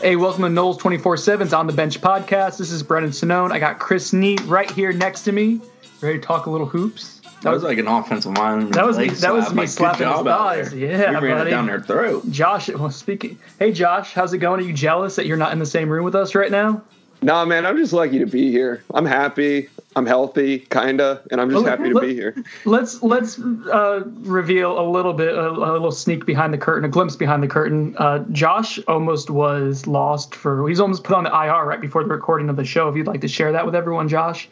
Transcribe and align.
Hey, 0.00 0.14
welcome 0.14 0.44
to 0.44 0.48
Noles 0.48 0.78
24 0.78 1.16
7's 1.16 1.52
On 1.52 1.66
the 1.66 1.72
Bench 1.72 2.00
podcast. 2.00 2.56
This 2.56 2.70
is 2.70 2.84
Brendan 2.84 3.10
Sonnone. 3.10 3.50
I 3.50 3.58
got 3.58 3.80
Chris 3.80 4.12
Nee 4.12 4.36
right 4.44 4.70
here 4.70 4.92
next 4.92 5.22
to 5.22 5.32
me, 5.32 5.60
ready 6.00 6.20
to 6.20 6.24
talk 6.24 6.46
a 6.46 6.50
little 6.50 6.68
hoops. 6.68 7.20
That 7.42 7.50
was 7.50 7.64
like 7.64 7.78
an 7.78 7.88
offensive 7.88 8.38
line. 8.38 8.70
That 8.70 8.86
was 8.86 8.96
me, 8.96 9.08
that 9.08 9.32
was 9.34 9.46
slap. 9.46 9.56
me 9.56 9.62
Like, 9.62 9.68
good 9.68 9.72
slapping 9.72 10.08
his 10.08 10.20
thighs. 10.20 10.72
Yeah, 10.72 11.18
we 11.20 11.26
ran 11.26 11.38
buddy. 11.38 11.50
it 11.50 11.50
down 11.50 11.66
their 11.66 11.80
throat. 11.80 12.30
Josh, 12.30 12.68
well, 12.68 12.92
speaking. 12.92 13.40
Hey, 13.58 13.72
Josh, 13.72 14.12
how's 14.12 14.32
it 14.32 14.38
going? 14.38 14.60
Are 14.60 14.64
you 14.64 14.72
jealous 14.72 15.16
that 15.16 15.26
you're 15.26 15.36
not 15.36 15.52
in 15.52 15.58
the 15.58 15.66
same 15.66 15.88
room 15.88 16.04
with 16.04 16.14
us 16.14 16.36
right 16.36 16.50
now? 16.50 16.80
Nah, 17.20 17.44
man, 17.44 17.66
I'm 17.66 17.76
just 17.76 17.92
lucky 17.92 18.20
to 18.20 18.26
be 18.26 18.52
here. 18.52 18.84
I'm 18.94 19.04
happy. 19.06 19.68
I'm 19.96 20.06
healthy, 20.06 20.60
kinda, 20.60 21.22
and 21.30 21.40
I'm 21.40 21.50
just 21.50 21.64
Well, 21.64 21.70
happy 21.70 21.88
to 21.88 21.94
let- 21.94 22.02
be 22.06 22.14
here. 22.14 22.34
Let's 22.64 23.02
let's 23.02 23.38
uh, 23.40 24.02
reveal 24.20 24.78
a 24.78 24.86
little 24.88 25.14
bit, 25.14 25.34
a, 25.34 25.48
a 25.48 25.72
little 25.72 25.90
sneak 25.90 26.26
behind 26.26 26.52
the 26.52 26.58
curtain, 26.58 26.84
a 26.84 26.88
glimpse 26.88 27.16
behind 27.16 27.42
the 27.42 27.48
curtain. 27.48 27.96
Uh, 27.98 28.20
Josh 28.30 28.78
almost 28.86 29.30
was 29.30 29.86
lost 29.86 30.34
for. 30.34 30.68
He's 30.68 30.78
almost 30.80 31.04
put 31.04 31.16
on 31.16 31.24
the 31.24 31.30
IR 31.30 31.64
right 31.64 31.80
before 31.80 32.02
the 32.04 32.10
recording 32.10 32.48
of 32.50 32.56
the 32.56 32.64
show. 32.64 32.88
If 32.88 32.96
you'd 32.96 33.06
like 33.06 33.22
to 33.22 33.28
share 33.28 33.50
that 33.52 33.64
with 33.64 33.74
everyone, 33.74 34.08
Josh. 34.08 34.48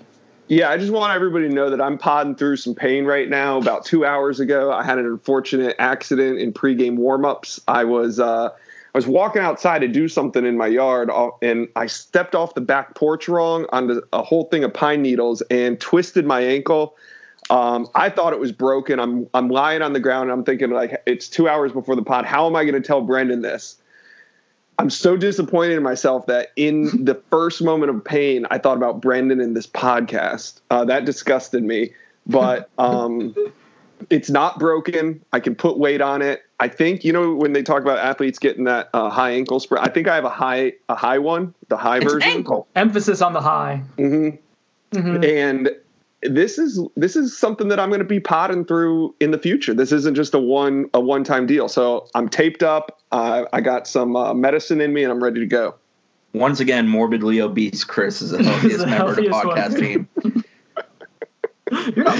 Yeah, 0.49 0.71
I 0.71 0.79
just 0.79 0.93
want 0.93 1.13
everybody 1.15 1.49
to 1.49 1.55
know 1.55 1.71
that 1.71 1.81
I'm 1.81 1.99
podding 1.99 2.37
through 2.37 2.57
some 2.57 2.75
pain 2.75 3.05
right 3.05 3.29
now. 3.29 3.59
About 3.59 3.85
two 3.85 4.05
hours 4.07 4.39
ago, 4.41 4.73
I 4.73 4.85
had 4.85 4.97
an 4.97 5.05
unfortunate 5.05 5.75
accident 5.81 6.39
in 6.39 6.53
pregame 6.53 6.97
warmups. 6.99 7.61
I 7.67 7.83
was 7.85 8.21
uh, 8.21 8.51
I 8.97 8.99
was 8.99 9.07
walking 9.07 9.43
outside 9.43 9.81
to 9.81 9.89
do 9.89 10.09
something 10.09 10.47
in 10.47 10.57
my 10.57 10.69
yard, 10.69 11.11
uh, 11.11 11.29
and 11.43 11.69
I 11.77 11.85
stepped 11.85 12.35
off 12.35 12.55
the 12.55 12.63
back 12.63 12.95
porch 12.95 13.29
wrong 13.29 13.67
onto 13.69 14.01
a 14.15 14.23
whole 14.23 14.45
thing 14.45 14.65
of 14.65 14.73
pine 14.73 15.03
needles 15.03 15.43
and 15.51 15.79
twisted 15.79 16.25
my 16.25 16.41
ankle. 16.41 16.97
Um, 17.51 17.89
I 17.95 18.09
thought 18.09 18.33
it 18.33 18.39
was 18.39 18.53
broken. 18.53 18.99
I'm 18.99 19.29
I'm 19.35 19.51
lying 19.51 19.83
on 19.83 19.93
the 19.93 20.01
ground. 20.01 20.31
And 20.31 20.33
I'm 20.39 20.45
thinking 20.47 20.71
like 20.71 21.03
it's 21.05 21.29
two 21.29 21.47
hours 21.47 21.73
before 21.73 21.95
the 21.95 22.03
pod. 22.03 22.25
How 22.25 22.47
am 22.47 22.57
I 22.57 22.65
going 22.65 22.73
to 22.73 22.81
tell 22.81 23.03
Brendan 23.03 23.43
this? 23.43 23.77
I'm 24.79 24.89
so 24.89 25.15
disappointed 25.15 25.77
in 25.77 25.83
myself 25.83 26.25
that 26.25 26.53
in 26.57 26.85
the 27.05 27.21
first 27.29 27.63
moment 27.63 27.91
of 27.91 28.03
pain, 28.03 28.47
I 28.51 28.57
thought 28.57 28.79
about 28.79 29.03
Brendan 29.03 29.43
in 29.43 29.53
this 29.53 29.67
podcast. 29.67 30.63
Uh, 30.71 30.87
that 30.87 31.05
disgusted 31.05 31.63
me, 31.63 31.93
but 32.27 32.71
um, 32.79 33.35
it's 34.11 34.31
not 34.31 34.59
broken. 34.59 35.23
I 35.33 35.41
can 35.41 35.55
put 35.55 35.79
weight 35.79 36.01
on 36.01 36.23
it. 36.23 36.43
I 36.61 36.69
think 36.69 37.05
you 37.05 37.13
know 37.13 37.35
when 37.35 37.53
they 37.53 37.63
talk 37.63 37.83
about 37.83 37.99
athletes 37.99 38.39
getting 38.39 38.65
that 38.65 38.89
uh, 38.95 39.11
high 39.11 39.31
ankle 39.33 39.61
sprain. 39.61 39.83
I 39.85 39.89
think 39.89 40.09
I 40.09 40.15
have 40.15 40.25
a 40.25 40.31
high 40.31 40.73
a 40.89 40.95
high 40.95 41.19
one, 41.19 41.55
the 41.69 41.77
high 41.77 41.97
It's 41.99 42.13
version. 42.13 42.31
ankle. 42.31 42.67
Emphasis 42.75 43.21
on 43.23 43.33
the 43.33 43.41
high. 43.41 43.83
hmm 43.97 44.31
Mhm. 44.93 45.25
And 45.25 45.71
this 46.23 46.59
is 46.59 46.81
this 46.97 47.17
is 47.17 47.37
something 47.37 47.69
that 47.69 47.79
I'm 47.79 47.91
going 47.91 47.99
to 48.01 48.05
be 48.07 48.21
potting 48.21 48.65
through 48.65 49.15
in 49.21 49.33
the 49.33 49.39
future. 49.39 49.75
This 49.75 49.93
isn't 49.93 50.15
just 50.15 50.33
a 50.33 50.39
one 50.39 50.89
a 50.95 51.01
one 51.01 51.25
time 51.25 51.47
deal. 51.47 51.69
So 51.69 52.09
I'm 52.15 52.29
taped 52.29 52.63
up. 52.63 53.01
Uh, 53.13 53.45
I 53.53 53.61
got 53.61 53.87
some 53.87 54.17
uh, 54.17 54.33
medicine 54.33 54.81
in 54.81 54.93
me, 54.95 55.03
and 55.03 55.13
I'm 55.13 55.23
ready 55.23 55.41
to 55.41 55.47
go. 55.47 55.75
Once 56.33 56.61
again, 56.61 56.89
morbidly 56.89 57.41
obese 57.41 57.85
Chris 57.85 58.23
is 58.23 58.31
the 58.31 58.43
healthiest 58.43 58.79
The 58.85 58.87
member 58.87 59.11
of 59.11 59.17
the 59.17 59.23
podcast 59.29 59.79
team. 59.79 60.09
You're 61.95 62.05
not. 62.05 62.19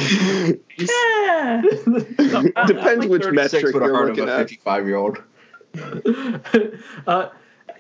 Yeah. 0.79 1.63
Depends 2.67 3.07
which 3.07 3.23
36 3.23 3.53
metric 3.53 3.75
with 3.75 3.83
a 3.83 3.87
you're 3.87 3.95
heart 3.95 4.11
of 4.11 4.17
looking 4.17 4.29
a 4.29 4.33
at. 4.33 4.39
55 4.39 4.87
year 4.87 4.97
old. 4.97 5.23
uh, 7.07 7.29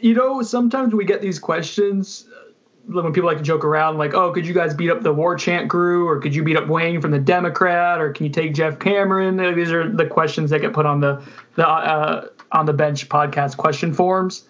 you 0.01 0.15
know, 0.15 0.43
sometimes 0.43 0.95
we 0.95 1.05
get 1.05 1.23
these 1.23 1.39
questions 1.39 2.29
uh, 2.31 3.03
when 3.03 3.13
people 3.13 3.29
like 3.29 3.39
to 3.39 3.43
joke 3.43 3.65
around, 3.65 3.99
like, 3.99 4.15
"Oh, 4.15 4.33
could 4.33 4.47
you 4.47 4.55
guys 4.55 4.75
beat 4.75 4.91
up 4.91 5.03
the 5.03 5.13
War 5.13 5.37
Chant 5.37 5.71
crew, 5.71 6.07
or 6.07 6.21
could 6.21 6.35
you 6.35 6.43
beat 6.45 6.57
up 6.57 6.69
Wayne 6.69 7.01
from 7.01 7.11
the 7.11 7.19
Democrat, 7.19 8.01
or 8.01 8.13
can 8.13 8.27
you 8.27 8.33
take 8.33 8.55
Jeff 8.55 8.79
Cameron?" 8.79 9.37
These 9.57 9.73
are 9.73 9.89
the 9.91 10.07
questions 10.07 10.51
that 10.51 10.61
get 10.61 10.73
put 10.73 10.87
on 10.87 11.01
the 11.01 11.23
the 11.55 11.67
uh, 11.67 12.29
on 12.53 12.67
the 12.67 12.73
bench 12.73 13.09
podcast 13.09 13.57
question 13.57 13.93
forms. 13.93 14.45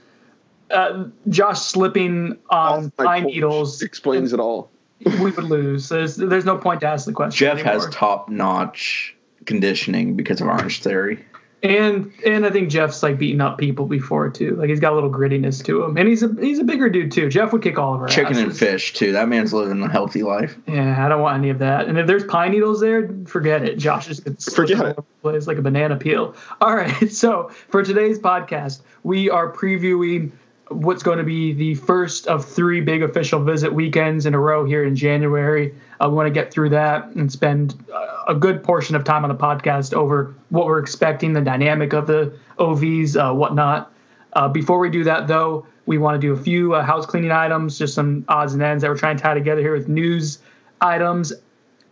Uh, 0.70 1.04
Josh 1.28 1.60
slipping 1.60 2.38
on 2.50 2.86
Off 2.86 2.96
pine 2.96 3.24
needles, 3.24 3.82
explains 3.82 4.32
it 4.32 4.40
all. 4.40 4.70
We 5.04 5.30
would 5.30 5.44
lose. 5.44 5.88
There's 5.88 6.16
there's 6.16 6.44
no 6.44 6.56
point 6.58 6.80
to 6.80 6.86
ask 6.88 7.06
the 7.06 7.12
question. 7.12 7.38
Jeff 7.46 7.58
anymore. 7.58 7.74
has 7.74 7.88
top 7.94 8.28
notch 8.28 9.14
conditioning 9.44 10.16
because 10.16 10.40
of 10.40 10.48
Orange 10.48 10.82
Theory. 10.82 11.24
And 11.62 12.12
and 12.24 12.44
I 12.44 12.50
think 12.50 12.68
Jeff's 12.70 13.02
like 13.02 13.18
beating 13.18 13.40
up 13.40 13.56
people 13.58 13.86
before 13.86 14.28
too. 14.28 14.56
Like 14.56 14.68
he's 14.68 14.78
got 14.78 14.92
a 14.92 14.94
little 14.94 15.10
grittiness 15.10 15.64
to 15.64 15.82
him, 15.82 15.96
and 15.96 16.06
he's 16.06 16.22
a 16.22 16.28
he's 16.38 16.58
a 16.58 16.64
bigger 16.64 16.88
dude 16.90 17.10
too. 17.10 17.28
Jeff 17.30 17.52
would 17.52 17.62
kick 17.62 17.78
all 17.78 17.94
of 17.94 18.02
our 18.02 18.08
Chicken 18.08 18.36
and 18.36 18.56
fish, 18.56 18.92
too. 18.92 19.12
That 19.12 19.28
man's 19.28 19.54
living 19.54 19.82
a 19.82 19.90
healthy 19.90 20.22
life. 20.22 20.54
Yeah, 20.68 21.04
I 21.04 21.08
don't 21.08 21.22
want 21.22 21.38
any 21.38 21.48
of 21.48 21.58
that. 21.60 21.88
And 21.88 21.98
if 21.98 22.06
there's 22.06 22.24
pine 22.24 22.52
needles 22.52 22.80
there, 22.80 23.08
forget 23.26 23.64
it. 23.64 23.78
Josh 23.78 24.06
just 24.06 24.24
gets 24.24 24.54
Forget 24.54 24.78
all 24.80 24.86
it. 24.86 24.98
over 24.98 25.06
place 25.22 25.46
like 25.46 25.56
a 25.56 25.62
banana 25.62 25.96
peel. 25.96 26.36
All 26.60 26.76
right, 26.76 27.10
so 27.10 27.48
for 27.68 27.82
today's 27.82 28.18
podcast, 28.18 28.82
we 29.02 29.30
are 29.30 29.50
previewing 29.50 30.32
what's 30.68 31.02
going 31.02 31.18
to 31.18 31.24
be 31.24 31.52
the 31.52 31.74
first 31.74 32.26
of 32.26 32.44
three 32.44 32.80
big 32.80 33.02
official 33.02 33.42
visit 33.42 33.72
weekends 33.72 34.26
in 34.26 34.34
a 34.34 34.38
row 34.38 34.64
here 34.64 34.84
in 34.84 34.96
January. 34.96 35.74
I 36.00 36.08
want 36.08 36.26
to 36.26 36.30
get 36.30 36.52
through 36.52 36.70
that 36.70 37.06
and 37.10 37.30
spend 37.30 37.74
uh, 37.92 38.24
a 38.28 38.34
good 38.34 38.62
portion 38.64 38.96
of 38.96 39.04
time 39.04 39.24
on 39.24 39.28
the 39.28 39.36
podcast 39.36 39.94
over 39.94 40.34
what 40.50 40.66
we're 40.66 40.80
expecting, 40.80 41.32
the 41.32 41.40
dynamic 41.40 41.92
of 41.92 42.06
the 42.06 42.36
OVs, 42.58 43.16
uh, 43.16 43.32
whatnot. 43.34 43.92
Uh, 44.32 44.48
before 44.48 44.78
we 44.78 44.90
do 44.90 45.04
that, 45.04 45.28
though, 45.28 45.66
we 45.86 45.98
want 45.98 46.20
to 46.20 46.26
do 46.26 46.32
a 46.32 46.36
few 46.36 46.74
uh, 46.74 46.82
house 46.82 47.06
cleaning 47.06 47.30
items, 47.30 47.78
just 47.78 47.94
some 47.94 48.24
odds 48.28 48.52
and 48.52 48.62
ends 48.62 48.82
that 48.82 48.90
we're 48.90 48.98
trying 48.98 49.16
to 49.16 49.22
tie 49.22 49.34
together 49.34 49.60
here 49.60 49.72
with 49.72 49.88
news 49.88 50.40
items. 50.80 51.32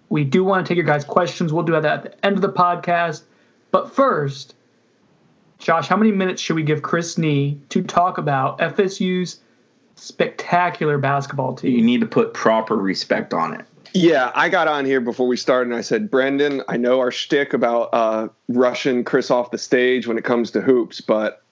We 0.08 0.24
do 0.24 0.44
want 0.44 0.66
to 0.66 0.68
take 0.68 0.76
your 0.76 0.84
guys' 0.84 1.04
questions. 1.04 1.52
We'll 1.52 1.64
do 1.64 1.72
that 1.72 1.84
at 1.84 2.02
the 2.02 2.26
end 2.26 2.36
of 2.36 2.42
the 2.42 2.52
podcast. 2.52 3.22
But 3.70 3.94
first, 3.94 4.53
Josh, 5.59 5.88
how 5.88 5.97
many 5.97 6.12
minutes 6.12 6.42
should 6.42 6.56
we 6.56 6.62
give 6.62 6.82
Chris 6.82 7.16
Nee 7.16 7.59
to 7.70 7.82
talk 7.82 8.19
about 8.19 8.59
FSU's 8.59 9.41
spectacular 9.97 10.98
basketball 10.98 11.54
team? 11.54 11.72
You 11.72 11.82
need 11.82 12.00
to 12.00 12.06
put 12.06 12.34
proper 12.34 12.76
respect 12.76 13.32
on 13.32 13.54
it. 13.54 13.64
Yeah, 13.97 14.32
I 14.34 14.48
got 14.48 14.66
on 14.66 14.84
here 14.84 15.00
before 15.00 15.28
we 15.28 15.37
started 15.37 15.70
and 15.70 15.78
I 15.78 15.81
said, 15.81 16.10
Brendan, 16.10 16.62
I 16.66 16.76
know 16.76 16.98
our 16.98 17.12
shtick 17.12 17.53
about 17.53 17.91
uh, 17.93 18.28
rushing 18.48 19.04
Chris 19.04 19.31
off 19.31 19.53
the 19.53 19.59
stage 19.59 20.09
when 20.09 20.19
it 20.19 20.25
comes 20.25 20.50
to 20.50 20.60
hoops, 20.60 21.00
but 21.00 21.44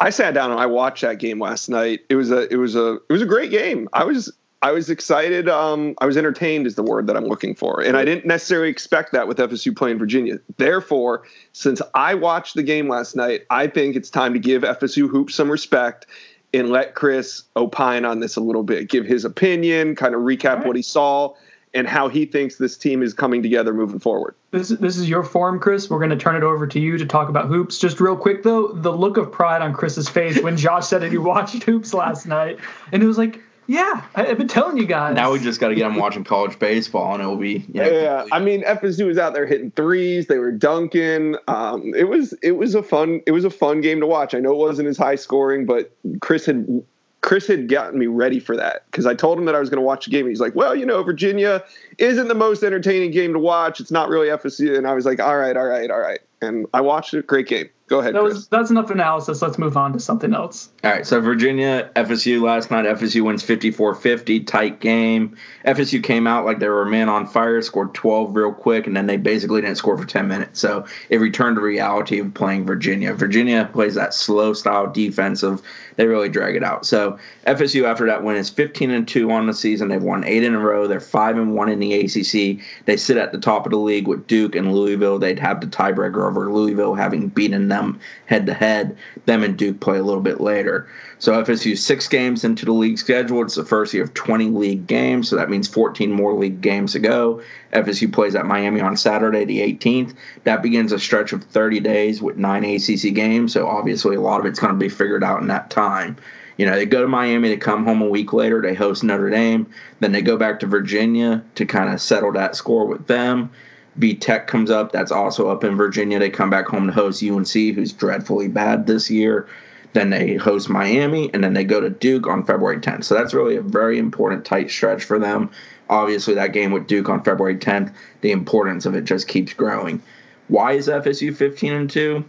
I 0.00 0.10
sat 0.10 0.34
down 0.34 0.50
and 0.50 0.58
I 0.58 0.66
watched 0.66 1.02
that 1.02 1.20
game 1.20 1.38
last 1.38 1.68
night. 1.68 2.00
It 2.08 2.16
was 2.16 2.32
a 2.32 2.52
it 2.52 2.56
was 2.56 2.74
a 2.74 2.94
it 2.94 3.12
was 3.12 3.22
a 3.22 3.26
great 3.26 3.52
game. 3.52 3.88
I 3.92 4.02
was 4.02 4.32
I 4.64 4.72
was 4.72 4.88
excited. 4.88 5.46
Um, 5.46 5.94
I 6.00 6.06
was 6.06 6.16
entertained 6.16 6.66
is 6.66 6.74
the 6.74 6.82
word 6.82 7.06
that 7.08 7.18
I'm 7.18 7.26
looking 7.26 7.54
for, 7.54 7.82
and 7.82 7.98
I 7.98 8.04
didn't 8.06 8.24
necessarily 8.24 8.70
expect 8.70 9.12
that 9.12 9.28
with 9.28 9.36
FSU 9.36 9.76
playing 9.76 9.98
Virginia. 9.98 10.38
Therefore, 10.56 11.24
since 11.52 11.82
I 11.94 12.14
watched 12.14 12.54
the 12.54 12.62
game 12.62 12.88
last 12.88 13.14
night, 13.14 13.42
I 13.50 13.66
think 13.66 13.94
it's 13.94 14.08
time 14.08 14.32
to 14.32 14.38
give 14.38 14.62
FSU 14.62 15.06
hoops 15.06 15.34
some 15.34 15.50
respect 15.50 16.06
and 16.54 16.70
let 16.70 16.94
Chris 16.94 17.42
opine 17.54 18.06
on 18.06 18.20
this 18.20 18.36
a 18.36 18.40
little 18.40 18.62
bit, 18.62 18.88
give 18.88 19.04
his 19.04 19.26
opinion, 19.26 19.96
kind 19.96 20.14
of 20.14 20.22
recap 20.22 20.56
right. 20.56 20.66
what 20.66 20.76
he 20.76 20.82
saw 20.82 21.34
and 21.74 21.86
how 21.86 22.08
he 22.08 22.24
thinks 22.24 22.56
this 22.56 22.78
team 22.78 23.02
is 23.02 23.12
coming 23.12 23.42
together 23.42 23.74
moving 23.74 23.98
forward. 23.98 24.34
This, 24.50 24.70
this 24.70 24.96
is 24.96 25.10
your 25.10 25.24
forum, 25.24 25.60
Chris. 25.60 25.90
We're 25.90 25.98
going 25.98 26.08
to 26.08 26.16
turn 26.16 26.36
it 26.36 26.42
over 26.42 26.66
to 26.68 26.80
you 26.80 26.96
to 26.96 27.04
talk 27.04 27.28
about 27.28 27.48
hoops. 27.48 27.78
Just 27.78 28.00
real 28.00 28.16
quick, 28.16 28.44
though, 28.44 28.68
the 28.68 28.92
look 28.92 29.18
of 29.18 29.30
pride 29.30 29.60
on 29.60 29.74
Chris's 29.74 30.08
face 30.08 30.40
when 30.40 30.56
Josh 30.56 30.86
said 30.86 31.02
that 31.02 31.10
he 31.10 31.18
watched 31.32 31.64
hoops 31.64 31.92
last 31.92 32.24
night. 32.24 32.60
And 32.92 33.02
it 33.02 33.06
was 33.06 33.18
like, 33.18 33.40
yeah, 33.66 34.04
I, 34.14 34.26
I've 34.26 34.38
been 34.38 34.48
telling 34.48 34.76
you 34.76 34.86
guys. 34.86 35.14
Now 35.14 35.32
we 35.32 35.38
just 35.38 35.60
got 35.60 35.68
to 35.68 35.74
get 35.74 35.90
him 35.90 35.96
watching 35.96 36.24
college 36.24 36.58
baseball, 36.58 37.14
and 37.14 37.22
it 37.22 37.26
will 37.26 37.36
be 37.36 37.64
yeah. 37.72 37.88
Yeah, 37.88 38.26
I 38.32 38.38
mean 38.38 38.62
FSU 38.62 39.06
was 39.06 39.18
out 39.18 39.34
there 39.34 39.46
hitting 39.46 39.70
threes. 39.70 40.26
They 40.26 40.38
were 40.38 40.52
dunking. 40.52 41.36
Um, 41.48 41.94
it 41.94 42.08
was 42.08 42.34
it 42.42 42.52
was 42.52 42.74
a 42.74 42.82
fun 42.82 43.22
it 43.26 43.32
was 43.32 43.44
a 43.44 43.50
fun 43.50 43.80
game 43.80 44.00
to 44.00 44.06
watch. 44.06 44.34
I 44.34 44.40
know 44.40 44.52
it 44.52 44.58
wasn't 44.58 44.88
as 44.88 44.98
high 44.98 45.16
scoring, 45.16 45.66
but 45.66 45.94
Chris 46.20 46.46
had 46.46 46.84
Chris 47.24 47.46
had 47.46 47.70
gotten 47.70 47.98
me 47.98 48.06
ready 48.06 48.38
for 48.38 48.54
that 48.54 48.84
because 48.90 49.06
I 49.06 49.14
told 49.14 49.38
him 49.38 49.46
that 49.46 49.54
I 49.54 49.58
was 49.58 49.70
going 49.70 49.80
to 49.80 49.84
watch 49.84 50.04
the 50.04 50.10
game. 50.10 50.26
And 50.26 50.28
he's 50.28 50.40
like, 50.40 50.54
"Well, 50.54 50.76
you 50.76 50.84
know, 50.84 51.02
Virginia 51.02 51.64
isn't 51.96 52.28
the 52.28 52.34
most 52.34 52.62
entertaining 52.62 53.12
game 53.12 53.32
to 53.32 53.38
watch. 53.38 53.80
It's 53.80 53.90
not 53.90 54.10
really 54.10 54.28
FSU." 54.28 54.76
And 54.76 54.86
I 54.86 54.92
was 54.92 55.06
like, 55.06 55.20
"All 55.20 55.38
right, 55.38 55.56
all 55.56 55.64
right, 55.64 55.90
all 55.90 56.00
right." 56.00 56.20
And 56.42 56.66
I 56.74 56.82
watched 56.82 57.14
it. 57.14 57.26
Great 57.26 57.48
game. 57.48 57.70
Go 57.86 58.00
ahead. 58.00 58.14
That 58.14 58.22
Chris. 58.22 58.34
was 58.34 58.48
that's 58.48 58.70
enough 58.70 58.90
analysis. 58.90 59.42
Let's 59.42 59.58
move 59.58 59.76
on 59.76 59.92
to 59.92 60.00
something 60.00 60.32
else. 60.32 60.70
All 60.82 60.90
right, 60.90 61.06
so 61.06 61.20
Virginia, 61.20 61.90
FSU 61.94 62.40
last 62.40 62.70
night. 62.70 62.86
FSU 62.86 63.22
wins 63.22 63.42
54 63.42 63.94
50, 63.94 64.40
tight 64.40 64.80
game. 64.80 65.36
FSU 65.66 66.02
came 66.02 66.26
out 66.26 66.46
like 66.46 66.60
they 66.60 66.68
were 66.68 66.82
a 66.82 66.90
man 66.90 67.10
on 67.10 67.26
fire, 67.26 67.60
scored 67.60 67.92
12 67.92 68.34
real 68.34 68.52
quick, 68.52 68.86
and 68.86 68.96
then 68.96 69.06
they 69.06 69.18
basically 69.18 69.60
didn't 69.60 69.76
score 69.76 69.98
for 69.98 70.06
10 70.06 70.26
minutes. 70.28 70.60
So 70.60 70.86
it 71.10 71.18
returned 71.18 71.56
to 71.56 71.62
reality 71.62 72.20
of 72.20 72.32
playing 72.32 72.64
Virginia. 72.64 73.12
Virginia 73.12 73.68
plays 73.70 73.96
that 73.96 74.14
slow 74.14 74.54
style 74.54 74.90
defensive. 74.90 75.60
They 75.96 76.06
really 76.06 76.30
drag 76.30 76.56
it 76.56 76.64
out. 76.64 76.86
So 76.86 77.18
FSU 77.46 77.84
after 77.84 78.06
that 78.06 78.24
win 78.24 78.36
is 78.36 78.48
15 78.48 78.90
and 78.92 79.06
2 79.06 79.30
on 79.30 79.46
the 79.46 79.54
season. 79.54 79.88
They've 79.88 80.02
won 80.02 80.24
eight 80.24 80.42
in 80.42 80.54
a 80.54 80.58
row. 80.58 80.88
They're 80.88 81.00
5 81.00 81.36
and 81.36 81.54
1 81.54 81.68
in 81.68 81.80
the 81.80 82.00
ACC. 82.00 82.64
They 82.86 82.96
sit 82.96 83.18
at 83.18 83.32
the 83.32 83.38
top 83.38 83.66
of 83.66 83.72
the 83.72 83.78
league 83.78 84.08
with 84.08 84.26
Duke 84.26 84.54
and 84.54 84.74
Louisville. 84.74 85.18
They'd 85.18 85.38
have 85.38 85.60
the 85.60 85.66
tiebreaker 85.66 86.26
over 86.26 86.50
Louisville, 86.50 86.94
having 86.94 87.28
beaten 87.28 87.68
them 87.68 87.83
Um, 87.84 88.00
head 88.26 88.46
to 88.46 88.54
head. 88.54 88.96
Them 89.26 89.42
and 89.42 89.56
Duke 89.56 89.80
play 89.80 89.98
a 89.98 90.02
little 90.02 90.22
bit 90.22 90.40
later. 90.40 90.88
So 91.18 91.32
FSU 91.42 91.76
six 91.76 92.08
games 92.08 92.44
into 92.44 92.64
the 92.64 92.72
league 92.72 92.98
schedule. 92.98 93.42
It's 93.42 93.54
the 93.54 93.64
first 93.64 93.94
year 93.94 94.02
of 94.02 94.14
20 94.14 94.46
league 94.50 94.86
games, 94.86 95.28
so 95.28 95.36
that 95.36 95.50
means 95.50 95.68
14 95.68 96.10
more 96.10 96.34
league 96.34 96.60
games 96.60 96.92
to 96.92 96.98
go. 96.98 97.42
FSU 97.72 98.12
plays 98.12 98.34
at 98.34 98.46
Miami 98.46 98.80
on 98.80 98.96
Saturday, 98.96 99.44
the 99.44 99.60
18th. 99.60 100.14
That 100.44 100.62
begins 100.62 100.92
a 100.92 100.98
stretch 100.98 101.32
of 101.32 101.44
30 101.44 101.80
days 101.80 102.20
with 102.20 102.36
nine 102.36 102.64
ACC 102.64 103.14
games. 103.14 103.52
So 103.52 103.66
obviously, 103.66 104.16
a 104.16 104.20
lot 104.20 104.40
of 104.40 104.46
it's 104.46 104.58
going 104.58 104.72
to 104.72 104.78
be 104.78 104.88
figured 104.88 105.24
out 105.24 105.40
in 105.40 105.48
that 105.48 105.70
time. 105.70 106.16
You 106.56 106.66
know, 106.66 106.76
they 106.76 106.86
go 106.86 107.02
to 107.02 107.08
Miami, 107.08 107.48
they 107.48 107.56
come 107.56 107.84
home 107.84 108.00
a 108.00 108.08
week 108.08 108.32
later, 108.32 108.62
they 108.62 108.74
host 108.74 109.02
Notre 109.02 109.28
Dame, 109.28 109.66
then 109.98 110.12
they 110.12 110.22
go 110.22 110.36
back 110.36 110.60
to 110.60 110.66
Virginia 110.66 111.42
to 111.56 111.66
kind 111.66 111.92
of 111.92 112.00
settle 112.00 112.32
that 112.32 112.54
score 112.54 112.86
with 112.86 113.08
them. 113.08 113.50
V 113.96 114.14
Tech 114.14 114.46
comes 114.46 114.70
up, 114.70 114.92
that's 114.92 115.12
also 115.12 115.48
up 115.48 115.64
in 115.64 115.76
Virginia. 115.76 116.18
They 116.18 116.30
come 116.30 116.50
back 116.50 116.66
home 116.66 116.86
to 116.86 116.92
host 116.92 117.22
UNC, 117.22 117.52
who's 117.52 117.92
dreadfully 117.92 118.48
bad 118.48 118.86
this 118.86 119.10
year. 119.10 119.48
Then 119.92 120.10
they 120.10 120.34
host 120.34 120.68
Miami, 120.68 121.30
and 121.32 121.44
then 121.44 121.54
they 121.54 121.62
go 121.62 121.80
to 121.80 121.90
Duke 121.90 122.26
on 122.26 122.44
February 122.44 122.80
10th. 122.80 123.04
So 123.04 123.14
that's 123.14 123.32
really 123.32 123.56
a 123.56 123.62
very 123.62 123.98
important 123.98 124.44
tight 124.44 124.70
stretch 124.70 125.04
for 125.04 125.20
them. 125.20 125.50
Obviously, 125.88 126.34
that 126.34 126.52
game 126.52 126.72
with 126.72 126.88
Duke 126.88 127.08
on 127.08 127.22
February 127.22 127.56
10th, 127.56 127.92
the 128.20 128.32
importance 128.32 128.86
of 128.86 128.96
it 128.96 129.04
just 129.04 129.28
keeps 129.28 129.52
growing. 129.52 130.02
Why 130.48 130.72
is 130.72 130.88
FSU 130.88 131.34
15 131.34 131.72
and 131.72 131.90
2? 131.90 132.24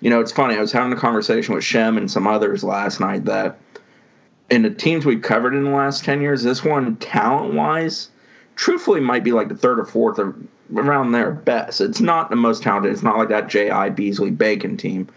You 0.00 0.10
know, 0.10 0.20
it's 0.20 0.32
funny. 0.32 0.56
I 0.56 0.60
was 0.60 0.72
having 0.72 0.92
a 0.92 1.00
conversation 1.00 1.54
with 1.54 1.64
Shem 1.64 1.96
and 1.96 2.10
some 2.10 2.26
others 2.26 2.64
last 2.64 2.98
night 2.98 3.24
that 3.26 3.58
in 4.50 4.62
the 4.62 4.70
teams 4.70 5.06
we've 5.06 5.22
covered 5.22 5.54
in 5.54 5.64
the 5.64 5.70
last 5.70 6.04
10 6.04 6.20
years, 6.20 6.42
this 6.42 6.64
one, 6.64 6.96
talent 6.96 7.54
wise, 7.54 8.10
truthfully 8.56 9.00
might 9.00 9.24
be 9.24 9.32
like 9.32 9.48
the 9.48 9.56
third 9.56 9.78
or 9.78 9.84
fourth 9.84 10.18
or 10.18 10.34
around 10.74 11.12
there 11.12 11.30
best. 11.30 11.80
It's 11.80 12.00
not 12.00 12.30
the 12.30 12.36
most 12.36 12.62
talented. 12.62 12.92
It's 12.92 13.02
not 13.02 13.18
like 13.18 13.28
that 13.28 13.48
J.I. 13.48 13.90
Beasley 13.90 14.30
Bacon 14.30 14.76
team. 14.76 15.08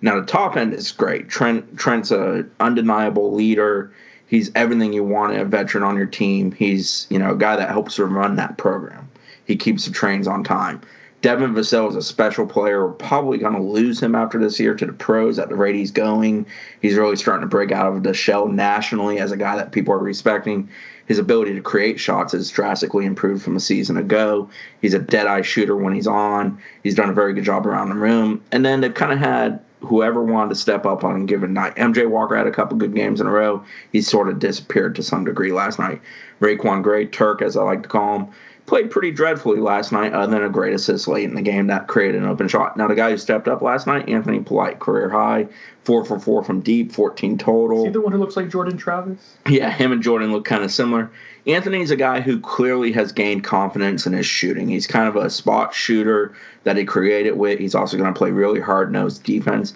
Now 0.00 0.20
the 0.20 0.26
top 0.26 0.56
end 0.56 0.74
is 0.74 0.92
great. 0.92 1.28
Trent 1.28 1.78
Trent's 1.78 2.10
a 2.10 2.46
undeniable 2.60 3.32
leader. 3.32 3.92
He's 4.26 4.50
everything 4.54 4.92
you 4.92 5.04
want 5.04 5.34
in 5.34 5.40
a 5.40 5.44
veteran 5.44 5.84
on 5.84 5.96
your 5.96 6.06
team. 6.06 6.52
He's 6.52 7.06
you 7.10 7.18
know 7.18 7.32
a 7.32 7.36
guy 7.36 7.56
that 7.56 7.70
helps 7.70 7.98
run 7.98 8.36
that 8.36 8.58
program. 8.58 9.10
He 9.46 9.56
keeps 9.56 9.86
the 9.86 9.92
trains 9.92 10.26
on 10.26 10.44
time. 10.44 10.80
Devin 11.24 11.54
Vassell 11.54 11.88
is 11.88 11.96
a 11.96 12.02
special 12.02 12.46
player. 12.46 12.86
We're 12.86 12.92
probably 12.92 13.38
going 13.38 13.54
to 13.54 13.62
lose 13.62 13.98
him 13.98 14.14
after 14.14 14.38
this 14.38 14.60
year 14.60 14.74
to 14.74 14.84
the 14.84 14.92
pros 14.92 15.38
at 15.38 15.48
the 15.48 15.56
rate 15.56 15.74
he's 15.74 15.90
going. 15.90 16.44
He's 16.82 16.96
really 16.96 17.16
starting 17.16 17.40
to 17.40 17.46
break 17.48 17.72
out 17.72 17.94
of 17.94 18.02
the 18.02 18.12
shell 18.12 18.46
nationally 18.46 19.18
as 19.18 19.32
a 19.32 19.36
guy 19.38 19.56
that 19.56 19.72
people 19.72 19.94
are 19.94 19.98
respecting. 19.98 20.68
His 21.06 21.18
ability 21.18 21.54
to 21.54 21.60
create 21.60 22.00
shots 22.00 22.32
has 22.32 22.50
drastically 22.50 23.04
improved 23.04 23.42
from 23.42 23.56
a 23.56 23.60
season 23.60 23.96
ago. 23.96 24.48
He's 24.80 24.94
a 24.94 24.98
dead 24.98 25.26
eye 25.26 25.42
shooter 25.42 25.76
when 25.76 25.94
he's 25.94 26.06
on. 26.06 26.58
He's 26.82 26.94
done 26.94 27.10
a 27.10 27.14
very 27.14 27.34
good 27.34 27.44
job 27.44 27.66
around 27.66 27.90
the 27.90 27.96
room. 27.96 28.42
And 28.52 28.64
then 28.64 28.80
they've 28.80 28.94
kind 28.94 29.12
of 29.12 29.18
had 29.18 29.60
whoever 29.80 30.22
wanted 30.22 30.50
to 30.50 30.54
step 30.54 30.86
up 30.86 31.04
on 31.04 31.20
a 31.20 31.24
given 31.24 31.52
night. 31.52 31.76
MJ 31.76 32.08
Walker 32.08 32.36
had 32.36 32.46
a 32.46 32.50
couple 32.50 32.76
good 32.78 32.94
games 32.94 33.20
in 33.20 33.26
a 33.26 33.30
row. 33.30 33.64
He 33.92 34.00
sort 34.00 34.28
of 34.28 34.38
disappeared 34.38 34.96
to 34.96 35.02
some 35.02 35.24
degree 35.24 35.52
last 35.52 35.78
night. 35.78 36.00
RaiQuan 36.40 36.82
Gray, 36.82 37.06
Turk, 37.06 37.42
as 37.42 37.56
I 37.56 37.62
like 37.62 37.82
to 37.82 37.88
call 37.88 38.18
him, 38.18 38.28
played 38.66 38.90
pretty 38.90 39.10
dreadfully 39.10 39.60
last 39.60 39.92
night, 39.92 40.12
other 40.12 40.32
than 40.32 40.42
a 40.42 40.48
great 40.48 40.74
assist 40.74 41.06
late 41.06 41.24
in 41.24 41.34
the 41.34 41.42
game 41.42 41.66
that 41.66 41.86
created 41.86 42.22
an 42.22 42.28
open 42.28 42.48
shot. 42.48 42.76
Now, 42.76 42.88
the 42.88 42.94
guy 42.94 43.10
who 43.10 43.18
stepped 43.18 43.46
up 43.46 43.60
last 43.60 43.86
night, 43.86 44.08
Anthony 44.08 44.40
Polite, 44.40 44.78
career 44.78 45.10
high, 45.10 45.48
four 45.84 46.04
for 46.04 46.18
four 46.18 46.42
from 46.42 46.60
deep, 46.60 46.92
14 46.92 47.36
total. 47.36 47.80
Is 47.80 47.84
he 47.84 47.90
the 47.90 48.00
one 48.00 48.12
who 48.12 48.18
looks 48.18 48.36
like 48.36 48.48
Jordan 48.48 48.78
Travis? 48.78 49.36
Yeah, 49.46 49.70
him 49.70 49.92
and 49.92 50.02
Jordan 50.02 50.32
look 50.32 50.46
kind 50.46 50.64
of 50.64 50.72
similar. 50.72 51.10
Anthony's 51.46 51.90
a 51.90 51.96
guy 51.96 52.20
who 52.20 52.40
clearly 52.40 52.92
has 52.92 53.12
gained 53.12 53.44
confidence 53.44 54.06
in 54.06 54.14
his 54.14 54.24
shooting. 54.24 54.68
He's 54.68 54.86
kind 54.86 55.08
of 55.08 55.16
a 55.16 55.28
spot 55.28 55.74
shooter 55.74 56.34
that 56.62 56.78
he 56.78 56.86
created 56.86 57.32
with. 57.32 57.58
He's 57.58 57.74
also 57.74 57.98
going 57.98 58.12
to 58.12 58.18
play 58.18 58.30
really 58.30 58.60
hard 58.60 58.90
nosed 58.90 59.22
defense. 59.24 59.74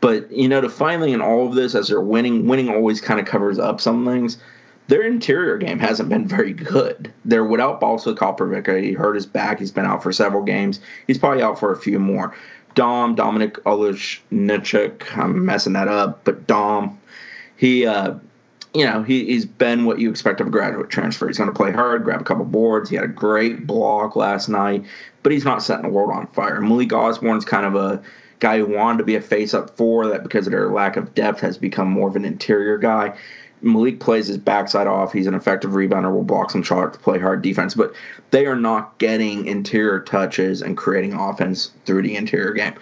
But 0.00 0.30
you 0.32 0.48
know, 0.48 0.60
to 0.60 0.68
finally 0.68 1.12
in 1.12 1.22
all 1.22 1.46
of 1.46 1.54
this, 1.54 1.74
as 1.74 1.88
they're 1.88 2.00
winning, 2.00 2.46
winning 2.48 2.68
always 2.68 3.00
kind 3.00 3.20
of 3.20 3.26
covers 3.26 3.58
up 3.58 3.80
some 3.80 4.04
things. 4.04 4.38
Their 4.88 5.02
interior 5.02 5.58
game 5.58 5.78
hasn't 5.78 6.08
been 6.08 6.28
very 6.28 6.52
good. 6.52 7.12
They're 7.24 7.44
without 7.44 7.80
Balsa 7.80 8.14
Koprivica. 8.14 8.82
He 8.82 8.92
hurt 8.92 9.14
his 9.14 9.26
back. 9.26 9.58
He's 9.58 9.72
been 9.72 9.84
out 9.84 10.02
for 10.02 10.12
several 10.12 10.42
games. 10.42 10.80
He's 11.06 11.18
probably 11.18 11.42
out 11.42 11.58
for 11.58 11.72
a 11.72 11.76
few 11.76 11.98
more. 11.98 12.34
Dom 12.76 13.14
Dominic 13.14 13.54
Olishnichuk, 13.64 15.16
I'm 15.16 15.44
messing 15.46 15.72
that 15.72 15.88
up, 15.88 16.24
but 16.24 16.46
Dom, 16.46 17.00
he, 17.56 17.86
uh, 17.86 18.14
you 18.74 18.84
know, 18.84 19.02
he, 19.02 19.24
he's 19.24 19.46
been 19.46 19.86
what 19.86 19.98
you 19.98 20.10
expect 20.10 20.42
of 20.42 20.46
a 20.46 20.50
graduate 20.50 20.90
transfer. 20.90 21.26
He's 21.26 21.38
going 21.38 21.48
to 21.48 21.56
play 21.56 21.72
hard, 21.72 22.04
grab 22.04 22.20
a 22.20 22.24
couple 22.24 22.44
boards. 22.44 22.90
He 22.90 22.96
had 22.96 23.04
a 23.06 23.08
great 23.08 23.66
block 23.66 24.14
last 24.14 24.50
night, 24.50 24.84
but 25.22 25.32
he's 25.32 25.44
not 25.46 25.62
setting 25.62 25.84
the 25.84 25.88
world 25.88 26.10
on 26.10 26.26
fire. 26.28 26.60
Malik 26.60 26.92
Osborne's 26.92 27.46
kind 27.46 27.64
of 27.64 27.74
a 27.74 28.02
guy 28.38 28.58
who 28.58 28.66
wanted 28.66 28.98
to 28.98 29.04
be 29.04 29.16
a 29.16 29.20
face 29.20 29.54
up 29.54 29.76
four 29.76 30.08
that 30.08 30.22
because 30.22 30.46
of 30.46 30.52
their 30.52 30.70
lack 30.70 30.96
of 30.96 31.14
depth 31.14 31.40
has 31.40 31.58
become 31.58 31.90
more 31.90 32.08
of 32.08 32.16
an 32.16 32.24
interior 32.24 32.78
guy. 32.78 33.16
Malik 33.62 34.00
plays 34.00 34.26
his 34.26 34.38
backside 34.38 34.86
off. 34.86 35.12
He's 35.12 35.26
an 35.26 35.34
effective 35.34 35.72
rebounder, 35.72 36.12
will 36.12 36.22
block 36.22 36.50
some 36.50 36.62
shots, 36.62 36.98
play 36.98 37.18
hard 37.18 37.42
defense, 37.42 37.74
but 37.74 37.94
they 38.30 38.46
are 38.46 38.56
not 38.56 38.98
getting 38.98 39.46
interior 39.46 40.00
touches 40.00 40.62
and 40.62 40.76
creating 40.76 41.14
offense 41.14 41.72
through 41.84 42.02
the 42.02 42.16
interior 42.16 42.52
game. 42.52 42.74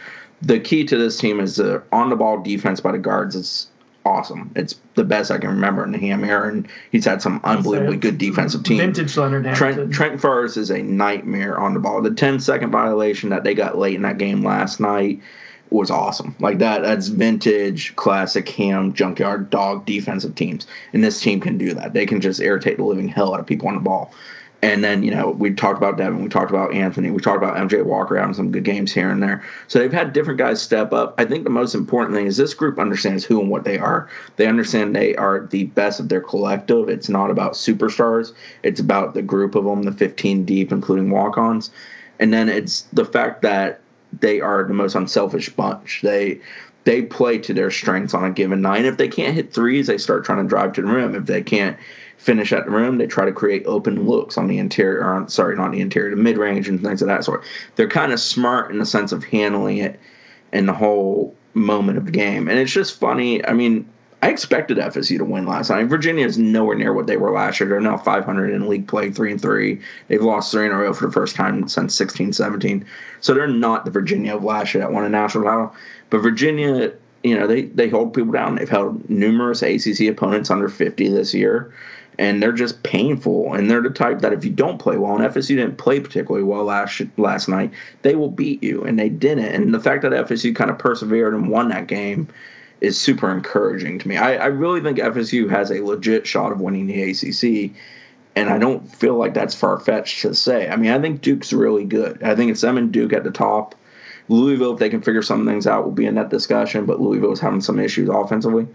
The 0.43 0.59
key 0.59 0.85
to 0.85 0.97
this 0.97 1.19
team 1.19 1.41
is 1.41 1.56
the 1.56 1.83
on 1.93 2.11
the 2.11 2.17
ball 2.17 2.43
defense 2.43 2.81
by 2.81 2.93
the 2.93 2.99
guards. 2.99 3.37
It's 3.37 3.69
awesome. 4.05 4.53
It's 4.55 4.79
the 4.95 5.05
best 5.05 5.31
I 5.31 5.39
can 5.39 5.51
remember 5.51 5.85
in 5.85 5.93
the 5.93 5.99
Ham 5.99 6.25
era, 6.25 6.49
and 6.49 6.69
he's 6.91 7.05
had 7.05 7.23
some 7.23 7.41
unbelievably 7.45 7.97
good 7.97 8.19
defensive 8.19 8.62
teams. 8.62 8.81
Vintage 8.81 9.17
Leonard 9.17 9.45
Trent, 9.55 9.59
Hamilton. 9.59 9.93
Trent 9.93 10.21
Forrest 10.21 10.56
is 10.56 10.71
a 10.71 10.83
nightmare 10.83 11.59
on 11.59 11.75
the 11.75 11.81
ball. 11.81 12.03
The 12.03 12.15
10 12.15 12.41
second 12.41 12.71
violation 12.71 13.31
that 13.31 13.44
they 13.44 13.55
got 13.55 13.79
late 13.79 13.94
in 13.94 14.03
that 14.03 14.19
game 14.19 14.43
last 14.43 14.81
night 14.81 15.20
was 15.70 15.91
awesome. 15.91 16.37
Like 16.39 16.58
that, 16.58 16.82
that's 16.82 17.08
vintage, 17.08 17.96
classic 17.96 18.49
ham, 18.51 18.93
junkyard, 18.93 19.51
dog 19.51 19.87
defensive 19.87 20.34
teams. 20.34 20.67
And 20.93 21.03
this 21.03 21.20
team 21.20 21.41
can 21.41 21.58
do 21.58 21.75
that. 21.75 21.93
They 21.93 22.06
can 22.06 22.20
just 22.20 22.41
irritate 22.41 22.77
the 22.77 22.84
living 22.84 23.08
hell 23.08 23.34
out 23.34 23.41
of 23.41 23.46
people 23.46 23.69
on 23.69 23.75
the 23.75 23.81
ball. 23.81 24.15
And 24.63 24.82
then, 24.82 25.03
you 25.03 25.11
know, 25.11 25.31
we 25.31 25.53
talked 25.53 25.77
about 25.77 25.99
Devin, 25.99 26.23
we 26.23 26.31
talked 26.31 26.51
about 26.51 26.73
Anthony, 26.73 27.11
we 27.11 27.20
talked 27.20 27.37
about 27.37 27.56
MJ 27.56 27.84
Walker 27.84 28.17
having 28.17 28.32
some 28.32 28.51
good 28.51 28.65
games 28.65 28.93
here 28.93 29.11
and 29.11 29.23
there. 29.23 29.44
So 29.69 29.79
they've 29.79 29.93
had 29.93 30.15
different 30.15 30.39
guys 30.39 30.63
step 30.63 30.93
up. 30.94 31.15
I 31.19 31.27
think 31.27 31.44
the 31.44 31.51
most 31.51 31.75
important 31.75 32.15
thing 32.15 32.27
is 32.27 32.39
this 32.39 32.55
group 32.55 32.79
understands 32.79 33.25
who 33.25 33.41
and 33.41 33.51
what 33.51 33.65
they 33.65 33.79
are. 33.79 34.08
They 34.37 34.46
understand 34.46 34.96
they 34.96 35.17
are 35.17 35.46
the 35.46 35.65
best 35.65 36.01
of 36.01 36.08
their 36.08 36.23
collective. 36.23 36.89
It's 36.89 37.11
not 37.11 37.31
about 37.31 37.53
superstars, 37.53 38.32
it's 38.63 38.81
about 38.81 39.13
the 39.13 39.23
group 39.23 39.55
of 39.55 39.65
them, 39.65 39.82
the 39.82 39.93
15 39.93 40.46
deep, 40.46 40.73
including 40.73 41.11
walk 41.11 41.37
ons. 41.37 41.70
And 42.19 42.32
then 42.32 42.49
it's 42.49 42.82
the 42.93 43.05
fact 43.05 43.43
that 43.43 43.81
they 44.20 44.41
are 44.41 44.65
the 44.65 44.75
most 44.75 44.94
unselfish 44.94 45.51
bunch. 45.51 46.01
They 46.03 46.41
they 46.84 47.03
play 47.03 47.39
to 47.39 47.55
their 47.55 47.70
strengths 47.70 48.15
on 48.15 48.25
a 48.25 48.31
given 48.31 48.61
night. 48.61 48.84
If 48.84 48.99
they 48.99 49.08
can't 49.08 49.34
hit 49.34 49.53
threes, 49.53 49.87
they 49.87 49.99
start 49.99 50.25
trying 50.25 50.43
to 50.43 50.49
drive 50.49 50.75
to 50.75 50.82
the 50.82 50.89
rim. 50.89 51.15
If 51.15 51.27
they 51.27 51.43
can't 51.43 51.79
finish 52.17 52.53
at 52.53 52.65
the 52.65 52.71
rim, 52.71 52.99
they 52.99 53.06
try 53.06 53.25
to 53.25 53.33
create 53.33 53.67
open 53.67 54.06
looks 54.06 54.39
on 54.39 54.47
the 54.47 54.59
interior. 54.59 55.01
Or 55.01 55.15
on, 55.15 55.29
sorry, 55.29 55.56
not 55.56 55.73
the 55.73 55.81
interior, 55.81 56.11
the 56.11 56.17
mid 56.17 56.39
range 56.39 56.69
and 56.69 56.83
things 56.83 57.03
of 57.03 57.09
that 57.09 57.25
sort. 57.25 57.44
They're 57.77 57.89
kind 57.89 58.13
of 58.13 58.21
smart 58.21 58.71
in 58.71 58.79
the 58.79 58.87
sense 58.87 59.13
of 59.13 59.25
handling 59.25 59.79
it 59.79 60.01
in 60.53 60.67
the 60.67 60.73
whole 60.73 61.35
moment 61.55 61.99
of 61.99 62.06
the 62.06 62.13
game. 62.13 62.49
And 62.49 62.59
it's 62.59 62.73
just 62.73 62.99
funny. 62.99 63.44
I 63.47 63.53
mean, 63.53 63.89
I 64.25 64.31
expected 64.31 64.79
FSU 64.79 65.19
to 65.19 65.25
win 65.25 65.44
last 65.44 65.69
night. 65.69 65.85
Virginia 65.85 66.25
is 66.25 66.39
nowhere 66.39 66.77
near 66.77 66.94
what 66.94 67.06
they 67.06 67.19
were 67.19 67.31
last 67.31 67.61
year. 67.61 67.69
They're 67.69 67.79
now 67.79 67.99
500 67.99 68.51
in 68.51 68.71
league 68.71 68.89
play, 68.89 69.11
three 69.11 69.31
and 69.31 69.39
three. 69.39 69.83
They've 70.09 70.23
lost 70.23 70.51
three 70.51 70.65
in 70.65 70.73
a 70.73 70.77
row 70.77 70.94
for 70.94 71.06
the 71.06 71.13
first 71.13 71.37
time 71.37 71.69
since 71.69 71.94
16, 71.94 72.33
17. 72.33 72.87
So 73.21 73.35
they're 73.35 73.47
not 73.47 73.85
the 73.85 73.91
Virginia 73.91 74.35
of 74.35 74.43
last 74.43 74.73
year 74.73 74.83
that 74.83 74.93
won 74.93 75.05
a 75.05 75.11
national 75.11 75.44
title. 75.44 75.75
But 76.09 76.21
Virginia, 76.21 76.94
you 77.23 77.39
know, 77.39 77.47
they 77.47 77.65
they 77.65 77.91
hold 77.91 78.15
people 78.15 78.33
down. 78.33 78.55
They've 78.55 78.67
held 78.67 79.11
numerous 79.11 79.61
ACC 79.61 80.09
opponents 80.09 80.51
under 80.51 80.71
50 80.71 81.09
this 81.09 81.35
year, 81.35 81.75
and 82.19 82.43
they're 82.43 82.53
just 82.53 82.83
painful. 82.83 83.55
And 83.55 83.71
they're 83.71 83.83
the 83.83 83.91
type 83.91 84.21
that 84.21 84.33
if 84.33 84.44
you 84.44 84.51
don't 84.51 84.79
play 84.79 84.97
well, 84.97 85.17
and 85.17 85.25
FSU 85.25 85.56
didn't 85.56 85.79
play 85.79 86.01
particularly 86.01 86.44
well 86.44 86.65
last 86.65 87.03
last 87.17 87.49
night, 87.49 87.73
they 88.03 88.15
will 88.15 88.31
beat 88.31 88.63
you, 88.63 88.85
and 88.85 88.99
they 88.99 89.09
didn't. 89.09 89.47
And 89.47 89.75
the 89.75 89.81
fact 89.81 90.03
that 90.03 90.13
FSU 90.13 90.55
kind 90.55 90.71
of 90.71 90.79
persevered 90.79 91.35
and 91.35 91.49
won 91.49 91.69
that 91.69 91.87
game 91.87 92.29
is 92.81 93.01
super 93.01 93.31
encouraging 93.31 93.99
to 93.99 94.09
me. 94.09 94.17
I, 94.17 94.37
I 94.37 94.47
really 94.47 94.81
think 94.81 94.99
FSU 94.99 95.51
has 95.51 95.71
a 95.71 95.83
legit 95.83 96.27
shot 96.27 96.53
of 96.53 96.61
winning 96.61 96.87
the 96.87 97.03
ACC, 97.03 97.75
and 98.37 98.51
I 98.51 98.59
don't 98.59 98.87
feel 98.94 99.15
like 99.17 99.35
that's 99.35 99.55
far 99.55 99.79
fetched 99.81 100.23
to 100.23 100.35
say. 100.35 100.69
I 100.69 100.77
mean, 100.77 100.91
I 100.91 101.01
think 101.01 101.23
Duke's 101.23 101.53
really 101.53 101.85
good. 101.85 102.23
I 102.23 102.35
think 102.35 102.51
it's 102.51 102.61
them 102.61 102.79
and 102.79 102.93
Duke 102.93 103.13
at 103.13 103.25
the 103.25 103.31
top. 103.31 103.75
Louisville, 104.29 104.73
if 104.73 104.79
they 104.79 104.89
can 104.89 105.03
figure 105.03 105.23
some 105.23 105.47
things 105.47 105.67
out, 105.67 105.85
will 105.85 105.93
be 105.93 106.06
in 106.06 106.15
that 106.15 106.31
discussion. 106.31 106.87
But 106.87 107.01
Louisville's 107.01 107.41
having 107.41 107.61
some 107.61 107.79
issues 107.79 108.09
offensively. 108.09 108.67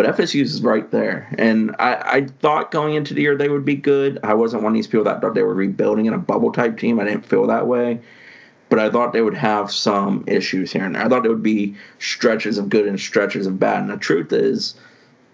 But 0.00 0.16
FSU 0.16 0.40
is 0.40 0.62
right 0.62 0.90
there, 0.90 1.28
and 1.36 1.76
I, 1.78 1.94
I 1.94 2.26
thought 2.40 2.70
going 2.70 2.94
into 2.94 3.12
the 3.12 3.20
year 3.20 3.36
they 3.36 3.50
would 3.50 3.66
be 3.66 3.74
good. 3.74 4.18
I 4.24 4.32
wasn't 4.32 4.62
one 4.62 4.72
of 4.72 4.74
these 4.74 4.86
people 4.86 5.04
that 5.04 5.20
thought 5.20 5.34
they 5.34 5.42
were 5.42 5.52
rebuilding 5.52 6.06
in 6.06 6.14
a 6.14 6.18
bubble 6.18 6.52
type 6.52 6.78
team. 6.78 6.98
I 6.98 7.04
didn't 7.04 7.26
feel 7.26 7.46
that 7.48 7.66
way 7.66 8.00
but 8.70 8.78
I 8.78 8.88
thought 8.88 9.12
they 9.12 9.20
would 9.20 9.34
have 9.34 9.70
some 9.70 10.24
issues 10.26 10.72
here 10.72 10.84
and 10.84 10.94
there. 10.94 11.04
I 11.04 11.08
thought 11.08 11.22
there 11.22 11.32
would 11.32 11.42
be 11.42 11.76
stretches 11.98 12.56
of 12.56 12.70
good 12.70 12.86
and 12.86 12.98
stretches 12.98 13.46
of 13.46 13.58
bad. 13.58 13.82
And 13.82 13.90
the 13.90 13.98
truth 13.98 14.32
is, 14.32 14.74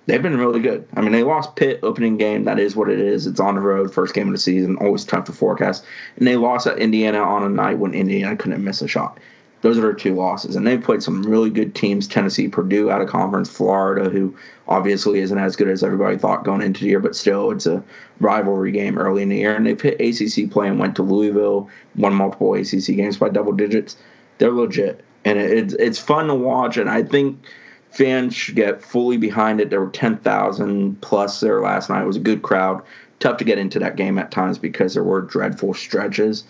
they've 0.06 0.22
been 0.22 0.38
really 0.38 0.58
good. 0.58 0.88
I 0.96 1.00
mean, 1.00 1.12
they 1.12 1.22
lost 1.22 1.54
Pitt 1.54 1.78
opening 1.84 2.16
game. 2.16 2.44
That 2.44 2.58
is 2.58 2.74
what 2.74 2.88
it 2.88 2.98
is. 2.98 3.28
It's 3.28 3.38
on 3.38 3.54
the 3.54 3.60
road, 3.60 3.94
first 3.94 4.14
game 4.14 4.26
of 4.26 4.32
the 4.32 4.40
season, 4.40 4.78
always 4.78 5.04
tough 5.04 5.26
to 5.26 5.32
forecast. 5.32 5.84
And 6.16 6.26
they 6.26 6.34
lost 6.34 6.66
at 6.66 6.78
Indiana 6.78 7.18
on 7.18 7.44
a 7.44 7.48
night 7.50 7.78
when 7.78 7.94
Indiana 7.94 8.36
couldn't 8.36 8.64
miss 8.64 8.82
a 8.82 8.88
shot. 8.88 9.20
Those 9.62 9.78
are 9.78 9.92
two 9.92 10.14
losses. 10.14 10.54
And 10.54 10.66
they've 10.66 10.82
played 10.82 11.02
some 11.02 11.22
really 11.22 11.50
good 11.50 11.74
teams 11.74 12.06
Tennessee, 12.06 12.48
Purdue 12.48 12.90
out 12.90 13.00
of 13.00 13.08
conference, 13.08 13.48
Florida, 13.48 14.10
who 14.10 14.36
obviously 14.68 15.20
isn't 15.20 15.38
as 15.38 15.56
good 15.56 15.68
as 15.68 15.82
everybody 15.82 16.18
thought 16.18 16.44
going 16.44 16.62
into 16.62 16.80
the 16.80 16.88
year, 16.88 17.00
but 17.00 17.16
still, 17.16 17.50
it's 17.50 17.66
a 17.66 17.82
rivalry 18.20 18.70
game 18.70 18.98
early 18.98 19.22
in 19.22 19.28
the 19.28 19.38
year. 19.38 19.54
And 19.54 19.66
they've 19.66 19.80
hit 19.80 20.00
ACC 20.00 20.50
play 20.50 20.68
and 20.68 20.78
went 20.78 20.96
to 20.96 21.02
Louisville, 21.02 21.70
won 21.96 22.14
multiple 22.14 22.54
ACC 22.54 22.96
games 22.96 23.16
by 23.16 23.28
double 23.30 23.52
digits. 23.52 23.96
They're 24.38 24.52
legit. 24.52 25.02
And 25.24 25.38
it's, 25.38 25.74
it's 25.74 25.98
fun 25.98 26.28
to 26.28 26.34
watch. 26.34 26.76
And 26.76 26.90
I 26.90 27.02
think 27.02 27.44
fans 27.90 28.34
should 28.34 28.56
get 28.56 28.82
fully 28.82 29.16
behind 29.16 29.60
it. 29.60 29.70
There 29.70 29.80
were 29.80 29.90
10,000 29.90 31.00
plus 31.00 31.40
there 31.40 31.62
last 31.62 31.88
night. 31.88 32.02
It 32.02 32.06
was 32.06 32.16
a 32.16 32.20
good 32.20 32.42
crowd. 32.42 32.82
Tough 33.18 33.38
to 33.38 33.44
get 33.44 33.58
into 33.58 33.78
that 33.78 33.96
game 33.96 34.18
at 34.18 34.30
times 34.30 34.58
because 34.58 34.92
there 34.92 35.02
were 35.02 35.22
dreadful 35.22 35.72
stretches 35.72 36.44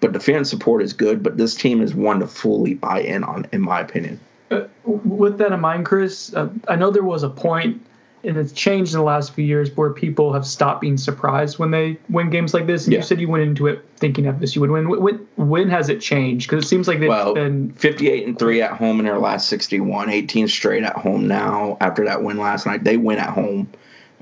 but 0.00 0.12
the 0.12 0.20
fan 0.20 0.44
support 0.44 0.82
is 0.82 0.92
good. 0.92 1.22
But 1.22 1.36
this 1.36 1.54
team 1.54 1.80
is 1.82 1.94
one 1.94 2.20
to 2.20 2.26
fully 2.26 2.74
buy 2.74 3.00
in 3.00 3.22
on, 3.22 3.46
in 3.52 3.60
my 3.60 3.80
opinion. 3.80 4.18
Uh, 4.50 4.64
with 4.84 5.38
that 5.38 5.52
in 5.52 5.60
mind, 5.60 5.86
Chris, 5.86 6.34
uh, 6.34 6.48
I 6.66 6.76
know 6.76 6.90
there 6.90 7.04
was 7.04 7.22
a 7.22 7.28
point, 7.28 7.86
and 8.24 8.36
it's 8.36 8.52
changed 8.52 8.92
in 8.94 8.98
the 8.98 9.04
last 9.04 9.32
few 9.32 9.44
years, 9.44 9.70
where 9.76 9.90
people 9.90 10.32
have 10.32 10.44
stopped 10.44 10.80
being 10.80 10.96
surprised 10.96 11.58
when 11.58 11.70
they 11.70 11.98
win 12.08 12.30
games 12.30 12.52
like 12.52 12.66
this. 12.66 12.84
And 12.84 12.92
yeah. 12.92 12.98
you 12.98 13.04
said 13.04 13.20
you 13.20 13.28
went 13.28 13.44
into 13.44 13.68
it 13.68 13.84
thinking 13.96 14.26
of 14.26 14.40
this, 14.40 14.56
you 14.56 14.60
would 14.62 14.70
win. 14.70 14.88
When, 14.88 15.26
when 15.36 15.68
has 15.70 15.88
it 15.88 16.00
changed? 16.00 16.48
Because 16.48 16.64
it 16.64 16.68
seems 16.68 16.88
like 16.88 16.98
they've 16.98 17.08
well, 17.08 17.34
been 17.34 17.72
58 17.74 18.26
and 18.26 18.38
three 18.38 18.60
at 18.60 18.72
home 18.72 18.98
in 18.98 19.06
their 19.06 19.18
last 19.18 19.48
61, 19.48 20.10
18 20.10 20.48
straight 20.48 20.82
at 20.82 20.96
home 20.96 21.28
now. 21.28 21.76
After 21.80 22.04
that 22.06 22.22
win 22.22 22.38
last 22.38 22.66
night, 22.66 22.82
they 22.82 22.96
win 22.96 23.18
at 23.18 23.30
home. 23.30 23.68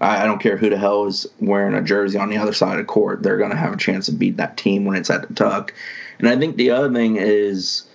I 0.01 0.25
don't 0.25 0.41
care 0.41 0.57
who 0.57 0.71
the 0.71 0.79
hell 0.79 1.07
is 1.07 1.27
wearing 1.41 1.75
a 1.75 1.83
jersey 1.83 2.19
on 2.19 2.31
the 2.31 2.37
other 2.37 2.53
side 2.53 2.79
of 2.79 2.87
court. 2.87 3.23
They're 3.23 3.39
going 3.39 3.51
to 3.51 3.57
have 3.57 3.73
a 3.73 3.77
chance 3.77 4.07
to 4.07 4.13
beat 4.13 4.37
that 4.37 4.57
team 4.57 4.85
when 4.85 4.97
it's 4.97 5.11
at 5.11 5.27
the 5.27 5.35
tuck. 5.35 5.75
And 6.19 6.29
I 6.29 6.37
think 6.37 6.57
the 6.57 6.71
other 6.71 6.93
thing 6.93 7.17
is 7.17 7.89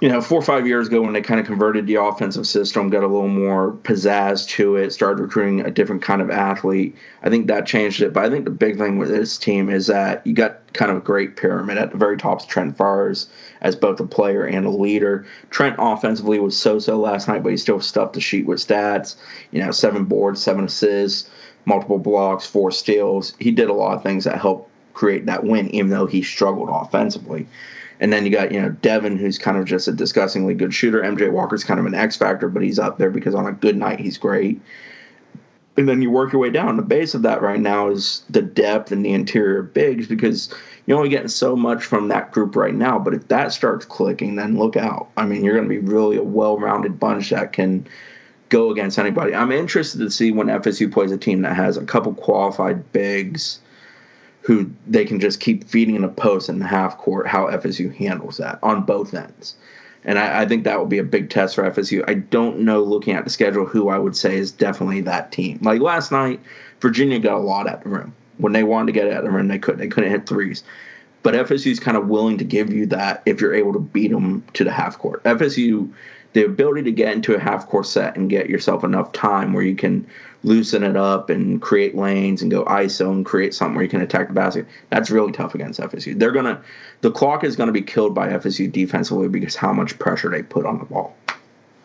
you 0.00 0.08
know, 0.08 0.22
four 0.22 0.38
or 0.38 0.42
five 0.42 0.66
years 0.66 0.88
ago 0.88 1.02
when 1.02 1.12
they 1.12 1.20
kind 1.20 1.38
of 1.38 1.46
converted 1.46 1.86
the 1.86 1.96
offensive 1.96 2.46
system, 2.46 2.88
got 2.88 3.02
a 3.02 3.06
little 3.06 3.28
more 3.28 3.72
pizzazz 3.72 4.48
to 4.48 4.76
it, 4.76 4.92
started 4.92 5.22
recruiting 5.22 5.60
a 5.60 5.70
different 5.70 6.00
kind 6.00 6.22
of 6.22 6.30
athlete. 6.30 6.96
I 7.22 7.28
think 7.28 7.48
that 7.48 7.66
changed 7.66 8.00
it. 8.00 8.14
But 8.14 8.24
I 8.24 8.30
think 8.30 8.46
the 8.46 8.50
big 8.50 8.78
thing 8.78 8.96
with 8.96 9.10
this 9.10 9.36
team 9.36 9.68
is 9.68 9.88
that 9.88 10.26
you 10.26 10.32
got 10.32 10.72
kind 10.72 10.90
of 10.90 10.96
a 10.96 11.00
great 11.00 11.36
pyramid. 11.36 11.76
At 11.76 11.90
the 11.90 11.98
very 11.98 12.16
top 12.16 12.40
is 12.40 12.46
Trent 12.46 12.78
Forrest 12.78 13.30
as 13.60 13.76
both 13.76 14.00
a 14.00 14.06
player 14.06 14.44
and 14.44 14.66
a 14.66 14.70
leader. 14.70 15.26
Trent 15.50 15.76
offensively 15.78 16.38
was 16.38 16.56
so-so 16.56 16.98
last 16.98 17.28
night, 17.28 17.42
but 17.42 17.50
he 17.50 17.56
still 17.56 17.80
stuffed 17.80 18.14
the 18.14 18.20
sheet 18.20 18.46
with 18.46 18.66
stats. 18.66 19.16
You 19.50 19.62
know, 19.62 19.70
seven 19.70 20.04
boards, 20.04 20.42
seven 20.42 20.64
assists, 20.64 21.28
multiple 21.64 21.98
blocks, 21.98 22.46
four 22.46 22.70
steals. 22.70 23.34
He 23.38 23.50
did 23.50 23.68
a 23.68 23.74
lot 23.74 23.96
of 23.96 24.02
things 24.02 24.24
that 24.24 24.40
helped 24.40 24.70
create 24.94 25.26
that 25.26 25.44
win, 25.44 25.74
even 25.74 25.90
though 25.90 26.06
he 26.06 26.22
struggled 26.22 26.68
offensively. 26.70 27.46
And 28.00 28.10
then 28.12 28.24
you 28.24 28.32
got, 28.32 28.50
you 28.50 28.60
know, 28.60 28.70
Devin, 28.70 29.18
who's 29.18 29.38
kind 29.38 29.58
of 29.58 29.66
just 29.66 29.86
a 29.86 29.92
disgustingly 29.92 30.54
good 30.54 30.72
shooter. 30.72 31.02
MJ 31.02 31.30
Walker's 31.30 31.64
kind 31.64 31.78
of 31.78 31.86
an 31.86 31.94
X 31.94 32.16
factor, 32.16 32.48
but 32.48 32.62
he's 32.62 32.78
up 32.78 32.96
there 32.96 33.10
because 33.10 33.34
on 33.34 33.46
a 33.46 33.52
good 33.52 33.76
night, 33.76 34.00
he's 34.00 34.16
great. 34.16 34.60
And 35.76 35.88
then 35.88 36.02
you 36.02 36.10
work 36.10 36.32
your 36.32 36.40
way 36.42 36.50
down. 36.50 36.76
The 36.76 36.82
base 36.82 37.14
of 37.14 37.22
that 37.22 37.42
right 37.42 37.60
now 37.60 37.90
is 37.90 38.22
the 38.28 38.42
depth 38.42 38.92
and 38.92 39.04
the 39.04 39.12
interior 39.12 39.62
bigs 39.62 40.06
because 40.06 40.52
you're 40.84 40.98
only 40.98 41.08
getting 41.08 41.28
so 41.28 41.56
much 41.56 41.84
from 41.84 42.08
that 42.08 42.32
group 42.32 42.56
right 42.56 42.74
now. 42.74 42.98
But 42.98 43.14
if 43.14 43.28
that 43.28 43.52
starts 43.52 43.84
clicking, 43.84 44.36
then 44.36 44.58
look 44.58 44.76
out. 44.76 45.08
I 45.16 45.24
mean, 45.26 45.44
you're 45.44 45.54
going 45.54 45.68
to 45.68 45.74
be 45.74 45.78
really 45.78 46.16
a 46.16 46.22
well 46.22 46.58
rounded 46.58 46.98
bunch 46.98 47.30
that 47.30 47.52
can 47.52 47.86
go 48.48 48.70
against 48.70 48.98
anybody. 48.98 49.34
I'm 49.34 49.52
interested 49.52 49.98
to 49.98 50.10
see 50.10 50.32
when 50.32 50.48
FSU 50.48 50.92
plays 50.92 51.12
a 51.12 51.18
team 51.18 51.42
that 51.42 51.56
has 51.56 51.76
a 51.76 51.84
couple 51.84 52.12
qualified 52.14 52.92
bigs 52.92 53.60
who 54.42 54.70
they 54.86 55.04
can 55.04 55.20
just 55.20 55.40
keep 55.40 55.64
feeding 55.64 55.94
in 55.94 56.04
a 56.04 56.08
post 56.08 56.48
in 56.48 56.58
the 56.58 56.66
half 56.66 56.98
court, 56.98 57.26
how 57.26 57.46
FSU 57.46 57.94
handles 57.94 58.38
that 58.38 58.58
on 58.62 58.82
both 58.82 59.14
ends. 59.14 59.54
And 60.04 60.18
I, 60.18 60.42
I, 60.42 60.46
think 60.46 60.64
that 60.64 60.78
will 60.78 60.86
be 60.86 60.98
a 60.98 61.04
big 61.04 61.28
test 61.28 61.54
for 61.54 61.62
FSU. 61.62 62.04
I 62.08 62.14
don't 62.14 62.60
know, 62.60 62.82
looking 62.82 63.14
at 63.14 63.24
the 63.24 63.30
schedule, 63.30 63.66
who 63.66 63.88
I 63.90 63.98
would 63.98 64.16
say 64.16 64.36
is 64.36 64.50
definitely 64.50 65.02
that 65.02 65.30
team. 65.30 65.58
Like 65.62 65.80
last 65.80 66.10
night, 66.10 66.40
Virginia 66.80 67.18
got 67.18 67.36
a 67.36 67.38
lot 67.38 67.68
at 67.68 67.82
the 67.82 67.90
rim. 67.90 68.14
When 68.38 68.54
they 68.54 68.64
wanted 68.64 68.86
to 68.86 68.92
get 68.92 69.08
at 69.08 69.22
the 69.22 69.30
rim, 69.30 69.48
they 69.48 69.58
couldn't. 69.58 69.80
They 69.80 69.88
couldn't 69.88 70.10
hit 70.10 70.26
threes. 70.26 70.64
But 71.22 71.34
FSU 71.34 71.70
is 71.70 71.80
kind 71.80 71.98
of 71.98 72.08
willing 72.08 72.38
to 72.38 72.44
give 72.44 72.72
you 72.72 72.86
that 72.86 73.22
if 73.26 73.40
you're 73.40 73.54
able 73.54 73.74
to 73.74 73.78
beat 73.78 74.10
them 74.10 74.42
to 74.54 74.64
the 74.64 74.72
half 74.72 74.98
court. 74.98 75.22
FSU, 75.24 75.92
the 76.32 76.44
ability 76.44 76.82
to 76.84 76.92
get 76.92 77.12
into 77.12 77.34
a 77.34 77.38
half 77.38 77.66
court 77.66 77.86
set 77.86 78.16
and 78.16 78.30
get 78.30 78.48
yourself 78.48 78.84
enough 78.84 79.12
time 79.12 79.52
where 79.52 79.62
you 79.62 79.76
can 79.76 80.06
loosen 80.42 80.82
it 80.82 80.96
up 80.96 81.30
and 81.30 81.60
create 81.60 81.94
lanes 81.94 82.42
and 82.42 82.50
go 82.50 82.64
ISO 82.64 83.10
and 83.10 83.26
create 83.26 83.54
something 83.54 83.74
where 83.74 83.84
you 83.84 83.90
can 83.90 84.00
attack 84.00 84.28
the 84.28 84.34
basket. 84.34 84.66
That's 84.88 85.10
really 85.10 85.32
tough 85.32 85.54
against 85.54 85.80
FSU. 85.80 86.18
They're 86.18 86.32
gonna 86.32 86.62
the 87.00 87.10
clock 87.10 87.44
is 87.44 87.56
gonna 87.56 87.72
be 87.72 87.82
killed 87.82 88.14
by 88.14 88.28
FSU 88.28 88.70
defensively 88.70 89.28
because 89.28 89.56
how 89.56 89.72
much 89.72 89.98
pressure 89.98 90.30
they 90.30 90.42
put 90.42 90.66
on 90.66 90.78
the 90.78 90.84
ball. 90.84 91.16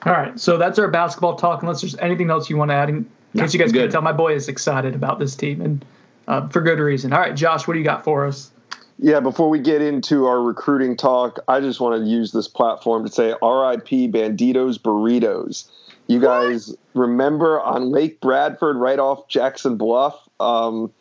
All 0.05 0.13
right, 0.13 0.39
so 0.39 0.57
that's 0.57 0.77
our 0.77 0.87
basketball 0.87 1.35
talk. 1.35 1.63
Unless 1.63 1.81
there's 1.81 1.97
anything 1.97 2.29
else 2.29 2.49
you 2.49 2.57
want 2.57 2.69
to 2.69 2.75
add, 2.75 2.89
in 2.89 3.09
case 3.35 3.53
you 3.53 3.59
guys 3.59 3.71
can 3.71 3.89
tell, 3.89 4.03
my 4.03 4.11
boy 4.11 4.35
is 4.35 4.47
excited 4.47 4.93
about 4.93 5.17
this 5.17 5.35
team 5.35 5.61
and 5.61 5.85
uh, 6.27 6.47
for 6.49 6.61
good 6.61 6.79
reason. 6.79 7.11
All 7.11 7.19
right, 7.19 7.35
Josh, 7.35 7.67
what 7.67 7.73
do 7.73 7.79
you 7.79 7.85
got 7.85 8.03
for 8.03 8.25
us? 8.25 8.51
Yeah, 8.97 9.19
before 9.19 9.49
we 9.49 9.59
get 9.59 9.81
into 9.81 10.25
our 10.25 10.41
recruiting 10.41 10.95
talk, 10.95 11.39
I 11.47 11.59
just 11.59 11.81
want 11.81 12.01
to 12.01 12.09
use 12.09 12.31
this 12.31 12.47
platform 12.47 13.05
to 13.05 13.11
say 13.11 13.29
RIP 13.29 14.11
Banditos 14.11 14.79
Burritos. 14.79 15.65
You 16.07 16.19
guys 16.19 16.69
what? 16.69 16.77
remember 16.93 17.59
on 17.59 17.91
Lake 17.91 18.21
Bradford, 18.21 18.77
right 18.77 18.99
off 18.99 19.27
Jackson 19.27 19.77
Bluff, 19.77 20.15
um, 20.39 20.91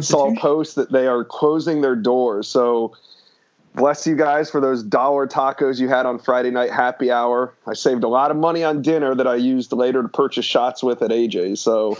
saw 0.00 0.32
a 0.32 0.36
post 0.36 0.76
that 0.76 0.90
they 0.90 1.06
are 1.06 1.24
closing 1.24 1.82
their 1.82 1.96
doors. 1.96 2.48
So 2.48 2.94
bless 3.74 4.06
you 4.06 4.16
guys 4.16 4.50
for 4.50 4.60
those 4.60 4.82
dollar 4.82 5.26
tacos 5.26 5.78
you 5.78 5.88
had 5.88 6.06
on 6.06 6.18
Friday 6.18 6.50
night 6.50 6.70
happy 6.70 7.10
hour. 7.10 7.52
I 7.66 7.74
saved 7.74 8.02
a 8.02 8.08
lot 8.08 8.30
of 8.30 8.36
money 8.36 8.64
on 8.64 8.82
dinner 8.82 9.14
that 9.14 9.26
I 9.26 9.36
used 9.36 9.72
later 9.72 10.02
to 10.02 10.08
purchase 10.08 10.46
shots 10.46 10.82
with 10.82 11.02
at 11.02 11.10
AJ. 11.10 11.58
So 11.58 11.98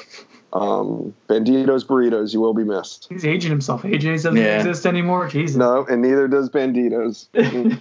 um, 0.53 1.15
Banditos 1.29 1.85
burritos, 1.85 2.33
you 2.33 2.41
will 2.41 2.55
be 2.55 2.65
missed. 2.65 3.07
He's 3.11 3.25
aging 3.25 3.51
himself. 3.51 3.83
AJ's 3.83 4.23
doesn't 4.23 4.37
yeah. 4.37 4.57
exist 4.57 4.87
anymore. 4.87 5.29
Jesus. 5.29 5.57
No, 5.57 5.85
and 5.87 6.01
neither 6.03 6.27
does 6.29 6.49
Banditos. 6.49 7.29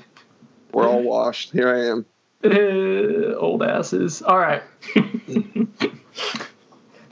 We're 0.73 0.87
all 0.87 1.03
washed. 1.03 1.53
Here 1.53 1.73
I 1.73 1.85
am. 1.89 2.05
old 3.39 3.63
asses. 3.63 4.21
All 4.21 4.37
right. 4.37 4.61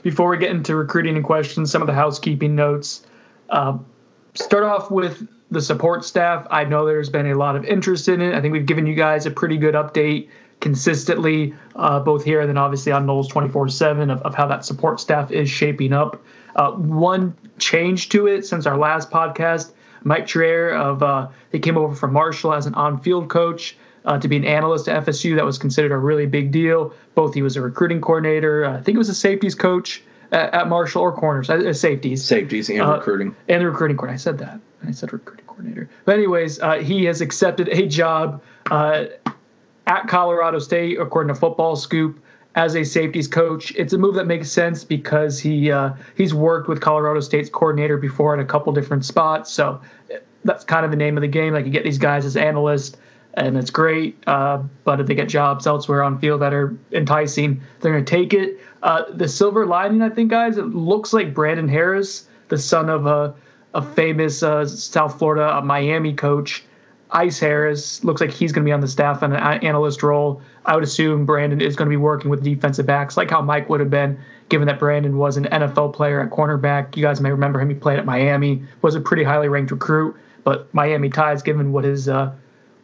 Before 0.02 0.28
we 0.28 0.38
get 0.38 0.50
into 0.50 0.76
recruiting 0.76 1.16
and 1.16 1.24
questions, 1.24 1.70
some 1.70 1.82
of 1.82 1.86
the 1.86 1.94
housekeeping 1.94 2.54
notes. 2.54 3.06
Uh, 3.48 3.78
start 4.34 4.64
off 4.64 4.90
with 4.90 5.26
the 5.50 5.62
support 5.62 6.04
staff. 6.04 6.46
I 6.50 6.64
know 6.64 6.86
there's 6.86 7.08
been 7.08 7.26
a 7.26 7.34
lot 7.34 7.56
of 7.56 7.64
interest 7.64 8.08
in 8.08 8.20
it. 8.20 8.34
I 8.34 8.40
think 8.40 8.52
we've 8.52 8.66
given 8.66 8.86
you 8.86 8.94
guys 8.94 9.26
a 9.26 9.30
pretty 9.30 9.56
good 9.56 9.74
update 9.74 10.28
consistently, 10.60 11.54
uh, 11.76 12.00
both 12.00 12.24
here 12.24 12.40
and 12.40 12.48
then 12.48 12.58
obviously 12.58 12.92
on 12.92 13.06
Noles 13.06 13.28
24 13.28 13.68
7 13.68 14.10
of, 14.10 14.22
of 14.22 14.34
how 14.34 14.46
that 14.46 14.64
support 14.64 15.00
staff 15.00 15.30
is 15.30 15.50
shaping 15.50 15.92
up. 15.92 16.22
Uh, 16.56 16.72
one 16.72 17.36
change 17.58 18.08
to 18.10 18.26
it 18.26 18.46
since 18.46 18.66
our 18.66 18.76
last 18.76 19.10
podcast 19.10 19.72
Mike 20.04 20.26
Trier 20.26 20.70
of 20.70 21.02
uh, 21.02 21.28
he 21.50 21.58
came 21.58 21.76
over 21.76 21.94
from 21.94 22.12
Marshall 22.12 22.52
as 22.52 22.66
an 22.66 22.74
on-field 22.74 23.28
coach 23.28 23.76
uh, 24.04 24.18
to 24.18 24.28
be 24.28 24.36
an 24.36 24.44
analyst 24.44 24.88
at 24.88 25.04
FSU. 25.04 25.36
That 25.36 25.44
was 25.44 25.58
considered 25.58 25.92
a 25.92 25.98
really 25.98 26.26
big 26.26 26.50
deal. 26.50 26.92
Both 27.14 27.34
he 27.34 27.42
was 27.42 27.56
a 27.56 27.60
recruiting 27.60 28.00
coordinator. 28.00 28.64
Uh, 28.64 28.72
I 28.72 28.76
think 28.76 28.94
he 28.94 28.98
was 28.98 29.08
a 29.08 29.14
safeties 29.14 29.54
coach 29.54 30.02
at, 30.32 30.52
at 30.54 30.68
Marshall 30.68 31.02
or 31.02 31.12
corners, 31.12 31.48
uh, 31.50 31.72
safeties. 31.72 32.24
Safeties 32.24 32.68
and 32.70 32.82
uh, 32.82 32.96
recruiting. 32.96 33.34
And 33.48 33.62
the 33.62 33.66
recruiting 33.70 33.96
coordinator. 33.96 34.20
I 34.20 34.22
said 34.22 34.38
that. 34.38 34.60
I 34.86 34.90
said 34.90 35.12
recruiting 35.12 35.46
coordinator. 35.46 35.88
But 36.04 36.16
anyways, 36.16 36.60
uh, 36.60 36.74
he 36.74 37.04
has 37.04 37.20
accepted 37.20 37.68
a 37.68 37.86
job 37.86 38.42
uh, 38.70 39.06
at 39.86 40.08
Colorado 40.08 40.58
State, 40.58 40.98
according 41.00 41.34
to 41.34 41.40
Football 41.40 41.76
Scoop 41.76 42.20
as 42.54 42.76
a 42.76 42.84
safeties 42.84 43.26
coach. 43.26 43.72
It's 43.76 43.92
a 43.92 43.98
move 43.98 44.14
that 44.14 44.26
makes 44.26 44.50
sense 44.50 44.84
because 44.84 45.40
he 45.40 45.72
uh, 45.72 45.94
he's 46.16 46.34
worked 46.34 46.68
with 46.68 46.80
Colorado 46.80 47.20
State's 47.20 47.50
coordinator 47.50 47.96
before 47.96 48.34
in 48.34 48.40
a 48.40 48.44
couple 48.44 48.72
different 48.72 49.04
spots. 49.04 49.50
So 49.52 49.80
that's 50.44 50.64
kind 50.64 50.84
of 50.84 50.90
the 50.90 50.96
name 50.96 51.16
of 51.16 51.22
the 51.22 51.28
game. 51.28 51.54
Like 51.54 51.64
you 51.64 51.72
get 51.72 51.84
these 51.84 51.98
guys 51.98 52.24
as 52.24 52.36
analysts 52.36 52.96
and 53.36 53.56
it's 53.56 53.70
great. 53.70 54.16
Uh, 54.26 54.62
but 54.84 55.00
if 55.00 55.06
they 55.06 55.14
get 55.14 55.28
jobs 55.28 55.66
elsewhere 55.66 56.02
on 56.02 56.18
field 56.18 56.40
that 56.42 56.54
are 56.54 56.76
enticing, 56.92 57.60
they're 57.80 57.92
going 57.92 58.04
to 58.04 58.10
take 58.10 58.32
it. 58.32 58.60
Uh, 58.82 59.04
the 59.12 59.28
silver 59.28 59.66
lining, 59.66 60.02
I 60.02 60.10
think, 60.10 60.30
guys, 60.30 60.56
it 60.56 60.66
looks 60.66 61.12
like 61.12 61.34
Brandon 61.34 61.68
Harris, 61.68 62.28
the 62.48 62.58
son 62.58 62.88
of 62.88 63.06
a, 63.06 63.34
a 63.74 63.82
famous 63.82 64.42
uh, 64.42 64.66
South 64.66 65.18
Florida 65.18 65.60
Miami 65.62 66.14
coach, 66.14 66.64
Ice 67.10 67.38
Harris, 67.38 68.02
looks 68.02 68.20
like 68.20 68.30
he's 68.30 68.52
going 68.52 68.64
to 68.64 68.68
be 68.68 68.72
on 68.72 68.80
the 68.80 68.88
staff 68.88 69.22
in 69.22 69.32
an 69.32 69.64
analyst 69.64 70.02
role. 70.02 70.42
I 70.64 70.74
would 70.74 70.84
assume 70.84 71.26
Brandon 71.26 71.60
is 71.60 71.76
going 71.76 71.86
to 71.86 71.90
be 71.90 71.96
working 71.96 72.30
with 72.30 72.42
defensive 72.42 72.86
backs, 72.86 73.16
like 73.16 73.30
how 73.30 73.40
Mike 73.40 73.68
would 73.68 73.80
have 73.80 73.90
been, 73.90 74.18
given 74.48 74.66
that 74.66 74.78
Brandon 74.78 75.16
was 75.16 75.36
an 75.36 75.44
NFL 75.44 75.94
player 75.94 76.20
at 76.20 76.30
cornerback. 76.30 76.96
You 76.96 77.02
guys 77.02 77.20
may 77.20 77.30
remember 77.30 77.60
him. 77.60 77.68
He 77.68 77.74
played 77.74 77.98
at 77.98 78.04
Miami, 78.04 78.64
was 78.82 78.94
a 78.94 79.00
pretty 79.00 79.22
highly 79.22 79.48
ranked 79.48 79.70
recruit, 79.70 80.16
but 80.42 80.72
Miami 80.74 81.08
ties, 81.08 81.42
given 81.42 81.72
what 81.72 81.84
his 81.84 82.08
uh, 82.08 82.34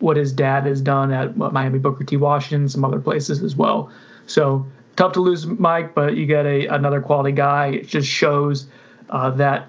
what 0.01 0.17
his 0.17 0.33
dad 0.33 0.67
has 0.67 0.81
done 0.81 1.13
at 1.13 1.37
Miami 1.37 1.79
Booker 1.79 2.05
T. 2.05 2.17
Washington, 2.17 2.69
some 2.69 2.85
other 2.85 2.99
places 2.99 3.43
as 3.43 3.55
well. 3.55 3.91
So 4.27 4.67
tough 4.97 5.13
to 5.13 5.21
lose 5.21 5.47
Mike, 5.47 5.95
but 5.95 6.17
you 6.17 6.27
get 6.27 6.47
a 6.47 6.67
another 6.67 7.01
quality 7.01 7.33
guy. 7.33 7.69
It 7.69 7.89
just 7.89 8.09
shows 8.09 8.67
uh, 9.11 9.31
that 9.33 9.69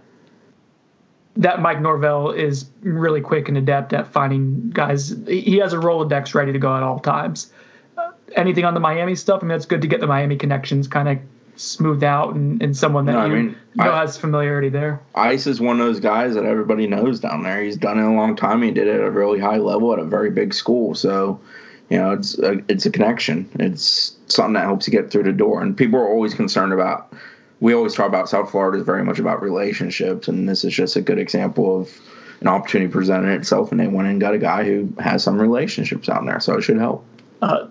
that 1.38 1.62
Mike 1.62 1.82
Norvell 1.82 2.32
is 2.32 2.70
really 2.82 3.22
quick 3.22 3.48
and 3.48 3.58
adept 3.58 3.94
at 3.94 4.08
finding 4.08 4.70
guys. 4.72 5.16
He 5.28 5.58
has 5.58 5.74
a 5.74 5.78
Rolodex 5.78 6.34
ready 6.34 6.52
to 6.52 6.60
go 6.60 6.76
at 6.76 6.84
all 6.84 7.00
times. 7.00 7.54
Uh, 7.98 8.12
anything 8.36 8.66
on 8.66 8.74
the 8.74 8.80
Miami 8.80 9.16
stuff? 9.16 9.40
I 9.42 9.44
mean, 9.44 9.50
that's 9.50 9.66
good 9.66 9.82
to 9.82 9.88
get 9.88 10.02
the 10.02 10.08
Miami 10.08 10.36
connections 10.36 10.88
kind 10.88 11.08
of 11.08 11.20
smoothed 11.62 12.04
out 12.04 12.36
and, 12.36 12.62
and 12.62 12.76
someone 12.76 13.06
that 13.06 13.14
no, 13.14 13.26
you 13.26 13.32
I 13.32 13.36
mean, 13.36 13.58
know 13.76 13.92
I, 13.92 14.02
has 14.02 14.18
familiarity 14.18 14.70
there. 14.70 15.02
Ice 15.16 15.48
is 15.48 15.62
one 15.62 15.80
of 15.80 15.86
those 15.86 16.00
guys 16.00 16.34
that 16.36 16.46
everybody 16.46 16.88
knows 16.88 17.20
down 17.20 17.44
there. 17.44 17.62
He's 17.62 17.78
done 17.78 18.00
it 18.00 18.04
a 18.04 18.12
long 18.12 18.36
time. 18.36 18.62
He 18.62 18.72
did 18.72 18.88
it 18.88 19.00
at 19.00 19.08
a 19.08 19.12
really 19.12 19.40
high 19.40 19.58
level 19.58 19.94
at 19.94 20.00
a 20.00 20.06
very 20.06 20.32
big 20.32 20.54
school. 20.54 20.96
So, 20.96 21.40
you 21.90 21.98
know, 21.98 22.12
it's 22.12 22.38
a, 22.40 22.60
it's 22.68 22.86
a 22.86 22.92
connection. 22.92 23.50
It's 23.60 24.16
something 24.28 24.54
that 24.54 24.64
helps 24.64 24.88
you 24.88 24.92
get 24.92 25.12
through 25.12 25.24
the 25.24 25.34
door. 25.34 25.62
And 25.62 25.78
people 25.78 26.00
are 26.00 26.08
always 26.08 26.34
concerned 26.34 26.74
about 26.74 27.14
we 27.62 27.74
always 27.74 27.94
talk 27.94 28.08
about 28.08 28.28
South 28.28 28.50
Florida 28.50 28.80
is 28.80 28.84
very 28.84 29.06
much 29.06 29.20
about 29.20 29.42
relationships, 29.42 30.28
and 30.28 30.50
this 30.50 30.66
is 30.66 30.74
just 30.74 30.96
a 30.96 31.02
good 31.02 31.20
example 31.20 31.80
of 31.80 32.02
an 32.42 32.48
opportunity 32.48 32.92
presented 32.92 33.40
itself, 33.40 33.72
and 33.72 33.80
they 33.80 33.88
went 33.88 34.08
and 34.08 34.20
got 34.20 34.34
a 34.34 34.40
guy 34.40 34.64
who 34.64 34.92
has 35.00 35.24
some 35.24 35.40
relationships 35.40 36.10
out 36.10 36.26
there, 36.26 36.40
so 36.40 36.58
it 36.58 36.64
should 36.64 36.80
help. 36.80 37.06
Uh, 37.42 37.68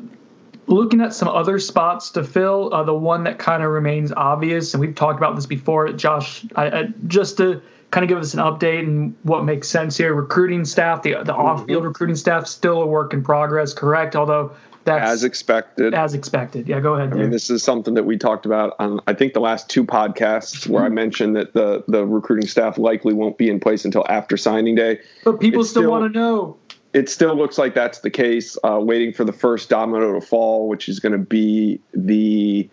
looking 0.71 1.01
at 1.01 1.13
some 1.13 1.29
other 1.29 1.59
spots 1.59 2.11
to 2.11 2.25
fill, 2.25 2.73
uh, 2.73 2.85
the 2.85 2.95
one 2.95 3.25
that 3.25 3.39
kind 3.39 3.63
of 3.63 3.71
remains 3.71 4.13
obvious, 4.13 4.73
and 4.73 4.81
we've 4.81 4.95
talked 4.95 5.19
about 5.19 5.35
this 5.35 5.47
before, 5.47 5.93
Josh, 5.93 6.45
I, 6.55 6.71
I, 6.71 6.85
just 7.07 7.37
to 7.39 7.61
kind 7.91 8.05
of 8.05 8.09
give 8.09 8.19
us 8.19 8.35
an 8.35 8.41
update 8.41 8.85
and 8.85 9.17
what 9.25 9.45
makes 9.45 9.69
sense 9.69 9.97
here. 9.97 10.15
Recruiting 10.15 10.65
staff, 10.65 11.03
the 11.03 11.17
the 11.25 11.35
off 11.35 11.67
field 11.67 11.85
recruiting 11.85 12.17
staff, 12.17 12.47
still 12.47 12.83
a 12.83 12.87
work 12.87 13.13
in 13.13 13.23
progress, 13.23 13.75
correct? 13.75 14.15
Although 14.15 14.53
that's 14.85 15.11
as 15.11 15.25
expected. 15.25 15.93
As 15.93 16.15
expected. 16.15 16.69
Yeah, 16.69 16.81
go 16.81 16.95
ahead. 16.95 17.13
I 17.13 17.17
mean, 17.17 17.31
this 17.31 17.51
is 17.51 17.63
something 17.63 17.95
that 17.95 18.05
we 18.05 18.17
talked 18.17 18.47
about 18.47 18.75
on 18.79 19.01
I 19.07 19.15
think 19.15 19.35
the 19.35 19.41
last 19.41 19.69
two 19.69 19.85
podcasts 19.85 20.67
where 20.69 20.83
I 20.83 20.87
mm-hmm. 20.87 20.95
mentioned 20.95 21.37
that 21.37 21.53
the 21.53 21.85
the 21.89 22.07
recruiting 22.07 22.49
staff 22.49 22.79
likely 22.79 23.13
won't 23.13 23.39
be 23.39 23.51
in 23.51 23.61
place 23.61 23.85
until 23.85 24.07
after 24.09 24.37
signing 24.37 24.77
day. 24.77 25.01
But 25.25 25.41
people 25.41 25.65
still, 25.65 25.83
still 25.83 25.91
want 25.91 26.13
to 26.13 26.19
know. 26.19 26.57
It 26.93 27.09
still 27.09 27.37
looks 27.37 27.57
like 27.57 27.75
that's 27.75 28.01
the 28.01 28.11
case. 28.11 28.59
Uh, 28.65 28.81
waiting 28.81 29.13
for 29.13 29.25
the 29.25 29.33
first 29.33 29.69
domino 29.69 30.13
to 30.19 30.21
fall, 30.21 30.69
which 30.69 30.89
is 30.89 30.99
going 30.99 31.13
to 31.13 31.19
be 31.19 31.81
the 31.95 32.69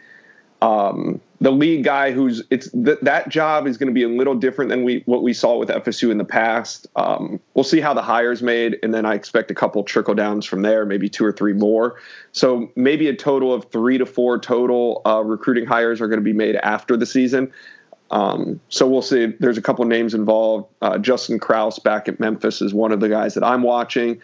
um, 0.61 1.21
the 1.39 1.51
lead 1.51 1.83
guy 1.83 2.11
who's 2.11 2.41
it's 2.49 2.71
th- 2.71 2.97
that 3.03 3.29
job 3.29 3.67
is 3.67 3.77
going 3.77 3.87
to 3.87 3.93
be 3.93 4.03
a 4.03 4.09
little 4.09 4.33
different 4.33 4.69
than 4.69 4.83
we 4.83 5.03
what 5.05 5.21
we 5.21 5.33
saw 5.33 5.57
with 5.57 5.69
FSU 5.69 6.09
in 6.09 6.17
the 6.17 6.25
past. 6.25 6.87
Um, 6.95 7.39
we'll 7.53 7.63
see 7.63 7.79
how 7.79 7.93
the 7.93 8.01
hires 8.01 8.41
made, 8.41 8.77
and 8.81 8.91
then 8.91 9.05
I 9.05 9.13
expect 9.13 9.51
a 9.51 9.53
couple 9.53 9.83
trickle 9.83 10.15
downs 10.15 10.45
from 10.45 10.63
there, 10.63 10.83
maybe 10.85 11.09
two 11.09 11.23
or 11.23 11.31
three 11.31 11.53
more. 11.53 11.99
So 12.31 12.71
maybe 12.75 13.07
a 13.07 13.15
total 13.15 13.53
of 13.53 13.65
three 13.71 13.99
to 13.99 14.05
four 14.05 14.39
total 14.39 15.01
uh, 15.05 15.23
recruiting 15.23 15.67
hires 15.67 16.01
are 16.01 16.07
going 16.07 16.19
to 16.19 16.25
be 16.25 16.33
made 16.33 16.55
after 16.55 16.97
the 16.97 17.05
season. 17.05 17.51
Um, 18.11 18.59
so 18.69 18.87
we'll 18.87 19.01
see. 19.01 19.33
There's 19.39 19.57
a 19.57 19.61
couple 19.61 19.83
names 19.85 20.13
involved. 20.13 20.69
Uh, 20.81 20.97
Justin 20.97 21.39
Kraus 21.39 21.79
back 21.79 22.07
at 22.07 22.19
Memphis 22.19 22.61
is 22.61 22.73
one 22.73 22.91
of 22.91 22.99
the 22.99 23.09
guys 23.09 23.33
that 23.33 23.43
I'm 23.43 23.63
watching. 23.63 24.21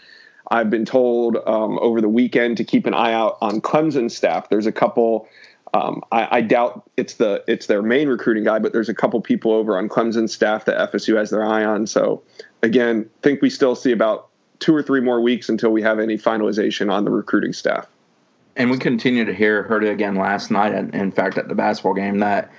I've 0.51 0.69
been 0.69 0.85
told 0.85 1.37
um, 1.45 1.79
over 1.79 2.01
the 2.01 2.09
weekend 2.09 2.57
to 2.57 2.63
keep 2.63 2.85
an 2.85 2.93
eye 2.93 3.13
out 3.13 3.37
on 3.41 3.61
Clemson 3.61 4.11
staff. 4.11 4.49
There's 4.49 4.67
a 4.67 4.71
couple 4.71 5.27
um, 5.73 6.03
I, 6.11 6.37
I, 6.37 6.41
doubt 6.41 6.87
it's 6.97 7.15
the 7.15 7.43
it's 7.47 7.65
their 7.65 7.81
main 7.81 8.07
recruiting 8.07 8.43
guy, 8.43 8.59
but 8.59 8.73
there's 8.73 8.89
a 8.89 8.93
couple 8.93 9.19
people 9.21 9.51
over 9.51 9.75
on 9.75 9.89
Clemson 9.89 10.29
staff 10.29 10.65
that 10.65 10.91
FSU 10.91 11.17
has 11.17 11.31
their 11.31 11.43
eye 11.43 11.65
on. 11.65 11.87
So 11.87 12.21
again, 12.61 13.09
think 13.23 13.41
we 13.41 13.49
still 13.49 13.73
see 13.75 13.91
about 13.91 14.29
two 14.59 14.75
or 14.75 14.83
three 14.83 15.01
more 15.01 15.19
weeks 15.19 15.49
until 15.49 15.71
we 15.71 15.81
have 15.81 15.99
any 15.99 16.15
finalization 16.15 16.91
on 16.91 17.05
the 17.05 17.11
recruiting 17.11 17.53
staff. 17.53 17.87
And 18.55 18.69
we 18.69 18.77
continue 18.77 19.25
to 19.25 19.33
hear 19.33 19.63
heard 19.63 19.83
it 19.83 19.89
again 19.89 20.15
last 20.15 20.51
night. 20.51 20.73
In 20.93 21.11
fact, 21.11 21.39
at 21.39 21.47
the 21.47 21.55
basketball 21.55 21.95
game, 21.95 22.19
that 22.19 22.51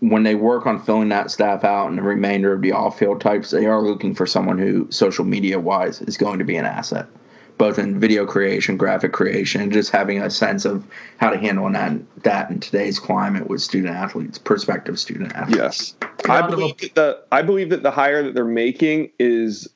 when 0.00 0.22
they 0.22 0.34
work 0.34 0.66
on 0.66 0.82
filling 0.82 1.08
that 1.08 1.30
staff 1.30 1.64
out 1.64 1.88
and 1.88 1.98
the 1.98 2.02
remainder 2.02 2.52
of 2.52 2.60
the 2.62 2.72
off 2.72 2.98
field 2.98 3.20
types, 3.20 3.50
they 3.50 3.66
are 3.66 3.80
looking 3.80 4.14
for 4.14 4.26
someone 4.26 4.58
who 4.58 4.86
social 4.90 5.24
media 5.24 5.58
wise 5.58 6.02
is 6.02 6.16
going 6.16 6.38
to 6.38 6.44
be 6.44 6.56
an 6.56 6.66
asset 6.66 7.06
both 7.58 7.78
in 7.78 7.98
video 7.98 8.26
creation, 8.26 8.76
graphic 8.76 9.12
creation, 9.12 9.60
and 9.60 9.72
just 9.72 9.90
having 9.90 10.20
a 10.20 10.30
sense 10.30 10.64
of 10.64 10.86
how 11.16 11.30
to 11.30 11.38
handle 11.38 11.70
that 11.70 12.22
that 12.22 12.50
in 12.50 12.60
today's 12.60 12.98
climate 12.98 13.48
with 13.48 13.62
student 13.62 13.94
athletes, 13.94 14.38
prospective 14.38 14.98
student 14.98 15.32
athletes. 15.34 15.94
Yes, 16.02 16.10
I 16.28 16.46
believe 16.46 16.76
that 16.78 16.94
the 16.94 17.22
I 17.32 17.42
believe 17.42 17.70
that 17.70 17.82
the 17.82 17.90
hire 17.90 18.22
that 18.22 18.34
they're 18.34 18.44
making 18.44 19.10
is. 19.18 19.68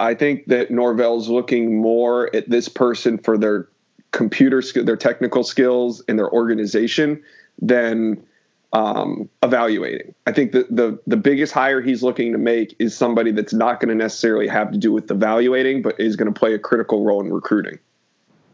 I 0.00 0.14
think 0.14 0.46
that 0.46 0.70
Norvell's 0.70 1.28
looking 1.28 1.80
more 1.80 2.34
at 2.34 2.48
this 2.48 2.68
person 2.68 3.18
for 3.18 3.36
their 3.36 3.68
computer 4.12 4.62
skill, 4.62 4.84
their 4.84 4.96
technical 4.96 5.42
skills, 5.42 6.04
and 6.06 6.16
their 6.16 6.30
organization 6.30 7.20
than 7.60 8.24
um, 8.72 9.28
evaluating. 9.42 10.14
I 10.26 10.32
think 10.32 10.52
that 10.52 10.74
the 10.74 10.98
the 11.06 11.16
biggest 11.16 11.52
hire 11.52 11.80
he's 11.80 12.02
looking 12.02 12.32
to 12.32 12.38
make 12.38 12.76
is 12.78 12.96
somebody 12.96 13.32
that's 13.32 13.52
not 13.52 13.80
going 13.80 13.88
to 13.88 13.94
necessarily 13.94 14.48
have 14.48 14.72
to 14.72 14.78
do 14.78 14.92
with 14.92 15.10
evaluating, 15.10 15.82
but 15.82 15.98
is 15.98 16.16
going 16.16 16.32
to 16.32 16.38
play 16.38 16.54
a 16.54 16.58
critical 16.58 17.04
role 17.04 17.20
in 17.20 17.32
recruiting. 17.32 17.78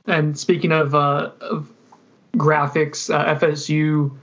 And 0.07 0.39
speaking 0.39 0.71
of, 0.71 0.95
uh, 0.95 1.31
of 1.41 1.73
graphics, 2.37 3.13
uh, 3.13 3.35
FSU 3.37 4.17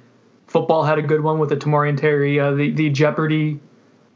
football 0.48 0.84
had 0.84 1.00
a 1.00 1.02
good 1.02 1.22
one 1.22 1.40
with 1.40 1.50
the 1.50 1.58
Tamorrion 1.58 1.98
Terry, 1.98 2.40
uh, 2.40 2.52
the 2.52 2.72
the 2.72 2.90
Jeopardy. 2.90 3.60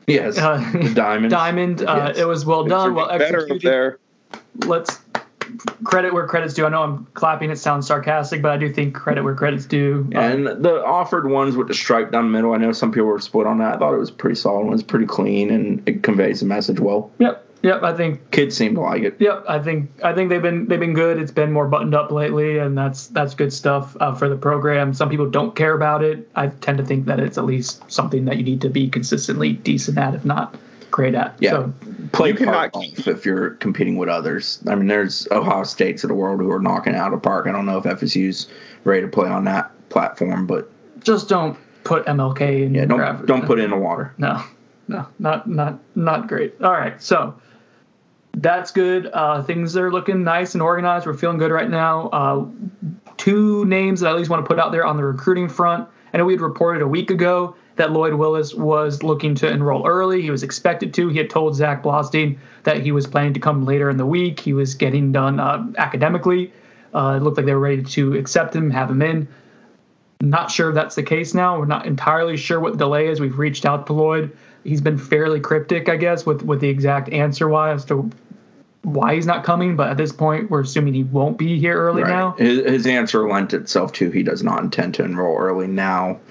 Yes, 0.07 0.37
uh, 0.37 0.57
diamond. 0.93 1.29
diamond. 1.31 1.81
Uh, 1.81 2.05
yes. 2.07 2.17
It 2.19 2.27
was 2.27 2.45
well 2.45 2.63
done, 2.63 2.93
well 2.93 3.09
executed. 3.09 3.47
Better 3.47 3.59
there. 3.59 3.99
Let's 4.67 4.99
credit 5.83 6.13
where 6.13 6.27
credit's 6.27 6.53
due. 6.53 6.65
I 6.65 6.69
know 6.69 6.83
I'm 6.83 7.05
clapping. 7.13 7.51
It 7.51 7.57
sounds 7.57 7.87
sarcastic, 7.87 8.41
but 8.41 8.51
I 8.51 8.57
do 8.57 8.71
think 8.71 8.95
credit 8.95 9.23
where 9.23 9.35
credit's 9.35 9.65
due. 9.65 10.09
And 10.13 10.47
the 10.47 10.83
offered 10.85 11.29
ones 11.29 11.55
with 11.55 11.67
the 11.67 11.73
stripe 11.73 12.11
down 12.11 12.25
the 12.25 12.31
middle, 12.31 12.53
I 12.53 12.57
know 12.57 12.71
some 12.71 12.91
people 12.91 13.07
were 13.07 13.19
split 13.19 13.47
on 13.47 13.59
that. 13.59 13.75
I 13.75 13.77
thought 13.77 13.93
it 13.93 13.99
was 13.99 14.11
pretty 14.11 14.35
solid. 14.35 14.67
It 14.67 14.71
was 14.71 14.83
pretty 14.83 15.05
clean 15.05 15.51
and 15.51 15.87
it 15.87 16.03
conveys 16.03 16.39
the 16.39 16.45
message 16.45 16.79
well. 16.79 17.11
Yep. 17.19 17.43
Yep, 17.61 17.81
I 17.81 17.97
think 17.97 18.29
kids 18.29 18.55
seem 18.55 18.75
to 18.75 18.81
like 18.81 19.01
it. 19.01 19.15
Yep, 19.19 19.45
I 19.49 19.57
think 19.57 19.89
I 20.03 20.13
think 20.13 20.29
they've 20.29 20.41
been 20.41 20.67
they've 20.67 20.79
been 20.79 20.93
good. 20.93 21.17
It's 21.17 21.31
been 21.31 21.51
more 21.51 21.67
buttoned 21.67 21.95
up 21.95 22.11
lately, 22.11 22.59
and 22.59 22.77
that's 22.77 23.07
that's 23.07 23.33
good 23.33 23.51
stuff 23.51 23.97
uh, 23.99 24.13
for 24.13 24.29
the 24.29 24.35
program. 24.35 24.93
Some 24.93 25.09
people 25.09 25.31
don't 25.31 25.55
care 25.55 25.73
about 25.73 26.03
it. 26.03 26.29
I 26.35 26.47
tend 26.47 26.77
to 26.77 26.85
think 26.85 27.05
that 27.05 27.19
it's 27.19 27.39
at 27.39 27.45
least 27.45 27.81
something 27.91 28.25
that 28.25 28.37
you 28.37 28.43
need 28.43 28.61
to 28.61 28.69
be 28.69 28.87
consistently 28.87 29.53
decent 29.53 29.97
at, 29.97 30.13
if 30.13 30.23
not 30.23 30.55
great 30.95 31.13
at. 31.13 31.35
Yeah. 31.41 31.51
So, 31.51 31.73
Play 32.13 32.29
you 32.29 32.35
cannot 32.35 32.71
if 33.05 33.25
you're 33.25 33.51
competing 33.55 33.97
with 33.97 34.07
others. 34.07 34.63
I 34.65 34.75
mean, 34.75 34.87
there's 34.87 35.27
Ohio 35.29 35.65
States 35.65 36.05
of 36.05 36.07
the 36.07 36.13
world 36.13 36.39
who 36.39 36.49
are 36.49 36.61
knocking 36.61 36.95
out 36.95 37.13
of 37.13 37.21
park. 37.21 37.47
I 37.47 37.51
don't 37.51 37.65
know 37.65 37.77
if 37.77 37.83
FSU's 37.83 38.47
ready 38.85 39.01
to 39.01 39.07
play 39.09 39.27
on 39.27 39.43
that 39.43 39.71
platform, 39.89 40.47
but 40.47 40.71
just 41.03 41.27
don't 41.27 41.57
put 41.83 42.05
MLK 42.05 42.63
in. 42.63 42.73
Yeah, 42.73 42.85
don't 42.85 43.25
don't 43.25 43.45
put 43.45 43.59
it 43.59 43.63
in 43.63 43.71
the 43.71 43.77
water. 43.77 44.13
No, 44.17 44.41
no, 44.87 45.05
not 45.19 45.49
not 45.49 45.79
not 45.95 46.29
great. 46.29 46.61
All 46.61 46.71
right, 46.71 47.01
so 47.01 47.35
that's 48.37 48.71
good. 48.71 49.07
Uh, 49.07 49.43
things 49.43 49.75
are 49.75 49.91
looking 49.91 50.23
nice 50.23 50.55
and 50.55 50.61
organized. 50.61 51.05
We're 51.05 51.13
feeling 51.13 51.39
good 51.39 51.51
right 51.51 51.69
now. 51.69 52.07
Uh, 52.07 52.45
two 53.17 53.65
names 53.65 53.99
that 53.99 54.07
I 54.07 54.11
at 54.11 54.17
least 54.17 54.29
want 54.29 54.45
to 54.45 54.47
put 54.47 54.59
out 54.59 54.71
there 54.71 54.85
on 54.85 54.95
the 54.95 55.03
recruiting 55.03 55.49
front. 55.49 55.89
I 56.13 56.19
know 56.19 56.25
we 56.25 56.33
had 56.33 56.41
reported 56.41 56.81
a 56.81 56.87
week 56.87 57.11
ago 57.11 57.57
that 57.75 57.91
Lloyd 57.91 58.13
Willis 58.13 58.53
was 58.53 59.03
looking 59.03 59.35
to 59.35 59.49
enroll 59.49 59.85
early. 59.85 60.21
He 60.21 60.31
was 60.31 60.43
expected 60.43 60.93
to. 60.95 61.09
He 61.09 61.17
had 61.17 61.29
told 61.29 61.55
Zach 61.55 61.83
Blostein 61.83 62.37
that 62.63 62.81
he 62.81 62.91
was 62.91 63.05
planning 63.05 63.33
to 63.33 63.39
come 63.39 63.65
later 63.65 63.89
in 63.89 63.97
the 63.97 64.05
week. 64.05 64.39
He 64.39 64.53
was 64.53 64.75
getting 64.75 65.11
done 65.11 65.39
uh, 65.39 65.65
academically. 65.77 66.53
Uh, 66.93 67.17
it 67.17 67.23
looked 67.23 67.37
like 67.37 67.45
they 67.45 67.53
were 67.53 67.59
ready 67.59 67.83
to 67.83 68.15
accept 68.15 68.55
him, 68.55 68.69
have 68.71 68.89
him 68.89 69.01
in. 69.01 69.27
Not 70.21 70.49
sure 70.49 70.69
if 70.69 70.75
that's 70.75 70.95
the 70.95 71.03
case 71.03 71.33
now. 71.33 71.59
We're 71.59 71.65
not 71.65 71.85
entirely 71.85 72.37
sure 72.37 72.59
what 72.59 72.73
the 72.73 72.77
delay 72.77 73.09
is. 73.09 73.19
We've 73.19 73.37
reached 73.37 73.65
out 73.65 73.87
to 73.87 73.93
Lloyd. 73.93 74.35
He's 74.63 74.81
been 74.81 74.97
fairly 74.97 75.41
cryptic, 75.41 75.89
I 75.89 75.97
guess, 75.97 76.25
with, 76.25 76.41
with 76.41 76.61
the 76.61 76.69
exact 76.69 77.09
answer 77.09 77.49
why 77.49 77.71
as 77.71 77.83
to 77.85 78.09
why 78.83 79.15
he's 79.15 79.25
not 79.25 79.43
coming. 79.43 79.75
But 79.75 79.89
at 79.89 79.97
this 79.97 80.13
point, 80.13 80.49
we're 80.49 80.61
assuming 80.61 80.93
he 80.93 81.03
won't 81.03 81.37
be 81.37 81.59
here 81.59 81.77
early 81.77 82.03
right. 82.03 82.09
now. 82.09 82.31
His, 82.31 82.65
his 82.65 82.87
answer 82.87 83.27
lent 83.27 83.53
itself 83.53 83.91
to 83.93 84.09
he 84.09 84.23
does 84.23 84.41
not 84.41 84.63
intend 84.63 84.95
to 84.95 85.03
enroll 85.03 85.37
early 85.37 85.67
now 85.67 86.21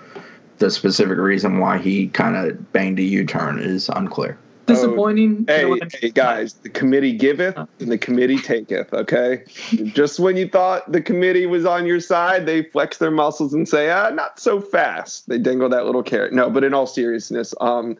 the 0.58 0.70
specific 0.70 1.18
reason 1.18 1.58
why 1.58 1.78
he 1.78 2.08
kind 2.08 2.36
of 2.36 2.72
banged 2.72 2.98
a 2.98 3.02
U 3.02 3.24
turn 3.24 3.58
is 3.58 3.88
unclear. 3.88 4.38
disappointing. 4.66 5.44
Oh, 5.48 5.52
hey, 5.52 5.80
hey, 6.00 6.10
guys, 6.10 6.54
the 6.54 6.70
committee 6.70 7.12
giveth 7.12 7.56
and 7.56 7.92
the 7.92 7.98
committee 7.98 8.38
taketh. 8.38 8.92
Okay, 8.92 9.44
just 9.84 10.18
when 10.18 10.36
you 10.36 10.48
thought 10.48 10.90
the 10.90 11.02
committee 11.02 11.46
was 11.46 11.66
on 11.66 11.86
your 11.86 12.00
side, 12.00 12.46
they 12.46 12.62
flex 12.62 12.98
their 12.98 13.10
muscles 13.10 13.52
and 13.52 13.68
say, 13.68 13.90
"Ah, 13.90 14.10
not 14.10 14.38
so 14.38 14.60
fast." 14.60 15.28
They 15.28 15.38
dangle 15.38 15.68
that 15.68 15.86
little 15.86 16.02
carrot. 16.02 16.32
No, 16.32 16.50
but 16.50 16.64
in 16.64 16.72
all 16.72 16.86
seriousness, 16.86 17.54
um, 17.60 17.96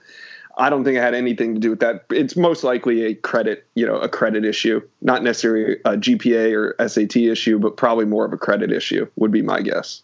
I 0.56 0.70
don't 0.70 0.84
think 0.84 0.96
it 0.96 1.00
had 1.00 1.14
anything 1.14 1.54
to 1.54 1.60
do 1.60 1.70
with 1.70 1.80
that. 1.80 2.04
It's 2.10 2.36
most 2.36 2.64
likely 2.64 3.04
a 3.04 3.14
credit, 3.14 3.66
you 3.74 3.84
know, 3.84 3.96
a 3.96 4.08
credit 4.08 4.44
issue, 4.44 4.80
not 5.02 5.22
necessarily 5.22 5.78
a 5.84 5.96
GPA 5.96 6.54
or 6.54 6.88
SAT 6.88 7.16
issue, 7.16 7.58
but 7.58 7.76
probably 7.76 8.04
more 8.04 8.24
of 8.24 8.32
a 8.32 8.36
credit 8.36 8.72
issue 8.72 9.06
would 9.16 9.32
be 9.32 9.42
my 9.42 9.60
guess. 9.60 10.02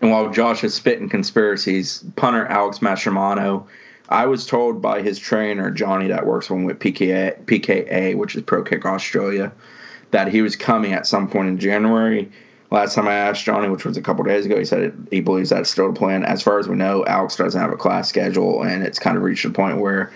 And 0.00 0.10
while 0.10 0.30
Josh 0.30 0.64
is 0.64 0.74
spitting 0.74 1.08
conspiracies, 1.08 2.04
punter 2.16 2.46
Alex 2.46 2.80
Mastromanno 2.80 3.66
I 4.08 4.26
was 4.26 4.46
told 4.46 4.82
by 4.82 5.02
his 5.02 5.18
trainer 5.18 5.70
Johnny 5.70 6.08
that 6.08 6.26
works 6.26 6.50
with 6.50 6.78
PKA, 6.78 7.42
PKA, 7.44 8.16
which 8.16 8.36
is 8.36 8.42
Pro 8.42 8.62
Kick 8.62 8.84
Australia, 8.84 9.52
that 10.10 10.28
he 10.28 10.42
was 10.42 10.56
coming 10.56 10.92
at 10.92 11.06
some 11.06 11.28
point 11.28 11.48
in 11.48 11.58
January. 11.58 12.30
Last 12.70 12.94
time 12.94 13.08
I 13.08 13.14
asked 13.14 13.44
Johnny, 13.44 13.68
which 13.68 13.84
was 13.84 13.96
a 13.96 14.02
couple 14.02 14.24
days 14.24 14.44
ago, 14.44 14.58
he 14.58 14.64
said 14.64 15.06
he 15.10 15.20
believes 15.20 15.50
that's 15.50 15.70
still 15.70 15.92
the 15.92 15.98
plan. 15.98 16.24
As 16.24 16.42
far 16.42 16.58
as 16.58 16.68
we 16.68 16.76
know, 16.76 17.04
Alex 17.06 17.36
doesn't 17.36 17.60
have 17.60 17.72
a 17.72 17.76
class 17.76 18.08
schedule, 18.08 18.62
and 18.62 18.82
it's 18.82 18.98
kind 18.98 19.16
of 19.16 19.22
reached 19.22 19.44
a 19.44 19.50
point 19.50 19.78
where 19.78 20.12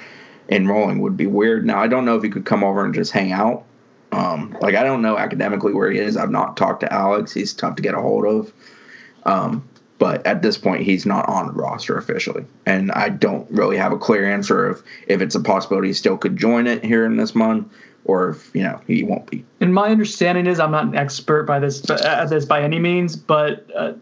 enrolling 0.48 1.00
would 1.00 1.16
be 1.16 1.26
weird. 1.26 1.64
Now 1.66 1.80
I 1.80 1.88
don't 1.88 2.04
know 2.04 2.16
if 2.16 2.22
he 2.22 2.28
could 2.28 2.44
come 2.44 2.64
over 2.64 2.84
and 2.84 2.94
just 2.94 3.12
hang 3.12 3.32
out. 3.32 3.64
Um, 4.12 4.56
like 4.60 4.74
I 4.74 4.82
don't 4.82 5.02
know 5.02 5.16
academically 5.16 5.72
where 5.72 5.90
he 5.90 5.98
is. 5.98 6.16
I've 6.16 6.30
not 6.30 6.56
talked 6.56 6.80
to 6.80 6.92
Alex. 6.92 7.32
He's 7.32 7.54
tough 7.54 7.76
to 7.76 7.82
get 7.82 7.94
a 7.94 8.00
hold 8.00 8.26
of. 8.26 8.52
Um, 9.28 9.68
but 9.98 10.24
at 10.26 10.42
this 10.42 10.56
point 10.56 10.82
he's 10.82 11.04
not 11.04 11.28
on 11.28 11.46
the 11.48 11.52
roster 11.52 11.96
officially 11.98 12.44
and 12.66 12.90
i 12.92 13.08
don't 13.08 13.50
really 13.50 13.76
have 13.76 13.92
a 13.92 13.98
clear 13.98 14.30
answer 14.30 14.66
of 14.66 14.82
if 15.06 15.20
it's 15.20 15.34
a 15.34 15.40
possibility 15.40 15.88
he 15.88 15.94
still 15.94 16.16
could 16.16 16.36
join 16.36 16.66
it 16.66 16.84
here 16.84 17.04
in 17.04 17.16
this 17.16 17.34
month 17.34 17.70
or 18.04 18.30
if 18.30 18.50
you 18.54 18.62
know 18.62 18.80
he 18.86 19.02
won't 19.02 19.28
be 19.30 19.44
and 19.60 19.74
my 19.74 19.88
understanding 19.88 20.46
is 20.46 20.60
i'm 20.60 20.70
not 20.70 20.84
an 20.84 20.96
expert 20.96 21.44
by 21.44 21.58
this 21.58 21.88
at 21.90 22.30
this 22.30 22.44
by 22.44 22.62
any 22.62 22.78
means 22.78 23.16
but 23.16 23.68
uh, 23.74 23.92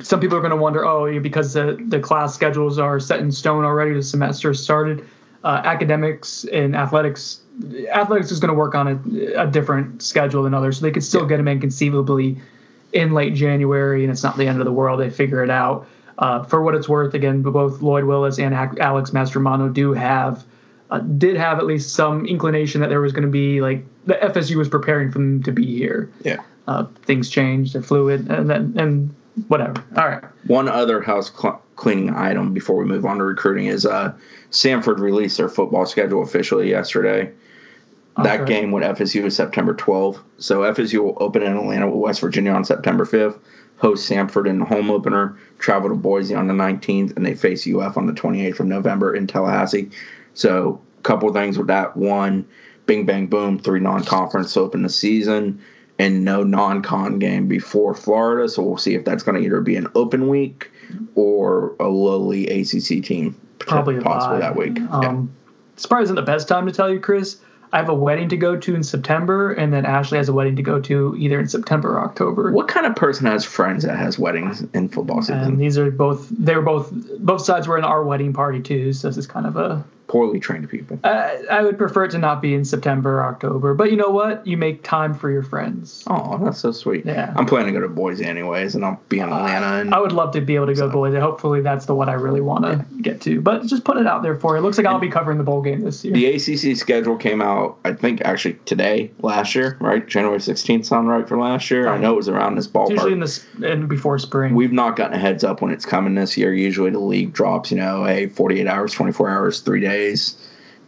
some 0.00 0.20
people 0.20 0.36
are 0.36 0.40
going 0.40 0.50
to 0.50 0.56
wonder 0.56 0.84
oh 0.84 1.20
because 1.20 1.52
the, 1.52 1.78
the 1.88 2.00
class 2.00 2.34
schedules 2.34 2.78
are 2.78 2.98
set 2.98 3.20
in 3.20 3.30
stone 3.30 3.64
already 3.64 3.92
the 3.92 4.02
semester 4.02 4.54
started 4.54 5.06
uh, 5.44 5.60
academics 5.64 6.44
and 6.52 6.74
athletics 6.74 7.40
athletics 7.92 8.30
is 8.30 8.40
going 8.40 8.48
to 8.48 8.54
work 8.54 8.74
on 8.74 8.88
a, 8.88 9.42
a, 9.42 9.46
different 9.46 10.02
schedule 10.02 10.42
than 10.42 10.54
others 10.54 10.78
so 10.78 10.86
they 10.86 10.90
could 10.90 11.04
still 11.04 11.22
yeah. 11.22 11.28
get 11.28 11.40
him 11.40 11.46
in 11.46 11.60
conceivably 11.60 12.40
in 12.94 13.12
late 13.12 13.34
January, 13.34 14.04
and 14.04 14.12
it's 14.12 14.22
not 14.22 14.38
the 14.38 14.46
end 14.46 14.60
of 14.60 14.64
the 14.64 14.72
world. 14.72 15.00
They 15.00 15.10
figure 15.10 15.42
it 15.42 15.50
out. 15.50 15.86
Uh, 16.16 16.44
for 16.44 16.62
what 16.62 16.76
it's 16.76 16.88
worth, 16.88 17.12
again, 17.12 17.42
both 17.42 17.82
Lloyd 17.82 18.04
Willis 18.04 18.38
and 18.38 18.54
Alex 18.54 19.10
Mastromanno 19.10 19.72
do 19.72 19.92
have 19.92 20.44
uh, 20.90 21.00
did 21.00 21.36
have 21.36 21.58
at 21.58 21.66
least 21.66 21.94
some 21.94 22.24
inclination 22.24 22.80
that 22.80 22.88
there 22.88 23.00
was 23.00 23.12
going 23.12 23.24
to 23.24 23.30
be 23.30 23.60
like 23.60 23.84
the 24.06 24.14
FSU 24.14 24.54
was 24.54 24.68
preparing 24.68 25.10
for 25.10 25.18
them 25.18 25.42
to 25.42 25.50
be 25.50 25.76
here. 25.76 26.10
Yeah. 26.22 26.42
Uh, 26.68 26.86
things 27.02 27.28
change. 27.28 27.72
They're 27.72 27.82
fluid, 27.82 28.30
and 28.30 28.48
then 28.48 28.74
and 28.76 29.14
whatever. 29.48 29.82
All 29.96 30.08
right. 30.08 30.22
One 30.46 30.68
other 30.68 31.00
house 31.00 31.32
cl- 31.36 31.60
cleaning 31.74 32.10
item 32.10 32.54
before 32.54 32.76
we 32.76 32.84
move 32.84 33.04
on 33.04 33.18
to 33.18 33.24
recruiting 33.24 33.66
is 33.66 33.84
uh, 33.84 34.14
Samford 34.52 34.98
released 34.98 35.36
their 35.36 35.48
football 35.48 35.84
schedule 35.84 36.22
officially 36.22 36.70
yesterday. 36.70 37.32
That 38.22 38.46
game 38.46 38.70
with 38.70 38.84
FSU 38.84 39.24
is 39.24 39.34
September 39.34 39.74
12th. 39.74 40.20
So 40.38 40.60
FSU 40.60 41.02
will 41.02 41.16
open 41.20 41.42
in 41.42 41.56
Atlanta 41.56 41.88
with 41.88 41.96
West 41.96 42.20
Virginia 42.20 42.52
on 42.52 42.64
September 42.64 43.04
5th, 43.04 43.38
host 43.76 44.08
Samford 44.08 44.48
in 44.48 44.60
the 44.60 44.64
home 44.64 44.90
opener, 44.90 45.36
travel 45.58 45.88
to 45.88 45.96
Boise 45.96 46.34
on 46.34 46.46
the 46.46 46.54
19th, 46.54 47.16
and 47.16 47.26
they 47.26 47.34
face 47.34 47.66
UF 47.66 47.96
on 47.96 48.06
the 48.06 48.12
28th 48.12 48.60
of 48.60 48.66
November 48.66 49.14
in 49.14 49.26
Tallahassee. 49.26 49.90
So 50.34 50.80
a 50.98 51.02
couple 51.02 51.28
of 51.28 51.34
things 51.34 51.58
with 51.58 51.66
that. 51.66 51.96
One, 51.96 52.46
bing, 52.86 53.04
bang, 53.04 53.26
boom, 53.26 53.58
three 53.58 53.80
non-conference 53.80 54.54
to 54.54 54.60
open 54.60 54.82
the 54.82 54.88
season 54.88 55.60
and 55.98 56.24
no 56.24 56.44
non-con 56.44 57.18
game 57.18 57.48
before 57.48 57.94
Florida. 57.94 58.48
So 58.48 58.62
we'll 58.62 58.78
see 58.78 58.94
if 58.94 59.04
that's 59.04 59.24
going 59.24 59.40
to 59.40 59.44
either 59.44 59.60
be 59.60 59.76
an 59.76 59.88
open 59.96 60.28
week 60.28 60.70
or 61.16 61.74
a 61.80 61.88
lowly 61.88 62.46
ACC 62.46 63.02
team. 63.02 63.40
Probably 63.58 63.98
possible 64.00 64.38
that 64.38 64.56
week. 64.56 64.80
Um, 64.90 65.02
yeah. 65.02 65.22
This 65.74 65.86
probably 65.86 66.04
isn't 66.04 66.16
the 66.16 66.22
best 66.22 66.46
time 66.46 66.66
to 66.66 66.72
tell 66.72 66.92
you, 66.92 67.00
Chris 67.00 67.40
I 67.74 67.78
have 67.78 67.88
a 67.88 67.94
wedding 67.94 68.28
to 68.28 68.36
go 68.36 68.56
to 68.56 68.74
in 68.76 68.84
September, 68.84 69.52
and 69.52 69.72
then 69.72 69.84
Ashley 69.84 70.18
has 70.18 70.28
a 70.28 70.32
wedding 70.32 70.54
to 70.54 70.62
go 70.62 70.80
to 70.82 71.16
either 71.18 71.40
in 71.40 71.48
September 71.48 71.94
or 71.94 72.04
October. 72.04 72.52
What 72.52 72.68
kind 72.68 72.86
of 72.86 72.94
person 72.94 73.26
has 73.26 73.44
friends 73.44 73.82
that 73.82 73.98
has 73.98 74.16
weddings 74.16 74.62
in 74.72 74.88
football 74.88 75.22
season? 75.22 75.40
And 75.40 75.60
these 75.60 75.76
are 75.76 75.90
both. 75.90 76.28
They 76.28 76.54
were 76.54 76.62
both. 76.62 76.92
Both 77.18 77.44
sides 77.44 77.66
were 77.66 77.76
in 77.76 77.82
our 77.82 78.04
wedding 78.04 78.32
party 78.32 78.62
too. 78.62 78.92
So 78.92 79.08
this 79.08 79.16
is 79.16 79.26
kind 79.26 79.44
of 79.44 79.56
a 79.56 79.84
poorly 80.06 80.38
trained 80.38 80.68
people. 80.68 80.98
I, 81.04 81.42
I 81.50 81.62
would 81.62 81.78
prefer 81.78 82.04
it 82.04 82.10
to 82.12 82.18
not 82.18 82.42
be 82.42 82.54
in 82.54 82.64
September 82.64 83.20
or 83.20 83.24
October, 83.24 83.74
but 83.74 83.90
you 83.90 83.96
know 83.96 84.10
what? 84.10 84.46
You 84.46 84.56
make 84.56 84.82
time 84.82 85.14
for 85.14 85.30
your 85.30 85.42
friends. 85.42 86.04
Oh, 86.06 86.38
that's 86.42 86.58
so 86.58 86.72
sweet. 86.72 87.06
Yeah. 87.06 87.32
I'm 87.36 87.46
planning 87.46 87.72
to 87.72 87.80
go 87.80 87.86
to 87.86 87.92
Boise 87.92 88.24
anyways, 88.24 88.74
and 88.74 88.84
I'll 88.84 89.00
be 89.08 89.20
in 89.20 89.32
uh, 89.32 89.36
Atlanta. 89.36 89.80
And, 89.80 89.94
I 89.94 90.00
would 90.00 90.12
love 90.12 90.32
to 90.32 90.40
be 90.40 90.56
able 90.56 90.66
to 90.66 90.74
go 90.74 90.88
so. 90.88 90.90
Boise. 90.90 91.18
Hopefully, 91.18 91.62
that's 91.62 91.86
the 91.86 91.94
one 91.94 92.08
I 92.08 92.14
really 92.14 92.40
want 92.40 92.64
to 92.64 92.70
yeah. 92.70 93.00
get 93.00 93.20
to. 93.22 93.40
But 93.40 93.66
just 93.66 93.84
put 93.84 93.96
it 93.96 94.06
out 94.06 94.22
there 94.22 94.36
for 94.38 94.54
you. 94.54 94.58
It 94.58 94.62
looks 94.62 94.76
like 94.76 94.86
I'll 94.86 94.98
be 94.98 95.08
covering 95.08 95.38
the 95.38 95.44
bowl 95.44 95.62
game 95.62 95.80
this 95.82 96.04
year. 96.04 96.14
The 96.14 96.26
ACC 96.26 96.76
schedule 96.76 97.16
came 97.16 97.40
out, 97.40 97.78
I 97.84 97.92
think, 97.92 98.20
actually 98.22 98.54
today, 98.66 99.10
last 99.20 99.54
year, 99.54 99.76
right? 99.80 100.06
January 100.06 100.38
16th 100.38 100.84
sound 100.84 101.08
right 101.08 101.26
for 101.26 101.38
last 101.38 101.70
year. 101.70 101.88
I 101.88 101.96
oh. 101.96 101.98
know 101.98 102.12
it 102.12 102.16
was 102.16 102.28
around 102.28 102.56
this 102.56 102.68
ballpark. 102.68 102.90
usually 102.90 103.12
in 103.12 103.20
this 103.20 103.44
and 103.62 103.88
before 103.88 104.18
spring. 104.18 104.54
We've 104.54 104.72
not 104.72 104.96
gotten 104.96 105.16
a 105.16 105.18
heads 105.18 105.44
up 105.44 105.62
when 105.62 105.72
it's 105.72 105.86
coming 105.86 106.14
this 106.14 106.36
year. 106.36 106.52
Usually 106.52 106.90
the 106.90 106.98
league 106.98 107.32
drops, 107.32 107.70
you 107.70 107.78
know, 107.78 108.04
hey, 108.04 108.26
48 108.28 108.66
hours, 108.66 108.92
24 108.92 109.30
hours, 109.30 109.60
three 109.60 109.80
days 109.80 109.93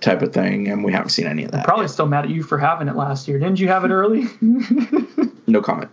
type 0.01 0.23
of 0.23 0.33
thing, 0.33 0.69
and 0.69 0.85
we 0.85 0.93
haven't 0.93 1.11
seen 1.11 1.27
any 1.27 1.45
of 1.45 1.51
that. 1.53 1.61
I'm 1.61 1.65
probably 1.65 1.85
yet. 1.85 1.91
still 1.91 2.07
mad 2.07 2.25
at 2.25 2.31
you 2.31 2.43
for 2.43 2.59
having 2.59 2.89
it 2.89 2.97
last 2.97 3.29
year. 3.29 3.39
Didn't 3.39 3.61
you 3.61 3.69
have 3.69 3.85
it 3.85 3.91
early? 3.91 4.25
no 5.47 5.61
comment. 5.61 5.91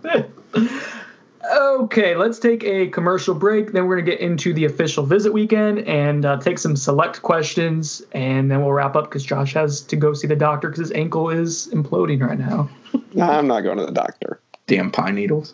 okay, 1.55 2.15
let's 2.15 2.39
take 2.39 2.63
a 2.63 2.87
commercial 2.87 3.33
break. 3.33 3.71
Then 3.71 3.85
we're 3.85 3.95
going 3.95 4.05
to 4.05 4.11
get 4.11 4.19
into 4.19 4.53
the 4.53 4.65
official 4.65 5.05
visit 5.05 5.33
weekend 5.33 5.79
and 5.79 6.25
uh, 6.25 6.37
take 6.37 6.59
some 6.59 6.75
select 6.75 7.21
questions, 7.21 8.01
and 8.11 8.51
then 8.51 8.61
we'll 8.61 8.73
wrap 8.73 8.95
up 8.95 9.05
because 9.05 9.23
Josh 9.23 9.53
has 9.53 9.81
to 9.81 9.95
go 9.95 10.13
see 10.13 10.27
the 10.27 10.35
doctor 10.35 10.69
because 10.69 10.89
his 10.89 10.91
ankle 10.91 11.29
is 11.29 11.69
imploding 11.73 12.21
right 12.21 12.39
now. 12.39 12.69
nah, 13.13 13.37
I'm 13.37 13.47
not 13.47 13.61
going 13.61 13.77
to 13.77 13.85
the 13.85 13.91
doctor. 13.91 14.39
Damn 14.67 14.91
pine 14.91 15.15
needles. 15.15 15.53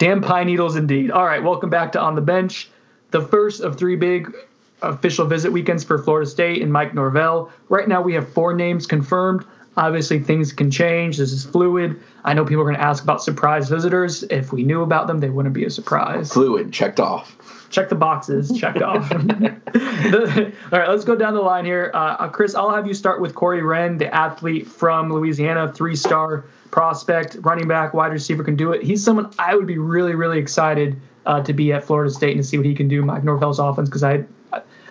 Damn 0.00 0.22
pine 0.22 0.46
needles 0.46 0.76
indeed. 0.76 1.10
All 1.10 1.26
right, 1.26 1.42
welcome 1.42 1.68
back 1.68 1.92
to 1.92 2.00
On 2.00 2.14
the 2.14 2.22
Bench, 2.22 2.70
the 3.10 3.20
first 3.20 3.60
of 3.60 3.76
three 3.76 3.96
big 3.96 4.34
official 4.80 5.26
visit 5.26 5.52
weekends 5.52 5.84
for 5.84 5.98
Florida 5.98 6.28
State 6.28 6.62
and 6.62 6.72
Mike 6.72 6.94
Norvell. 6.94 7.52
Right 7.68 7.86
now, 7.86 8.00
we 8.00 8.14
have 8.14 8.26
four 8.32 8.54
names 8.54 8.86
confirmed. 8.86 9.44
Obviously, 9.76 10.18
things 10.18 10.54
can 10.54 10.70
change. 10.70 11.18
This 11.18 11.32
is 11.32 11.44
fluid. 11.44 12.00
I 12.24 12.32
know 12.32 12.46
people 12.46 12.62
are 12.62 12.64
going 12.64 12.76
to 12.76 12.82
ask 12.82 13.04
about 13.04 13.22
surprise 13.22 13.68
visitors. 13.68 14.22
If 14.22 14.54
we 14.54 14.62
knew 14.62 14.80
about 14.80 15.06
them, 15.06 15.20
they 15.20 15.28
wouldn't 15.28 15.54
be 15.54 15.66
a 15.66 15.70
surprise. 15.70 16.32
Fluid, 16.32 16.72
checked 16.72 16.98
off. 16.98 17.36
Check 17.68 17.90
the 17.90 17.94
boxes, 17.94 18.58
checked 18.58 18.80
off. 18.80 19.12
all 19.12 20.78
right, 20.78 20.88
let's 20.88 21.04
go 21.04 21.14
down 21.14 21.34
the 21.34 21.42
line 21.42 21.66
here. 21.66 21.90
Uh, 21.92 22.26
Chris, 22.28 22.54
I'll 22.54 22.74
have 22.74 22.86
you 22.86 22.94
start 22.94 23.20
with 23.20 23.34
Corey 23.34 23.62
Wren, 23.62 23.98
the 23.98 24.12
athlete 24.12 24.66
from 24.66 25.12
Louisiana, 25.12 25.70
three 25.70 25.94
star 25.94 26.46
prospect, 26.70 27.36
running 27.40 27.68
back, 27.68 27.94
wide 27.94 28.12
receiver 28.12 28.44
can 28.44 28.56
do 28.56 28.72
it. 28.72 28.82
He's 28.82 29.02
someone 29.02 29.30
I 29.38 29.54
would 29.54 29.66
be 29.66 29.78
really, 29.78 30.14
really 30.14 30.38
excited 30.38 31.00
uh, 31.26 31.42
to 31.42 31.52
be 31.52 31.72
at 31.72 31.84
Florida 31.84 32.10
State 32.10 32.32
and 32.32 32.42
to 32.42 32.48
see 32.48 32.56
what 32.56 32.66
he 32.66 32.74
can 32.74 32.88
do 32.88 33.02
Mike 33.02 33.24
Norvell's 33.24 33.58
offense 33.58 33.88
because 33.88 34.02
I 34.02 34.24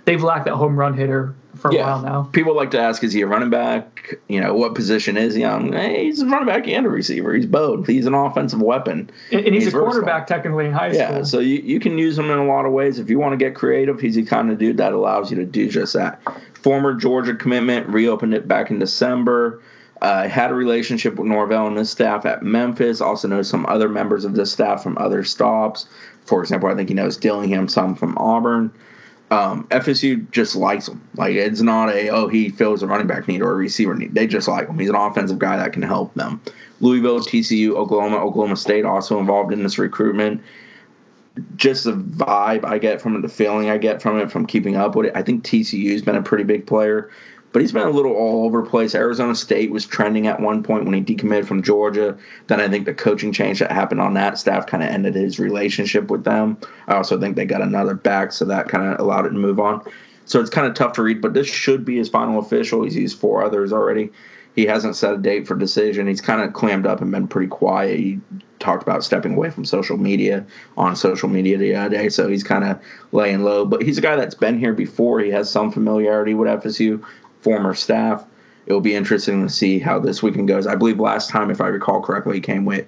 they've 0.09 0.23
lacked 0.23 0.45
that 0.45 0.55
home 0.55 0.75
run 0.75 0.95
hitter 0.95 1.35
for 1.55 1.69
a 1.69 1.75
yeah. 1.75 1.85
while 1.85 2.01
now. 2.01 2.23
People 2.31 2.55
like 2.55 2.71
to 2.71 2.79
ask, 2.79 3.03
is 3.03 3.13
he 3.13 3.21
a 3.21 3.27
running 3.27 3.49
back? 3.49 4.15
You 4.27 4.39
know, 4.41 4.55
what 4.55 4.73
position 4.73 5.17
is 5.17 5.35
he 5.35 5.43
on? 5.43 5.73
Hey, 5.73 6.05
he's 6.05 6.21
a 6.21 6.25
running 6.25 6.47
back 6.47 6.67
and 6.67 6.85
a 6.85 6.89
receiver. 6.89 7.33
He's 7.33 7.45
both. 7.45 7.85
He's 7.85 8.05
an 8.05 8.13
offensive 8.13 8.61
weapon. 8.61 9.09
And, 9.31 9.45
and 9.45 9.53
he's, 9.53 9.65
he's, 9.65 9.73
a 9.73 9.77
quarterback 9.77 10.25
technically 10.25 10.65
in 10.65 10.71
high 10.71 10.91
school. 10.91 11.17
Yeah, 11.17 11.23
so 11.23 11.39
you, 11.39 11.59
you 11.59 11.79
can 11.79 11.97
use 11.97 12.17
him 12.17 12.31
in 12.31 12.37
a 12.37 12.45
lot 12.45 12.65
of 12.65 12.71
ways. 12.71 12.97
If 12.97 13.09
you 13.09 13.19
want 13.19 13.33
to 13.33 13.37
get 13.37 13.55
creative, 13.55 13.99
he's 13.99 14.15
the 14.15 14.25
kind 14.25 14.51
of 14.51 14.57
dude 14.57 14.77
that 14.77 14.93
allows 14.93 15.29
you 15.29 15.37
to 15.37 15.45
do 15.45 15.69
just 15.69 15.93
that. 15.93 16.21
Former 16.53 16.93
Georgia 16.93 17.35
commitment, 17.35 17.87
reopened 17.87 18.33
it 18.33 18.47
back 18.47 18.71
in 18.71 18.79
December. 18.79 19.61
Uh, 20.01 20.29
had 20.29 20.49
a 20.49 20.53
relationship 20.53 21.15
with 21.15 21.27
Norvell 21.27 21.67
and 21.67 21.77
his 21.77 21.89
staff 21.89 22.25
at 22.25 22.41
Memphis. 22.41 23.01
Also 23.01 23.27
knows 23.27 23.49
some 23.49 23.65
other 23.65 23.89
members 23.89 24.23
of 24.23 24.33
the 24.33 24.45
staff 24.45 24.81
from 24.81 24.97
other 24.97 25.23
stops. 25.25 25.87
For 26.25 26.41
example, 26.41 26.69
I 26.69 26.75
think 26.75 26.87
he 26.89 26.95
knows 26.95 27.17
Dillingham 27.17 27.67
some 27.67 27.95
from 27.95 28.17
Auburn. 28.17 28.71
um, 29.31 29.67
FSU 29.67 30.29
just 30.31 30.55
likes 30.55 30.87
him. 30.87 31.01
Like 31.15 31.35
it's 31.35 31.61
not 31.61 31.89
a 31.89 32.09
oh 32.09 32.27
he 32.27 32.49
fills 32.49 32.81
a 32.81 32.87
running 32.87 33.07
back 33.07 33.27
need 33.27 33.41
or 33.41 33.51
a 33.51 33.55
receiver 33.55 33.93
need. 33.93 34.13
They 34.15 34.25
just 34.27 34.47
like 34.47 34.67
him. 34.67 34.79
He's 34.79 34.89
an 34.89 34.95
offensive 34.95 35.37
guy 35.39 35.57
that 35.57 35.73
can 35.73 35.83
help 35.83 36.13
them. 36.15 36.41
Louisville, 36.79 37.19
TCU, 37.19 37.71
Oklahoma, 37.75 38.17
Oklahoma 38.17 38.55
State 38.55 38.85
also 38.85 39.19
involved 39.19 39.53
in 39.53 39.63
this 39.63 39.77
recruitment. 39.77 40.41
Just 41.55 41.83
the 41.83 41.93
vibe 41.93 42.65
I 42.65 42.79
get 42.79 43.01
from 43.01 43.15
it, 43.15 43.21
the 43.21 43.29
feeling 43.29 43.69
I 43.69 43.77
get 43.77 44.01
from 44.01 44.19
it, 44.19 44.31
from 44.31 44.45
keeping 44.45 44.75
up 44.75 44.95
with 44.95 45.07
it. 45.07 45.13
I 45.15 45.21
think 45.23 45.43
TCU's 45.43 46.01
been 46.01 46.15
a 46.15 46.23
pretty 46.23 46.43
big 46.43 46.65
player 46.65 47.09
but 47.51 47.61
he's 47.61 47.71
been 47.71 47.87
a 47.87 47.91
little 47.91 48.13
all 48.13 48.45
over 48.45 48.61
the 48.61 48.69
place. 48.69 48.93
Arizona 48.93 49.35
State 49.35 49.71
was 49.71 49.85
trending 49.85 50.27
at 50.27 50.39
one 50.39 50.63
point 50.63 50.85
when 50.85 50.93
he 50.93 51.01
decommitted 51.01 51.45
from 51.45 51.63
Georgia. 51.63 52.17
Then 52.47 52.61
I 52.61 52.67
think 52.67 52.85
the 52.85 52.93
coaching 52.93 53.31
change 53.31 53.59
that 53.59 53.71
happened 53.71 54.01
on 54.01 54.13
that 54.13 54.37
staff 54.37 54.67
kind 54.67 54.83
of 54.83 54.89
ended 54.89 55.15
his 55.15 55.39
relationship 55.39 56.09
with 56.09 56.23
them. 56.23 56.57
I 56.87 56.95
also 56.95 57.19
think 57.19 57.35
they 57.35 57.45
got 57.45 57.61
another 57.61 57.95
back, 57.95 58.31
so 58.31 58.45
that 58.45 58.69
kind 58.69 58.93
of 58.93 58.99
allowed 58.99 59.25
it 59.25 59.29
to 59.29 59.35
move 59.35 59.59
on. 59.59 59.81
So 60.25 60.39
it's 60.39 60.51
kind 60.51 60.67
of 60.67 60.75
tough 60.75 60.93
to 60.93 61.01
read, 61.01 61.21
but 61.21 61.33
this 61.33 61.47
should 61.47 61.85
be 61.85 61.97
his 61.97 62.07
final 62.07 62.39
official. 62.39 62.83
He's 62.83 62.95
used 62.95 63.17
four 63.17 63.43
others 63.43 63.73
already. 63.73 64.11
He 64.55 64.65
hasn't 64.65 64.95
set 64.95 65.13
a 65.13 65.17
date 65.17 65.47
for 65.47 65.55
decision. 65.55 66.07
He's 66.07 66.21
kind 66.21 66.41
of 66.41 66.53
clammed 66.53 66.85
up 66.85 67.01
and 67.01 67.11
been 67.11 67.27
pretty 67.27 67.47
quiet. 67.47 67.97
He 67.99 68.19
talked 68.59 68.83
about 68.83 69.03
stepping 69.03 69.35
away 69.35 69.49
from 69.49 69.65
social 69.65 69.97
media 69.97 70.45
on 70.77 70.95
social 70.95 71.29
media 71.29 71.57
the 71.57 71.75
other 71.75 71.89
day, 71.89 72.09
so 72.09 72.27
he's 72.27 72.43
kind 72.43 72.63
of 72.63 72.79
laying 73.11 73.43
low. 73.43 73.65
But 73.65 73.81
he's 73.81 73.97
a 73.97 74.01
guy 74.01 74.15
that's 74.17 74.35
been 74.35 74.59
here 74.59 74.73
before. 74.73 75.19
He 75.19 75.31
has 75.31 75.49
some 75.49 75.71
familiarity 75.71 76.33
with 76.33 76.49
FSU 76.49 77.03
former 77.41 77.73
staff. 77.73 78.25
It 78.65 78.73
will 78.73 78.81
be 78.81 78.95
interesting 78.95 79.43
to 79.47 79.49
see 79.51 79.79
how 79.79 79.99
this 79.99 80.21
weekend 80.21 80.47
goes. 80.47 80.67
I 80.67 80.75
believe 80.75 80.99
last 80.99 81.29
time, 81.29 81.49
if 81.49 81.61
I 81.61 81.67
recall 81.67 82.01
correctly, 82.01 82.35
he 82.35 82.41
came 82.41 82.65
with, 82.65 82.87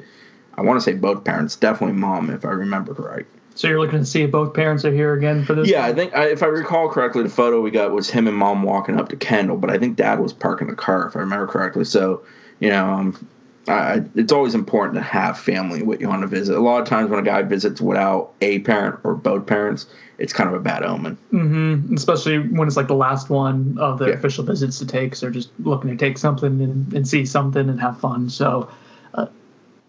I 0.55 0.61
want 0.61 0.79
to 0.79 0.83
say 0.83 0.93
both 0.93 1.23
parents, 1.23 1.55
definitely 1.55 1.95
mom, 1.95 2.29
if 2.29 2.45
I 2.45 2.49
remember 2.49 2.93
right. 2.93 3.25
So 3.55 3.67
you're 3.67 3.79
looking 3.79 3.99
to 3.99 4.05
see 4.05 4.21
if 4.23 4.31
both 4.31 4.53
parents 4.53 4.85
are 4.85 4.91
here 4.91 5.13
again 5.13 5.43
for 5.43 5.53
this? 5.53 5.67
Yeah, 5.67 5.85
I 5.85 5.93
think 5.93 6.13
if 6.15 6.41
I 6.43 6.47
recall 6.47 6.89
correctly, 6.89 7.23
the 7.23 7.29
photo 7.29 7.61
we 7.61 7.71
got 7.71 7.91
was 7.91 8.09
him 8.09 8.27
and 8.27 8.37
mom 8.37 8.63
walking 8.63 8.99
up 8.99 9.09
to 9.09 9.15
Kendall, 9.15 9.57
but 9.57 9.69
I 9.69 9.77
think 9.77 9.97
dad 9.97 10.19
was 10.19 10.33
parking 10.33 10.67
the 10.67 10.75
car, 10.75 11.07
if 11.07 11.15
I 11.15 11.19
remember 11.19 11.47
correctly. 11.47 11.83
So, 11.83 12.23
you 12.59 12.69
know, 12.69 12.85
um, 12.85 13.27
I, 13.67 14.03
it's 14.15 14.31
always 14.31 14.55
important 14.55 14.95
to 14.95 15.01
have 15.01 15.37
family 15.37 15.83
with 15.83 16.01
you 16.01 16.09
on 16.09 16.23
a 16.23 16.27
visit. 16.27 16.57
A 16.57 16.59
lot 16.59 16.81
of 16.81 16.87
times 16.87 17.09
when 17.09 17.19
a 17.19 17.23
guy 17.23 17.43
visits 17.43 17.79
without 17.79 18.33
a 18.41 18.59
parent 18.59 18.99
or 19.03 19.13
both 19.13 19.45
parents, 19.45 19.85
it's 20.17 20.33
kind 20.33 20.49
of 20.49 20.55
a 20.55 20.59
bad 20.59 20.83
omen. 20.83 21.17
Mm-hmm. 21.31 21.93
Especially 21.93 22.39
when 22.39 22.67
it's 22.67 22.77
like 22.77 22.87
the 22.87 22.95
last 22.95 23.29
one 23.29 23.77
of 23.79 23.99
the 23.99 24.07
Yeah. 24.07 24.13
official 24.13 24.43
visits 24.43 24.79
to 24.79 24.85
take. 24.87 25.15
So 25.15 25.27
they're 25.27 25.33
just 25.33 25.51
looking 25.59 25.91
to 25.91 25.95
take 25.95 26.17
something 26.17 26.61
and, 26.61 26.91
and 26.93 27.07
see 27.07 27.25
something 27.25 27.69
and 27.69 27.79
have 27.79 27.99
fun. 27.99 28.29
So, 28.29 28.67
uh, 29.13 29.27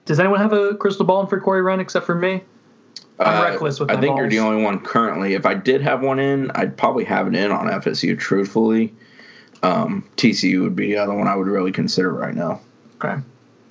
does 0.04 0.20
anyone 0.20 0.40
have 0.40 0.52
a 0.52 0.74
crystal 0.74 1.06
ball 1.06 1.26
for 1.26 1.40
Corey 1.40 1.62
Wren 1.62 1.80
except 1.80 2.04
for 2.04 2.14
me? 2.14 2.42
I'm 3.18 3.42
reckless 3.42 3.78
with 3.80 3.90
Uh, 3.90 3.94
I 3.94 4.00
think 4.00 4.16
you're 4.18 4.28
the 4.28 4.40
only 4.40 4.62
one 4.62 4.80
currently. 4.80 5.34
If 5.34 5.46
I 5.46 5.54
did 5.54 5.80
have 5.82 6.02
one 6.02 6.18
in, 6.18 6.50
I'd 6.54 6.76
probably 6.76 7.04
have 7.04 7.26
it 7.26 7.34
in 7.34 7.50
on 7.50 7.68
FSU. 7.68 8.18
Truthfully, 8.18 8.92
um, 9.62 10.04
TCU 10.16 10.62
would 10.62 10.76
be 10.76 10.88
the 10.88 10.98
other 10.98 11.14
one 11.14 11.28
I 11.28 11.36
would 11.36 11.46
really 11.46 11.72
consider 11.72 12.12
right 12.12 12.34
now. 12.34 12.60
Okay. 13.02 13.20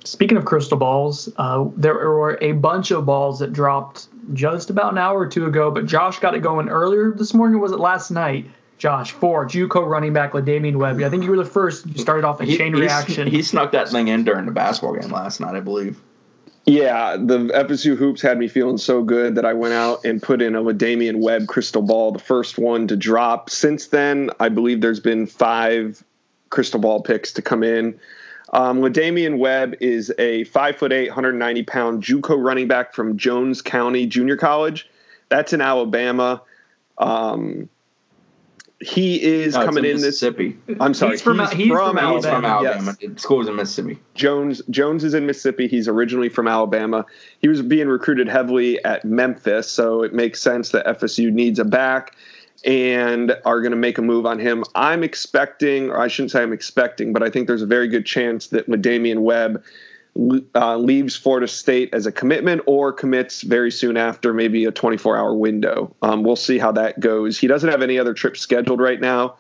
Speaking 0.03 0.37
of 0.37 0.45
crystal 0.45 0.77
balls, 0.77 1.29
uh, 1.37 1.65
there 1.75 1.93
were 1.93 2.37
a 2.41 2.53
bunch 2.53 2.91
of 2.91 3.05
balls 3.05 3.39
that 3.39 3.53
dropped 3.53 4.07
just 4.33 4.69
about 4.69 4.91
an 4.91 4.97
hour 4.97 5.19
or 5.19 5.27
two 5.27 5.45
ago, 5.45 5.69
but 5.69 5.85
Josh 5.85 6.19
got 6.19 6.33
it 6.33 6.39
going 6.39 6.69
earlier 6.69 7.11
this 7.11 7.33
morning. 7.33 7.57
Or 7.57 7.59
was 7.59 7.71
it 7.71 7.79
last 7.79 8.09
night? 8.09 8.49
Josh, 8.79 9.11
for 9.11 9.45
JUCO 9.45 9.87
running 9.87 10.11
back 10.11 10.31
Ladamian 10.31 10.77
Webb. 10.77 11.03
I 11.03 11.09
think 11.09 11.23
you 11.23 11.29
were 11.29 11.37
the 11.37 11.45
first. 11.45 11.85
You 11.85 11.99
started 11.99 12.25
off 12.25 12.41
a 12.41 12.45
He, 12.45 12.57
chain 12.57 12.73
reaction. 12.73 13.27
He 13.27 13.43
snuck 13.43 13.73
that 13.73 13.89
thing 13.89 14.07
in 14.07 14.23
during 14.23 14.47
the 14.47 14.51
basketball 14.51 14.95
game 14.95 15.11
last 15.11 15.39
night, 15.39 15.55
I 15.55 15.59
believe. 15.59 16.01
Yeah, 16.65 17.15
the 17.17 17.51
FSU 17.53 17.95
hoops 17.95 18.23
had 18.23 18.39
me 18.39 18.47
feeling 18.47 18.79
so 18.79 19.03
good 19.03 19.35
that 19.35 19.45
I 19.45 19.53
went 19.53 19.75
out 19.75 20.03
and 20.03 20.21
put 20.21 20.41
in 20.41 20.55
a 20.55 20.73
Damian 20.73 21.19
Webb 21.19 21.47
crystal 21.47 21.83
ball, 21.83 22.11
the 22.11 22.19
first 22.19 22.57
one 22.57 22.87
to 22.87 22.95
drop. 22.95 23.51
Since 23.51 23.87
then, 23.87 24.31
I 24.39 24.49
believe 24.49 24.81
there's 24.81 24.99
been 24.99 25.27
five 25.27 26.03
crystal 26.49 26.79
ball 26.79 27.01
picks 27.01 27.33
to 27.33 27.41
come 27.43 27.63
in. 27.63 27.99
Um, 28.51 28.81
Ladamian 28.81 29.37
Webb 29.37 29.75
is 29.79 30.11
a 30.19 30.43
five 30.45 30.75
foot 30.75 30.91
eight, 30.91 31.07
190 31.09 31.63
pound 31.63 32.03
JUCO 32.03 32.41
running 32.43 32.67
back 32.67 32.93
from 32.93 33.17
Jones 33.17 33.61
County 33.61 34.05
Junior 34.05 34.35
College. 34.37 34.89
That's 35.29 35.53
in 35.53 35.61
Alabama. 35.61 36.41
Um, 36.97 37.69
he 38.81 39.21
is 39.21 39.53
No, 39.53 39.65
coming 39.65 39.85
in 39.85 39.97
this. 39.97 40.01
Mississippi. 40.03 40.57
I'm 40.79 40.93
sorry, 40.95 41.11
He's 41.11 41.21
from- 41.21 41.37
he's 41.39 41.49
from 41.49 41.59
He's 41.59 41.69
from 41.69 41.97
Alabama, 41.99 42.47
Alabama. 42.47 42.97
The 42.99 43.13
School's 43.19 43.47
in 43.47 43.55
Mississippi. 43.55 43.99
Jones 44.15 44.61
Jones 44.71 45.03
is 45.03 45.13
in 45.13 45.25
Mississippi. 45.27 45.67
He's 45.67 45.87
originally 45.87 46.29
from 46.29 46.47
Alabama. 46.47 47.05
He 47.39 47.47
was 47.47 47.61
being 47.61 47.87
recruited 47.87 48.27
heavily 48.27 48.83
at 48.83 49.05
Memphis, 49.05 49.69
so 49.69 50.01
it 50.03 50.13
makes 50.13 50.41
sense 50.41 50.71
that 50.71 50.85
FSU 50.87 51.31
needs 51.31 51.59
a 51.59 51.63
back 51.65 52.15
and 52.63 53.35
are 53.45 53.61
going 53.61 53.71
to 53.71 53.77
make 53.77 53.97
a 53.97 54.01
move 54.01 54.25
on 54.25 54.39
him. 54.39 54.63
I'm 54.75 55.03
expecting, 55.03 55.89
or 55.89 55.99
I 55.99 56.07
shouldn't 56.07 56.31
say 56.31 56.43
I'm 56.43 56.53
expecting, 56.53 57.13
but 57.13 57.23
I 57.23 57.29
think 57.29 57.47
there's 57.47 57.61
a 57.61 57.67
very 57.67 57.87
good 57.87 58.05
chance 58.05 58.47
that 58.47 58.81
Damian 58.81 59.23
Webb 59.23 59.63
uh, 60.55 60.77
leaves 60.77 61.15
Florida 61.15 61.47
State 61.47 61.93
as 61.93 62.05
a 62.05 62.11
commitment 62.11 62.61
or 62.65 62.91
commits 62.91 63.41
very 63.41 63.71
soon 63.71 63.97
after, 63.97 64.33
maybe 64.33 64.65
a 64.65 64.71
24 64.71 65.17
hour 65.17 65.33
window. 65.33 65.95
Um, 66.01 66.23
we'll 66.23 66.35
see 66.35 66.59
how 66.59 66.73
that 66.73 66.99
goes. 66.99 67.39
He 67.39 67.47
doesn't 67.47 67.69
have 67.69 67.81
any 67.81 67.97
other 67.97 68.13
trips 68.13 68.41
scheduled 68.41 68.79
right 68.79 68.99
now 68.99 69.37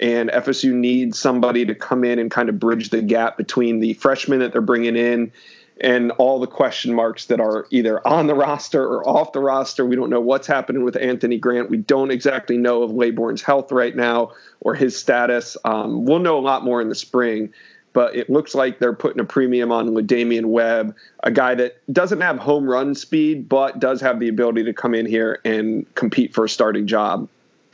and 0.00 0.30
FSU 0.30 0.72
needs 0.72 1.18
somebody 1.18 1.64
to 1.64 1.74
come 1.74 2.04
in 2.04 2.18
and 2.18 2.30
kind 2.30 2.48
of 2.48 2.58
bridge 2.58 2.90
the 2.90 3.02
gap 3.02 3.36
between 3.36 3.80
the 3.80 3.94
freshmen 3.94 4.40
that 4.40 4.52
they're 4.52 4.60
bringing 4.60 4.96
in 4.96 5.32
and 5.80 6.10
all 6.12 6.40
the 6.40 6.46
question 6.46 6.94
marks 6.94 7.26
that 7.26 7.40
are 7.40 7.66
either 7.70 8.06
on 8.06 8.26
the 8.26 8.34
roster 8.34 8.82
or 8.82 9.06
off 9.06 9.32
the 9.32 9.40
roster. 9.40 9.84
We 9.84 9.96
don't 9.96 10.10
know 10.10 10.20
what's 10.20 10.46
happening 10.46 10.84
with 10.84 10.96
Anthony 10.96 11.38
Grant. 11.38 11.70
We 11.70 11.76
don't 11.76 12.10
exactly 12.10 12.56
know 12.56 12.82
of 12.82 12.92
Laborn's 12.92 13.42
health 13.42 13.70
right 13.70 13.94
now 13.94 14.32
or 14.60 14.74
his 14.74 14.98
status. 14.98 15.56
Um, 15.64 16.04
we'll 16.06 16.20
know 16.20 16.38
a 16.38 16.40
lot 16.40 16.64
more 16.64 16.80
in 16.80 16.88
the 16.88 16.94
spring. 16.94 17.52
But 17.92 18.14
it 18.14 18.28
looks 18.28 18.54
like 18.54 18.78
they're 18.78 18.92
putting 18.92 19.20
a 19.20 19.24
premium 19.24 19.72
on 19.72 19.94
Damian 20.04 20.50
Webb, 20.50 20.94
a 21.22 21.30
guy 21.30 21.54
that 21.54 21.80
doesn't 21.90 22.20
have 22.20 22.38
home 22.38 22.68
run 22.68 22.94
speed, 22.94 23.48
but 23.48 23.80
does 23.80 24.02
have 24.02 24.20
the 24.20 24.28
ability 24.28 24.64
to 24.64 24.74
come 24.74 24.94
in 24.94 25.06
here 25.06 25.40
and 25.46 25.86
compete 25.94 26.34
for 26.34 26.44
a 26.44 26.48
starting 26.48 26.86
job 26.86 27.26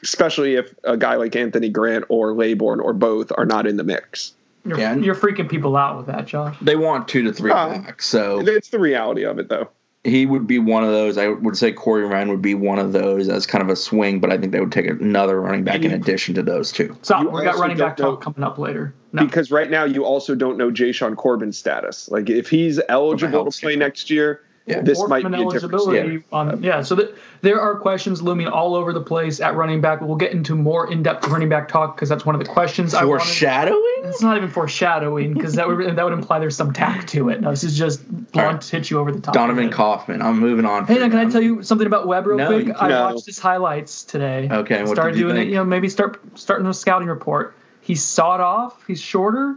especially 0.03 0.57
if 0.57 0.75
a 0.85 0.97
guy 0.97 1.15
like 1.15 1.37
Anthony 1.37 1.69
Grant 1.69 2.05
or 2.09 2.35
Laborn 2.35 2.81
or 2.81 2.93
both 2.93 3.33
are 3.37 3.47
not 3.47 3.67
in 3.67 3.77
the 3.77 3.85
mix. 3.85 4.35
You're, 4.65 4.79
Yeah. 4.79 4.97
you're 4.97 5.15
freaking 5.15 5.49
people 5.49 5.77
out 5.77 5.97
with 5.97 6.07
that, 6.07 6.27
Josh. 6.27 6.57
They 6.63 6.77
want 6.77 7.09
two 7.09 7.23
to 7.23 7.33
three 7.33 7.51
Uh, 7.51 7.69
backs, 7.81 8.07
so 8.07 8.41
It's 8.47 8.69
the 8.69 8.79
reality 8.79 9.25
of 9.25 9.39
it, 9.39 9.49
though. 9.49 9.69
he 10.05 10.25
would 10.27 10.47
be 10.47 10.59
one 10.59 10.85
of 10.85 10.91
those. 10.91 11.19
I 11.19 11.29
would 11.29 11.57
say 11.57 11.73
Corey 11.73 12.05
Ryan 12.05 12.29
would 12.31 12.43
be 12.43 12.55
one 12.55 12.79
of 12.79 12.93
those 12.93 13.29
as 13.29 13.47
kind 13.47 13.63
of 13.63 13.69
a 13.71 13.77
swing, 13.77 14.21
but 14.21 14.31
I 14.33 14.39
think 14.39 14.53
they 14.53 14.61
would 14.61 14.73
take 14.73 14.87
another 14.87 15.41
running 15.41 15.65
back 15.65 15.83
in 15.85 15.93
addition 15.93 16.35
to 16.37 16.43
those 16.43 16.71
two. 16.73 16.97
Stop. 17.03 17.23
You 17.23 17.31
We 17.31 17.43
got 17.43 17.49
also 17.55 17.61
running 17.63 17.77
back 17.77 17.99
know- 17.99 18.13
talk 18.13 18.21
coming 18.23 18.43
up 18.45 18.59
later. 18.59 18.95
No. 19.13 19.25
Because 19.25 19.51
right 19.51 19.71
now 19.71 19.85
you 19.85 20.05
also 20.05 20.35
don't 20.35 20.57
know 20.57 20.71
Jashaun 20.71 21.17
Corbin's 21.17 21.59
status. 21.59 22.09
Like 22.11 22.31
if 22.31 22.49
he's 22.49 22.81
eligible 22.89 23.51
to 23.51 23.61
play 23.61 23.77
next 23.77 24.11
year, 24.11 24.41
Yeah. 24.67 24.81
this 24.81 24.99
might 25.09 25.23
be 25.23 25.27
a 25.27 25.31
different 25.31 25.55
eligibility 25.75 25.99
story. 26.21 26.25
on 26.33 26.63
yeah. 26.63 26.83
So 26.83 26.97
th- 26.97 27.11
there 27.43 27.61
are 27.61 27.75
questions 27.77 28.23
looming 28.23 28.47
all 28.49 28.75
over 28.75 28.93
the 28.93 29.01
place 29.03 29.41
at 29.41 29.55
running 29.55 29.81
back. 29.83 30.01
We'll 30.01 30.17
get 30.17 30.33
into 30.33 30.55
more 30.55 30.91
in-depth 30.91 31.29
running 31.29 31.49
back 31.49 31.69
talk 31.69 31.95
because 31.97 32.09
that's 32.09 32.25
one 32.25 32.35
of 32.35 32.41
the 32.41 32.47
questions 32.49 32.95
I 32.95 33.05
wanted. 33.05 33.21
Foreshadowing? 33.25 33.92
It's 34.05 34.21
not 34.21 34.37
even 34.37 34.49
foreshadowing 34.49 35.35
because 35.35 35.55
that 35.55 35.69
would 35.69 35.97
that 35.97 36.05
would 36.05 36.13
imply 36.13 36.39
there's 36.39 36.57
some 36.57 36.73
tact 36.73 37.09
to 37.11 37.29
it. 37.29 37.41
No, 37.41 37.51
this 37.51 37.63
is 37.65 37.79
just 37.79 38.07
blunt, 38.33 38.65
hit 38.65 38.91
you 38.91 38.99
over 38.99 39.13
the 39.13 39.21
top. 39.21 39.35
Donovan. 39.35 39.71
Kaufman. 39.71 40.21
I'm 40.23 40.39
moving 40.41 40.65
on. 40.65 40.87
Hey, 40.87 40.95
for 40.95 41.01
now, 41.01 41.09
can 41.09 41.19
I 41.27 41.31
tell 41.31 41.43
you 41.43 41.63
something 41.63 41.87
about 41.87 42.07
Webb 42.07 42.27
real 42.27 42.39
No, 42.39 42.47
quick? 42.49 42.67
you 42.67 42.75
I 42.75 42.89
can't. 42.89 43.15
watched 43.15 43.27
his 43.27 43.39
highlights 43.39 44.05
today. 44.05 44.49
Okay, 44.51 44.83
what 44.83 44.89
started 44.93 45.13
did 45.13 45.19
you 45.21 45.25
doing 45.27 45.37
think? 45.37 45.47
it. 45.49 45.51
You 45.51 45.57
know, 45.57 45.65
maybe 45.65 45.89
start 45.89 46.21
starting 46.35 46.67
a 46.67 46.75
scouting 46.75 47.09
report. 47.09 47.55
He's 47.81 48.03
sawed 48.05 48.41
off. 48.41 48.85
He's 48.87 49.01
shorter, 49.01 49.57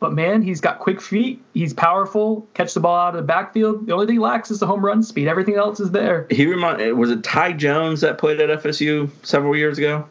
but 0.00 0.12
man, 0.12 0.42
he's 0.42 0.60
got 0.60 0.78
quick 0.80 1.00
feet. 1.00 1.42
He's 1.54 1.72
powerful. 1.72 2.46
Catch 2.54 2.74
the 2.74 2.80
ball 2.80 2.96
out 2.96 3.08
of 3.10 3.20
the 3.22 3.22
backfield. 3.26 3.86
The 3.86 3.92
only 3.94 4.06
thing 4.06 4.16
he 4.16 4.20
lacks 4.20 4.50
is 4.50 4.58
the 4.60 4.66
home 4.66 4.84
run 4.84 5.02
speed. 5.02 5.28
Everything 5.28 5.54
else 5.56 5.78
is 5.80 5.90
there. 5.92 6.26
He 6.30 6.46
remind 6.46 6.96
was 6.98 7.10
it 7.10 7.22
Ty 7.22 7.52
Jones 7.54 8.00
that 8.00 8.18
played 8.18 8.40
at 8.40 8.62
FSU 8.62 9.08
several 9.22 9.56
years 9.56 9.78
ago? 9.78 10.08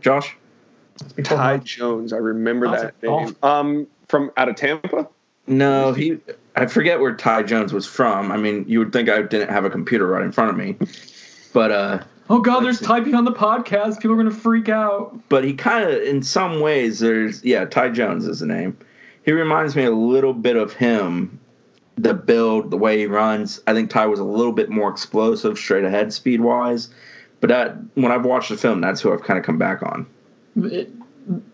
Josh? 0.00 0.36
Before 1.16 1.36
Ty 1.36 1.58
Jones, 1.58 2.12
I 2.12 2.18
remember 2.18 2.66
That 2.66 2.72
was 2.72 2.82
that 2.82 3.02
name. 3.02 3.36
Um, 3.42 3.86
from 4.08 4.30
out 4.36 4.48
of 4.48 4.56
Tampa. 4.56 5.08
No, 5.46 5.92
he. 5.92 6.18
I 6.56 6.66
forget 6.66 7.00
where 7.00 7.14
Ty 7.14 7.44
Jones 7.44 7.72
was 7.72 7.86
from. 7.86 8.30
I 8.32 8.36
mean, 8.36 8.64
you 8.68 8.78
would 8.80 8.92
think 8.92 9.08
I 9.08 9.22
didn't 9.22 9.50
have 9.50 9.64
a 9.64 9.70
computer 9.70 10.06
right 10.06 10.22
in 10.22 10.32
front 10.32 10.50
of 10.50 10.56
me, 10.56 10.76
but 11.52 11.70
uh, 11.70 12.02
Oh 12.28 12.38
God, 12.38 12.60
there's 12.60 12.78
typing 12.80 13.14
on 13.16 13.24
the 13.24 13.32
podcast. 13.32 13.96
People 13.96 14.12
are 14.12 14.16
gonna 14.16 14.30
freak 14.30 14.68
out. 14.68 15.18
but 15.28 15.42
he 15.42 15.52
kind 15.52 15.88
of, 15.88 16.00
in 16.02 16.22
some 16.22 16.60
ways, 16.60 17.00
there's 17.00 17.42
yeah, 17.44 17.64
Ty 17.64 17.90
Jones 17.90 18.26
is 18.26 18.38
the 18.38 18.46
name. 18.46 18.76
He 19.24 19.32
reminds 19.32 19.74
me 19.74 19.84
a 19.84 19.90
little 19.90 20.32
bit 20.32 20.56
of 20.56 20.72
him. 20.72 21.40
The 21.96 22.14
build, 22.14 22.70
the 22.70 22.78
way 22.78 22.98
he 22.98 23.06
runs. 23.06 23.60
I 23.66 23.74
think 23.74 23.90
Ty 23.90 24.06
was 24.06 24.20
a 24.20 24.24
little 24.24 24.52
bit 24.52 24.70
more 24.70 24.88
explosive, 24.90 25.58
straight 25.58 25.84
ahead, 25.84 26.12
speed 26.12 26.40
wise. 26.40 26.88
But 27.40 27.48
that, 27.48 27.76
when 27.94 28.12
I've 28.12 28.24
watched 28.24 28.48
the 28.48 28.56
film, 28.56 28.80
that's 28.80 29.00
who 29.00 29.12
I've 29.12 29.22
kind 29.22 29.38
of 29.38 29.44
come 29.44 29.58
back 29.58 29.82
on. 29.82 30.06
It- 30.56 30.90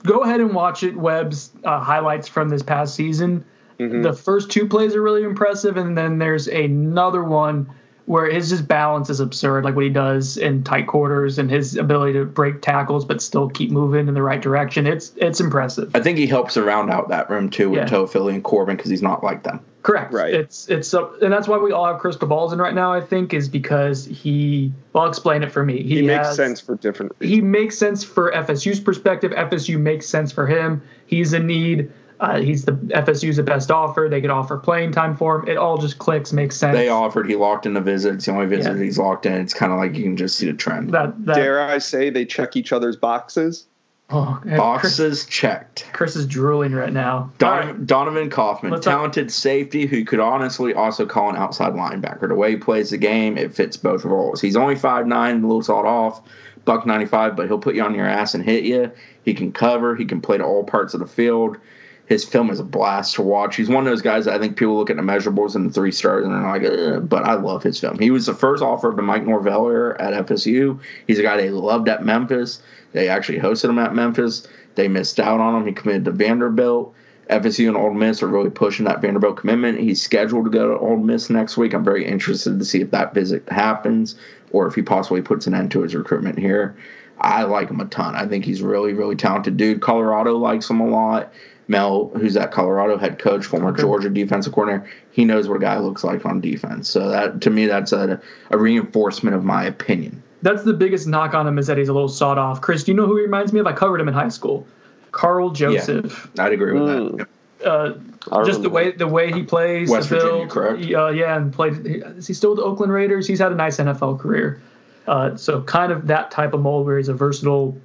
go 0.04 0.20
ahead 0.20 0.40
and 0.40 0.54
watch 0.54 0.82
it. 0.82 0.96
Webb's 0.96 1.50
uh, 1.64 1.80
highlights 1.80 2.28
from 2.28 2.48
this 2.48 2.62
past 2.62 2.94
season. 2.94 3.44
Mm-hmm. 3.78 4.02
The 4.02 4.12
first 4.12 4.50
two 4.50 4.66
plays 4.66 4.94
are 4.94 5.02
really 5.02 5.22
impressive, 5.22 5.76
and 5.76 5.96
then 5.98 6.18
there's 6.18 6.48
another 6.48 7.22
one 7.22 7.70
where 8.06 8.30
his 8.30 8.48
just 8.50 8.66
balance 8.66 9.10
is 9.10 9.20
absurd, 9.20 9.64
like 9.64 9.74
what 9.74 9.84
he 9.84 9.90
does 9.90 10.36
in 10.36 10.62
tight 10.64 10.86
quarters 10.86 11.38
and 11.38 11.50
his 11.50 11.76
ability 11.76 12.12
to 12.14 12.24
break 12.24 12.62
tackles 12.62 13.04
but 13.04 13.20
still 13.20 13.48
keep 13.50 13.70
moving 13.70 14.08
in 14.08 14.14
the 14.14 14.22
right 14.22 14.40
direction. 14.40 14.86
It's 14.86 15.12
it's 15.16 15.40
impressive. 15.40 15.90
I 15.94 16.00
think 16.00 16.16
he 16.18 16.26
helps 16.26 16.54
to 16.54 16.62
round 16.62 16.90
out 16.90 17.08
that 17.08 17.28
room 17.28 17.50
too 17.50 17.70
with 17.70 17.80
Yeah. 17.80 17.86
Toafili 17.88 18.32
and 18.34 18.42
Corbin 18.44 18.76
because 18.76 18.90
he's 18.90 19.02
not 19.02 19.22
like 19.24 19.42
them. 19.42 19.60
Correct. 19.82 20.12
Right. 20.12 20.34
It's 20.34 20.68
it's 20.68 20.92
uh, 20.94 21.08
and 21.22 21.32
that's 21.32 21.46
why 21.46 21.58
we 21.58 21.70
all 21.70 21.86
have 21.86 21.98
crystal 22.00 22.26
balls 22.26 22.52
in 22.52 22.58
right 22.58 22.74
now. 22.74 22.92
I 22.92 23.00
think 23.00 23.32
is 23.34 23.48
because 23.48 24.04
he. 24.04 24.72
Well, 24.92 25.04
I'll 25.04 25.08
explain 25.10 25.42
it 25.44 25.52
for 25.52 25.64
me. 25.64 25.82
He, 25.82 25.96
He, 25.96 26.02
makes 26.02 26.26
has- 26.28 26.36
sense 26.36 26.60
for 26.60 26.74
different 26.76 27.12
reasons. 27.20 27.36
He 27.36 27.40
makes 27.40 27.78
sense 27.78 28.02
for 28.02 28.32
FSU's 28.32 28.80
perspective. 28.80 29.30
FSU 29.32 29.78
makes 29.78 30.06
sense 30.08 30.32
for 30.32 30.46
him. 30.46 30.82
He's 31.06 31.32
in 31.32 31.46
need. 31.46 31.92
Uh, 32.18 32.38
he's 32.40 32.64
the 32.64 32.72
FSU's 32.72 33.37
the 33.37 33.42
best 33.42 33.70
offer. 33.70 34.09
They 34.11 34.20
could 34.20 34.31
offer 34.31 34.57
playing 34.57 34.92
time 34.92 35.16
for 35.16 35.40
him. 35.40 35.48
It 35.48 35.57
all 35.59 35.76
just 35.79 35.98
clicks, 35.98 36.33
makes 36.33 36.57
sense. 36.57 36.76
They 36.76 36.88
offered, 36.88 37.29
he 37.29 37.37
locked 37.37 37.66
in 37.66 37.74
the 37.74 37.81
visit. 37.81 38.14
It's 38.14 38.26
the 38.26 38.33
only 38.33 38.46
visit 38.46 38.76
Yeah. 38.76 38.83
he's 38.83 38.98
locked 38.98 39.26
in. 39.26 39.35
It's 39.35 39.52
kind 39.55 39.72
of 39.72 39.79
like 39.79 39.94
you 39.96 40.02
can 40.05 40.16
just 40.16 40.37
see 40.37 40.46
the 40.46 40.55
trend. 40.57 40.90
that 40.92 41.24
that 41.26 41.35
Dare 41.37 41.61
I 41.61 41.79
say 41.79 42.11
they 42.11 42.24
check 42.24 42.57
each 42.57 42.72
other's 42.72 42.96
boxes? 42.96 43.66
oh, 44.09 44.40
yeah, 44.46 44.52
Chris, 44.52 44.59
Boxes 44.59 45.26
checked. 45.26 45.85
Chris 45.92 46.14
is 46.14 46.26
drooling 46.26 46.72
right 46.72 46.92
now. 46.92 47.16
All 47.18 47.33
Donovan, 47.38 47.76
right. 47.79 47.87
Donovan 47.87 48.31
Kaufman, 48.31 48.70
Let's 48.72 48.85
talk- 48.85 48.94
talented 48.94 49.31
safety 49.33 49.85
who 49.87 50.05
could 50.05 50.20
honestly 50.20 50.72
also 50.74 51.07
call 51.07 51.29
an 51.29 51.35
outside 51.37 51.72
linebacker. 51.74 52.29
The 52.29 52.35
way 52.37 52.52
he 52.52 52.57
plays 52.57 52.90
the 52.90 52.98
game, 52.98 53.37
it 53.37 53.52
fits 53.52 53.76
both 53.76 54.05
roles. 54.05 54.40
He's 54.40 54.57
only 54.57 54.76
five 54.76 55.07
nine, 55.09 55.42
a 55.42 55.46
little 55.46 55.62
sawed 55.62 55.87
off, 55.87 56.22
buck 56.64 56.87
95, 56.87 57.35
but 57.37 57.46
he'll 57.48 57.59
put 57.59 57.74
you 57.74 57.83
on 57.83 57.94
your 57.94 58.07
ass 58.07 58.35
and 58.35 58.44
hit 58.44 58.62
you. 58.62 58.92
He 59.24 59.35
can 59.35 59.50
cover. 59.50 59.96
He 59.96 60.05
can 60.05 60.20
play 60.20 60.38
to 60.38 60.44
all 60.44 60.62
parts 60.62 60.94
of 60.94 61.00
the 61.00 61.07
field. 61.09 61.57
His 62.06 62.24
film 62.24 62.50
is 62.50 62.60
a 62.60 62.64
blast 62.64 63.16
to 63.16 63.22
watch. 63.22 63.56
He's 63.56 63.68
one 63.68 63.84
of 63.84 63.90
those 63.90 64.02
guys 64.02 64.28
I 64.28 64.38
think 64.38 64.56
people 64.56 64.76
look 64.76 64.90
at 64.90 64.96
the 64.96 65.02
measurables 65.02 65.56
and 65.56 65.68
the 65.68 65.72
three 65.72 65.90
stars 65.90 66.24
and 66.24 66.32
they're 66.34 66.98
like, 66.98 67.08
but 67.08 67.24
I 67.24 67.34
love 67.34 67.64
his 67.64 67.80
film. 67.80 67.98
He 67.98 68.12
was 68.12 68.26
the 68.26 68.34
first 68.34 68.62
offer 68.62 68.88
of 68.88 68.96
the 68.96 69.02
Mike 69.02 69.24
Norvell 69.24 69.96
at 69.98 70.26
FSU. 70.26 70.78
He's 71.06 71.18
a 71.18 71.22
guy 71.22 71.36
they 71.36 71.50
loved 71.50 71.88
at 71.88 72.04
Memphis. 72.04 72.62
They 72.92 73.08
actually 73.08 73.40
hosted 73.40 73.70
him 73.70 73.78
at 73.78 73.94
Memphis. 73.94 74.46
They 74.76 74.86
missed 74.88 75.18
out 75.18 75.40
on 75.40 75.56
him. 75.56 75.66
He 75.66 75.72
committed 75.72 76.04
to 76.04 76.12
Vanderbilt. 76.12 76.94
FSU 77.28 77.66
and 77.66 77.76
Ole 77.76 77.92
Miss 77.92 78.22
are 78.22 78.28
really 78.28 78.50
pushing 78.50 78.84
that 78.84 79.00
Vanderbilt 79.00 79.38
commitment. 79.38 79.80
He's 79.80 80.00
scheduled 80.00 80.44
to 80.44 80.50
go 80.50 80.68
to 80.68 80.78
Ole 80.78 80.98
Miss 80.98 81.28
next 81.28 81.56
week. 81.56 81.74
I'm 81.74 81.82
very 81.82 82.06
interested 82.06 82.58
to 82.58 82.64
see 82.64 82.82
if 82.82 82.92
that 82.92 83.14
visit 83.14 83.48
happens 83.48 84.14
or 84.52 84.68
if 84.68 84.76
he 84.76 84.82
possibly 84.82 85.22
puts 85.22 85.48
an 85.48 85.54
end 85.54 85.72
to 85.72 85.82
his 85.82 85.94
recruitment 85.96 86.38
here. 86.38 86.76
I 87.20 87.42
like 87.44 87.68
him 87.70 87.80
a 87.80 87.86
ton. 87.86 88.14
I 88.14 88.26
think 88.26 88.44
he's 88.44 88.62
really, 88.62 88.92
really 88.92 89.16
talented 89.16 89.56
dude. 89.56 89.80
Colorado 89.80 90.36
likes 90.36 90.70
him 90.70 90.80
a 90.80 90.86
lot. 90.86 91.32
Mel, 91.68 92.11
who's 92.16 92.35
that 92.35 92.52
Colorado 92.52 92.96
head 92.96 93.18
coach, 93.18 93.44
former 93.46 93.72
Georgia 93.72 94.09
defensive 94.09 94.52
coordinator, 94.52 94.88
he 95.11 95.24
knows 95.24 95.48
what 95.48 95.57
a 95.57 95.61
guy 95.61 95.79
looks 95.79 96.05
like 96.05 96.24
on 96.24 96.40
defense. 96.40 96.88
So 96.88 97.09
that 97.09 97.40
to 97.42 97.50
me, 97.50 97.66
that's 97.66 97.92
a, 97.92 98.20
a 98.50 98.59
reinforcement 98.59 99.35
of 99.35 99.44
my 99.44 99.64
opinion. 99.64 100.22
That's 100.42 100.62
the 100.62 100.74
biggest 100.74 101.07
knock 101.09 101.35
on 101.35 101.46
him 101.46 101.59
is 101.59 101.66
that 101.66 101.76
he's 101.79 101.88
a 101.88 101.92
little 101.92 102.09
sawed 102.09 102.38
off. 102.38 102.61
Chris, 102.61 102.85
do 102.85 102.92
you 102.92 102.96
know 102.96 103.07
who 103.07 103.16
he 103.16 103.22
reminds 103.22 103.52
me 103.52 103.59
of? 103.61 103.66
I 103.66 103.72
covered 103.72 104.00
him 104.00 104.07
in 104.09 104.14
high 104.14 104.29
school. 104.29 104.66
Karl 105.11 105.50
Joseph. 105.50 106.31
Yeah, 106.35 106.44
I'd 106.44 106.52
agree 106.52 106.72
with 106.72 106.83
Mm. 106.83 107.18
that. 107.18 107.29
Uh, 107.64 108.44
just 108.44 108.62
the 108.62 108.68
way 108.70 108.92
the 108.92 109.09
way 109.09 109.33
he 109.33 109.42
plays, 109.42 109.88
West 109.88 110.11
Virginia, 110.11 110.31
build, 110.40 110.50
correct? 110.50 110.85
Uh, 110.92 111.09
yeah, 111.09 111.37
and 111.37 111.52
played. 111.52 111.87
Is 111.87 112.26
he 112.26 112.35
still 112.35 112.50
with 112.50 112.59
the 112.59 112.64
Oakland 112.64 112.92
Raiders? 112.92 113.26
He's 113.26 113.38
had 113.38 113.50
a 113.50 113.55
nice 113.55 113.79
NFL 113.79 114.20
career. 114.20 114.61
Uh, 115.09 115.37
so 115.37 115.62
kind 115.62 115.90
of 115.90 116.07
that 116.09 116.31
type 116.31 116.52
of 116.52 116.61
mold 116.61 116.85
where 116.87 116.98
he's 116.98 117.09
a 117.09 117.14
versatile 117.14 117.76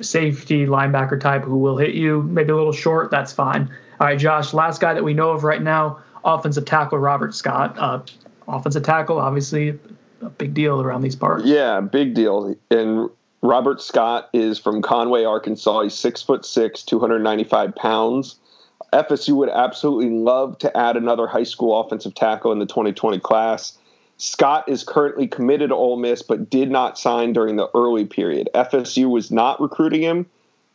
safety 0.00 0.66
linebacker 0.66 1.20
type 1.20 1.42
who 1.42 1.58
will 1.58 1.76
hit 1.76 1.94
you, 1.94 2.22
maybe 2.22 2.50
a 2.50 2.56
little 2.56 2.72
short. 2.72 3.10
That's 3.10 3.32
fine. 3.32 3.70
All 4.00 4.06
right, 4.06 4.18
Josh. 4.18 4.52
Last 4.52 4.80
guy 4.80 4.94
that 4.94 5.04
we 5.04 5.14
know 5.14 5.30
of 5.30 5.44
right 5.44 5.62
now, 5.62 6.00
offensive 6.24 6.64
tackle 6.64 6.98
Robert 6.98 7.34
Scott. 7.34 7.76
Uh, 7.78 8.02
offensive 8.46 8.82
tackle, 8.82 9.18
obviously 9.18 9.78
a 10.20 10.30
big 10.30 10.54
deal 10.54 10.80
around 10.80 11.02
these 11.02 11.16
parts. 11.16 11.44
Yeah, 11.46 11.80
big 11.80 12.14
deal. 12.14 12.54
And 12.70 13.10
Robert 13.42 13.80
Scott 13.80 14.28
is 14.32 14.58
from 14.58 14.82
Conway, 14.82 15.24
Arkansas. 15.24 15.82
He's 15.82 15.94
six 15.94 16.22
foot 16.22 16.44
six, 16.44 16.82
295 16.82 17.74
pounds. 17.74 18.36
FSU 18.92 19.34
would 19.36 19.48
absolutely 19.48 20.10
love 20.10 20.58
to 20.58 20.76
add 20.76 20.96
another 20.96 21.26
high 21.26 21.42
school 21.42 21.78
offensive 21.78 22.14
tackle 22.14 22.52
in 22.52 22.58
the 22.58 22.66
2020 22.66 23.18
class. 23.20 23.78
Scott 24.18 24.68
is 24.68 24.82
currently 24.82 25.26
committed 25.26 25.70
to 25.70 25.74
Ole 25.74 25.96
Miss, 25.96 26.22
but 26.22 26.48
did 26.48 26.70
not 26.70 26.98
sign 26.98 27.32
during 27.32 27.56
the 27.56 27.68
early 27.74 28.06
period. 28.06 28.48
FSU 28.54 29.10
was 29.10 29.30
not 29.30 29.60
recruiting 29.60 30.02
him 30.02 30.26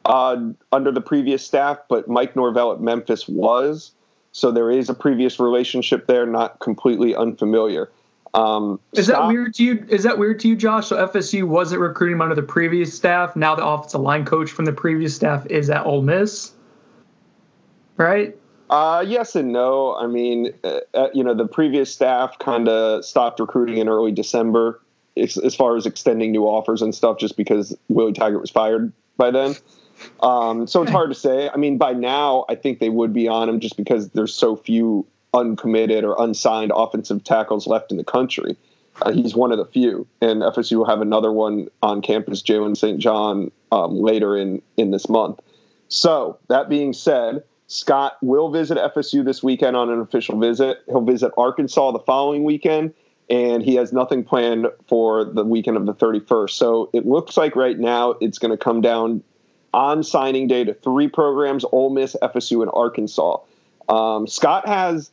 uh, 0.06 0.38
under 0.72 0.92
the 0.92 1.02
previous 1.02 1.46
staff, 1.46 1.80
but 1.90 2.08
Mike 2.08 2.36
Norvell 2.36 2.72
at 2.72 2.82
Memphis 2.82 3.28
was. 3.28 3.92
So 4.32 4.52
there 4.52 4.72
is 4.72 4.90
a 4.90 4.94
previous 4.94 5.40
relationship 5.40 6.08
there, 6.08 6.26
not 6.26 6.60
completely 6.60 7.16
unfamiliar. 7.16 7.90
Um, 8.34 8.80
Is 8.94 9.08
that 9.08 9.28
weird 9.28 9.56
to 9.56 9.64
you? 9.64 9.86
Is 9.90 10.04
that 10.04 10.18
weird 10.18 10.40
to 10.42 10.48
you, 10.48 10.56
Josh? 10.56 10.88
So 10.88 11.06
FSU 11.06 11.44
wasn't 11.44 11.82
recruiting 11.82 12.16
him 12.16 12.22
under 12.22 12.36
the 12.36 12.44
previous 12.44 12.96
staff. 12.96 13.36
Now 13.36 13.56
the 13.56 13.66
offensive 13.66 14.00
line 14.00 14.24
coach 14.24 14.52
from 14.52 14.66
the 14.66 14.72
previous 14.72 15.14
staff 15.14 15.46
is 15.48 15.70
at 15.70 15.86
Ole 15.86 16.02
Miss, 16.02 16.54
right? 17.98 18.38
Uh, 18.72 19.04
yes 19.06 19.36
and 19.36 19.52
no. 19.52 19.96
I 19.96 20.08
mean, 20.08 20.54
uh, 20.64 20.80
uh, 20.94 21.10
you 21.14 21.26
know, 21.26 21.34
the 21.34 21.46
previous 21.46 21.94
staff 21.94 22.40
kind 22.40 22.70
of 22.70 23.04
stopped 23.04 23.42
recruiting 23.42 23.78
in 23.78 23.90
early 23.90 24.14
December 24.14 24.82
as, 25.18 25.38
as 25.38 25.54
far 25.54 25.76
as 25.76 25.86
extending 25.86 26.32
new 26.32 26.46
offers 26.46 26.82
and 26.82 26.96
stuff, 26.96 27.20
just 27.20 27.36
because 27.36 27.78
Willie 27.90 28.14
Taggart 28.14 28.40
was 28.40 28.50
fired 28.50 28.94
by 29.18 29.30
then. 29.30 29.56
Um, 30.22 30.68
so 30.68 30.82
it's 30.82 30.92
hard 30.92 31.10
to 31.10 31.16
say. 31.16 31.50
I 31.50 31.58
mean, 31.58 31.78
by 31.78 31.92
now, 31.92 32.46
I 32.48 32.56
think 32.56 32.80
they 32.80 32.88
would 32.88 33.14
be 33.14 33.28
on 33.28 33.50
him 33.50 33.60
just 33.60 33.76
because 33.76 34.10
there's 34.12 34.34
so 34.34 34.56
few 34.56 35.06
uncommitted 35.34 36.06
or 36.06 36.16
unsigned 36.18 36.72
offensive 36.74 37.26
tackles 37.26 37.68
left 37.68 37.92
in 37.92 37.98
the 37.98 38.06
country. 38.06 38.56
Uh, 39.02 39.12
he's 39.12 39.36
one 39.36 39.52
of 39.52 39.58
the 39.58 39.66
few, 39.66 40.08
and 40.22 40.42
FSU 40.42 40.78
will 40.78 40.86
have 40.86 41.02
another 41.02 41.32
one 41.32 41.68
on 41.82 42.02
campus, 42.02 42.42
Jalen 42.42 42.78
St. 42.78 43.00
John, 43.00 43.52
um, 43.72 44.00
later 44.02 44.38
in 44.38 44.62
in 44.78 44.92
this 44.92 45.10
month. 45.10 45.40
So 45.90 46.40
that 46.48 46.70
being 46.70 46.94
said, 46.94 47.44
Scott 47.72 48.18
will 48.22 48.50
visit 48.52 48.78
FSU 48.78 49.24
this 49.24 49.42
weekend 49.42 49.78
on 49.78 49.90
an 49.90 50.02
official 50.02 50.38
visit. 50.38 50.84
He'll 50.88 51.00
visit 51.00 51.32
Arkansas 51.38 51.92
the 51.92 52.00
following 52.00 52.44
weekend, 52.44 52.94
and 53.30 53.64
he 53.64 53.76
has 53.76 53.94
nothing 53.94 54.26
planned 54.26 54.68
for 54.90 55.24
the 55.24 55.46
weekend 55.46 55.78
of 55.78 55.86
the 55.86 55.94
31st. 55.94 56.50
So 56.50 56.90
it 56.92 57.06
looks 57.06 57.38
like 57.38 57.56
right 57.56 57.80
now 57.80 58.16
it's 58.20 58.40
going 58.40 58.52
to 58.52 58.58
come 58.58 58.82
down 58.82 59.24
on 59.74 60.04
signing 60.04 60.48
day 60.48 60.66
to 60.66 60.74
three 60.74 61.08
programs: 61.08 61.64
Ole 61.72 61.92
Miss, 61.92 62.14
FSU, 62.22 62.62
and 62.62 62.70
Arkansas. 62.74 63.38
Um, 63.88 64.28
Scott 64.28 64.68
has 64.68 65.10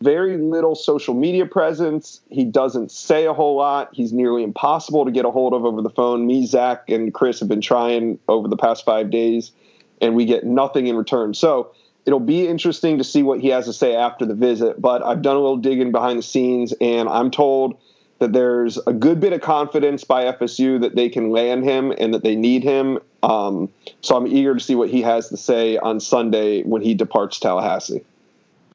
very 0.00 0.38
little 0.38 0.74
social 0.74 1.12
media 1.12 1.44
presence. 1.44 2.22
He 2.30 2.46
doesn't 2.46 2.90
say 2.90 3.26
a 3.26 3.34
whole 3.34 3.56
lot. 3.56 3.90
He's 3.92 4.14
nearly 4.14 4.42
impossible 4.42 5.04
to 5.04 5.10
get 5.10 5.26
a 5.26 5.30
hold 5.30 5.52
of 5.52 5.66
over 5.66 5.82
the 5.82 5.90
phone. 5.90 6.26
Me, 6.26 6.46
Zach, 6.46 6.88
and 6.88 7.12
Chris 7.12 7.40
have 7.40 7.48
been 7.50 7.60
trying 7.60 8.18
over 8.26 8.48
the 8.48 8.56
past 8.56 8.86
five 8.86 9.10
days, 9.10 9.52
and 10.00 10.14
we 10.14 10.24
get 10.24 10.44
nothing 10.44 10.86
in 10.86 10.96
return. 10.96 11.34
So 11.34 11.72
it'll 12.06 12.20
be 12.20 12.46
interesting 12.46 12.98
to 12.98 13.04
see 13.04 13.22
what 13.22 13.40
he 13.40 13.48
has 13.48 13.66
to 13.66 13.72
say 13.72 13.94
after 13.94 14.26
the 14.26 14.34
visit. 14.34 14.80
But 14.80 15.02
I've 15.02 15.22
done 15.22 15.36
a 15.36 15.40
little 15.40 15.56
digging 15.56 15.92
behind 15.92 16.18
the 16.18 16.22
scenes, 16.22 16.72
and 16.80 17.08
I'm 17.08 17.30
told 17.30 17.78
that 18.18 18.32
there's 18.32 18.78
a 18.86 18.92
good 18.92 19.18
bit 19.18 19.32
of 19.32 19.40
confidence 19.40 20.04
by 20.04 20.24
FSU 20.24 20.80
that 20.82 20.94
they 20.94 21.08
can 21.08 21.30
land 21.30 21.64
him 21.64 21.92
and 21.96 22.12
that 22.14 22.22
they 22.22 22.36
need 22.36 22.62
him. 22.62 22.98
Um, 23.22 23.70
so 24.02 24.16
I'm 24.16 24.26
eager 24.26 24.54
to 24.54 24.60
see 24.60 24.74
what 24.74 24.90
he 24.90 25.02
has 25.02 25.28
to 25.30 25.36
say 25.36 25.78
on 25.78 26.00
Sunday 26.00 26.62
when 26.62 26.82
he 26.82 26.94
departs 26.94 27.40
Tallahassee. 27.40 28.04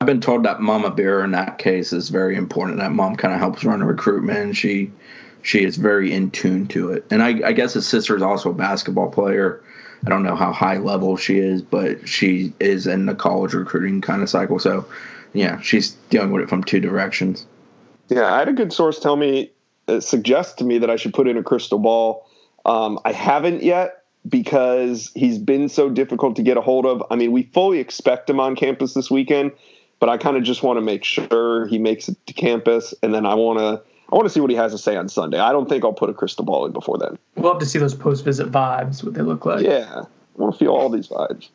I've 0.02 0.08
been 0.08 0.22
told 0.22 0.44
that 0.44 0.62
Mama 0.62 0.92
Bear 0.92 1.24
in 1.24 1.32
that 1.32 1.58
case 1.58 1.94
is 1.94 2.10
very 2.10 2.36
important. 2.36 2.80
That 2.80 2.92
mom 2.92 3.16
kind 3.16 3.34
of 3.34 3.40
helps 3.40 3.64
run 3.64 3.80
the 3.80 3.86
recruitment. 3.86 4.56
She 4.56 4.92
she 5.42 5.64
is 5.64 5.78
very 5.78 6.12
in 6.12 6.32
tune 6.32 6.68
to 6.68 6.92
it. 6.92 7.06
And 7.12 7.22
I, 7.22 7.48
I 7.48 7.54
guess 7.54 7.74
his 7.74 7.88
sister 7.88 8.16
is 8.16 8.24
also 8.24 8.50
a 8.50 8.54
basketball 8.54 9.12
player. 9.12 9.62
I 10.06 10.10
don't 10.10 10.24
know 10.24 10.36
how 10.36 10.52
high 10.52 10.78
level 10.78 11.18
she 11.18 11.40
is, 11.40 11.62
but 11.62 12.08
she 12.08 12.54
is 12.60 12.86
in 12.86 13.08
the 13.08 13.16
college 13.16 13.54
recruiting 13.54 14.02
kind 14.02 14.22
of 14.22 14.30
cycle. 14.30 14.60
So, 14.60 14.86
yeah, 15.34 15.60
she's 15.62 15.92
dealing 16.10 16.32
with 16.32 16.44
it 16.44 16.50
from 16.50 16.64
two 16.64 16.80
directions. 16.80 17.48
Yeah, 18.10 18.32
I 18.34 18.40
had 18.40 18.50
a 18.50 18.54
good 18.54 18.72
source 18.72 19.00
tell 19.00 19.16
me, 19.16 19.52
uh, 19.88 20.00
suggest 20.00 20.60
to 20.60 20.64
me 20.64 20.78
that 20.78 20.90
I 20.92 20.96
should 20.96 21.14
put 21.14 21.28
in 21.28 21.38
a 21.38 21.44
crystal 21.44 21.80
ball. 21.80 22.30
Um, 22.66 23.00
I 23.04 23.12
haven't 23.12 23.64
yet 23.64 24.04
because 24.28 25.12
he's 25.16 25.40
been 25.40 25.70
so 25.70 25.90
difficult 25.90 26.36
to 26.36 26.44
get 26.44 26.58
a 26.58 26.62
hold 26.62 26.86
of. 26.86 27.04
I 27.10 27.16
mean, 27.16 27.32
we 27.32 27.44
fully 27.54 27.80
expect 27.80 28.30
him 28.30 28.40
on 28.40 28.56
campus 28.56 28.94
this 28.94 29.10
weekend, 29.10 29.54
but 30.00 30.10
I 30.10 30.18
kind 30.18 30.38
of 30.38 30.44
just 30.44 30.62
want 30.62 30.78
to 30.78 30.82
make 30.82 31.04
sure 31.04 31.68
he 31.68 31.80
makes 31.80 32.10
it 32.10 32.18
to 32.28 32.34
campus, 32.34 32.94
and 33.02 33.14
then 33.14 33.26
I 33.26 33.34
want 33.36 33.60
to. 33.60 33.82
I 34.12 34.16
want 34.16 34.26
to 34.26 34.30
see 34.30 34.40
what 34.40 34.50
he 34.50 34.56
has 34.56 34.72
to 34.72 34.78
say 34.78 34.96
on 34.96 35.10
Sunday. 35.10 35.40
I 35.40 35.52
don't 35.52 35.68
think 35.68 35.84
I'll 35.84 35.94
put 35.94 36.10
a 36.10 36.14
crystal 36.14 36.46
ball 36.46 36.66
in 36.66 36.72
before 36.72 36.98
then. 36.98 37.18
We'll 37.36 37.52
have 37.54 37.60
to 37.60 37.66
see 37.66 37.80
those 37.80 37.96
post 37.96 38.24
visit 38.24 38.52
vibes, 38.52 39.04
what 39.04 39.14
they 39.14 39.22
look 39.22 39.46
like. 39.46 39.66
Yeah, 39.66 40.04
I 40.04 40.42
want 40.42 40.54
to 40.54 40.60
feel 40.60 40.74
all 40.74 40.90
these 40.90 41.08
vibes. 41.08 41.50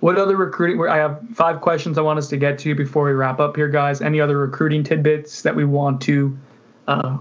What 0.00 0.18
other 0.18 0.36
recruiting? 0.36 0.80
I 0.88 0.96
have 0.96 1.20
five 1.34 1.60
questions 1.60 1.96
I 1.96 2.02
want 2.02 2.18
us 2.18 2.28
to 2.28 2.36
get 2.36 2.58
to 2.60 2.74
before 2.74 3.04
we 3.04 3.12
wrap 3.12 3.40
up 3.40 3.56
here, 3.56 3.68
guys. 3.68 4.00
Any 4.00 4.20
other 4.20 4.38
recruiting 4.38 4.84
tidbits 4.84 5.42
that 5.42 5.54
we 5.54 5.64
want 5.64 6.00
to 6.02 6.36
uh, 6.88 7.18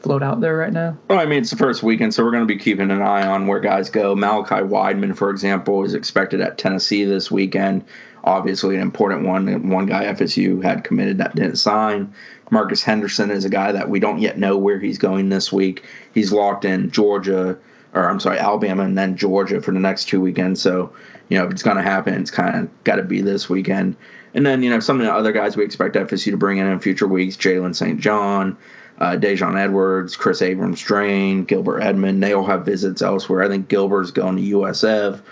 float 0.00 0.22
out 0.22 0.40
there 0.40 0.56
right 0.56 0.72
now? 0.72 0.96
Well, 1.08 1.18
I 1.18 1.26
mean, 1.26 1.40
it's 1.40 1.50
the 1.50 1.56
first 1.56 1.82
weekend, 1.82 2.14
so 2.14 2.24
we're 2.24 2.32
going 2.32 2.46
to 2.46 2.54
be 2.54 2.58
keeping 2.58 2.90
an 2.90 3.02
eye 3.02 3.26
on 3.26 3.46
where 3.46 3.60
guys 3.60 3.90
go. 3.90 4.14
Malachi 4.14 4.56
Wideman, 4.56 5.16
for 5.16 5.30
example, 5.30 5.84
is 5.84 5.94
expected 5.94 6.40
at 6.40 6.58
Tennessee 6.58 7.04
this 7.04 7.30
weekend. 7.30 7.84
Obviously, 8.24 8.76
an 8.76 8.82
important 8.82 9.26
one. 9.26 9.68
One 9.68 9.86
guy 9.86 10.04
FSU 10.04 10.62
had 10.62 10.84
committed 10.84 11.18
that 11.18 11.34
didn't 11.34 11.56
sign. 11.56 12.14
Marcus 12.52 12.82
Henderson 12.82 13.30
is 13.30 13.46
a 13.46 13.48
guy 13.48 13.72
that 13.72 13.88
we 13.88 13.98
don't 13.98 14.20
yet 14.20 14.38
know 14.38 14.58
where 14.58 14.78
he's 14.78 14.98
going 14.98 15.30
this 15.30 15.50
week. 15.50 15.84
He's 16.12 16.34
locked 16.34 16.66
in 16.66 16.90
Georgia, 16.90 17.58
or 17.94 18.10
I'm 18.10 18.20
sorry, 18.20 18.38
Alabama, 18.38 18.84
and 18.84 18.96
then 18.96 19.16
Georgia 19.16 19.62
for 19.62 19.72
the 19.72 19.80
next 19.80 20.04
two 20.04 20.20
weekends. 20.20 20.60
So, 20.60 20.92
you 21.30 21.38
know, 21.38 21.46
if 21.46 21.50
it's 21.50 21.62
going 21.62 21.78
to 21.78 21.82
happen, 21.82 22.12
it's 22.12 22.30
kind 22.30 22.54
of 22.56 22.84
got 22.84 22.96
to 22.96 23.04
be 23.04 23.22
this 23.22 23.48
weekend. 23.48 23.96
And 24.34 24.44
then, 24.44 24.62
you 24.62 24.68
know, 24.68 24.80
some 24.80 25.00
of 25.00 25.06
the 25.06 25.12
other 25.12 25.32
guys 25.32 25.56
we 25.56 25.64
expect 25.64 25.96
FSU 25.96 26.30
to 26.32 26.36
bring 26.36 26.58
in 26.58 26.66
in 26.66 26.78
future 26.78 27.06
weeks 27.08 27.38
Jalen 27.38 27.74
St. 27.74 27.98
John, 27.98 28.58
uh, 28.98 29.16
Daijun 29.16 29.58
Edwards, 29.58 30.14
Chris 30.14 30.42
Abrams-Draine, 30.42 31.46
Gilbert 31.46 31.80
Edmond, 31.80 32.22
they 32.22 32.34
all 32.34 32.44
have 32.44 32.66
visits 32.66 33.00
elsewhere. 33.00 33.42
I 33.42 33.48
think 33.48 33.68
Gilbert's 33.68 34.10
going 34.10 34.36
to 34.36 34.42
USF. 34.42 35.22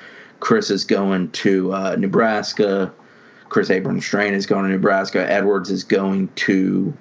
Chris 0.41 0.71
is 0.71 0.87
going 0.87 1.31
to 1.33 1.75
uh, 1.75 1.97
Nebraska. 1.99 2.95
Chris 3.51 3.69
Abrams-Draine 3.69 4.33
is 4.33 4.47
going 4.47 4.65
to 4.65 4.71
Nebraska. 4.71 5.31
Edwards 5.31 5.71
is 5.71 5.85
going 5.85 6.29
to 6.37 6.97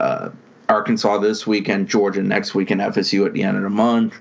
uh, 0.00 0.30
Arkansas 0.68 1.18
this 1.18 1.46
weekend, 1.46 1.88
Georgia 1.88 2.22
next 2.22 2.54
weekend, 2.54 2.80
FSU 2.80 3.24
at 3.26 3.32
the 3.32 3.44
end 3.44 3.56
of 3.56 3.62
the 3.62 3.70
month. 3.70 4.14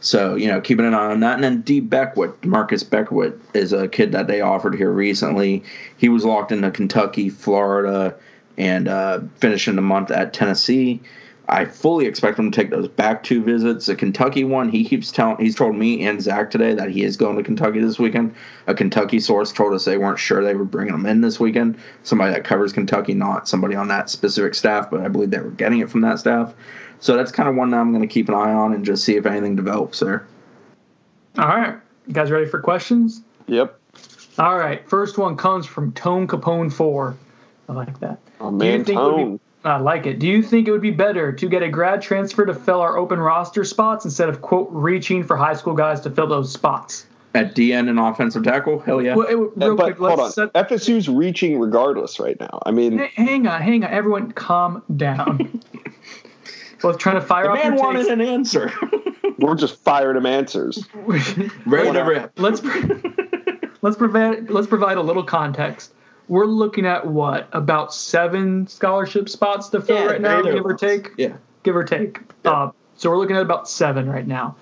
So, 0.00 0.34
you 0.34 0.48
know, 0.48 0.60
keeping 0.60 0.84
an 0.84 0.92
eye 0.92 1.12
on 1.12 1.20
that. 1.20 1.36
And 1.36 1.44
then 1.44 1.60
D. 1.62 1.80
Beckwith, 1.80 2.44
Marcus 2.44 2.82
Beckwith, 2.82 3.34
is 3.54 3.72
a 3.72 3.88
kid 3.88 4.12
that 4.12 4.26
they 4.26 4.42
offered 4.42 4.74
here 4.74 4.90
recently. 4.90 5.62
He 5.96 6.10
was 6.10 6.24
locked 6.26 6.52
into 6.52 6.70
Kentucky, 6.70 7.30
Florida, 7.30 8.14
and 8.58 8.86
uh, 8.86 9.20
finishing 9.36 9.76
the 9.76 9.82
month 9.82 10.10
at 10.10 10.34
Tennessee. 10.34 11.00
I 11.46 11.66
fully 11.66 12.06
expect 12.06 12.38
him 12.38 12.50
to 12.50 12.56
take 12.60 12.70
those 12.70 12.88
back 12.88 13.22
two 13.22 13.42
visits. 13.42 13.84
The 13.86 13.94
Kentucky 13.94 14.44
one, 14.44 14.70
he 14.70 14.82
keeps 14.82 15.12
telling, 15.12 15.36
he's 15.38 15.54
told 15.54 15.76
me 15.76 16.06
and 16.06 16.20
Zach 16.22 16.50
today 16.50 16.72
that 16.74 16.88
he 16.88 17.04
is 17.04 17.18
going 17.18 17.36
to 17.36 17.42
Kentucky 17.42 17.80
this 17.80 17.98
weekend. 17.98 18.34
A 18.66 18.74
Kentucky 18.74 19.20
source 19.20 19.52
told 19.52 19.74
us 19.74 19.84
they 19.84 19.98
weren't 19.98 20.18
sure 20.18 20.42
they 20.42 20.54
were 20.54 20.64
bringing 20.64 20.94
him 20.94 21.04
in 21.04 21.20
this 21.20 21.38
weekend. 21.38 21.78
Somebody 22.02 22.32
that 22.32 22.44
covers 22.44 22.72
Kentucky, 22.72 23.12
not 23.12 23.46
somebody 23.46 23.74
on 23.74 23.88
that 23.88 24.08
specific 24.08 24.54
staff, 24.54 24.90
but 24.90 25.00
I 25.00 25.08
believe 25.08 25.30
they 25.30 25.38
were 25.38 25.50
getting 25.50 25.80
it 25.80 25.90
from 25.90 26.00
that 26.00 26.18
staff. 26.18 26.54
So 27.00 27.14
that's 27.14 27.30
kind 27.30 27.46
of 27.48 27.56
one 27.56 27.70
that 27.70 27.76
I'm 27.78 27.90
going 27.92 28.00
to 28.00 28.08
keep 28.12 28.28
an 28.30 28.34
eye 28.34 28.52
on 28.54 28.72
and 28.72 28.82
just 28.82 29.04
see 29.04 29.16
if 29.16 29.26
anything 29.26 29.54
develops 29.54 30.00
there. 30.00 30.26
All 31.38 31.46
right. 31.46 31.76
You 32.06 32.14
guys 32.14 32.30
ready 32.30 32.46
for 32.46 32.60
questions? 32.60 33.20
Yep. 33.48 33.78
All 34.38 34.56
right. 34.56 34.88
First 34.88 35.18
one 35.18 35.36
comes 35.36 35.66
from 35.66 35.92
Tone 35.92 36.26
Capone 36.26 36.72
4. 36.72 37.16
I 37.68 37.72
like 37.72 38.00
that. 38.00 38.18
Oh, 38.40 38.50
Do 38.50 38.64
you 38.64 38.72
man, 38.72 38.84
think 38.84 38.98
it 38.98 39.02
would 39.02 39.16
be- 39.16 39.22
Tone. 39.22 39.40
I 39.64 39.78
like 39.78 40.06
it. 40.06 40.18
Do 40.18 40.26
you 40.26 40.42
think 40.42 40.68
it 40.68 40.72
would 40.72 40.82
be 40.82 40.90
better 40.90 41.32
to 41.32 41.48
get 41.48 41.62
a 41.62 41.68
grad 41.68 42.02
transfer 42.02 42.44
to 42.44 42.52
fill 42.54 42.80
our 42.80 42.98
open 42.98 43.18
roster 43.18 43.64
spots 43.64 44.04
instead 44.04 44.28
of, 44.28 44.42
quote, 44.42 44.68
reaching 44.70 45.22
for 45.24 45.36
high 45.36 45.54
school 45.54 45.74
guys 45.74 46.00
to 46.02 46.10
fill 46.10 46.26
those 46.26 46.52
spots? 46.52 47.06
At 47.34 47.54
DN 47.56 47.88
and 47.88 47.98
offensive 47.98 48.44
tackle, 48.44 48.78
hell 48.78 49.02
yeah. 49.02 49.16
Well, 49.16 49.26
it, 49.26 49.34
real 49.34 49.74
but 49.74 49.96
quick, 49.96 49.96
hold 49.96 50.12
on. 50.12 50.18
let's 50.18 50.34
set, 50.36 50.52
FSU's 50.52 51.08
reaching 51.08 51.58
regardless 51.58 52.20
right 52.20 52.38
now. 52.38 52.60
I 52.64 52.70
mean, 52.70 52.98
Hey, 52.98 53.10
hang 53.14 53.46
on, 53.48 53.60
hang 53.60 53.84
on. 53.84 53.90
Everyone, 53.90 54.30
calm 54.32 54.82
down. 54.96 55.60
Both 56.82 56.98
trying 56.98 57.16
to 57.16 57.22
fire 57.22 57.44
The 57.44 57.50
off 57.50 57.56
man 57.56 57.72
your 57.74 57.82
wanted 57.82 57.98
takes. 58.00 58.10
an 58.10 58.20
answer. 58.20 58.70
we're 59.38 59.54
just 59.56 59.76
firing 59.82 60.18
him 60.18 60.26
answers. 60.26 60.86
Ready 60.94 61.92
to 61.92 62.02
rip. 62.02 62.32
let's 62.38 62.62
let's 63.80 63.96
provide 63.96 64.50
let's 64.50 64.66
provide 64.66 64.98
a 64.98 65.02
little 65.02 65.24
context. 65.24 65.93
We're 66.28 66.46
looking 66.46 66.86
at 66.86 67.06
what 67.06 67.48
about 67.52 67.92
seven 67.94 68.66
scholarship 68.66 69.28
spots 69.28 69.68
to 69.70 69.80
fill 69.80 69.96
Yeah, 69.96 70.04
right 70.06 70.20
now, 70.20 70.42
give 70.42 70.64
or 70.64 70.74
take. 70.74 71.10
Yeah. 71.16 71.36
Give 71.62 71.76
or 71.76 71.84
take. 71.84 72.20
Uh, 72.44 72.70
so 72.96 73.10
we're 73.10 73.18
looking 73.18 73.36
at 73.36 73.42
about 73.42 73.68
seven 73.68 74.08
right 74.08 74.26
now. 74.26 74.56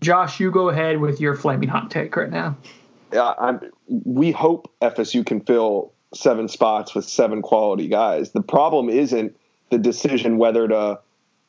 Josh, 0.00 0.40
you 0.40 0.50
go 0.50 0.68
ahead 0.68 1.00
with 1.00 1.20
your 1.20 1.34
flaming 1.34 1.68
hot 1.68 1.90
take 1.90 2.14
right 2.16 2.30
now. 2.30 2.56
uh, 3.12 3.34
I'm, 3.38 3.60
we 3.88 4.32
hope 4.32 4.72
FSU 4.80 5.24
can 5.26 5.40
fill 5.40 5.92
seven 6.14 6.48
spots 6.48 6.94
with 6.94 7.04
seven 7.04 7.42
quality 7.42 7.88
guys. 7.88 8.30
The 8.30 8.42
problem 8.42 8.88
isn't 8.88 9.36
the 9.70 9.78
decision 9.78 10.38
whether 10.38 10.66
to 10.68 11.00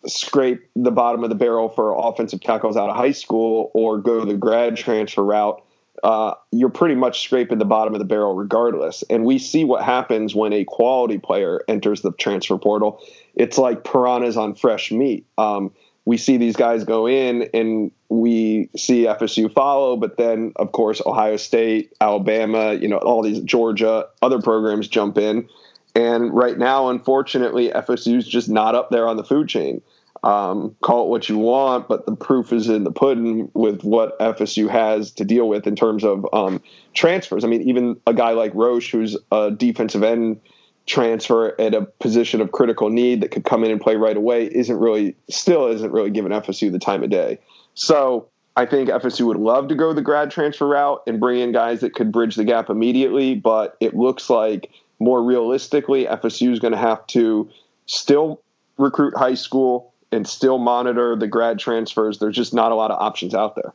scrape 0.05 0.61
the 0.75 0.91
bottom 0.91 1.23
of 1.23 1.29
the 1.29 1.35
barrel 1.35 1.69
for 1.69 1.95
offensive 1.97 2.41
tackles 2.41 2.77
out 2.77 2.89
of 2.89 2.95
high 2.95 3.11
school 3.11 3.71
or 3.73 3.99
go 3.99 4.25
the 4.25 4.35
grad 4.35 4.77
transfer 4.77 5.23
route. 5.23 5.63
Uh, 6.03 6.33
you're 6.51 6.69
pretty 6.69 6.95
much 6.95 7.21
scraping 7.23 7.57
the 7.57 7.65
bottom 7.65 7.93
of 7.93 7.99
the 7.99 8.05
barrel 8.05 8.35
regardless. 8.35 9.03
And 9.09 9.25
we 9.25 9.37
see 9.37 9.63
what 9.63 9.83
happens 9.83 10.33
when 10.35 10.53
a 10.53 10.63
quality 10.63 11.17
player 11.17 11.61
enters 11.67 12.01
the 12.01 12.11
transfer 12.13 12.57
portal. 12.57 13.01
It's 13.35 13.57
like 13.57 13.83
piranhas 13.83 14.37
on 14.37 14.55
fresh 14.55 14.91
meat. 14.91 15.25
Um, 15.37 15.71
we 16.05 16.17
see 16.17 16.37
these 16.37 16.55
guys 16.55 16.83
go 16.85 17.07
in 17.07 17.49
and 17.53 17.91
we 18.09 18.69
see 18.75 19.03
FSU 19.03 19.53
follow, 19.53 19.95
but 19.95 20.17
then 20.17 20.53
of 20.55 20.71
course 20.71 21.01
Ohio 21.05 21.37
State, 21.37 21.93
Alabama, 22.01 22.73
you 22.73 22.87
know, 22.87 22.97
all 22.97 23.21
these 23.21 23.39
Georgia, 23.41 24.07
other 24.21 24.41
programs 24.41 24.87
jump 24.87 25.17
in. 25.17 25.47
And 25.95 26.33
right 26.33 26.57
now, 26.57 26.89
unfortunately, 26.89 27.69
FSU's 27.69 28.27
just 28.27 28.49
not 28.49 28.75
up 28.75 28.89
there 28.89 29.07
on 29.07 29.17
the 29.17 29.23
food 29.23 29.49
chain. 29.49 29.81
Um, 30.23 30.75
call 30.81 31.05
it 31.05 31.09
what 31.09 31.29
you 31.29 31.37
want, 31.37 31.87
but 31.87 32.05
the 32.05 32.15
proof 32.15 32.51
is 32.51 32.67
in 32.67 32.83
the 32.83 32.91
pudding 32.91 33.49
with 33.53 33.83
what 33.83 34.19
FSU 34.19 34.69
has 34.69 35.11
to 35.11 35.23
deal 35.23 35.47
with 35.47 35.65
in 35.65 35.75
terms 35.75 36.03
of 36.03 36.25
um, 36.33 36.61
transfers. 36.93 37.45
I 37.45 37.47
mean, 37.47 37.61
even 37.61 37.99
a 38.05 38.13
guy 38.13 38.31
like 38.31 38.51
Roche, 38.53 38.91
who's 38.91 39.17
a 39.31 39.51
defensive 39.51 40.03
end 40.03 40.41
transfer 40.85 41.55
at 41.61 41.73
a 41.73 41.83
position 41.85 42.41
of 42.41 42.51
critical 42.51 42.89
need 42.89 43.21
that 43.21 43.29
could 43.31 43.45
come 43.45 43.63
in 43.63 43.71
and 43.71 43.79
play 43.79 43.95
right 43.95 44.17
away, 44.17 44.45
isn't 44.45 44.77
really, 44.77 45.15
still 45.29 45.67
isn't 45.67 45.91
really 45.91 46.09
giving 46.09 46.31
FSU 46.31 46.71
the 46.71 46.79
time 46.79 47.03
of 47.03 47.09
day. 47.09 47.39
So 47.75 48.27
I 48.57 48.65
think 48.65 48.89
FSU 48.89 49.25
would 49.27 49.37
love 49.37 49.69
to 49.69 49.75
go 49.75 49.93
the 49.93 50.01
grad 50.01 50.31
transfer 50.31 50.67
route 50.67 51.01
and 51.07 51.19
bring 51.19 51.39
in 51.39 51.53
guys 51.53 51.79
that 51.79 51.93
could 51.93 52.11
bridge 52.11 52.35
the 52.35 52.43
gap 52.43 52.69
immediately, 52.69 53.35
but 53.35 53.77
it 53.79 53.95
looks 53.95 54.29
like 54.29 54.69
more 54.99 55.23
realistically, 55.23 56.05
FSU 56.05 56.51
is 56.51 56.59
going 56.59 56.73
to 56.73 56.77
have 56.77 57.05
to 57.07 57.49
still 57.85 58.41
recruit 58.77 59.15
high 59.15 59.33
school 59.33 59.88
and 60.11 60.27
still 60.27 60.57
monitor 60.57 61.15
the 61.15 61.27
grad 61.27 61.59
transfers. 61.59 62.19
There's 62.19 62.35
just 62.35 62.53
not 62.53 62.71
a 62.71 62.75
lot 62.75 62.91
of 62.91 62.99
options 63.01 63.33
out 63.35 63.55
there. 63.55 63.73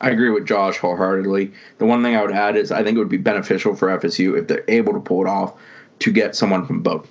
I 0.00 0.10
agree 0.10 0.30
with 0.30 0.46
Josh 0.46 0.76
wholeheartedly. 0.78 1.52
The 1.78 1.86
one 1.86 2.02
thing 2.02 2.14
I 2.14 2.22
would 2.22 2.32
add 2.32 2.56
is 2.56 2.70
I 2.70 2.82
think 2.84 2.96
it 2.96 2.98
would 3.00 3.08
be 3.08 3.16
beneficial 3.16 3.74
for 3.74 3.88
FSU 3.88 4.38
if 4.38 4.46
they're 4.46 4.64
able 4.68 4.92
to 4.92 5.00
pull 5.00 5.22
it 5.22 5.28
off 5.28 5.54
to 6.00 6.12
get 6.12 6.36
someone 6.36 6.64
from 6.66 6.82
both, 6.82 7.08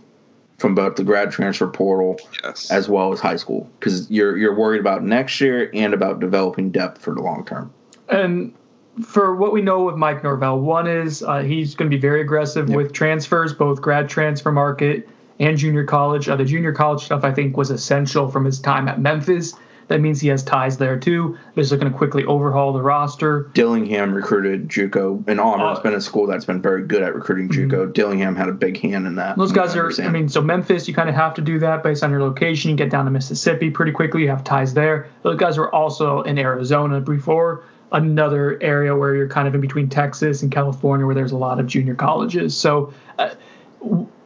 from 0.57 0.73
both 0.73 0.95
the 0.95 1.03
grad 1.03 1.31
transfer 1.31 1.67
portal 1.67 2.17
Yes. 2.43 2.71
as 2.71 2.87
well 2.87 3.11
as 3.11 3.19
high 3.19 3.35
school, 3.35 3.69
because 3.79 4.09
you're 4.09 4.37
you're 4.37 4.55
worried 4.55 4.79
about 4.79 5.03
next 5.03 5.41
year 5.41 5.69
and 5.73 5.93
about 5.93 6.21
developing 6.21 6.71
depth 6.71 7.01
for 7.01 7.13
the 7.13 7.21
long 7.21 7.45
term. 7.45 7.73
And 8.07 8.53
for 9.05 9.35
what 9.35 9.51
we 9.51 9.61
know 9.61 9.83
with 9.83 9.95
Mike 9.95 10.23
Norvell, 10.23 10.61
one 10.61 10.87
is 10.87 11.21
uh, 11.23 11.39
he's 11.39 11.75
going 11.75 11.91
to 11.91 11.95
be 11.95 11.99
very 11.99 12.21
aggressive 12.21 12.69
with 12.69 12.93
transfers, 12.93 13.53
both 13.53 13.81
grad 13.81 14.07
transfer 14.07 14.51
market 14.51 15.09
and 15.39 15.57
junior 15.57 15.83
college. 15.83 16.27
Uh, 16.29 16.35
the 16.35 16.45
junior 16.45 16.71
college 16.73 17.03
stuff 17.03 17.23
I 17.23 17.31
think 17.31 17.57
was 17.57 17.71
essential 17.71 18.29
from 18.29 18.45
his 18.45 18.59
time 18.59 18.87
at 18.87 18.99
Memphis. 18.99 19.53
That 19.87 20.01
means 20.01 20.19
he 20.19 20.27
has 20.27 20.43
ties 20.43 20.77
there 20.77 20.99
too. 20.99 21.37
They're 21.55 21.63
just 21.63 21.79
going 21.79 21.89
to 21.89 21.97
quickly 21.97 22.25
overhaul 22.25 22.73
the 22.73 22.81
roster. 22.81 23.49
Dillingham 23.53 24.13
recruited 24.13 24.67
JUCO, 24.67 25.23
and 25.29 25.39
Auburn's 25.39 25.79
Uh, 25.79 25.81
been 25.81 25.93
a 25.93 26.01
school 26.01 26.27
that's 26.27 26.43
been 26.43 26.61
very 26.61 26.85
good 26.85 27.01
at 27.01 27.15
recruiting 27.15 27.47
JUCO. 27.47 27.93
Dillingham 27.93 28.35
had 28.35 28.49
a 28.49 28.51
big 28.51 28.81
hand 28.81 29.07
in 29.07 29.15
that. 29.15 29.37
Those 29.37 29.53
guys 29.53 29.77
are, 29.77 29.89
I 30.03 30.09
mean, 30.09 30.27
so 30.27 30.41
Memphis, 30.41 30.89
you 30.89 30.93
kind 30.93 31.07
of 31.07 31.15
have 31.15 31.35
to 31.35 31.41
do 31.41 31.59
that 31.59 31.83
based 31.83 32.03
on 32.03 32.11
your 32.11 32.21
location. 32.21 32.69
You 32.69 32.75
get 32.75 32.89
down 32.89 33.05
to 33.05 33.11
Mississippi 33.11 33.69
pretty 33.69 33.93
quickly, 33.93 34.23
you 34.23 34.29
have 34.29 34.43
ties 34.43 34.73
there. 34.73 35.07
Those 35.23 35.37
guys 35.37 35.57
were 35.57 35.73
also 35.73 36.21
in 36.23 36.37
Arizona 36.37 36.99
before, 36.99 37.63
another 37.93 38.61
area 38.61 38.93
where 38.93 39.15
you're 39.15 39.29
kind 39.29 39.47
of 39.47 39.55
in 39.55 39.61
between 39.61 39.87
Texas 39.87 40.41
and 40.43 40.51
California 40.51 41.05
where 41.05 41.15
there's 41.15 41.31
a 41.31 41.37
lot 41.37 41.61
of 41.61 41.67
junior 41.67 41.95
colleges. 41.95 42.57
So 42.57 42.93
uh, 43.17 43.29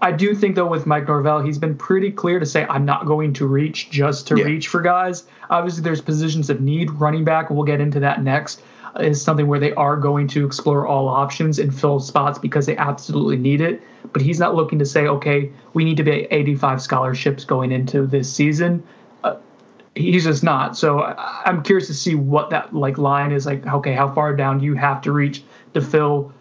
I 0.03 0.11
do 0.11 0.33
think, 0.33 0.55
though, 0.55 0.65
with 0.67 0.87
Mike 0.87 1.07
Norvell, 1.07 1.41
he's 1.41 1.59
been 1.59 1.75
pretty 1.75 2.11
clear 2.11 2.39
to 2.39 2.45
say, 2.45 2.65
I'm 2.67 2.85
not 2.85 3.05
going 3.05 3.33
to 3.33 3.45
reach 3.45 3.91
just 3.91 4.27
to 4.29 4.37
Yeah. 4.37 4.45
reach 4.45 4.67
for 4.67 4.81
guys. 4.81 5.25
Obviously, 5.49 5.83
there's 5.83 6.01
positions 6.01 6.49
of 6.49 6.59
need. 6.59 6.89
Running 6.91 7.23
back, 7.23 7.51
we'll 7.51 7.63
get 7.65 7.79
into 7.79 7.99
that 7.99 8.23
next, 8.23 8.63
uh, 8.95 9.03
is 9.03 9.21
something 9.21 9.45
where 9.47 9.59
they 9.59 9.73
are 9.73 9.95
going 9.97 10.27
to 10.29 10.43
explore 10.45 10.87
all 10.87 11.07
options 11.07 11.59
and 11.59 11.73
fill 11.73 11.99
spots 11.99 12.39
because 12.39 12.65
they 12.65 12.75
absolutely 12.77 13.37
need 13.37 13.61
it. 13.61 13.81
But 14.11 14.23
he's 14.23 14.39
not 14.39 14.55
looking 14.55 14.79
to 14.79 14.85
say, 14.85 15.05
okay, 15.07 15.51
we 15.73 15.83
need 15.83 15.97
to 15.97 16.03
be 16.03 16.27
85 16.31 16.81
scholarships 16.81 17.45
going 17.45 17.71
into 17.71 18.07
this 18.07 18.31
season. 18.31 18.81
Uh, 19.23 19.35
he's 19.93 20.23
just 20.23 20.43
not. 20.43 20.75
So 20.75 21.01
I, 21.01 21.43
I'm 21.45 21.61
curious 21.61 21.85
to 21.87 21.93
see 21.93 22.15
what 22.15 22.49
that 22.49 22.73
like 22.73 22.97
line 22.97 23.31
is 23.31 23.45
like. 23.45 23.67
Okay, 23.67 23.93
how 23.93 24.11
far 24.11 24.35
down 24.35 24.57
do 24.59 24.65
you 24.65 24.73
have 24.73 25.01
to 25.03 25.11
reach 25.11 25.43
to 25.75 25.81
fill 25.81 26.33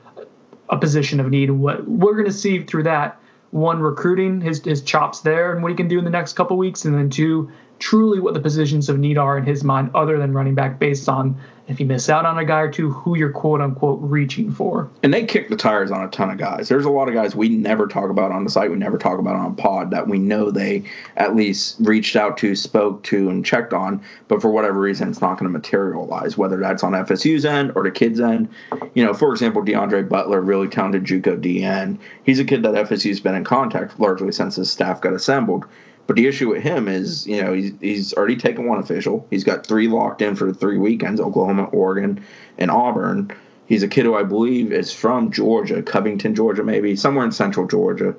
a 0.70 0.78
position 0.78 1.20
of 1.20 1.28
need? 1.28 1.50
And 1.50 1.60
what 1.60 1.86
we're 1.86 2.14
going 2.14 2.24
to 2.24 2.32
see 2.32 2.62
through 2.62 2.84
that 2.84 3.18
one 3.50 3.80
recruiting 3.80 4.40
his 4.40 4.62
his 4.64 4.82
chops 4.82 5.20
there 5.20 5.52
and 5.52 5.62
what 5.62 5.70
he 5.70 5.76
can 5.76 5.88
do 5.88 5.98
in 5.98 6.04
the 6.04 6.10
next 6.10 6.34
couple 6.34 6.56
weeks, 6.56 6.84
and 6.84 6.94
then 6.94 7.10
two 7.10 7.50
truly 7.78 8.20
what 8.20 8.34
the 8.34 8.40
positions 8.40 8.88
of 8.88 8.98
need 8.98 9.16
are 9.18 9.38
in 9.38 9.44
his 9.44 9.64
mind, 9.64 9.90
other 9.94 10.18
than 10.18 10.32
running 10.34 10.54
back, 10.54 10.78
based 10.78 11.08
on 11.08 11.36
if 11.70 11.78
you 11.78 11.86
miss 11.86 12.08
out 12.08 12.26
on 12.26 12.36
a 12.36 12.44
guy 12.44 12.60
or 12.60 12.70
two, 12.70 12.90
who 12.90 13.16
you're 13.16 13.30
quote 13.30 13.60
unquote 13.60 14.00
reaching 14.02 14.50
for. 14.50 14.90
And 15.02 15.14
they 15.14 15.24
kick 15.24 15.48
the 15.48 15.56
tires 15.56 15.92
on 15.92 16.02
a 16.02 16.08
ton 16.08 16.28
of 16.28 16.36
guys. 16.36 16.68
There's 16.68 16.84
a 16.84 16.90
lot 16.90 17.08
of 17.08 17.14
guys 17.14 17.36
we 17.36 17.48
never 17.48 17.86
talk 17.86 18.10
about 18.10 18.32
on 18.32 18.42
the 18.42 18.50
site, 18.50 18.70
we 18.70 18.76
never 18.76 18.98
talk 18.98 19.18
about 19.20 19.36
on 19.36 19.54
pod 19.54 19.92
that 19.92 20.08
we 20.08 20.18
know 20.18 20.50
they 20.50 20.82
at 21.16 21.36
least 21.36 21.76
reached 21.80 22.16
out 22.16 22.36
to, 22.38 22.56
spoke 22.56 23.04
to, 23.04 23.30
and 23.30 23.46
checked 23.46 23.72
on, 23.72 24.02
but 24.26 24.42
for 24.42 24.50
whatever 24.50 24.80
reason, 24.80 25.08
it's 25.08 25.20
not 25.20 25.38
going 25.38 25.50
to 25.50 25.56
materialize, 25.56 26.36
whether 26.36 26.56
that's 26.56 26.82
on 26.82 26.92
FSU's 26.92 27.44
end 27.44 27.72
or 27.76 27.84
the 27.84 27.90
kids' 27.90 28.20
end. 28.20 28.48
You 28.94 29.04
know, 29.04 29.14
for 29.14 29.30
example, 29.30 29.62
DeAndre 29.62 30.08
Butler, 30.08 30.40
really 30.40 30.68
talented 30.68 31.04
Juco 31.04 31.40
DN. 31.40 31.98
He's 32.24 32.40
a 32.40 32.44
kid 32.44 32.64
that 32.64 32.74
FSU's 32.74 33.20
been 33.20 33.36
in 33.36 33.44
contact 33.44 34.00
largely 34.00 34.32
since 34.32 34.56
his 34.56 34.70
staff 34.70 35.00
got 35.00 35.12
assembled. 35.12 35.66
But 36.10 36.16
the 36.16 36.26
issue 36.26 36.48
with 36.48 36.64
him 36.64 36.88
is, 36.88 37.24
you 37.24 37.40
know, 37.40 37.52
he's, 37.52 37.72
he's 37.80 38.14
already 38.14 38.34
taken 38.34 38.66
one 38.66 38.80
official. 38.80 39.28
He's 39.30 39.44
got 39.44 39.64
three 39.64 39.86
locked 39.86 40.22
in 40.22 40.34
for 40.34 40.52
three 40.52 40.76
weekends 40.76 41.20
Oklahoma, 41.20 41.66
Oregon, 41.66 42.24
and 42.58 42.68
Auburn. 42.68 43.30
He's 43.66 43.84
a 43.84 43.88
kid 43.88 44.06
who 44.06 44.16
I 44.16 44.24
believe 44.24 44.72
is 44.72 44.92
from 44.92 45.30
Georgia, 45.30 45.84
Covington, 45.84 46.34
Georgia, 46.34 46.64
maybe, 46.64 46.96
somewhere 46.96 47.24
in 47.24 47.30
central 47.30 47.68
Georgia, 47.68 48.16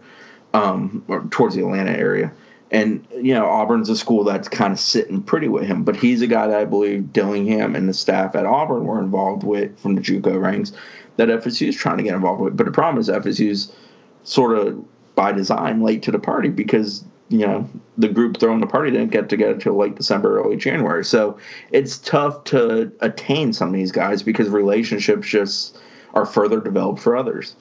um, 0.54 1.04
or 1.10 1.26
towards 1.32 1.56
the 1.56 1.64
Atlanta 1.64 1.92
area. 1.92 2.32
And, 2.72 3.06
you 3.14 3.34
know, 3.34 3.46
Auburn's 3.46 3.90
a 3.90 3.98
school 3.98 4.24
that's 4.24 4.48
kind 4.48 4.72
of 4.72 4.80
sitting 4.80 5.22
pretty 5.22 5.50
with 5.50 5.66
him. 5.66 5.84
But 5.84 5.98
he's 5.98 6.22
a 6.22 6.28
guy 6.28 6.48
that 6.48 6.62
I 6.62 6.64
believe 6.64 7.12
Dillingham 7.12 7.76
and 7.76 7.90
the 7.90 7.94
staff 7.94 8.38
at 8.38 8.46
Auburn 8.46 8.86
were 8.86 9.02
involved 9.02 9.44
with 9.44 9.78
from 9.82 9.96
the 9.96 10.02
Juco 10.02 10.42
ranks 10.42 10.72
that 11.18 11.28
FSU 11.28 11.68
is 11.68 11.76
trying 11.76 11.98
to 11.98 12.04
get 12.04 12.14
involved 12.16 12.40
with. 12.40 12.56
But 12.56 12.68
the 12.68 12.72
problem 12.72 13.02
is 13.02 13.10
FSU's 13.10 13.76
sort 14.24 14.58
of 14.58 14.82
by 15.14 15.34
design 15.34 15.82
late 15.82 16.04
to 16.04 16.12
the 16.12 16.20
party 16.20 16.48
because 16.48 17.04
you 17.32 17.48
know 17.48 17.68
the 17.98 18.10
group 18.10 18.38
throwing 18.40 18.60
the 18.60 18.68
party 18.68 18.92
didn't 18.92 19.12
get 19.12 19.30
together 19.30 19.58
till 19.58 19.76
late 19.76 19.96
December, 19.96 20.40
early 20.40 20.58
January. 20.58 21.06
So 21.06 21.38
it's 21.72 21.98
tough 21.98 22.44
to 22.46 22.92
attain 23.00 23.54
some 23.54 23.70
of 23.70 23.74
these 23.74 23.92
guys 23.92 24.22
because 24.22 24.50
relationships 24.50 25.28
just 25.28 25.78
are 26.14 26.26
further 26.26 26.60
developed 26.60 27.00
for 27.00 27.16
others. 27.16 27.56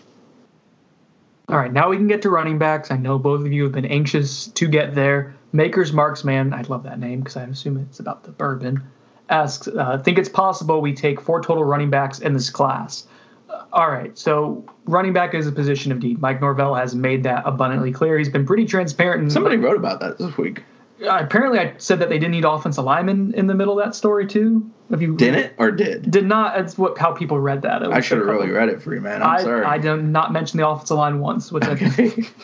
All 1.49 1.57
right, 1.57 1.73
now 1.73 1.89
we 1.89 1.97
can 1.97 2.07
get 2.07 2.23
to 2.23 2.31
running 2.31 2.59
backs. 2.59 2.91
I 2.91 2.97
know 2.97 3.19
both 3.19 3.41
of 3.41 3.53
you 3.53 3.65
have 3.65 3.73
been 3.73 3.87
anxious 3.87 4.49
to 4.49 4.69
get 4.69 4.95
there. 4.95 5.35
Maker's 5.53 5.93
Marksman, 5.93 6.53
I 6.53 6.63
love 6.63 6.85
that 6.85 6.99
name 7.01 7.21
because 7.21 7.37
I 7.37 7.43
assume 7.45 7.77
it's 7.77 8.01
about 8.01 8.23
the 8.25 8.31
bourbon. 8.31 8.83
Asks, 9.29 9.69
uh, 9.69 9.99
think 9.99 10.19
it's 10.19 10.29
possible 10.29 10.81
we 10.81 10.93
take 10.93 11.21
four 11.21 11.41
total 11.41 11.65
running 11.65 11.91
backs 11.91 12.21
in 12.21 12.33
this 12.35 12.51
class 12.51 13.07
all 13.73 13.91
right, 13.91 14.17
so 14.19 14.65
running 14.87 15.13
back 15.13 15.35
is 15.35 15.47
a 15.47 15.53
position 15.53 15.93
of 15.93 16.03
need. 16.03 16.21
Mike 16.21 16.41
Norvell 16.41 16.75
has 16.75 16.95
made 16.95 17.23
that 17.25 17.43
abundantly 17.47 17.93
clear. 17.93 18.19
He's 18.19 18.29
been 18.29 18.47
pretty 18.47 18.65
transparent. 18.65 19.31
Somebody 19.33 19.57
wrote 19.57 19.77
about 19.77 20.01
that 20.01 20.19
this 20.19 20.37
week. 20.37 20.63
Uh, 21.03 21.19
apparently, 21.21 21.59
I 21.59 21.75
said 21.79 22.01
that 22.01 22.09
they 22.09 22.19
didn't 22.19 22.33
need 22.33 22.45
offensive 22.45 22.85
linemen 22.85 23.35
in 23.35 23.47
the 23.47 23.55
middle 23.55 23.79
of 23.79 23.85
that 23.85 23.95
story 23.95 24.27
too. 24.27 24.71
Have 24.91 25.01
you 25.01 25.17
didn't 25.17 25.53
or 25.57 25.71
did 25.71 26.11
did 26.11 26.27
not? 26.27 26.57
That's 26.57 26.77
what 26.77 26.99
how 26.99 27.13
people 27.13 27.39
read 27.39 27.63
that. 27.63 27.83
I 27.85 28.01
should 28.01 28.19
have 28.19 28.27
really 28.27 28.51
read 28.51 28.69
it 28.69 28.83
for 28.83 28.93
you, 28.93 29.01
man. 29.01 29.23
I'm 29.23 29.31
I, 29.31 29.43
sorry. 29.43 29.65
I 29.65 29.79
did 29.79 29.97
not 29.97 30.33
mention 30.33 30.59
the 30.59 30.69
offensive 30.69 30.97
line 30.97 31.21
once, 31.21 31.53
which 31.53 31.65
okay. 31.65 31.87
I 31.87 31.89
think. 31.91 32.35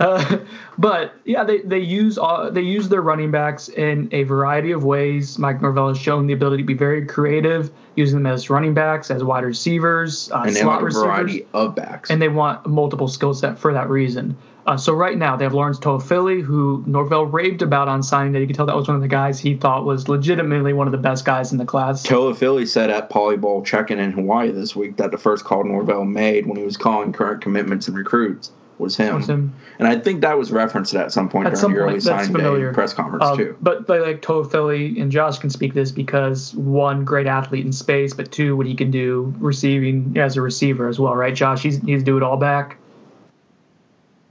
uh, 0.00 0.38
but 0.78 1.14
yeah, 1.24 1.42
they 1.42 1.58
they 1.58 1.80
use 1.80 2.18
uh, 2.18 2.50
they 2.50 2.62
use 2.62 2.88
their 2.88 3.02
running 3.02 3.32
backs 3.32 3.68
in 3.68 4.08
a 4.12 4.22
variety 4.22 4.70
of 4.70 4.84
ways. 4.84 5.38
Mike 5.38 5.60
Norvell 5.60 5.88
has 5.88 5.98
shown 5.98 6.28
the 6.28 6.32
ability 6.32 6.62
to 6.62 6.66
be 6.66 6.74
very 6.74 7.04
creative, 7.04 7.72
using 7.96 8.22
them 8.22 8.32
as 8.32 8.48
running 8.48 8.72
backs, 8.72 9.10
as 9.10 9.24
wide 9.24 9.44
receivers, 9.44 10.30
uh, 10.30 10.44
and 10.46 10.54
they 10.54 10.60
slot 10.60 10.82
receivers, 10.82 11.04
variety 11.04 11.46
of 11.52 11.74
backs, 11.74 12.10
and 12.10 12.22
they 12.22 12.28
want 12.28 12.64
multiple 12.66 13.08
skill 13.08 13.34
set 13.34 13.58
for 13.58 13.72
that 13.72 13.88
reason. 13.90 14.36
Uh, 14.66 14.76
so 14.76 14.92
right 14.92 15.16
now 15.16 15.36
they 15.36 15.44
have 15.44 15.54
Lawrence 15.54 15.78
Toafili, 15.78 16.42
who 16.42 16.84
Norvell 16.86 17.26
raved 17.26 17.62
about 17.62 17.88
on 17.88 18.02
signing 18.02 18.32
that 18.32 18.40
You 18.40 18.46
could 18.46 18.56
tell 18.56 18.66
that 18.66 18.76
was 18.76 18.88
one 18.88 18.96
of 18.96 19.02
the 19.02 19.08
guys 19.08 19.40
he 19.40 19.56
thought 19.56 19.84
was 19.84 20.08
legitimately 20.08 20.72
one 20.72 20.86
of 20.86 20.92
the 20.92 20.98
best 20.98 21.24
guys 21.24 21.52
in 21.52 21.58
the 21.58 21.64
class. 21.64 22.06
Toafili 22.06 22.66
said 22.68 22.90
at 22.90 23.10
Poly 23.10 23.36
Bowl 23.36 23.62
check-in 23.62 23.98
in 23.98 24.12
Hawaii 24.12 24.50
this 24.50 24.76
week 24.76 24.96
that 24.96 25.10
the 25.10 25.18
first 25.18 25.44
call 25.44 25.64
Norvell 25.64 26.04
made 26.04 26.46
when 26.46 26.56
he 26.56 26.64
was 26.64 26.76
calling 26.76 27.12
current 27.12 27.42
commitments 27.42 27.88
and 27.88 27.96
recruits 27.96 28.52
was 28.80 28.96
him. 28.96 29.16
Was 29.16 29.28
him. 29.28 29.54
And 29.78 29.86
I 29.86 29.98
think 29.98 30.22
that 30.22 30.38
was 30.38 30.50
referenced 30.50 30.94
at 30.94 31.12
some 31.12 31.28
point 31.28 31.46
at 31.46 31.50
during 31.50 31.60
some 31.60 31.72
the 31.72 31.78
early 31.78 32.00
signing 32.00 32.32
day 32.32 32.72
press 32.72 32.92
conference 32.92 33.24
um, 33.24 33.36
too. 33.36 33.56
But, 33.60 33.86
but 33.86 34.00
like 34.00 34.22
Toafili 34.22 35.00
and 35.00 35.12
Josh 35.12 35.38
can 35.38 35.50
speak 35.50 35.74
this 35.74 35.92
because 35.92 36.54
one, 36.54 37.04
great 37.04 37.26
athlete 37.26 37.64
in 37.64 37.72
space, 37.72 38.14
but 38.14 38.32
two, 38.32 38.56
what 38.56 38.66
he 38.66 38.74
can 38.74 38.90
do 38.90 39.34
receiving 39.38 40.16
as 40.16 40.36
a 40.36 40.42
receiver 40.42 40.88
as 40.88 40.98
well, 40.98 41.14
right? 41.14 41.34
Josh, 41.34 41.62
he's 41.62 41.80
he's 41.82 42.02
do 42.02 42.16
it 42.16 42.22
all 42.22 42.36
back. 42.36 42.78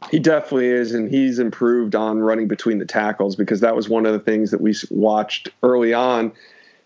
He 0.10 0.20
definitely 0.20 0.68
is, 0.68 0.94
and 0.94 1.10
he's 1.10 1.40
improved 1.40 1.96
on 1.96 2.20
running 2.20 2.48
between 2.48 2.80
the 2.80 2.86
tackles 2.86 3.36
because 3.36 3.60
that 3.62 3.76
was 3.76 3.88
one 3.90 4.06
of 4.06 4.14
the 4.14 4.20
things 4.20 4.52
that 4.52 4.62
we 4.62 4.74
watched 4.90 5.50
early 5.62 5.94
on 5.94 6.32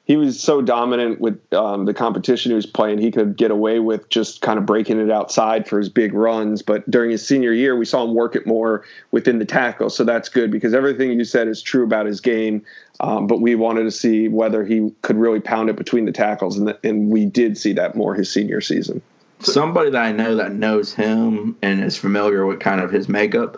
he 0.05 0.17
was 0.17 0.39
so 0.39 0.61
dominant 0.61 1.21
with 1.21 1.41
um, 1.53 1.86
the 1.86 1.93
competition 1.93 2.51
he 2.51 2.55
was 2.55 2.65
playing. 2.65 2.97
He 2.97 3.09
could 3.09 3.38
get 3.38 3.51
away 3.51 3.80
with 3.80 4.09
just 4.09 4.41
kind 4.41 4.59
of 4.59 4.65
breaking 4.65 4.99
it 4.99 5.09
outside 5.09 5.65
for 5.65 5.80
his 5.80 5.88
big 5.88 6.13
runs. 6.13 6.61
But 6.61 6.89
during 6.91 7.11
his 7.11 7.26
senior 7.26 7.53
year, 7.53 7.78
we 7.78 7.86
saw 7.86 8.03
him 8.03 8.13
work 8.13 8.36
it 8.36 8.45
more 8.45 8.84
within 9.11 9.39
the 9.39 9.45
tackle. 9.45 9.89
So 9.89 10.03
that's 10.03 10.28
good 10.28 10.51
because 10.51 10.74
everything 10.74 11.13
you 11.13 11.24
said 11.24 11.47
is 11.47 11.61
true 11.61 11.86
about 11.86 12.05
his 12.05 12.19
game. 12.19 12.65
Um, 12.99 13.28
but 13.28 13.39
we 13.39 13.55
wanted 13.55 13.84
to 13.84 13.91
see 13.91 14.28
whether 14.28 14.65
he 14.65 14.91
could 15.03 15.15
really 15.15 15.39
pound 15.39 15.69
it 15.69 15.78
between 15.78 16.03
the 16.03 16.11
tackles, 16.11 16.57
and, 16.57 16.67
the, 16.67 16.78
and 16.84 17.09
we 17.09 17.26
did 17.26 17.57
see 17.57 17.74
that 17.74 17.95
more 17.95 18.13
his 18.13 18.30
senior 18.32 18.59
season. 18.59 19.01
Somebody 19.43 19.91
that 19.91 20.01
I 20.03 20.11
know 20.11 20.35
that 20.35 20.53
knows 20.53 20.93
him 20.93 21.57
and 21.61 21.83
is 21.83 21.97
familiar 21.97 22.45
with 22.45 22.59
kind 22.59 22.81
of 22.81 22.91
his 22.91 23.09
makeup 23.09 23.57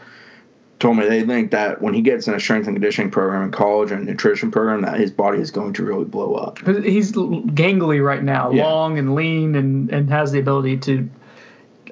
told 0.80 0.98
me 0.98 1.08
they 1.08 1.24
think 1.24 1.52
that 1.52 1.82
when 1.82 1.94
he 1.94 2.02
gets 2.02 2.28
in 2.28 2.34
a 2.34 2.40
strength 2.40 2.68
and 2.68 2.76
conditioning 2.76 3.10
program 3.10 3.44
in 3.44 3.52
college 3.52 3.92
and 3.92 4.06
nutrition 4.06 4.52
program, 4.52 4.82
that 4.82 5.00
his 5.00 5.12
body 5.12 5.40
is 5.40 5.52
going 5.52 5.74
to 5.74 5.84
really 5.84 6.06
blow 6.06 6.36
up. 6.36 6.60
He's 6.60 7.12
gangly 7.12 8.04
right 8.04 8.24
now, 8.24 8.52
yeah. 8.52 8.66
long 8.66 8.98
and 8.98 9.16
lean, 9.16 9.56
and 9.56 9.90
and 9.90 10.10
has 10.10 10.32
the 10.32 10.40
ability 10.40 10.78
to. 10.78 11.10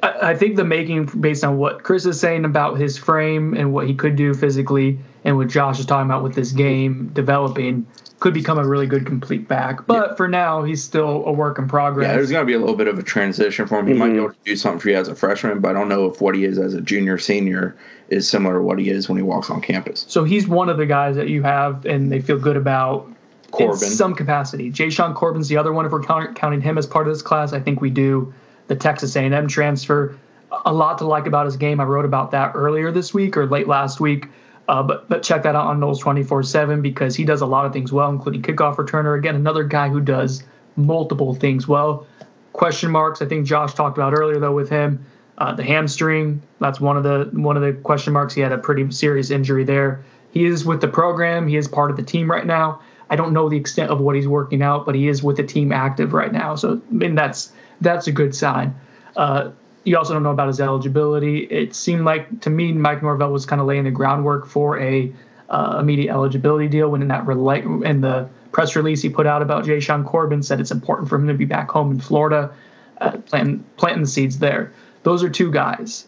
I, 0.02 0.32
I 0.32 0.36
think 0.36 0.58
the 0.58 0.66
making 0.66 1.06
based 1.06 1.44
on 1.44 1.58
what 1.58 1.84
Chris 1.84 2.06
is 2.06 2.20
saying 2.20 2.46
about 2.46 2.78
his 2.78 2.98
frame 2.98 3.54
and 3.54 3.74
what 3.74 3.88
he 3.88 3.96
could 3.96 4.16
do 4.16 4.34
physically, 4.34 5.00
and 5.24 5.38
what 5.38 5.48
Josh 5.48 5.80
is 5.80 5.86
talking 5.86 6.10
about 6.10 6.24
with 6.24 6.36
this 6.36 6.52
game 6.52 7.10
developing 7.14 7.88
could 8.24 8.34
become 8.34 8.58
a 8.58 8.66
really 8.66 8.88
good 8.88 9.06
complete 9.06 9.50
back. 9.50 9.86
But 9.86 10.12
yeah. 10.12 10.16
for 10.16 10.30
now, 10.30 10.64
he's 10.64 10.82
still 10.82 11.26
a 11.26 11.32
work 11.34 11.60
in 11.60 11.68
progress. 11.68 12.08
Yeah, 12.08 12.14
there's 12.14 12.32
going 12.32 12.42
to 12.42 12.48
be 12.48 12.54
a 12.54 12.58
little 12.58 12.78
bit 12.78 12.88
of 12.88 12.98
a 12.98 13.04
transition 13.04 13.68
for 13.68 13.80
him. 13.80 13.86
He 13.86 13.92
mm-hmm. 13.92 14.00
might 14.00 14.12
be 14.12 14.16
able 14.16 14.30
to 14.30 14.38
do 14.46 14.56
something 14.56 14.80
for 14.80 14.92
you 14.92 14.96
as 14.96 15.10
a 15.10 15.16
freshman, 15.16 15.60
but 15.60 15.72
I 15.72 15.74
don't 15.74 15.90
know 15.90 16.06
if 16.06 16.22
what 16.22 16.34
he 16.34 16.46
is 16.46 16.58
as 16.58 16.74
a 16.74 16.80
junior, 16.80 17.18
senior 17.18 17.76
is 18.08 18.30
similar 18.30 18.60
to 18.60 18.62
what 18.62 18.80
he 18.80 18.90
is 18.90 19.10
when 19.10 19.18
he 19.18 19.24
walks 19.24 19.50
on 19.50 19.60
campus. 19.60 20.06
So 20.08 20.24
he's 20.24 20.48
one 20.48 20.70
of 20.70 20.78
the 20.78 20.86
guys 20.86 21.18
that 21.18 21.28
you 21.28 21.44
have, 21.44 21.86
and 21.86 22.10
they 22.10 22.22
feel 22.22 22.40
good 22.40 22.56
about. 22.56 23.12
Corbin. 23.52 23.74
In 23.74 23.92
some 23.92 24.16
capacity. 24.16 24.72
Jashaun 24.72 25.14
Corbin's 25.14 25.50
the 25.50 25.58
other 25.58 25.74
one. 25.74 25.86
If 25.86 25.92
we're 25.92 26.02
counting 26.02 26.62
him 26.62 26.78
as 26.78 26.88
part 26.88 27.08
of 27.08 27.14
this 27.14 27.22
class, 27.22 27.52
I 27.52 27.60
think 27.60 27.82
we 27.82 27.90
do. 27.90 28.34
The 28.68 28.78
Texas 28.78 29.18
A&M 29.18 29.50
transfer, 29.50 30.18
a 30.66 30.74
lot 30.74 31.00
to 31.00 31.06
like 31.06 31.28
about 31.28 31.46
his 31.46 31.58
game. 31.58 31.82
I 31.82 31.84
wrote 31.84 32.06
about 32.06 32.32
that 32.32 32.54
earlier 32.56 32.90
this 32.90 33.14
week 33.14 33.36
or 33.36 33.46
late 33.46 33.68
last 33.68 34.00
week. 34.00 34.28
Uh, 34.68 34.82
but 34.82 35.10
but 35.10 35.24
check 35.24 35.44
that 35.44 35.56
out 35.56 35.68
on 35.68 35.80
Noles 35.80 36.00
24/7 36.00 36.82
because 36.82 37.16
he 37.16 37.26
does 37.26 37.42
a 37.42 37.46
lot 37.46 37.66
of 37.66 37.74
things 37.74 37.92
well, 37.92 38.10
including 38.10 38.42
kickoff 38.42 38.78
returner. 38.78 39.18
Again, 39.18 39.36
another 39.36 39.64
guy 39.64 39.90
who 39.90 40.00
does 40.00 40.44
multiple 40.76 41.36
things 41.36 41.68
well. 41.68 42.08
Question 42.54 42.92
marks. 42.92 43.22
I 43.22 43.26
think 43.26 43.46
Josh 43.46 43.74
talked 43.74 43.98
about 43.98 44.14
earlier 44.18 44.40
though 44.40 44.54
with 44.54 44.70
him. 44.70 45.06
Uh, 45.38 45.54
the 45.54 45.64
hamstring. 45.64 46.42
That's 46.60 46.80
one 46.80 46.96
of 46.96 47.04
the 47.04 47.30
one 47.34 47.58
of 47.58 47.64
the 47.64 47.74
question 47.74 48.14
marks. 48.14 48.34
He 48.34 48.42
had 48.42 48.52
a 48.52 48.58
pretty 48.58 48.90
serious 48.92 49.32
injury 49.32 49.64
there. 49.64 50.04
He 50.32 50.46
is 50.46 50.64
with 50.64 50.80
the 50.80 50.88
program. 50.88 51.48
He 51.48 51.58
is 51.58 51.68
part 51.68 51.92
of 51.92 51.98
the 51.98 52.04
team 52.04 52.30
right 52.30 52.46
now. 52.46 52.82
I 53.10 53.16
don't 53.16 53.34
know 53.34 53.50
the 53.50 53.58
extent 53.58 53.92
of 53.92 54.00
what 54.00 54.16
he's 54.16 54.28
working 54.28 54.62
out, 54.62 54.86
but 54.86 54.96
he 54.96 55.08
is 55.08 55.22
with 55.22 55.38
the 55.38 55.44
team 55.44 55.72
active 55.72 56.14
right 56.14 56.32
now. 56.32 56.56
So 56.56 56.82
I 56.90 56.94
mean 56.94 57.16
that's 57.16 57.52
that's 57.82 58.08
a 58.08 58.12
good 58.12 58.34
sign. 58.34 58.76
Uh, 59.16 59.52
you 59.84 59.98
also 59.98 60.14
don't 60.14 60.24
know 60.24 60.32
about 60.32 60.48
his 60.48 60.60
eligibility. 60.60 61.40
It 61.46 61.76
seemed 61.76 62.06
like 62.06 62.42
to 62.42 62.50
me 62.50 62.72
Mike 62.72 63.02
Norvell 63.02 63.32
was 63.32 63.46
kind 63.46 63.60
of 63.60 63.68
laying 63.68 63.84
the 63.84 63.92
groundwork 63.92 64.48
for 64.48 64.80
a 64.80 65.14
uh, 65.50 65.78
immediate 65.80 66.12
eligibility 66.12 66.68
deal. 66.68 66.90
When 66.90 67.02
in 67.02 67.10
that 67.10 67.26
rela- 67.26 67.86
in 67.86 68.02
the 68.02 68.30
press 68.52 68.76
release 68.76 69.02
he 69.02 69.10
put 69.10 69.28
out 69.28 69.42
about 69.42 69.66
Jashaun 69.66 70.06
Corbin 70.06 70.42
said 70.44 70.60
it's 70.60 70.72
important 70.72 71.10
for 71.10 71.16
him 71.16 71.28
to 71.28 71.34
be 71.34 71.46
back 71.46 71.70
home 71.70 71.92
in 71.92 72.00
Florida, 72.00 72.54
uh, 73.02 73.18
planting 73.26 73.64
planting 73.78 74.02
the 74.02 74.08
seeds 74.08 74.40
there. 74.40 74.72
Those 75.04 75.24
are 75.24 75.30
two 75.30 75.52
guys. 75.52 76.06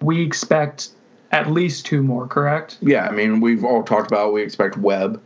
We 0.00 0.22
expect 0.22 0.90
at 1.30 1.50
least 1.50 1.84
two 1.84 2.02
more, 2.02 2.26
correct? 2.26 2.78
Yeah, 2.80 3.06
I 3.06 3.12
mean 3.12 3.40
we've 3.40 3.64
all 3.64 3.82
talked 3.82 4.10
about 4.10 4.32
we 4.32 4.42
expect 4.42 4.78
Webb. 4.78 5.22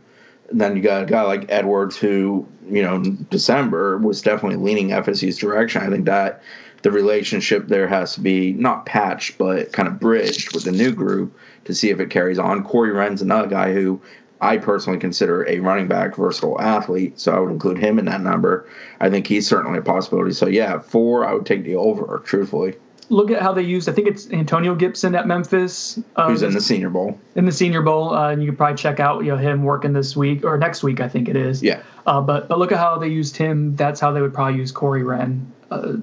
And 0.49 0.59
then 0.59 0.75
you 0.75 0.83
got 0.83 1.03
a 1.03 1.05
guy 1.05 1.21
like 1.21 1.45
Edwards 1.49 1.97
who, 1.97 2.45
you 2.69 2.83
know, 2.83 3.01
December 3.31 3.97
was 3.97 4.21
definitely 4.21 4.57
leaning 4.57 4.89
FSU's 4.89 5.37
direction. 5.37 5.81
I 5.81 5.89
think 5.89 6.05
that 6.05 6.43
the 6.83 6.91
relationship 6.91 7.67
there 7.67 7.87
has 7.87 8.13
to 8.15 8.21
be 8.21 8.53
not 8.53 8.85
patched, 8.85 9.37
but 9.37 9.71
kind 9.73 9.87
of 9.87 9.99
bridged 9.99 10.53
with 10.53 10.65
the 10.65 10.71
new 10.71 10.91
group 10.91 11.37
to 11.65 11.73
see 11.73 11.89
if 11.89 11.99
it 11.99 12.09
carries 12.11 12.37
on. 12.37 12.63
Corey 12.63 12.91
Wren's 12.91 13.21
another 13.21 13.47
guy 13.47 13.73
who 13.73 14.01
I 14.41 14.57
personally 14.57 14.99
consider 14.99 15.47
a 15.47 15.59
running 15.59 15.87
back 15.87 16.15
versatile 16.17 16.59
athlete, 16.59 17.19
so 17.19 17.33
I 17.33 17.39
would 17.39 17.51
include 17.51 17.77
him 17.79 17.97
in 17.99 18.05
that 18.05 18.21
number. 18.21 18.67
I 18.99 19.09
think 19.09 19.25
he's 19.27 19.47
certainly 19.47 19.79
a 19.79 19.81
possibility. 19.81 20.33
So 20.33 20.47
yeah, 20.47 20.79
four, 20.79 21.25
I 21.25 21.33
would 21.33 21.45
take 21.45 21.63
the 21.63 21.75
over, 21.77 22.21
truthfully. 22.25 22.75
look 23.07 23.31
at 23.31 23.41
how 23.41 23.53
they 23.53 23.61
used. 23.61 23.87
I 23.87 23.93
think 23.93 24.09
it's 24.09 24.29
Antonio 24.31 24.75
Gibson 24.75 25.15
at 25.15 25.25
Memphis. 25.25 25.99
Uh, 26.17 26.27
Who's 26.27 26.41
in 26.41 26.51
the 26.53 26.59
Senior 26.59 26.89
Bowl? 26.89 27.17
In 27.35 27.45
the 27.45 27.51
Senior 27.53 27.81
Bowl, 27.81 28.13
uh, 28.13 28.31
and 28.31 28.41
you 28.43 28.49
could 28.49 28.57
probably 28.57 28.75
check 28.75 28.99
out 28.99 29.23
you 29.23 29.31
know 29.31 29.37
him 29.37 29.63
working 29.63 29.93
this 29.93 30.17
week 30.17 30.43
or 30.43 30.57
next 30.57 30.83
week. 30.83 30.99
I 30.99 31.07
think 31.07 31.29
it 31.29 31.37
is. 31.37 31.63
Yeah. 31.63 31.81
Uh, 32.05 32.19
but 32.19 32.49
but 32.49 32.59
look 32.59 32.73
at 32.73 32.77
how 32.77 32.97
they 32.97 33.07
used 33.07 33.37
him. 33.37 33.77
That's 33.77 34.01
how 34.01 34.11
they 34.11 34.21
would 34.21 34.33
probably 34.33 34.59
use 34.59 34.73
Corey 34.73 35.03
Wren. 35.03 35.49
Uh, 35.71 35.93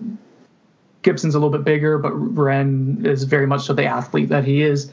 Gibson's 1.02 1.34
a 1.34 1.38
little 1.38 1.50
bit 1.50 1.64
bigger, 1.64 1.98
but 1.98 2.10
Wren 2.12 3.02
is 3.04 3.24
very 3.24 3.46
much 3.46 3.62
so 3.62 3.72
the 3.72 3.86
athlete 3.86 4.28
that 4.28 4.44
he 4.44 4.62
is. 4.62 4.92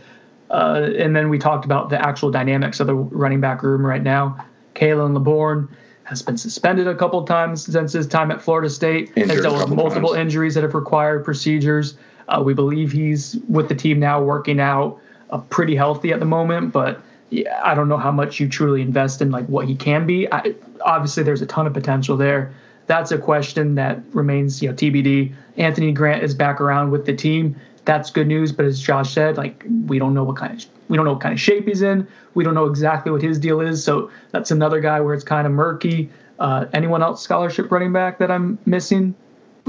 Uh, 0.49 0.89
and 0.97 1.15
then 1.15 1.29
we 1.29 1.37
talked 1.37 1.65
about 1.65 1.89
the 1.89 2.05
actual 2.05 2.31
dynamics 2.31 2.79
of 2.79 2.87
the 2.87 2.95
running 2.95 3.41
back 3.41 3.63
room 3.63 3.85
right 3.85 4.01
now. 4.01 4.45
Khalan 4.75 5.13
Laborn 5.13 5.75
has 6.03 6.21
been 6.21 6.37
suspended 6.37 6.87
a 6.87 6.95
couple 6.95 7.21
times 7.25 7.65
since 7.65 7.91
his 7.91 8.07
time 8.07 8.31
at 8.31 8.41
Florida 8.41 8.69
State. 8.69 9.11
Injured 9.17 9.29
has 9.29 9.41
dealt 9.41 9.69
with 9.69 9.77
multiple 9.77 10.09
times. 10.11 10.21
injuries 10.21 10.55
that 10.55 10.63
have 10.63 10.73
required 10.73 11.25
procedures. 11.25 11.97
Uh, 12.29 12.41
we 12.43 12.53
believe 12.53 12.91
he's 12.93 13.37
with 13.49 13.67
the 13.67 13.75
team 13.75 13.99
now, 13.99 14.21
working 14.21 14.61
out, 14.61 15.01
uh, 15.31 15.39
pretty 15.39 15.75
healthy 15.75 16.13
at 16.13 16.19
the 16.19 16.25
moment. 16.25 16.71
But 16.71 17.01
yeah, 17.29 17.59
I 17.61 17.75
don't 17.75 17.89
know 17.89 17.97
how 17.97 18.11
much 18.11 18.39
you 18.39 18.47
truly 18.47 18.81
invest 18.81 19.21
in 19.21 19.31
like 19.31 19.47
what 19.47 19.67
he 19.67 19.75
can 19.75 20.05
be. 20.05 20.31
I, 20.31 20.55
obviously, 20.81 21.23
there's 21.23 21.41
a 21.41 21.45
ton 21.45 21.67
of 21.67 21.73
potential 21.73 22.15
there. 22.15 22.53
That's 22.87 23.11
a 23.11 23.17
question 23.17 23.75
that 23.75 24.01
remains, 24.13 24.61
you 24.61 24.69
know, 24.69 24.75
TBD. 24.75 25.33
Anthony 25.57 25.91
Grant 25.91 26.23
is 26.23 26.33
back 26.33 26.61
around 26.61 26.91
with 26.91 27.05
the 27.05 27.13
team. 27.13 27.55
That's 27.85 28.09
good 28.09 28.27
news. 28.27 28.51
But 28.51 28.65
as 28.65 28.79
Josh 28.79 29.13
said, 29.13 29.37
like 29.37 29.65
we 29.85 29.99
don't 29.99 30.13
know 30.13 30.23
what 30.23 30.37
kind 30.37 30.53
of 30.53 30.65
we 30.89 30.95
don't 30.95 31.05
know 31.05 31.13
what 31.13 31.21
kind 31.21 31.33
of 31.33 31.39
shape 31.39 31.67
he's 31.67 31.81
in. 31.81 32.07
We 32.33 32.43
don't 32.43 32.53
know 32.53 32.65
exactly 32.65 33.11
what 33.11 33.21
his 33.21 33.39
deal 33.39 33.61
is. 33.61 33.83
So 33.83 34.09
that's 34.31 34.51
another 34.51 34.79
guy 34.79 35.01
where 35.01 35.13
it's 35.13 35.23
kind 35.23 35.45
of 35.45 35.53
murky. 35.53 36.09
Uh, 36.39 36.65
anyone 36.73 37.01
else 37.01 37.21
scholarship 37.21 37.71
running 37.71 37.91
back 37.91 38.19
that 38.19 38.31
I'm 38.31 38.57
missing? 38.65 39.15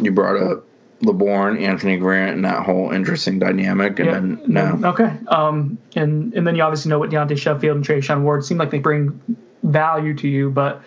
You 0.01 0.13
brought 0.13 0.37
up 0.37 0.65
Laborn, 1.01 1.59
Anthony 1.59 1.97
Grant, 1.97 2.37
and 2.37 2.45
that 2.45 2.65
whole 2.65 2.91
interesting 2.91 3.39
dynamic. 3.39 3.99
And 3.99 4.07
yeah. 4.07 4.15
then 4.15 4.43
no. 4.47 4.81
Okay. 4.91 5.13
Um, 5.29 5.79
and 5.97 6.35
and 6.35 6.47
then 6.47 6.55
you 6.55 6.63
obviously 6.63 6.91
know 6.91 6.99
what 6.99 7.11
Deontay 7.11 7.39
Sheffield 7.39 7.77
and 7.77 7.85
Treshaun 7.85 8.23
Ward 8.23 8.45
seem 8.45 8.59
like 8.59 8.71
they 8.71 8.79
bring 8.79 9.21
value 9.63 10.15
to 10.15 10.29
you, 10.29 10.51
but 10.51 10.83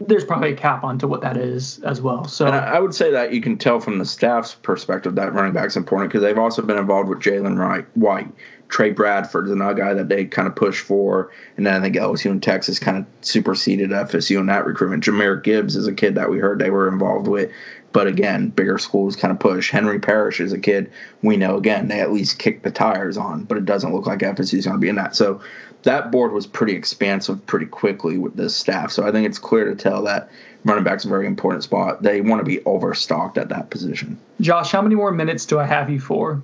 there's 0.00 0.24
probably 0.24 0.52
a 0.52 0.56
cap 0.56 0.84
onto 0.84 1.08
what 1.08 1.22
that 1.22 1.36
is 1.36 1.80
as 1.84 2.00
well. 2.02 2.24
So 2.24 2.46
and 2.46 2.54
I 2.54 2.78
would 2.80 2.94
say 2.94 3.10
that 3.12 3.32
you 3.32 3.40
can 3.40 3.56
tell 3.56 3.80
from 3.80 3.98
the 3.98 4.04
staff's 4.04 4.54
perspective 4.54 5.14
that 5.14 5.32
running 5.32 5.52
back's 5.52 5.76
important 5.76 6.10
because 6.10 6.22
they've 6.22 6.38
also 6.38 6.62
been 6.62 6.76
involved 6.76 7.08
with 7.08 7.20
Jalen 7.20 7.86
White, 7.94 8.28
Trey 8.68 8.90
Bradford 8.90 9.46
is 9.46 9.52
another 9.52 9.74
guy 9.74 9.94
that 9.94 10.08
they 10.08 10.24
kind 10.24 10.46
of 10.46 10.54
push 10.54 10.80
for. 10.80 11.30
And 11.56 11.66
then 11.66 11.74
I 11.74 11.80
think 11.80 11.96
LSU 11.96 12.30
and 12.30 12.42
Texas 12.42 12.78
kind 12.78 12.98
of 12.98 13.06
superseded 13.20 13.90
FSU 13.90 14.38
in 14.38 14.46
that 14.46 14.64
recruitment. 14.64 15.04
Jahmyr 15.04 15.42
Gibbs 15.42 15.76
is 15.76 15.86
a 15.86 15.92
kid 15.92 16.14
that 16.14 16.30
we 16.30 16.38
heard 16.38 16.58
they 16.58 16.70
were 16.70 16.88
involved 16.88 17.26
with. 17.26 17.50
But 17.92 18.06
again, 18.06 18.50
bigger 18.50 18.78
schools 18.78 19.16
kind 19.16 19.32
of 19.32 19.40
push. 19.40 19.70
Henry 19.70 19.98
Parrish 19.98 20.40
is 20.40 20.52
a 20.52 20.58
kid 20.58 20.92
we 21.22 21.36
know, 21.36 21.56
again, 21.56 21.88
they 21.88 22.00
at 22.00 22.12
least 22.12 22.38
kick 22.38 22.62
the 22.62 22.70
tires 22.70 23.16
on, 23.16 23.44
but 23.44 23.58
it 23.58 23.64
doesn't 23.64 23.92
look 23.92 24.06
like 24.06 24.20
FSU 24.20 24.58
is 24.58 24.66
going 24.66 24.76
to 24.76 24.80
be 24.80 24.88
in 24.88 24.94
that. 24.94 25.16
So 25.16 25.40
that 25.82 26.10
board 26.10 26.32
was 26.32 26.46
pretty 26.46 26.74
expansive 26.74 27.44
pretty 27.46 27.66
quickly 27.66 28.18
with 28.18 28.36
this 28.36 28.56
staff. 28.56 28.90
So 28.90 29.06
I 29.06 29.12
think 29.12 29.26
it's 29.26 29.38
clear 29.38 29.64
to 29.64 29.74
tell 29.74 30.02
that 30.04 30.30
running 30.64 30.84
back's 30.84 31.04
a 31.04 31.08
very 31.08 31.26
important 31.26 31.62
spot. 31.62 32.02
They 32.02 32.20
want 32.20 32.40
to 32.40 32.44
be 32.44 32.62
overstocked 32.64 33.38
at 33.38 33.48
that 33.48 33.70
position. 33.70 34.18
Josh, 34.40 34.70
how 34.70 34.82
many 34.82 34.94
more 34.94 35.12
minutes 35.12 35.46
do 35.46 35.58
I 35.58 35.64
have 35.64 35.90
you 35.90 36.00
for? 36.00 36.42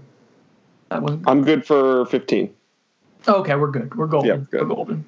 That 0.88 1.02
was 1.02 1.18
I'm 1.26 1.42
good 1.42 1.66
for 1.66 2.06
15. 2.06 2.54
Okay, 3.28 3.54
we're 3.56 3.70
good. 3.70 3.94
We're 3.94 4.06
golden. 4.06 4.28
Yeah, 4.28 4.36
good. 4.50 4.68
We're 4.68 4.74
golden. 4.74 5.04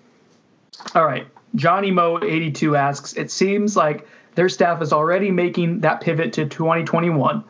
All 0.94 1.04
right. 1.04 1.26
Johnny 1.54 1.90
Mo 1.90 2.18
82 2.22 2.76
asks, 2.76 3.14
it 3.14 3.30
seems 3.30 3.76
like 3.76 4.06
their 4.34 4.48
staff 4.48 4.82
is 4.82 4.92
already 4.92 5.30
making 5.30 5.80
that 5.80 6.00
pivot 6.00 6.32
to 6.34 6.46
2021, 6.46 7.42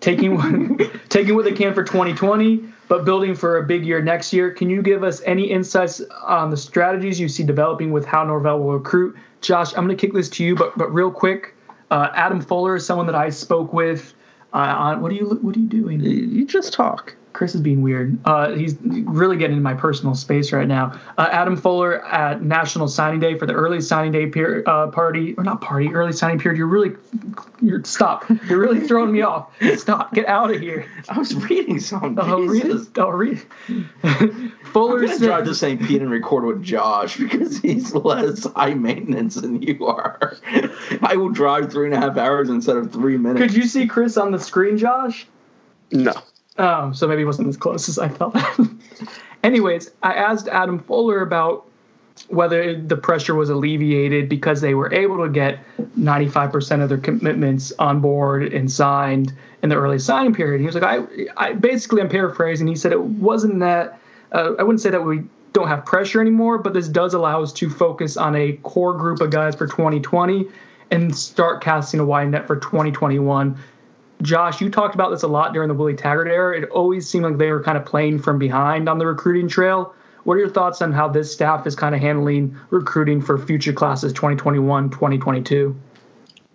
taking 0.00 0.78
taking 1.08 1.34
what 1.34 1.44
they 1.44 1.52
can 1.52 1.74
for 1.74 1.84
2020, 1.84 2.64
but 2.88 3.04
building 3.04 3.34
for 3.34 3.58
a 3.58 3.62
big 3.62 3.84
year 3.84 4.02
next 4.02 4.32
year. 4.32 4.50
Can 4.50 4.70
you 4.70 4.82
give 4.82 5.02
us 5.04 5.22
any 5.24 5.44
insights 5.44 6.02
on 6.22 6.50
the 6.50 6.56
strategies 6.56 7.18
you 7.18 7.28
see 7.28 7.42
developing 7.42 7.92
with 7.92 8.04
how 8.04 8.24
Norvell 8.24 8.60
will 8.60 8.74
recruit? 8.74 9.16
Josh, 9.40 9.72
I'm 9.76 9.84
going 9.84 9.96
to 9.96 10.00
kick 10.00 10.14
this 10.14 10.28
to 10.30 10.44
you, 10.44 10.54
but 10.54 10.76
but 10.76 10.92
real 10.92 11.10
quick, 11.10 11.54
uh, 11.90 12.08
Adam 12.14 12.40
Fuller 12.40 12.76
is 12.76 12.86
someone 12.86 13.06
that 13.06 13.14
I 13.14 13.30
spoke 13.30 13.72
with. 13.72 14.14
Uh, 14.52 14.74
on 14.78 15.00
what 15.02 15.10
are 15.10 15.16
you 15.16 15.38
what 15.42 15.56
are 15.56 15.58
you 15.58 15.66
doing? 15.66 16.00
You 16.00 16.46
just 16.46 16.72
talk. 16.72 17.16
Chris 17.34 17.54
is 17.56 17.60
being 17.60 17.82
weird. 17.82 18.16
Uh, 18.24 18.52
he's 18.52 18.76
really 18.80 19.36
getting 19.36 19.56
in 19.56 19.62
my 19.62 19.74
personal 19.74 20.14
space 20.14 20.52
right 20.52 20.68
now. 20.68 20.98
Uh, 21.18 21.28
Adam 21.32 21.56
Fuller 21.56 22.06
at 22.06 22.42
National 22.42 22.86
Signing 22.86 23.18
Day 23.18 23.36
for 23.36 23.44
the 23.44 23.52
early 23.52 23.80
signing 23.80 24.12
day 24.12 24.26
per, 24.26 24.62
uh, 24.64 24.86
party, 24.86 25.34
or 25.34 25.42
not 25.42 25.60
party, 25.60 25.92
early 25.92 26.12
signing 26.12 26.38
period. 26.38 26.56
You're 26.56 26.68
really, 26.68 26.92
you're 27.60 27.82
stop. 27.82 28.24
You're 28.48 28.60
really 28.60 28.86
throwing 28.86 29.10
me 29.10 29.22
off. 29.22 29.50
Stop. 29.76 30.14
Get 30.14 30.26
out 30.26 30.54
of 30.54 30.60
here. 30.60 30.86
I 31.08 31.18
was 31.18 31.34
reading 31.34 31.80
something. 31.80 32.16
Oh, 32.20 32.46
read 32.46 32.66
it. 32.66 32.98
Oh, 32.98 33.08
read. 33.08 33.42
Fuller 34.72 35.00
I'm 35.00 35.06
gonna 35.06 35.18
said, 35.18 35.26
drive 35.26 35.44
to 35.46 35.54
St. 35.56 35.82
Pete 35.82 36.02
and 36.02 36.10
record 36.12 36.44
with 36.44 36.62
Josh 36.62 37.16
because 37.16 37.58
he's 37.58 37.92
less 37.94 38.46
high 38.54 38.74
maintenance 38.74 39.34
than 39.34 39.60
you 39.60 39.84
are. 39.86 40.36
I 41.02 41.16
will 41.16 41.30
drive 41.30 41.72
three 41.72 41.86
and 41.86 41.94
a 41.94 42.00
half 42.00 42.16
hours 42.16 42.48
instead 42.48 42.76
of 42.76 42.92
three 42.92 43.16
minutes. 43.16 43.40
Could 43.40 43.54
you 43.54 43.66
see 43.66 43.88
Chris 43.88 44.16
on 44.16 44.30
the 44.30 44.38
screen, 44.38 44.78
Josh? 44.78 45.26
No. 45.90 46.12
Oh, 46.58 46.92
so 46.92 47.08
maybe 47.08 47.22
it 47.22 47.26
wasn't 47.26 47.48
as 47.48 47.56
close 47.56 47.88
as 47.88 47.98
I 47.98 48.08
felt. 48.08 48.36
Anyways, 49.42 49.90
I 50.02 50.14
asked 50.14 50.48
Adam 50.48 50.78
Fuller 50.78 51.20
about 51.20 51.66
whether 52.28 52.80
the 52.80 52.96
pressure 52.96 53.34
was 53.34 53.50
alleviated 53.50 54.28
because 54.28 54.60
they 54.60 54.74
were 54.74 54.92
able 54.94 55.22
to 55.24 55.28
get 55.28 55.58
95% 55.98 56.82
of 56.82 56.88
their 56.88 56.98
commitments 56.98 57.72
on 57.78 58.00
board 58.00 58.54
and 58.54 58.70
signed 58.70 59.32
in 59.62 59.68
the 59.68 59.74
early 59.74 59.98
signing 59.98 60.32
period. 60.32 60.60
He 60.60 60.66
was 60.66 60.76
like, 60.76 60.84
I, 60.84 61.26
I 61.36 61.52
basically, 61.54 62.00
I'm 62.00 62.08
paraphrasing. 62.08 62.68
He 62.68 62.76
said 62.76 62.92
it 62.92 63.00
wasn't 63.00 63.58
that, 63.60 63.98
uh, 64.30 64.52
I 64.58 64.62
wouldn't 64.62 64.80
say 64.80 64.90
that 64.90 65.02
we 65.02 65.24
don't 65.52 65.68
have 65.68 65.84
pressure 65.84 66.20
anymore, 66.20 66.58
but 66.58 66.72
this 66.72 66.88
does 66.88 67.14
allow 67.14 67.42
us 67.42 67.52
to 67.54 67.68
focus 67.68 68.16
on 68.16 68.36
a 68.36 68.52
core 68.62 68.94
group 68.94 69.20
of 69.20 69.30
guys 69.30 69.54
for 69.56 69.66
2020 69.66 70.46
and 70.90 71.16
start 71.16 71.62
casting 71.62 71.98
a 71.98 72.04
wide 72.04 72.30
net 72.30 72.46
for 72.46 72.56
2021 72.56 73.58
Josh, 74.22 74.60
you 74.60 74.70
talked 74.70 74.94
about 74.94 75.10
this 75.10 75.22
a 75.22 75.28
lot 75.28 75.52
during 75.52 75.68
the 75.68 75.74
Willie 75.74 75.94
Taggart 75.94 76.28
era. 76.28 76.58
It 76.58 76.68
always 76.70 77.08
seemed 77.08 77.24
like 77.24 77.38
they 77.38 77.50
were 77.50 77.62
kind 77.62 77.76
of 77.76 77.84
playing 77.84 78.20
from 78.20 78.38
behind 78.38 78.88
on 78.88 78.98
the 78.98 79.06
recruiting 79.06 79.48
trail. 79.48 79.94
What 80.24 80.34
are 80.34 80.38
your 80.38 80.48
thoughts 80.48 80.80
on 80.80 80.92
how 80.92 81.08
this 81.08 81.32
staff 81.32 81.66
is 81.66 81.74
kind 81.74 81.94
of 81.94 82.00
handling 82.00 82.56
recruiting 82.70 83.20
for 83.20 83.38
future 83.38 83.72
classes 83.72 84.12
2021, 84.12 84.90
2022? 84.90 85.76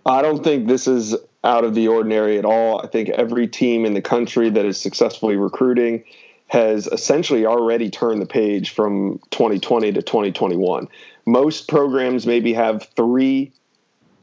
I 0.05 0.21
don't 0.21 0.43
think 0.43 0.67
this 0.67 0.87
is 0.87 1.15
out 1.43 1.63
of 1.63 1.75
the 1.75 1.87
ordinary 1.87 2.37
at 2.37 2.45
all. 2.45 2.81
I 2.81 2.87
think 2.87 3.09
every 3.09 3.47
team 3.47 3.85
in 3.85 3.93
the 3.93 4.01
country 4.01 4.49
that 4.49 4.65
is 4.65 4.79
successfully 4.79 5.35
recruiting 5.35 6.03
has 6.47 6.87
essentially 6.87 7.45
already 7.45 7.91
turned 7.91 8.21
the 8.21 8.25
page 8.25 8.71
from 8.71 9.19
2020 9.29 9.91
to 9.91 10.01
2021. 10.01 10.87
Most 11.27 11.67
programs 11.67 12.25
maybe 12.25 12.53
have 12.53 12.87
three 12.95 13.53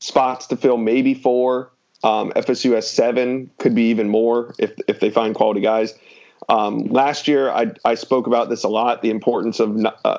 spots 0.01 0.49
to 0.49 0.57
fill, 0.57 0.77
maybe 0.77 1.15
four. 1.15 1.71
Um, 2.07 2.31
FSU 2.37 2.77
has 2.77 2.89
seven, 2.89 3.51
could 3.59 3.75
be 3.75 3.91
even 3.91 4.09
more 4.09 4.55
if 4.61 4.79
if 4.87 5.01
they 5.01 5.11
find 5.11 5.35
quality 5.35 5.61
guys. 5.61 5.93
Um, 6.49 6.85
last 6.85 7.27
year, 7.27 7.51
I, 7.51 7.73
I 7.85 7.97
spoke 7.97 8.29
about 8.29 8.49
this 8.49 8.63
a 8.63 8.69
lot. 8.69 9.03
The 9.03 9.11
importance 9.11 9.59
of 9.59 9.77
uh, 10.05 10.19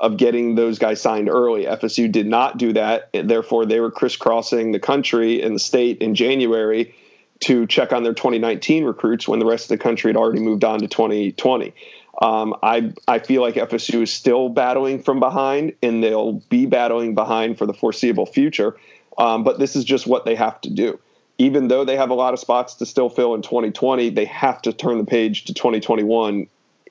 of 0.00 0.16
getting 0.16 0.54
those 0.54 0.78
guys 0.78 0.98
signed 0.98 1.28
early. 1.28 1.66
FSU 1.66 2.10
did 2.10 2.26
not 2.26 2.56
do 2.56 2.72
that, 2.72 3.10
therefore 3.12 3.66
they 3.66 3.80
were 3.80 3.90
crisscrossing 3.90 4.72
the 4.72 4.80
country 4.80 5.42
and 5.42 5.54
the 5.54 5.58
state 5.58 5.98
in 5.98 6.14
January 6.14 6.94
to 7.40 7.66
check 7.66 7.92
on 7.92 8.02
their 8.02 8.14
2019 8.14 8.84
recruits 8.84 9.28
when 9.28 9.38
the 9.38 9.46
rest 9.46 9.66
of 9.66 9.78
the 9.78 9.82
country 9.82 10.08
had 10.08 10.16
already 10.16 10.40
moved 10.40 10.64
on 10.64 10.80
to 10.80 10.88
2020. 10.88 11.74
Um, 12.22 12.54
I 12.62 12.94
I 13.06 13.18
feel 13.18 13.42
like 13.42 13.56
FSU 13.56 14.02
is 14.02 14.10
still 14.10 14.48
battling 14.48 15.02
from 15.02 15.20
behind, 15.20 15.74
and 15.82 16.02
they'll 16.02 16.40
be 16.48 16.64
battling 16.64 17.14
behind 17.14 17.58
for 17.58 17.66
the 17.66 17.74
foreseeable 17.74 18.24
future. 18.24 18.78
Um, 19.18 19.44
but 19.44 19.58
this 19.58 19.76
is 19.76 19.84
just 19.84 20.06
what 20.06 20.24
they 20.24 20.34
have 20.34 20.58
to 20.62 20.70
do 20.70 20.98
even 21.38 21.68
though 21.68 21.84
they 21.84 21.96
have 21.96 22.10
a 22.10 22.14
lot 22.14 22.32
of 22.32 22.40
spots 22.40 22.74
to 22.76 22.86
still 22.86 23.08
fill 23.08 23.34
in 23.34 23.42
2020, 23.42 24.10
they 24.10 24.24
have 24.24 24.62
to 24.62 24.72
turn 24.72 24.98
the 24.98 25.04
page 25.04 25.44
to 25.44 25.54
2021 25.54 26.46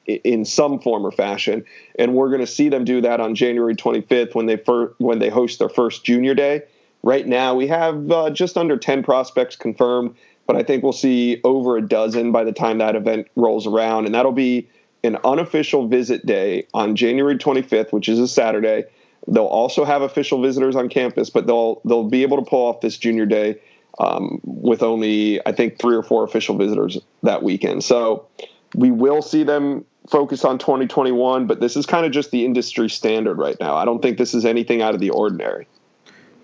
in 0.08 0.46
some 0.46 0.80
form 0.80 1.06
or 1.06 1.12
fashion. 1.12 1.66
And 1.98 2.14
we're 2.14 2.30
going 2.30 2.42
to 2.42 2.48
see 2.48 2.70
them 2.70 2.86
do 2.86 3.02
that 3.02 3.20
on 3.20 3.34
January 3.34 3.76
25th 3.76 4.36
when 4.36 4.46
they 4.46 4.58
fir- 4.58 4.94
when 5.00 5.20
they 5.20 5.30
host 5.30 5.60
their 5.60 5.70
first 5.70 6.04
junior 6.04 6.36
day. 6.36 6.64
Right 7.02 7.28
now, 7.28 7.56
we 7.56 7.68
have 7.68 8.12
uh, 8.12 8.30
just 8.30 8.58
under 8.58 8.78
10 8.78 9.04
prospects 9.04 9.56
confirmed, 9.56 10.16
but 10.48 10.56
I 10.56 10.64
think 10.64 10.84
we'll 10.84 10.94
see 10.94 11.40
over 11.44 11.78
a 11.78 11.82
dozen 11.82 12.32
by 12.32 12.44
the 12.44 12.52
time 12.52 12.80
that 12.80 12.96
event 12.96 13.28
rolls 13.36 13.68
around. 13.68 14.06
And 14.06 14.16
that'll 14.16 14.32
be 14.32 14.68
an 15.04 15.18
unofficial 15.24 15.88
visit 15.88 16.26
day 16.26 16.68
on 16.74 16.96
January 16.96 17.38
25th, 17.38 17.92
which 17.92 18.10
is 18.10 18.20
a 18.20 18.28
Saturday. 18.28 18.86
They'll 19.28 19.46
also 19.46 19.86
have 19.86 20.02
official 20.02 20.42
visitors 20.42 20.76
on 20.76 20.90
campus, 20.90 21.32
but 21.32 21.48
they'll 21.48 21.82
they'll 21.86 22.10
be 22.10 22.22
able 22.22 22.38
to 22.38 22.48
pull 22.48 22.68
off 22.68 22.82
this 22.82 22.98
junior 22.98 23.26
day 23.26 23.60
um, 24.00 24.40
with 24.44 24.84
only 24.84 25.46
I 25.46 25.52
think 25.52 25.80
three 25.80 25.96
or 25.96 26.04
four 26.04 26.24
official 26.24 26.58
visitors 26.58 27.00
that 27.24 27.44
weekend. 27.44 27.84
So 27.84 28.28
we 28.76 28.92
will 28.92 29.22
see 29.22 29.44
them 29.44 29.86
focus 30.08 30.46
on 30.46 30.60
2021, 30.60 31.48
but 31.48 31.60
this 31.60 31.76
is 31.76 31.86
kind 31.86 32.06
of 32.06 32.12
just 32.12 32.32
the 32.32 32.46
industry 32.46 32.90
standard 32.90 33.38
right 33.38 33.58
now. 33.60 33.76
I 33.76 33.86
don't 33.86 34.02
think 34.02 34.18
this 34.18 34.34
is 34.34 34.46
anything 34.46 34.82
out 34.82 34.94
of 34.94 35.00
the 35.00 35.10
ordinary. 35.10 35.68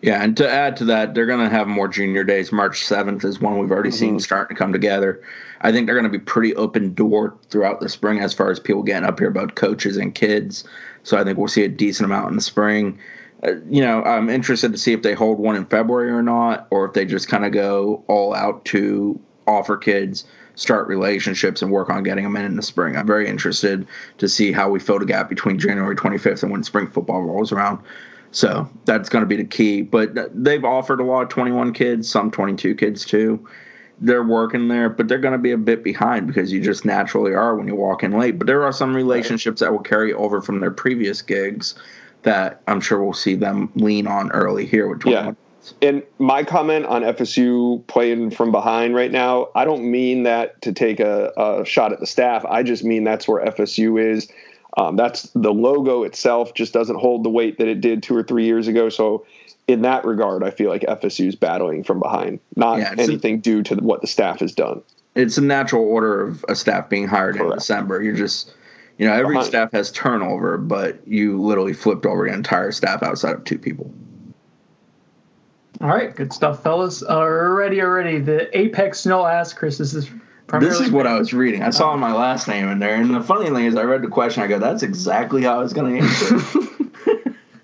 Yeah, 0.02 0.24
and 0.24 0.36
to 0.38 0.50
add 0.50 0.78
to 0.78 0.86
that, 0.86 1.14
they're 1.14 1.28
going 1.28 1.48
to 1.48 1.50
have 1.50 1.68
more 1.68 1.88
junior 1.88 2.24
days. 2.24 2.52
March 2.52 2.84
7th 2.84 3.24
is 3.24 3.40
one 3.40 3.60
we've 3.60 3.70
already 3.70 3.90
mm-hmm. 3.90 3.98
seen 4.00 4.20
starting 4.20 4.56
to 4.56 4.60
come 4.60 4.74
together. 4.74 5.22
I 5.62 5.72
think 5.72 5.86
they're 5.86 5.96
going 5.96 6.12
to 6.12 6.18
be 6.18 6.24
pretty 6.24 6.56
open 6.56 6.96
door 6.96 7.38
throughout 7.50 7.82
the 7.82 7.90
spring 7.90 8.20
as 8.20 8.34
far 8.34 8.50
as 8.50 8.60
people 8.60 8.82
getting 8.82 9.08
up 9.08 9.20
here 9.20 9.28
about 9.28 9.54
coaches 9.54 9.98
and 9.98 10.16
kids. 10.16 10.64
So 11.04 11.18
I 11.18 11.24
think 11.24 11.38
we'll 11.38 11.48
see 11.48 11.64
a 11.64 11.70
decent 11.70 12.06
amount 12.06 12.30
in 12.30 12.36
the 12.36 12.42
spring. 12.42 12.98
Uh, 13.44 13.56
you 13.70 13.82
know, 13.82 14.04
I'm 14.04 14.30
interested 14.30 14.72
to 14.72 14.78
see 14.78 14.94
if 14.94 15.02
they 15.02 15.14
hold 15.14 15.40
one 15.40 15.56
in 15.56 15.66
February 15.66 16.12
or 16.12 16.22
not, 16.22 16.68
or 16.70 16.86
if 16.86 16.94
they 16.94 17.06
just 17.06 17.28
kind 17.28 17.46
of 17.46 17.52
go 17.52 18.04
all 18.08 18.34
out 18.36 18.66
to 18.66 19.20
offer 19.48 19.78
kids 19.78 20.26
start 20.56 20.88
relationships 20.88 21.62
and 21.62 21.72
work 21.72 21.90
on 21.90 22.04
getting 22.04 22.24
them 22.24 22.36
in 22.36 22.46
in 22.46 22.56
the 22.56 22.62
spring. 22.62 22.96
I'm 22.96 23.08
very 23.08 23.28
interested 23.28 23.88
to 24.20 24.28
see 24.28 24.52
how 24.52 24.70
we 24.70 24.80
fill 24.80 25.00
the 25.00 25.06
gap 25.06 25.30
between 25.30 25.58
January 25.58 25.96
25th 25.96 26.44
and 26.44 26.52
when 26.52 26.64
spring 26.64 26.88
football 26.88 27.22
rolls 27.24 27.52
around. 27.52 27.80
So 28.32 28.70
that's 28.86 29.10
going 29.10 29.24
to 29.24 29.28
be 29.28 29.38
the 29.38 29.44
key. 29.44 29.82
But 29.82 30.14
they've 30.34 30.64
offered 30.64 31.00
a 31.00 31.04
lot 31.04 31.24
of 31.24 31.30
21 31.30 31.74
kids, 31.74 32.10
some 32.10 32.32
22 32.32 32.76
kids 32.76 33.06
too. 33.06 33.46
They're 34.00 34.24
working 34.24 34.68
there, 34.68 34.90
but 34.90 35.08
they're 35.08 35.20
going 35.20 35.34
to 35.34 35.38
be 35.38 35.52
a 35.52 35.58
bit 35.58 35.84
behind 35.84 36.28
because 36.28 36.52
you 36.52 36.62
just 36.62 36.86
naturally 36.86 37.34
are 37.34 37.56
when 37.56 37.68
you 37.68 37.76
walk 37.76 38.04
in 38.04 38.18
late. 38.18 38.38
But 38.38 38.48
there 38.48 38.64
are 38.64 38.72
some 38.72 38.96
relationships 38.96 39.60
that 39.60 39.72
will 39.72 39.80
carry 39.80 40.14
over 40.14 40.42
from 40.42 40.60
their 40.60 40.72
previous 40.72 41.22
gigs 41.22 41.76
that 42.24 42.62
I'm 42.68 42.82
sure 42.82 43.04
we'll 43.04 43.14
see 43.14 43.36
them 43.36 43.72
lean 43.76 44.08
on 44.08 44.32
early 44.32 44.66
here 44.66 44.88
with 44.88 45.02
21 45.02 45.26
yeah. 45.26 45.34
And 45.82 46.04
my 46.18 46.44
comment 46.44 46.86
on 46.88 47.04
FSU 47.04 47.86
playing 47.88 48.32
from 48.32 48.52
behind 48.52 48.96
right 48.96 49.12
now, 49.12 49.50
I 49.54 49.64
don't 49.64 49.90
mean 49.90 50.24
that 50.24 50.60
to 50.64 50.74
take 50.74 51.00
a, 51.00 51.32
a 51.38 51.66
shot 51.66 51.94
at 51.94 52.00
the 52.00 52.08
staff. 52.08 52.44
I 52.46 52.64
just 52.64 52.84
mean 52.84 53.04
that's 53.04 53.28
where 53.28 53.46
FSU 53.46 54.02
is. 54.02 54.28
Um, 54.78 54.96
that's 54.96 55.24
the 55.36 55.54
logo 55.54 56.04
itself 56.04 56.54
just 56.54 56.74
doesn't 56.74 56.96
hold 56.96 57.24
the 57.24 57.30
weight 57.30 57.58
that 57.58 57.68
it 57.68 57.82
did 57.82 58.02
two 58.02 58.16
or 58.16 58.24
three 58.24 58.46
years 58.46 58.68
ago. 58.68 58.90
So, 58.90 59.26
in 59.68 59.84
that 59.84 60.06
regard, 60.06 60.44
I 60.44 60.50
feel 60.50 60.70
like 60.70 60.82
FSU 60.82 61.28
is 61.28 61.36
battling 61.36 61.84
from 61.84 62.00
behind, 62.00 62.40
not 62.56 62.80
yeah, 62.80 62.96
anything 62.98 63.36
a, 63.36 63.38
due 63.38 63.64
to 63.64 63.76
what 63.76 64.02
the 64.02 64.08
staff 64.08 64.40
has 64.40 64.54
done. 64.54 64.82
It's 65.16 65.38
a 65.38 65.42
natural 65.42 65.84
order 65.84 66.22
of 66.22 66.44
a 66.50 66.56
staff 66.56 66.90
being 66.90 67.08
hired 67.08 67.36
Correct. 67.36 67.52
in 67.52 67.58
December. 67.58 68.02
You're 68.02 68.16
just, 68.16 68.54
you 68.98 69.08
know, 69.08 69.14
every 69.14 69.36
behind. 69.36 69.48
staff 69.48 69.72
has 69.72 69.92
turnover, 69.92 70.58
but 70.58 71.08
you 71.08 71.42
literally 71.42 71.74
flipped 71.74 72.06
over 72.06 72.28
the 72.28 72.34
entire 72.34 72.72
staff 72.72 73.04
outside 73.04 73.34
of 73.34 73.44
two 73.44 73.58
people. 73.58 73.92
All 75.80 75.88
right, 75.88 76.16
good 76.16 76.32
stuff, 76.32 76.62
fellas. 76.62 77.02
Already, 77.02 77.82
already. 77.82 78.20
The 78.20 78.56
Apex 78.58 79.02
Snow 79.02 79.26
ass, 79.26 79.54
Chris. 79.54 79.78
This 79.78 79.94
is 79.94 80.10
this 80.60 80.80
is 80.80 80.92
what 80.92 81.08
I 81.08 81.18
was 81.18 81.34
reading. 81.34 81.64
I 81.64 81.70
saw 81.70 81.94
oh. 81.94 81.98
my 81.98 82.14
last 82.14 82.48
name 82.48 82.68
in 82.68 82.80
there, 82.80 82.96
and 82.96 83.14
the 83.16 83.22
funny 83.22 83.50
thing 83.50 83.66
is, 83.66 83.76
I 83.76 83.84
read 83.84 84.02
the 84.02 84.10
question. 84.10 84.44
I 84.44 84.48
go, 84.48 84.60
"That's 84.60 84.84
exactly 84.84 85.44
how 85.44 85.60
I 85.60 85.64
was 85.64 85.74
going 85.74 85.96
to 85.96 86.02
answer." 86.02 86.68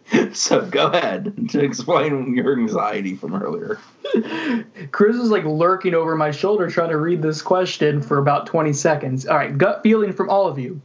so 0.34 0.66
go 0.66 0.88
ahead 0.88 1.50
to 1.50 1.64
explain 1.64 2.34
your 2.36 2.58
anxiety 2.58 3.16
from 3.16 3.36
earlier. 3.36 3.80
Chris 4.92 5.16
is 5.16 5.30
like 5.30 5.44
lurking 5.44 5.94
over 5.94 6.16
my 6.16 6.32
shoulder 6.32 6.70
trying 6.70 6.90
to 6.90 6.98
read 6.98 7.22
this 7.22 7.42
question 7.42 8.02
for 8.02 8.18
about 8.18 8.46
20 8.46 8.74
seconds. 8.74 9.26
All 9.26 9.36
right, 9.38 9.58
gut 9.58 9.82
feeling 9.84 10.14
from 10.14 10.30
all 10.30 10.48
of 10.48 10.58
you. 10.58 10.82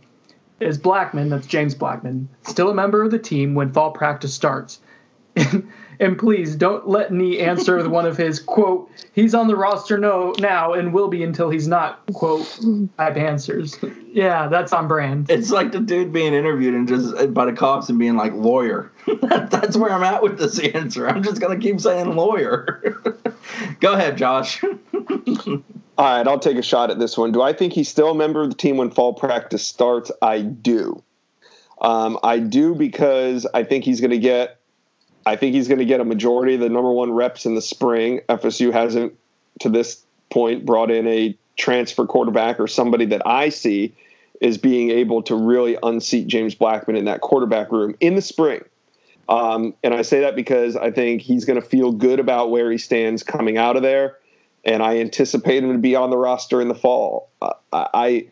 Is 0.63 0.79
Blackman, 0.79 1.29
that's 1.29 1.47
James 1.47 1.75
Blackman, 1.75 2.29
still 2.43 2.71
a 2.71 2.75
member 2.75 3.03
of 3.03 3.11
the 3.11 3.19
team 3.19 3.55
when 3.55 3.73
fall 3.73 3.91
practice 3.91 4.33
starts? 4.33 4.81
And 6.03 6.19
please 6.19 6.57
don't 6.57 6.89
let 6.89 7.13
me 7.13 7.39
answer 7.39 7.89
one 7.89 8.07
of 8.07 8.17
his 8.17 8.41
quote, 8.41 8.91
he's 9.13 9.37
on 9.37 9.47
the 9.47 9.55
roster 9.55 9.99
no 9.99 10.35
now 10.41 10.73
and 10.73 10.93
will 10.93 11.07
be 11.07 11.23
until 11.23 11.49
he's 11.49 11.69
not, 11.69 12.03
quote, 12.13 12.59
type 12.99 13.17
answers. 13.17 13.79
Yeah, 14.13 14.49
that's 14.49 14.73
on 14.73 14.89
brand. 14.89 15.31
It's 15.31 15.53
like 15.53 15.71
the 15.71 15.79
dude 15.79 16.13
being 16.13 16.35
interviewed 16.35 16.75
and 16.75 16.89
just 16.89 17.15
uh, 17.15 17.29
by 17.29 17.45
the 17.45 17.53
cops 17.53 17.89
and 17.89 18.01
being 18.01 18.17
like 18.17 18.33
lawyer. 18.35 18.91
that's 19.23 19.77
where 19.77 19.93
I'm 19.93 20.03
at 20.03 20.25
with 20.25 20.39
this 20.39 20.59
answer. 20.59 21.09
I'm 21.09 21.23
just 21.23 21.41
gonna 21.41 21.59
keep 21.59 21.81
saying 21.81 22.17
lawyer. 22.17 23.01
Go 23.81 23.93
ahead, 23.93 24.17
Josh. 24.17 24.61
All 25.99 26.17
right, 26.17 26.27
I'll 26.27 26.39
take 26.39 26.57
a 26.57 26.63
shot 26.63 26.91
at 26.91 26.99
this 26.99 27.19
one. 27.19 27.33
Do 27.33 27.43
I 27.43 27.53
think 27.53 27.73
he's 27.75 27.89
still 27.89 28.11
a 28.11 28.15
member 28.15 28.43
of 28.43 28.51
the 28.51 28.57
team 28.57 28.79
when 28.79 28.91
fall 28.91 29.13
practice 29.13 29.65
starts? 29.65 30.11
I 30.23 30.41
do. 30.41 31.03
Um, 31.81 32.19
I 32.23 32.39
do 32.39 32.75
because 32.75 33.47
I 33.53 33.65
think 33.65 33.85
he's 33.85 34.01
going 34.01 34.13
to 34.13 34.19
get 34.19 34.59
I 35.25 35.37
think 35.37 35.55
he's 35.55 35.69
going 35.69 35.79
to 35.79 35.85
get 35.85 36.01
a 36.01 36.05
majority 36.05 36.55
of 36.55 36.61
the 36.61 36.69
number 36.69 36.91
one 36.91 37.13
reps 37.13 37.47
in 37.47 37.55
the 37.55 37.63
spring. 37.63 38.21
FSU 38.29 38.73
hasn't, 38.73 39.15
to 39.61 39.69
this 39.69 40.05
point, 40.31 40.67
brought 40.67 40.91
in 40.91 41.07
a 41.07 41.37
transfer 41.57 42.07
quarterback 42.07 42.59
or 42.59 42.67
somebody 42.67 43.07
that 43.07 43.27
I 43.27 43.51
see 43.51 43.95
is 44.41 44.59
being 44.59 44.91
able 44.91 45.23
to 45.23 45.37
really 45.37 45.77
unseat 45.83 46.27
James 46.27 46.55
Blackman 46.55 46.97
in 46.97 47.05
that 47.05 47.21
quarterback 47.21 47.71
room 47.71 47.95
in 48.01 48.17
the 48.17 48.23
spring. 48.23 48.65
Um, 49.29 49.75
and 49.85 49.95
I 49.95 50.03
say 50.03 50.21
that 50.21 50.35
because 50.35 50.75
I 50.75 50.91
think 50.91 51.23
he's 51.23 51.45
going 51.45 51.61
to 51.61 51.67
feel 51.67 51.93
good 51.93 52.19
about 52.19 52.51
where 52.51 52.71
he 52.71 52.79
stands 52.79 53.23
coming 53.23 53.57
out 53.57 53.77
of 53.77 53.83
there, 53.83 54.19
and 54.65 54.83
I 54.83 54.99
anticipate 54.99 55.65
him 55.65 55.73
to 55.73 55.79
be 55.79 55.97
on 55.97 56.11
the 56.11 56.17
roster 56.17 56.61
in 56.61 56.69
the 56.69 56.75
fall. 56.75 57.31
Uh, 57.41 57.55
I, 57.73 58.29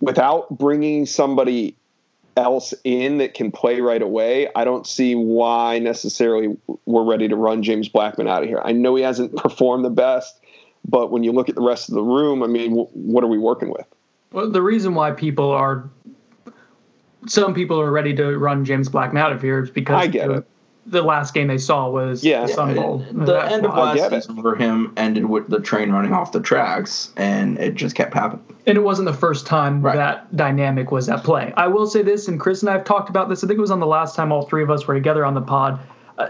without 0.00 0.50
bringing 0.50 1.06
somebody 1.06 1.76
else 2.36 2.74
in 2.84 3.18
that 3.18 3.34
can 3.34 3.50
play 3.50 3.80
right 3.80 4.02
away, 4.02 4.48
I 4.54 4.64
don't 4.64 4.86
see 4.86 5.14
why 5.14 5.78
necessarily 5.78 6.56
we're 6.86 7.04
ready 7.04 7.28
to 7.28 7.36
run 7.36 7.62
James 7.62 7.88
Blackman 7.88 8.28
out 8.28 8.42
of 8.42 8.48
here. 8.48 8.60
I 8.64 8.72
know 8.72 8.94
he 8.94 9.02
hasn't 9.02 9.36
performed 9.36 9.84
the 9.84 9.90
best, 9.90 10.40
but 10.88 11.10
when 11.10 11.24
you 11.24 11.32
look 11.32 11.48
at 11.48 11.54
the 11.54 11.62
rest 11.62 11.88
of 11.88 11.94
the 11.94 12.02
room, 12.02 12.42
I 12.42 12.46
mean, 12.46 12.72
what 12.72 13.24
are 13.24 13.28
we 13.28 13.38
working 13.38 13.70
with? 13.70 13.86
Well, 14.32 14.50
the 14.50 14.62
reason 14.62 14.94
why 14.94 15.10
people 15.10 15.50
are, 15.50 15.88
some 17.26 17.52
people 17.52 17.80
are 17.80 17.90
ready 17.90 18.14
to 18.14 18.38
run 18.38 18.64
James 18.64 18.88
Blackman 18.88 19.22
out 19.22 19.32
of 19.32 19.42
here 19.42 19.64
is 19.64 19.70
because 19.70 19.96
I 19.96 20.06
get 20.06 20.30
it 20.30 20.46
the 20.86 21.02
last 21.02 21.34
game 21.34 21.48
they 21.48 21.58
saw 21.58 21.88
was 21.88 22.24
yeah. 22.24 22.46
Sun 22.46 22.74
Bowl. 22.74 23.04
The 23.12 23.38
end 23.52 23.66
of 23.66 23.74
last 23.74 24.10
season 24.10 24.40
for 24.40 24.56
him 24.56 24.92
ended 24.96 25.26
with 25.26 25.48
the 25.48 25.60
train 25.60 25.90
running 25.92 26.12
off 26.12 26.32
the 26.32 26.40
tracks, 26.40 27.12
and 27.16 27.58
it 27.58 27.74
just 27.74 27.94
kept 27.94 28.14
happening. 28.14 28.44
And 28.66 28.76
it 28.76 28.82
wasn't 28.82 29.06
the 29.06 29.14
first 29.14 29.46
time 29.46 29.82
right. 29.82 29.96
that 29.96 30.34
dynamic 30.34 30.90
was 30.90 31.08
at 31.08 31.22
play. 31.22 31.52
I 31.56 31.68
will 31.68 31.86
say 31.86 32.02
this, 32.02 32.28
and 32.28 32.40
Chris 32.40 32.62
and 32.62 32.70
I 32.70 32.72
have 32.74 32.84
talked 32.84 33.10
about 33.10 33.28
this. 33.28 33.44
I 33.44 33.46
think 33.46 33.58
it 33.58 33.60
was 33.60 33.70
on 33.70 33.80
the 33.80 33.86
last 33.86 34.16
time 34.16 34.32
all 34.32 34.46
three 34.46 34.62
of 34.62 34.70
us 34.70 34.86
were 34.86 34.94
together 34.94 35.24
on 35.24 35.34
the 35.34 35.42
pod. 35.42 35.80
Uh, 36.18 36.28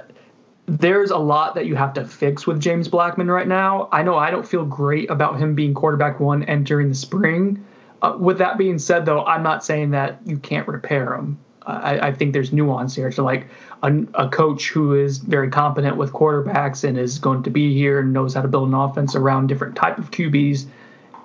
there's 0.67 1.11
a 1.11 1.19
lot 1.19 1.55
that 1.55 1.67
you 1.67 1.75
have 1.75 1.95
to 1.95 2.05
fix 2.05 2.47
with 2.47 2.61
James 2.61 2.89
Blackman 2.89 3.31
right 3.31 3.49
now. 3.49 3.89
I 3.93 4.03
know 4.03 4.17
I 4.17 4.31
don't 4.31 4.47
feel 4.47 4.65
great 4.65 5.11
about 5.11 5.39
him 5.39 5.55
being 5.55 5.75
quarterback 5.75 6.21
one 6.21 6.45
entering 6.45 6.89
the 6.89 6.95
spring. 6.95 7.65
Uh, 8.03 8.17
with 8.19 8.39
that 8.39 8.57
being 8.57 8.79
said, 8.79 9.05
though, 9.05 9.25
I'm 9.25 9.43
not 9.43 9.65
saying 9.65 9.91
that 9.91 10.21
you 10.25 10.39
can't 10.39 10.67
repair 10.69 11.15
him. 11.15 11.39
I, 11.67 12.09
I, 12.09 12.13
think 12.13 12.33
there's 12.33 12.53
nuance 12.53 12.95
here 12.95 13.11
to 13.11 13.23
like 13.23 13.47
a, 13.83 13.93
a, 14.15 14.29
coach 14.29 14.71
who 14.71 14.95
is 14.95 15.19
very 15.19 15.51
competent 15.51 15.97
with 15.97 16.13
quarterbacks 16.13 16.85
and 16.85 16.99
is 16.99 17.19
going 17.19 17.43
to 17.43 17.51
be 17.51 17.75
here 17.75 18.01
and 18.01 18.13
knows 18.13 18.35
how 18.35 18.43
to 18.43 18.49
build 18.49 18.69
an 18.69 18.75
offense 18.75 19.15
around 19.15 19.49
different 19.49 19.77
type 19.77 19.99
of 19.99 20.11
QBs 20.11 20.67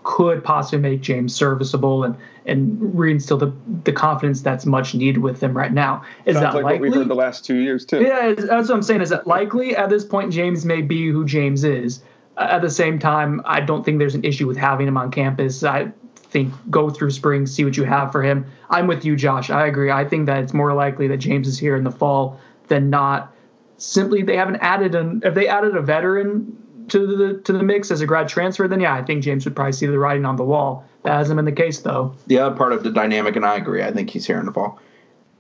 could 0.06 0.44
possibly 0.44 0.78
make 0.80 1.02
James 1.02 1.36
serviceable 1.36 2.04
and 2.04 2.16
and 2.46 2.80
reinstill 2.94 3.40
the 3.40 3.52
the 3.84 3.92
confidence 3.92 4.42
that's 4.42 4.66
much 4.66 4.94
needed 4.94 5.18
with 5.18 5.42
him 5.42 5.58
right 5.58 5.74
now. 5.74 6.04
Is 6.26 6.36
Sounds 6.36 6.44
that 6.44 6.54
like 6.54 6.64
likely? 6.64 6.80
what 6.80 6.82
we've 6.82 6.94
heard 6.94 7.08
the 7.08 7.16
last 7.16 7.44
two 7.44 7.58
years 7.58 7.86
too? 7.86 8.02
Yeah, 8.02 8.34
that's 8.34 8.70
what 8.70 8.72
I'm 8.72 8.84
saying. 8.84 9.02
Is 9.02 9.10
that 9.10 9.26
likely 9.26 9.76
at 9.76 9.90
this 9.90 10.06
point? 10.06 10.32
James 10.32 10.64
may 10.64 10.82
be 10.82 11.10
who 11.10 11.26
James 11.26 11.64
is. 11.64 12.02
At 12.38 12.62
the 12.62 12.70
same 12.70 13.00
time, 13.00 13.42
I 13.46 13.62
don't 13.62 13.84
think 13.84 13.98
there's 13.98 14.16
an 14.16 14.24
issue 14.24 14.46
with 14.46 14.58
having 14.58 14.88
him 14.88 14.98
on 14.98 15.10
campus. 15.10 15.64
I 15.64 15.92
think 16.36 16.54
go 16.70 16.90
through 16.90 17.12
spring, 17.12 17.46
see 17.46 17.64
what 17.64 17.78
you 17.78 17.86
have 17.86 18.12
for 18.12 18.22
him. 18.22 18.46
I'm 18.70 18.88
with 18.88 19.06
you, 19.06 19.16
Josh. 19.16 19.50
I 19.50 19.68
agree. 19.68 19.90
I 19.90 20.04
think 20.04 20.26
that 20.26 20.44
it's 20.44 20.54
more 20.54 20.74
likely 20.74 21.08
that 21.08 21.18
James 21.18 21.48
is 21.48 21.58
here 21.58 21.78
in 21.78 21.86
the 21.86 21.92
fall 21.92 22.42
than 22.68 22.90
not. 22.90 23.34
Simply, 23.78 24.22
they 24.22 24.36
haven't 24.36 24.58
added 24.58 24.96
an. 24.96 25.22
If 25.24 25.34
they 25.34 25.48
added 25.48 25.78
a 25.78 25.82
veteran 25.82 26.58
to 26.90 27.08
the 27.08 27.40
to 27.44 27.54
the 27.54 27.64
mix 27.64 27.90
as 27.90 28.02
a 28.02 28.06
grad 28.06 28.28
transfer, 28.28 28.68
then 28.68 28.82
yeah, 28.82 28.94
I 28.94 29.02
think 29.02 29.24
James 29.24 29.46
would 29.46 29.56
probably 29.56 29.72
see 29.72 29.86
the 29.86 29.98
writing 29.98 30.26
on 30.26 30.36
the 30.36 30.44
wall. 30.44 30.84
That 31.04 31.14
hasn't 31.14 31.38
been 31.38 31.46
the 31.46 31.54
case 31.54 31.80
though. 31.80 32.14
The 32.28 32.40
other 32.40 32.54
part 32.54 32.74
of 32.74 32.84
the 32.84 32.92
dynamic, 32.92 33.38
and 33.38 33.46
I 33.46 33.56
agree. 33.56 33.82
I 33.82 33.94
think 33.94 34.10
he's 34.10 34.28
here 34.28 34.38
in 34.38 34.46
the 34.46 34.52
fall. 34.52 34.78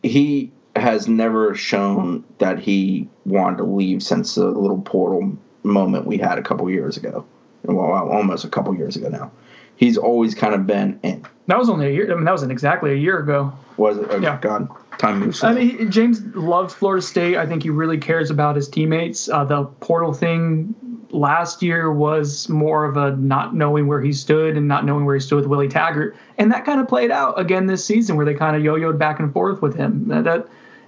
He 0.01 0.49
has 0.77 1.09
never 1.09 1.55
shown 1.55 2.23
that 2.37 2.59
he 2.59 3.09
wanted 3.25 3.57
to 3.57 3.63
leave 3.65 4.01
since 4.01 4.35
the 4.35 4.45
little 4.45 4.81
portal 4.81 5.37
moment 5.63 6.05
we 6.07 6.17
had 6.17 6.37
a 6.37 6.41
couple 6.41 6.69
years 6.69 6.95
ago. 6.95 7.25
Well, 7.63 7.91
almost 8.09 8.45
a 8.45 8.49
couple 8.49 8.73
years 8.75 8.95
ago 8.95 9.09
now 9.09 9.31
he's 9.76 9.97
always 9.97 10.36
kind 10.36 10.53
of 10.53 10.65
been 10.65 10.99
in. 11.03 11.26
That 11.47 11.57
was 11.57 11.69
only 11.69 11.88
a 11.88 11.91
year. 11.91 12.11
I 12.11 12.15
mean, 12.15 12.26
that 12.26 12.32
was 12.32 12.43
exactly 12.43 12.91
a 12.91 12.95
year 12.95 13.19
ago. 13.19 13.53
Was 13.78 13.97
it? 13.97 14.07
Oh, 14.09 14.17
yeah. 14.17 14.39
God, 14.41 14.69
time 14.97 15.19
moves. 15.19 15.43
I 15.43 15.53
mean, 15.53 15.91
James 15.91 16.21
loves 16.36 16.73
Florida 16.73 17.01
State. 17.01 17.38
I 17.38 17.45
think 17.45 17.63
he 17.63 17.69
really 17.69 17.97
cares 17.97 18.32
about 18.32 18.55
his 18.55 18.67
teammates. 18.67 19.30
Uh, 19.30 19.43
the 19.43 19.65
portal 19.65 20.13
thing 20.13 20.73
last 21.11 21.61
year 21.61 21.91
was 21.91 22.49
more 22.49 22.86
of 22.86 22.97
a 22.97 23.15
not 23.17 23.53
knowing 23.53 23.88
where 23.88 24.01
he 24.01 24.11
stood 24.11 24.57
and 24.57 24.67
not 24.67 24.86
knowing 24.86 25.05
where 25.05 25.15
he 25.15 25.21
stood 25.21 25.36
with 25.36 25.45
Willie 25.45 25.69
Taggart, 25.69 26.15
and 26.38 26.51
that 26.51 26.65
kind 26.65 26.82
of 26.82 26.88
played 26.88 27.11
out 27.11 27.39
again 27.39 27.67
this 27.67 27.86
season, 27.86 28.15
where 28.15 28.26
they 28.26 28.34
kind 28.34 28.55
of 28.55 28.63
yo-yoed 28.63 28.97
back 28.97 29.19
and 29.19 29.32
forth 29.32 29.61
with 29.61 29.76
him. 29.76 30.07
That, 30.07 30.23
that 30.23 30.47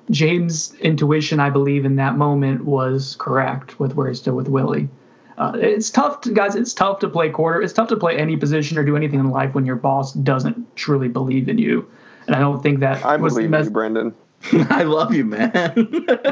James' 0.10 0.74
intuition, 0.76 1.40
I 1.40 1.50
believe, 1.50 1.86
in 1.86 1.98
that 1.98 2.18
moment 2.18 2.66
was 2.66 3.16
correct 3.20 3.80
with 3.80 3.96
where 3.96 4.08
he 4.08 4.16
stood 4.16 4.34
with 4.34 4.48
Willie. 4.48 4.90
Uh, 5.38 5.52
it's 5.56 5.90
tough, 5.92 6.22
to, 6.22 6.32
guys. 6.32 6.56
It's 6.56 6.74
tough 6.74 7.00
to 7.00 7.10
play 7.10 7.30
quarter. 7.30 7.62
It's 7.62 7.74
tough 7.74 7.90
to 7.90 7.96
play 7.98 8.18
any 8.18 8.38
position 8.38 8.78
or 8.78 8.84
do 8.84 8.96
anything 8.96 9.20
in 9.20 9.30
life 9.30 9.54
when 9.54 9.66
your 9.66 9.76
boss 9.76 10.14
doesn't 10.14 10.76
truly 10.76 11.08
believe 11.08 11.48
in 11.48 11.58
you. 11.58 11.88
And 12.26 12.36
I 12.36 12.40
don't 12.40 12.62
think 12.62 12.80
that 12.80 13.06
I 13.06 13.18
believe 13.18 13.46
in 13.46 13.52
mes- 13.52 13.66
you, 13.66 13.72
Brendan. 13.72 14.16
I 14.70 14.84
love 14.84 15.14
you, 15.14 15.26
man. 15.26 15.74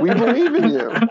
we 0.01 0.09
believe 0.13 0.55
in 0.55 0.69
you. 0.69 0.91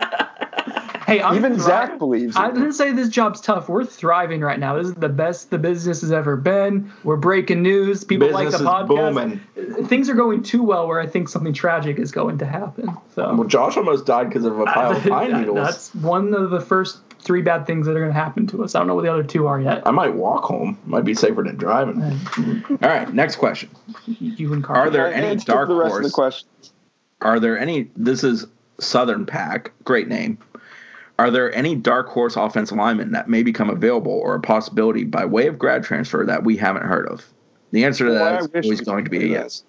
Hey, 1.07 1.20
I'm 1.20 1.36
Even 1.36 1.53
thri- 1.55 1.62
Zach 1.62 1.99
believes 1.99 2.34
I 2.34 2.51
didn't 2.51 2.72
say 2.72 2.92
this 2.92 3.11
job's 3.11 3.40
tough. 3.40 3.68
We're 3.68 3.84
thriving 3.84 4.40
right 4.40 4.59
now. 4.59 4.78
This 4.78 4.86
is 4.88 4.95
the 4.95 5.11
best 5.11 5.51
the 5.51 5.59
business 5.59 6.01
has 6.01 6.11
ever 6.12 6.34
been. 6.34 6.90
We're 7.03 7.16
breaking 7.16 7.62
news. 7.62 8.05
People 8.05 8.30
like 8.30 8.47
Business 8.47 8.62
the 8.62 8.66
is 8.66 8.74
podcast. 8.74 9.45
booming. 9.55 9.86
Things 9.86 10.09
are 10.09 10.14
going 10.14 10.42
too 10.42 10.62
well 10.62 10.88
where 10.88 11.01
I 11.01 11.07
think 11.07 11.28
something 11.28 11.53
tragic 11.53 11.99
is 11.99 12.11
going 12.11 12.38
to 12.38 12.47
happen. 12.47 12.97
So 13.14 13.34
Well, 13.34 13.47
Josh 13.47 13.76
almost 13.76 14.07
died 14.07 14.28
because 14.30 14.47
of 14.47 14.59
a 14.59 14.64
pile 14.64 14.97
of 14.97 15.03
pine 15.09 15.38
needles. 15.40 15.57
That's 15.57 15.95
one 15.95 16.32
of 16.32 16.49
the 16.49 16.61
first 16.61 17.03
three 17.24 17.42
bad 17.42 17.66
things 17.66 17.86
that 17.86 17.92
are 17.96 18.00
going 18.00 18.12
to 18.12 18.18
happen 18.18 18.46
to 18.48 18.62
us. 18.62 18.74
I 18.74 18.78
don't 18.78 18.86
know 18.86 18.94
what 18.94 19.02
the 19.04 19.12
other 19.12 19.22
two 19.24 19.46
are 19.46 19.60
yet. 19.60 19.82
I 19.86 19.90
might 19.90 20.14
walk 20.14 20.44
home. 20.44 20.78
Might 20.86 21.04
be 21.04 21.14
safer 21.14 21.42
than 21.42 21.56
driving. 21.56 22.00
All 22.02 22.88
right, 22.88 23.12
next 23.12 23.36
question. 23.36 23.70
You 24.06 24.52
and 24.52 24.62
Carl. 24.62 24.78
Are 24.86 24.90
there 24.90 25.10
Yeah, 25.10 25.16
any 25.16 25.36
dark 25.36 25.68
the 25.68 25.74
rest 25.74 25.96
of 25.96 26.02
the 26.02 26.08
horse? 26.08 26.12
questions? 26.12 26.72
Are 27.22 27.40
there 27.40 27.58
any? 27.58 27.90
This 27.96 28.22
is 28.22 28.46
Southern 28.78 29.24
Pack. 29.26 29.72
Great 29.84 30.08
name. 30.08 30.38
Are 31.18 31.30
there 31.30 31.54
any 31.54 31.74
dark 31.76 32.08
horse 32.08 32.36
offensive 32.36 32.76
linemen 32.76 33.12
that 33.12 33.28
may 33.28 33.42
become 33.42 33.70
available 33.70 34.12
or 34.12 34.34
a 34.34 34.40
possibility 34.40 35.04
by 35.04 35.24
way 35.24 35.46
of 35.46 35.58
grad 35.58 35.84
transfer 35.84 36.24
that 36.26 36.42
we 36.44 36.56
haven't 36.56 36.82
heard 36.84 37.06
of? 37.08 37.24
The 37.70 37.84
answer 37.84 38.04
to 38.06 38.10
Boy, 38.10 38.18
that 38.18 38.32
I 38.54 38.58
is 38.58 38.64
always 38.64 38.80
going 38.80 39.04
to 39.04 39.10
be 39.10 39.16
a 39.18 39.20
do 39.20 39.28
that. 39.30 39.34
yes. 39.34 39.62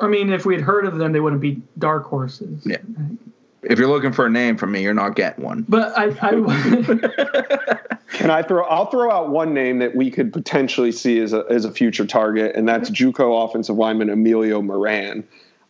I 0.00 0.06
mean, 0.06 0.32
if 0.32 0.46
we 0.46 0.54
had 0.54 0.62
heard 0.62 0.84
of 0.86 0.98
them, 0.98 1.12
they 1.12 1.20
wouldn't 1.20 1.42
be 1.42 1.60
dark 1.78 2.04
horses. 2.04 2.64
Yeah. 2.64 2.76
If 3.62 3.78
you're 3.78 3.88
looking 3.88 4.12
for 4.12 4.26
a 4.26 4.30
name 4.30 4.56
from 4.56 4.72
me, 4.72 4.82
you're 4.82 4.92
not 4.94 5.14
getting 5.14 5.44
one. 5.44 5.64
But 5.68 5.96
I, 5.96 6.06
I 6.20 6.30
Can 8.12 8.30
I 8.30 8.42
throw? 8.42 8.64
I'll 8.64 8.86
throw 8.86 9.10
out 9.10 9.30
one 9.30 9.54
name 9.54 9.78
that 9.78 9.94
we 9.94 10.10
could 10.10 10.32
potentially 10.32 10.92
see 10.92 11.20
as 11.20 11.32
a 11.32 11.44
as 11.48 11.64
a 11.64 11.70
future 11.70 12.04
target, 12.06 12.56
and 12.56 12.68
that's 12.68 12.90
JUCO 12.90 13.48
offensive 13.48 13.76
lineman 13.76 14.10
Emilio 14.10 14.60
Moran. 14.62 15.24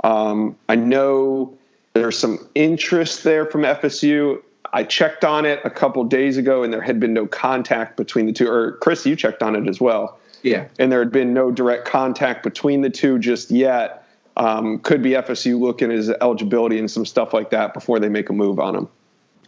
Um, 0.05 0.57
I 0.69 0.75
know 0.77 1.53
there's 1.93 2.19
some 2.19 2.39
interest 2.55 3.25
there 3.25 3.47
from 3.47 3.63
FSU. 3.63 4.43
I 4.73 4.85
checked 4.85 5.25
on 5.25 5.45
it 5.45 5.61
a 5.65 5.71
couple 5.71 6.03
days 6.05 6.39
ago, 6.39 6.63
and 6.63 6.73
there 6.73 6.81
had 6.81 6.99
been 6.99 7.13
no 7.13 7.27
contact 7.27 7.97
between 7.99 8.27
the 8.27 8.33
two. 8.33 8.49
Or 8.49 8.73
Chris, 8.79 9.05
you 9.05 9.15
checked 9.15 9.43
on 9.43 9.55
it 9.55 9.69
as 9.69 9.81
well, 9.81 10.19
Yeah. 10.43 10.65
and 10.79 10.91
there 10.91 10.99
had 11.01 11.13
been 11.13 11.35
no 11.35 11.51
direct 11.51 11.85
contact 11.85 12.43
between 12.43 12.81
the 12.81 12.91
two 12.91 13.19
just 13.19 13.51
yet. 13.51 14.02
Um, 14.37 14.79
could 14.79 15.03
be 15.03 15.11
FSU 15.11 15.59
looking 15.61 15.91
at 15.91 15.97
his 15.97 16.09
eligibility 16.11 16.79
and 16.79 16.91
some 16.91 17.05
stuff 17.05 17.35
like 17.35 17.51
that 17.51 17.75
before 17.75 18.01
they 18.01 18.09
make 18.09 18.31
a 18.31 18.33
move 18.33 18.59
on 18.59 18.75
him. 18.75 18.89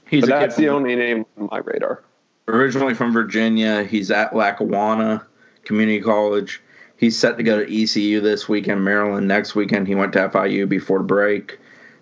He's 0.07 0.21
But 0.23 0.29
a 0.37 0.41
that's 0.41 0.57
the 0.57 0.69
only 0.69 0.95
name 0.95 1.25
on 1.39 1.49
my 1.51 1.59
radar. 1.59 2.03
originally 2.49 2.93
from 2.95 3.13
Virginia. 3.13 3.85
He's 3.85 4.11
at 4.11 4.37
Lackawanna 4.37 5.27
Community 5.65 6.01
College. 6.03 6.61
He's 6.99 7.19
set 7.19 7.39
to 7.39 7.43
go 7.43 7.65
to 7.65 7.83
ECU 7.83 8.21
this 8.21 8.49
weekend, 8.49 8.85
Maryland 8.85 9.27
next 9.27 9.55
weekend. 9.55 9.89
He 9.89 9.95
went 9.95 10.13
to 10.13 10.29
FIU 10.29 10.69
before 10.69 10.99
the 10.99 11.05
break. 11.05 11.59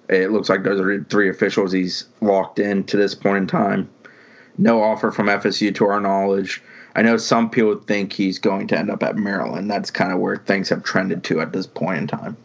It 0.09 0.33
looks 0.33 0.49
like 0.49 0.64
those 0.64 0.80
are 0.80 0.99
the 0.99 1.05
three 1.05 1.28
officials 1.30 1.70
he's 1.72 2.07
locked 2.20 2.59
in 2.59 2.85
to 2.85 2.97
this 2.97 3.14
point 3.14 3.39
in 3.39 3.47
time. 3.47 3.89
No 4.59 4.83
offer 4.83 5.11
from 5.12 5.28
FSU 5.28 5.74
to 5.76 5.87
our 5.87 6.01
knowledge. 6.01 6.62
I 6.95 7.03
know 7.03 7.16
some 7.16 7.49
people 7.49 7.76
think 7.76 8.12
he's 8.12 8.39
going 8.39 8.66
to 8.68 8.78
end 8.78 8.91
up 8.91 9.03
at 9.03 9.16
Maryland. 9.16 9.70
That's 9.70 9.91
kind 9.91 10.12
of 10.12 10.18
where 10.18 10.37
things 10.37 10.68
have 10.68 10.83
trended 10.83 11.24
to 11.24 11.41
at 11.41 11.53
this 11.53 11.66
point 11.66 11.99
in 11.99 12.07
time. 12.09 12.37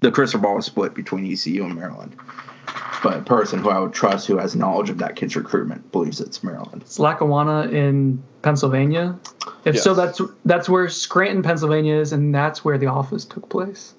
The 0.00 0.10
crystal 0.10 0.40
ball 0.40 0.58
is 0.58 0.66
split 0.66 0.94
between 0.94 1.30
ECU 1.30 1.64
and 1.64 1.74
Maryland. 1.74 2.16
But 3.02 3.16
a 3.16 3.22
person 3.22 3.60
who 3.60 3.70
I 3.70 3.78
would 3.78 3.92
trust 3.94 4.26
who 4.26 4.36
has 4.36 4.54
knowledge 4.54 4.90
of 4.90 4.98
that 4.98 5.16
kid's 5.16 5.34
recruitment 5.34 5.90
believes 5.90 6.20
it's 6.20 6.42
Maryland. 6.44 6.82
It's 6.82 6.98
Lackawanna 6.98 7.68
in 7.68 8.22
Pennsylvania. 8.42 9.18
If 9.64 9.78
so, 9.78 9.94
that's 9.94 10.20
that's 10.44 10.68
where 10.68 10.88
Scranton, 10.88 11.42
Pennsylvania 11.42 11.96
is, 11.96 12.12
and 12.12 12.34
that's 12.34 12.64
where 12.64 12.76
the 12.78 12.86
office 12.86 13.24
took 13.24 13.48
place. 13.48 13.94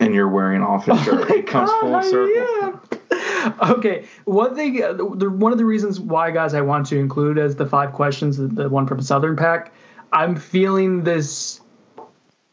and 0.00 0.14
you're 0.14 0.28
wearing 0.28 0.58
an 0.58 0.62
office 0.62 1.02
shirt. 1.04 1.30
it 1.30 1.46
comes 1.54 1.70
full 1.80 1.90
God, 1.90 2.04
circle. 2.04 2.80
yeah. 3.00 3.52
okay, 3.70 4.06
one 4.24 4.54
thing, 4.54 4.82
uh, 4.82 4.92
the, 4.92 5.30
one 5.30 5.52
of 5.52 5.58
the 5.58 5.64
reasons 5.64 5.98
why, 5.98 6.30
guys, 6.30 6.54
I 6.54 6.60
want 6.60 6.86
to 6.88 6.98
include 6.98 7.38
as 7.38 7.56
the 7.56 7.66
five 7.66 7.92
questions, 7.92 8.36
the, 8.36 8.46
the 8.46 8.68
one 8.68 8.86
from 8.86 9.00
Southern 9.00 9.36
Pack, 9.36 9.72
I'm 10.12 10.36
feeling 10.36 11.02
this. 11.04 11.60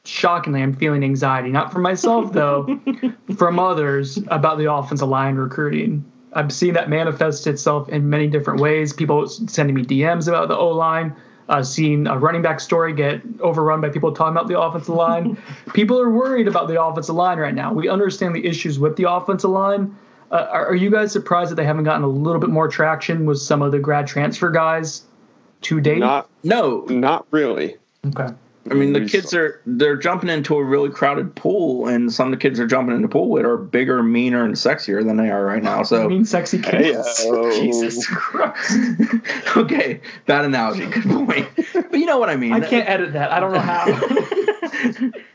Shockingly, 0.05 0.61
I'm 0.61 0.73
feeling 0.73 1.03
anxiety, 1.03 1.49
not 1.49 1.71
for 1.71 1.79
myself 1.79 2.31
though, 2.31 2.79
from 3.37 3.59
others 3.59 4.17
about 4.27 4.57
the 4.57 4.71
offensive 4.71 5.09
line 5.09 5.35
recruiting. 5.35 6.05
I've 6.33 6.51
seen 6.51 6.73
that 6.73 6.89
manifest 6.89 7.47
itself 7.47 7.89
in 7.89 8.09
many 8.09 8.27
different 8.27 8.59
ways. 8.59 8.93
People 8.93 9.27
sending 9.27 9.75
me 9.75 9.83
DMs 9.83 10.27
about 10.27 10.49
the 10.49 10.57
O 10.57 10.69
line, 10.69 11.15
uh, 11.49 11.63
seeing 11.63 12.07
a 12.07 12.17
running 12.17 12.41
back 12.41 12.59
story 12.59 12.93
get 12.93 13.21
overrun 13.39 13.81
by 13.81 13.89
people 13.89 14.11
talking 14.11 14.33
about 14.33 14.47
the 14.47 14.59
offensive 14.59 14.95
line. 14.95 15.37
people 15.73 15.99
are 15.99 16.09
worried 16.11 16.47
about 16.47 16.67
the 16.67 16.81
offensive 16.81 17.15
line 17.15 17.37
right 17.37 17.55
now. 17.55 17.73
We 17.73 17.87
understand 17.89 18.35
the 18.35 18.45
issues 18.45 18.77
with 18.77 18.97
the 18.97 19.09
offensive 19.09 19.49
line. 19.49 19.97
Uh, 20.29 20.47
are, 20.51 20.67
are 20.67 20.75
you 20.75 20.91
guys 20.91 21.11
surprised 21.11 21.51
that 21.51 21.55
they 21.55 21.65
haven't 21.65 21.83
gotten 21.85 22.03
a 22.03 22.07
little 22.07 22.41
bit 22.41 22.49
more 22.49 22.67
traction 22.67 23.25
with 23.25 23.39
some 23.39 23.61
of 23.61 23.71
the 23.71 23.79
grad 23.79 24.05
transfer 24.05 24.49
guys 24.49 25.03
to 25.61 25.79
date? 25.79 25.99
Not 25.99 26.29
No, 26.43 26.85
not 26.89 27.25
really. 27.31 27.77
okay. 28.07 28.33
I 28.69 28.73
mean 28.73 28.93
the 28.93 29.05
kids 29.05 29.33
are 29.33 29.61
they're 29.67 29.95
jumping 29.95 30.29
into 30.29 30.55
a 30.55 30.63
really 30.63 30.89
crowded 30.89 31.35
pool, 31.35 31.87
and 31.87 32.11
some 32.11 32.27
of 32.27 32.31
the 32.31 32.41
kids 32.41 32.59
are 32.59 32.65
jumping 32.65 32.95
into 32.95 33.07
pool 33.07 33.29
with 33.29 33.45
are 33.45 33.57
bigger, 33.57 34.01
meaner, 34.01 34.43
and 34.43 34.55
sexier 34.55 35.05
than 35.05 35.17
they 35.17 35.29
are 35.29 35.45
right 35.45 35.61
now. 35.61 35.81
I 35.81 35.83
So 35.83 36.09
mean, 36.09 36.25
sexy 36.25 36.59
kids. 36.59 36.97
Heyo. 37.25 37.53
Jesus 37.53 38.07
Christ. 38.07 39.57
okay, 39.57 40.01
bad 40.25 40.45
analogy, 40.45 40.87
good 40.87 41.03
point. 41.03 41.47
But 41.55 41.99
you 41.99 42.07
know 42.07 42.17
what 42.17 42.29
I 42.29 42.37
mean. 42.37 42.53
I 42.53 42.59
can't 42.59 42.89
edit 42.89 43.13
that. 43.13 43.31
I 43.31 43.39
don't 43.39 43.53
know 43.53 43.59
how. 43.59 45.11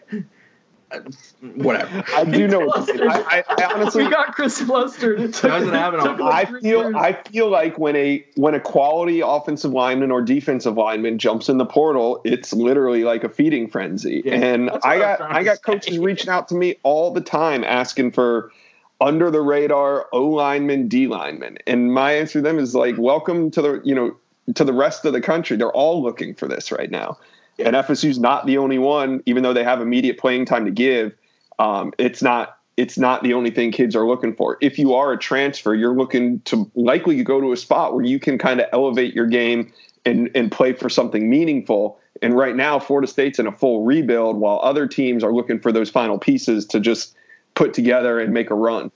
Whatever. 1.56 2.04
I 2.14 2.24
do 2.24 2.48
know. 2.48 2.66
What 2.66 2.88
you 2.88 2.94
mean. 2.94 3.08
I, 3.10 3.44
I, 3.48 3.54
I 3.56 3.64
honestly, 3.74 4.04
we 4.04 4.10
got 4.10 4.34
Chris 4.34 4.60
flustered. 4.60 5.20
It 5.20 5.34
took- 5.34 5.50
Doesn't 5.50 5.72
happen 5.72 6.00
took 6.00 6.20
I 6.20 6.44
feel, 6.44 6.62
years. 6.62 6.94
I 6.96 7.12
feel 7.12 7.48
like 7.48 7.78
when 7.78 7.96
a 7.96 8.24
when 8.36 8.54
a 8.54 8.60
quality 8.60 9.20
offensive 9.20 9.72
lineman 9.72 10.10
or 10.10 10.22
defensive 10.22 10.76
lineman 10.76 11.18
jumps 11.18 11.48
in 11.48 11.58
the 11.58 11.66
portal, 11.66 12.20
it's 12.24 12.52
literally 12.52 13.04
like 13.04 13.24
a 13.24 13.28
feeding 13.28 13.68
frenzy. 13.68 14.22
Yeah, 14.24 14.34
and 14.34 14.70
I 14.70 14.78
I 14.82 14.98
got 14.98 15.16
trying 15.18 15.36
I 15.36 15.42
got 15.44 15.62
coaches 15.62 15.98
reaching 15.98 16.30
out 16.30 16.48
to 16.48 16.54
me 16.54 16.76
all 16.82 17.12
the 17.12 17.20
time 17.20 17.64
asking 17.64 18.12
for 18.12 18.52
under 19.00 19.30
the 19.30 19.40
radar 19.40 20.08
O 20.12 20.26
lineman, 20.28 20.88
D 20.88 21.06
lineman, 21.06 21.58
and 21.66 21.92
my 21.94 22.12
answer 22.12 22.40
to 22.40 22.42
them 22.42 22.58
is 22.58 22.74
like, 22.74 22.96
welcome 22.98 23.50
to 23.52 23.62
the 23.62 23.80
you 23.84 23.94
know 23.94 24.16
to 24.54 24.64
the 24.64 24.72
rest 24.72 25.04
of 25.04 25.12
the 25.12 25.20
country. 25.20 25.56
They're 25.56 25.72
all 25.72 26.02
looking 26.02 26.34
for 26.34 26.48
this 26.48 26.72
right 26.72 26.90
now. 26.90 27.18
And 27.58 27.76
FSU's 27.76 28.18
not 28.18 28.46
the 28.46 28.58
only 28.58 28.78
one, 28.78 29.22
even 29.26 29.42
though 29.42 29.52
they 29.52 29.64
have 29.64 29.80
immediate 29.80 30.18
playing 30.18 30.46
time 30.46 30.64
to 30.64 30.70
give. 30.70 31.12
Um, 31.58 31.92
it's 31.98 32.22
not 32.22 32.56
it's 32.76 32.96
not 32.96 33.22
the 33.22 33.34
only 33.34 33.50
thing 33.50 33.72
kids 33.72 33.94
are 33.94 34.06
looking 34.06 34.34
for. 34.34 34.56
If 34.62 34.78
you 34.78 34.94
are 34.94 35.12
a 35.12 35.18
transfer, 35.18 35.74
you're 35.74 35.94
looking 35.94 36.40
to 36.46 36.70
likely 36.74 37.16
to 37.16 37.24
go 37.24 37.40
to 37.40 37.52
a 37.52 37.56
spot 37.56 37.94
where 37.94 38.04
you 38.04 38.18
can 38.18 38.38
kind 38.38 38.60
of 38.60 38.66
elevate 38.72 39.14
your 39.14 39.26
game 39.26 39.72
and 40.06 40.30
and 40.34 40.50
play 40.50 40.72
for 40.72 40.88
something 40.88 41.28
meaningful. 41.28 41.98
And 42.22 42.34
right 42.34 42.56
now, 42.56 42.78
Florida 42.78 43.06
State's 43.06 43.38
in 43.38 43.46
a 43.46 43.52
full 43.52 43.84
rebuild, 43.84 44.36
while 44.36 44.60
other 44.62 44.86
teams 44.86 45.22
are 45.22 45.32
looking 45.32 45.60
for 45.60 45.72
those 45.72 45.90
final 45.90 46.18
pieces 46.18 46.66
to 46.66 46.80
just 46.80 47.14
put 47.54 47.74
together 47.74 48.18
and 48.18 48.32
make 48.32 48.50
a 48.50 48.54
run. 48.54 48.90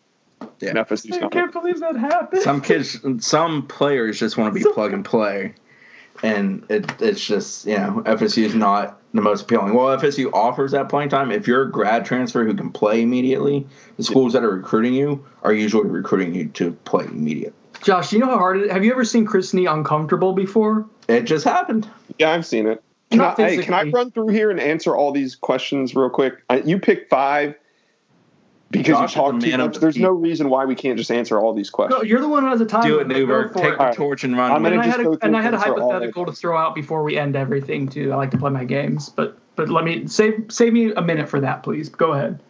Yeah. 0.60 0.70
And 0.70 0.78
FSU's 0.78 1.18
I 1.18 1.28
can't 1.28 1.52
believe 1.52 1.80
that 1.80 1.96
happened. 1.96 2.42
Some 2.42 2.60
kids, 2.60 2.98
some 3.20 3.66
players 3.66 4.18
just 4.18 4.36
want 4.36 4.54
to 4.54 4.58
be 4.58 4.72
plug 4.72 4.92
and 4.92 5.04
play, 5.04 5.54
and 6.24 6.64
it, 6.70 6.90
it's 7.02 7.24
just 7.24 7.66
you 7.66 7.76
know 7.76 8.02
FSU 8.06 8.44
is 8.44 8.54
not 8.54 8.98
the 9.12 9.20
most 9.20 9.42
appealing. 9.42 9.74
Well, 9.74 9.96
FSU 9.96 10.32
offers 10.32 10.72
that 10.72 10.88
playing 10.88 11.10
time. 11.10 11.30
If 11.30 11.46
you're 11.46 11.62
a 11.62 11.70
grad 11.70 12.06
transfer 12.06 12.44
who 12.44 12.54
can 12.54 12.72
play 12.72 13.02
immediately, 13.02 13.66
the 13.98 14.02
schools 14.02 14.32
that 14.32 14.42
are 14.42 14.50
recruiting 14.50 14.94
you 14.94 15.24
are 15.42 15.52
usually 15.52 15.88
recruiting 15.88 16.34
you 16.34 16.48
to 16.48 16.72
play 16.86 17.04
immediate. 17.04 17.54
Josh, 17.82 18.12
you 18.12 18.18
know 18.18 18.26
how 18.26 18.38
hard 18.38 18.56
it. 18.62 18.72
Have 18.72 18.84
you 18.84 18.92
ever 18.92 19.04
seen 19.04 19.26
Chris 19.26 19.52
Nee 19.52 19.66
uncomfortable 19.66 20.32
before? 20.32 20.86
It 21.08 21.24
just 21.24 21.44
happened. 21.44 21.86
Yeah, 22.18 22.30
I've 22.30 22.46
seen 22.46 22.66
it. 22.66 22.82
Can 23.10 23.20
I, 23.20 23.34
hey, 23.34 23.58
can 23.58 23.74
I 23.74 23.82
run 23.90 24.10
through 24.10 24.28
here 24.28 24.50
and 24.50 24.58
answer 24.58 24.96
all 24.96 25.12
these 25.12 25.36
questions 25.36 25.94
real 25.94 26.08
quick? 26.08 26.42
I, 26.48 26.60
you 26.60 26.78
pick 26.78 27.10
five 27.10 27.54
because 28.78 28.98
Josh 28.98 29.14
you 29.16 29.22
talk 29.22 29.40
the 29.40 29.50
too 29.50 29.56
much. 29.58 29.74
the 29.74 29.80
There's 29.80 29.96
no 29.96 30.10
reason 30.10 30.48
why 30.48 30.64
we 30.64 30.74
can't 30.74 30.98
just 30.98 31.10
answer 31.10 31.38
all 31.38 31.52
these 31.52 31.70
questions. 31.70 31.90
No, 31.92 31.96
questions. 31.98 32.10
you're 32.10 32.20
the 32.20 32.28
one 32.28 32.42
who 32.44 32.48
has 32.50 32.60
a 32.60 32.66
time. 32.66 32.82
To 32.82 32.88
do 32.88 32.94
it, 33.00 33.08
limit. 33.08 33.16
Newberg. 33.16 33.54
Take 33.54 33.64
it. 33.64 33.70
the 33.70 33.78
Alright. 33.80 33.96
torch 33.96 34.24
and 34.24 34.36
run. 34.36 34.50
I'm 34.50 34.64
And 34.64 34.74
gonna 34.74 34.82
I, 34.82 34.84
just 34.86 34.96
had 34.98 35.04
go 35.04 35.12
a, 35.12 35.16
through 35.16 35.26
and 35.26 35.36
I 35.36 35.42
had 35.42 35.54
a 35.54 35.58
things 35.58 35.64
for 35.74 35.80
all 35.80 35.90
hypothetical 35.92 36.26
to 36.26 36.32
throw 36.32 36.56
out 36.58 36.74
before 36.74 37.02
we 37.02 37.16
end 37.16 37.36
everything 37.36 37.88
too. 37.88 38.12
I 38.12 38.16
like 38.16 38.30
to 38.32 38.38
play 38.38 38.50
my 38.50 38.64
games, 38.64 39.08
but 39.08 39.38
but 39.56 39.68
let 39.68 39.84
me 39.84 40.06
save 40.06 40.46
save 40.50 40.72
me 40.72 40.92
a 40.92 41.02
minute 41.02 41.28
for 41.28 41.40
that, 41.40 41.62
please. 41.62 41.88
Go 41.88 42.12
ahead. 42.12 42.40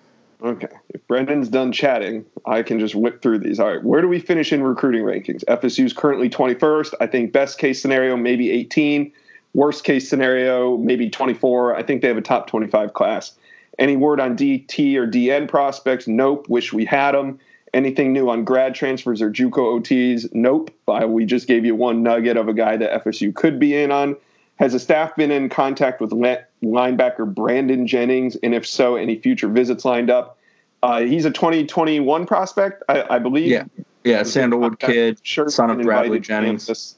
Okay. 0.43 0.69
If 0.91 1.07
Brendan's 1.07 1.49
done 1.49 1.73
chatting, 1.73 2.27
I 2.45 2.63
can 2.63 2.79
just 2.79 2.95
whip 2.95 3.23
through 3.23 3.39
these. 3.39 3.59
All 3.59 3.69
right. 3.69 3.83
Where 3.83 4.03
do 4.03 4.09
we 4.09 4.19
finish 4.21 4.53
in 4.53 4.63
recruiting 4.63 5.03
rankings? 5.03 5.43
FSU's 5.47 5.95
currently 5.95 6.29
21st. 6.29 6.93
I 7.01 7.07
think 7.07 7.33
best 7.33 7.59
case 7.59 7.81
scenario, 7.81 8.15
maybe 8.17 8.51
18. 8.51 9.11
Worst 9.55 9.85
case 9.85 10.07
scenario, 10.09 10.77
maybe 10.77 11.09
24. 11.09 11.77
I 11.77 11.83
think 11.83 12.03
they 12.03 12.09
have 12.09 12.17
a 12.19 12.23
top 12.23 12.47
25 12.49 12.93
class. 12.93 13.33
Any 13.79 13.97
word 13.97 14.21
on 14.21 14.37
DT 14.37 14.97
or 14.97 15.07
DN 15.07 15.49
prospects? 15.49 16.07
Nope. 16.07 16.49
Wish 16.49 16.73
we 16.73 16.85
had 16.85 17.13
them. 17.13 17.39
Anything 17.73 18.13
new 18.13 18.31
on 18.31 18.45
grad 18.45 18.75
transfers 18.75 19.21
or 19.21 19.31
JUCO 19.31 19.81
OTs? 19.81 20.33
Nope. 20.33 20.71
Uh, 20.87 21.07
we 21.09 21.25
just 21.25 21.49
gave 21.49 21.65
you 21.65 21.75
one 21.75 22.03
nugget 22.03 22.37
of 22.37 22.49
a 22.49 22.55
guy 22.55 22.77
that 22.77 23.05
FSU 23.05 23.35
could 23.35 23.59
be 23.59 23.75
in 23.75 23.91
on. 23.91 24.17
Has 24.57 24.73
the 24.73 24.79
staff 24.79 25.17
been 25.17 25.33
in 25.33 25.49
contact 25.49 26.01
with 26.01 26.11
linebacker 26.11 27.35
Brandon 27.35 27.89
Jennings? 27.89 28.37
And 28.37 28.55
if 28.55 28.65
so, 28.65 28.95
any 28.95 29.19
future 29.19 29.49
visits 29.49 29.85
lined 29.85 30.11
up? 30.11 30.39
Uh, 30.85 31.01
he's 31.01 31.25
a 31.25 31.31
2021 31.31 32.27
prospect, 32.27 32.85
I, 32.89 33.17
I 33.17 33.19
believe. 33.19 33.49
Yeah. 33.49 33.65
Yeah, 34.05 34.23
Sandalwood 34.23 34.79
kid, 34.79 35.19
Sure, 35.23 35.49
son 35.49 35.71
of 35.71 35.81
Bradley 35.81 36.21
Jennings. 36.21 36.97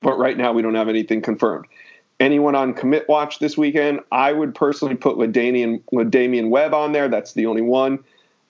But 0.00 0.18
right 0.18 0.36
now, 0.36 0.52
we 0.52 0.62
don't 0.62 0.76
have 0.76 0.88
anything 0.88 1.20
confirmed. 1.20 1.66
Anyone 2.20 2.54
on 2.54 2.74
commit 2.74 3.08
watch 3.08 3.38
this 3.38 3.56
weekend? 3.56 4.00
I 4.12 4.32
would 4.32 4.54
personally 4.54 4.94
put 4.94 5.16
Ladanian, 5.16 5.82
Ladamian 5.92 6.50
Webb 6.50 6.72
on 6.72 6.92
there. 6.92 7.08
That's 7.08 7.32
the 7.32 7.46
only 7.46 7.62
one. 7.62 7.98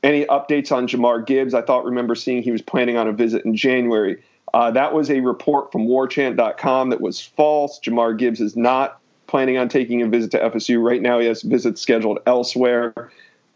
Any 0.03 0.25
updates 0.27 0.73
on 0.73 0.89
Jahmyr 0.89 1.25
Gibbs? 1.25 1.55
I 1.55 1.63
thought 1.63 1.85
remember 1.85 2.15
seeing 2.15 2.43
he 2.43 2.51
was 2.51 2.61
planning 2.61 2.97
on 2.97 3.09
a 3.09 3.13
visit 3.13 3.45
in 3.45 3.57
January. 3.57 4.23
Uh, 4.53 4.71
that 4.73 4.93
was 4.93 5.11
a 5.11 5.21
report 5.21 5.73
from 5.73 5.87
warchant.com 5.87 6.91
that 6.91 7.01
was 7.01 7.21
false. 7.21 7.81
Jahmyr 7.81 8.19
Gibbs 8.19 8.41
is 8.41 8.57
not 8.57 8.99
planning 9.27 9.57
on 9.57 9.69
taking 9.69 10.03
a 10.03 10.09
visit 10.09 10.33
to 10.33 10.39
FSU. 10.39 10.83
Right 10.83 11.01
now, 11.01 11.19
he 11.19 11.27
has 11.27 11.43
visits 11.43 11.81
scheduled 11.81 12.19
elsewhere. 12.27 13.11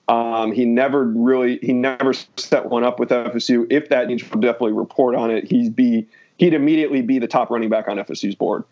Um, 0.09 0.53
he 0.53 0.65
never 0.65 1.05
really 1.05 1.59
he 1.61 1.73
never 1.73 2.15
set 2.37 2.67
one 2.67 2.85
up 2.85 3.01
with 3.01 3.11
FSU. 3.11 3.67
If 3.71 3.89
that 3.89 4.07
needs, 4.07 4.23
we'll 4.23 4.41
definitely 4.41 4.73
report 4.73 5.17
on 5.17 5.31
it. 5.31 5.45
He'd 5.45 5.75
be 5.75 6.07
he'd 6.39 6.55
immediately 6.55 7.03
be 7.03 7.19
the 7.19 7.27
top 7.27 7.51
running 7.51 7.69
back 7.69 7.89
on 7.89 7.97
FSU's 7.97 8.35
board. 8.35 8.65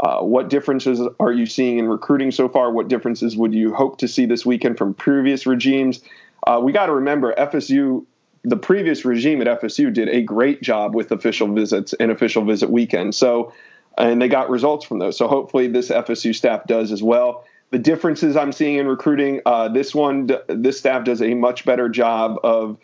Uh, 0.00 0.20
what 0.20 0.48
differences 0.48 1.00
are 1.20 1.32
you 1.32 1.44
seeing 1.44 1.78
in 1.78 1.86
recruiting 1.86 2.30
so 2.30 2.48
far? 2.48 2.72
What 2.72 2.88
differences 2.88 3.36
would 3.36 3.52
you 3.52 3.74
hope 3.74 3.98
to 3.98 4.08
see 4.08 4.24
this 4.24 4.46
weekend 4.46 4.78
from 4.78 4.94
previous 4.94 5.46
regimes? 5.46 6.00
Uh, 6.46 6.58
we 6.62 6.72
got 6.72 6.86
to 6.86 6.92
remember 6.94 7.34
FSU, 7.34 8.06
the 8.42 8.56
previous 8.56 9.04
regime 9.04 9.42
at 9.42 9.60
FSU 9.60 9.92
did 9.92 10.08
a 10.08 10.22
great 10.22 10.62
job 10.62 10.94
with 10.94 11.12
official 11.12 11.52
visits 11.52 11.92
and 12.00 12.10
official 12.10 12.44
visit 12.46 12.70
weekend. 12.70 13.14
So, 13.14 13.52
and 13.98 14.22
they 14.22 14.28
got 14.28 14.48
results 14.48 14.86
from 14.86 15.00
those. 15.00 15.18
So 15.18 15.28
hopefully 15.28 15.68
this 15.68 15.90
FSU 15.90 16.34
staff 16.34 16.66
does 16.66 16.92
as 16.92 17.02
well. 17.02 17.44
The 17.70 17.78
differences 17.78 18.36
I'm 18.36 18.52
seeing 18.52 18.76
in 18.76 18.88
recruiting, 18.88 19.42
uh, 19.44 19.68
this 19.68 19.94
one, 19.94 20.30
this 20.48 20.78
staff 20.78 21.04
does 21.04 21.20
a 21.20 21.34
much 21.34 21.66
better 21.66 21.90
job 21.90 22.38
of 22.42 22.78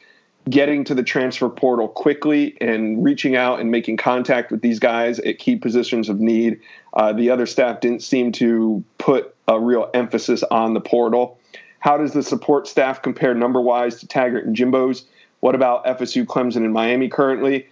getting 0.49 0.85
to 0.85 0.95
the 0.95 1.03
transfer 1.03 1.49
portal 1.49 1.89
quickly 1.89 2.57
and 2.61 3.03
reaching 3.03 3.35
out 3.35 3.61
and 3.61 3.71
making 3.71 3.97
contact 3.97 4.51
with 4.51 4.63
these 4.63 4.79
guys 4.79 5.19
at 5.21 5.39
key 5.39 5.57
positions 5.57 6.09
of 6.09 6.21
need. 6.21 6.61
Uh, 6.93 7.13
the 7.13 7.31
other 7.31 7.47
staff 7.47 7.81
didn't 7.81 8.03
seem 8.03 8.31
to 8.31 8.83
put 8.99 9.35
a 9.49 9.59
real 9.59 9.91
emphasis 9.93 10.43
on 10.45 10.75
the 10.75 10.81
portal. 10.81 11.39
How 11.81 11.99
does 11.99 12.13
the 12.13 12.23
support 12.23 12.67
staff 12.69 13.03
compare 13.03 13.35
number 13.35 13.61
wise 13.61 14.01
to 14.01 14.07
Taggart 14.07 14.47
and 14.47 14.55
Jimbo's? 14.55 15.05
What 15.41 15.55
about 15.55 15.85
FSU, 15.85 16.25
Clemson, 16.25 16.57
and 16.57 16.73
Miami 16.73 17.09
currently? 17.09 17.69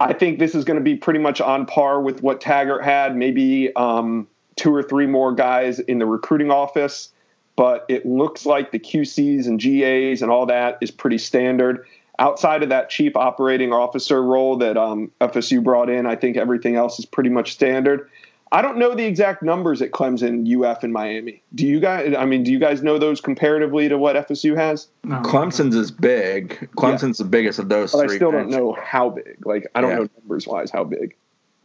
I 0.00 0.12
think 0.14 0.38
this 0.38 0.54
is 0.54 0.64
going 0.64 0.78
to 0.78 0.82
be 0.82 0.96
pretty 0.96 1.20
much 1.20 1.40
on 1.40 1.66
par 1.66 2.00
with 2.00 2.22
what 2.22 2.40
Taggart 2.40 2.82
had, 2.82 3.16
maybe 3.16 3.74
um, 3.76 4.26
two 4.56 4.74
or 4.74 4.82
three 4.82 5.06
more 5.06 5.32
guys 5.32 5.78
in 5.78 5.98
the 5.98 6.06
recruiting 6.06 6.50
office 6.50 7.11
but 7.56 7.84
it 7.88 8.06
looks 8.06 8.46
like 8.46 8.72
the 8.72 8.78
QCs 8.78 9.46
and 9.46 9.60
GAs 9.60 10.22
and 10.22 10.30
all 10.30 10.46
that 10.46 10.78
is 10.80 10.90
pretty 10.90 11.18
standard. 11.18 11.86
Outside 12.18 12.62
of 12.62 12.68
that 12.68 12.88
chief 12.90 13.16
operating 13.16 13.72
officer 13.72 14.22
role 14.22 14.56
that 14.58 14.76
um, 14.76 15.10
FSU 15.20 15.62
brought 15.62 15.88
in, 15.88 16.06
I 16.06 16.14
think 16.14 16.36
everything 16.36 16.76
else 16.76 16.98
is 16.98 17.04
pretty 17.06 17.30
much 17.30 17.52
standard. 17.52 18.08
I 18.52 18.60
don't 18.60 18.76
know 18.76 18.94
the 18.94 19.04
exact 19.04 19.42
numbers 19.42 19.80
at 19.80 19.92
Clemson, 19.92 20.46
UF, 20.46 20.84
and 20.84 20.92
Miami. 20.92 21.42
Do 21.54 21.66
you 21.66 21.80
guys? 21.80 22.14
I 22.16 22.26
mean, 22.26 22.42
do 22.42 22.52
you 22.52 22.58
guys 22.58 22.82
know 22.82 22.98
those 22.98 23.18
comparatively 23.18 23.88
to 23.88 23.96
what 23.96 24.14
FSU 24.14 24.54
has? 24.56 24.88
No. 25.04 25.16
Clemson's 25.22 25.74
is 25.74 25.90
big. 25.90 26.68
Clemson's 26.76 27.16
the 27.16 27.24
biggest 27.24 27.58
of 27.58 27.70
those 27.70 27.92
But 27.92 28.06
three. 28.08 28.14
I 28.14 28.16
still 28.16 28.30
don't 28.30 28.50
know 28.50 28.74
how 28.74 29.08
big. 29.08 29.46
Like, 29.46 29.66
I 29.74 29.80
don't 29.80 29.90
Yeah. 29.90 29.96
know 30.00 30.08
numbers 30.20 30.46
wise 30.46 30.70
how 30.70 30.84
big. 30.84 31.16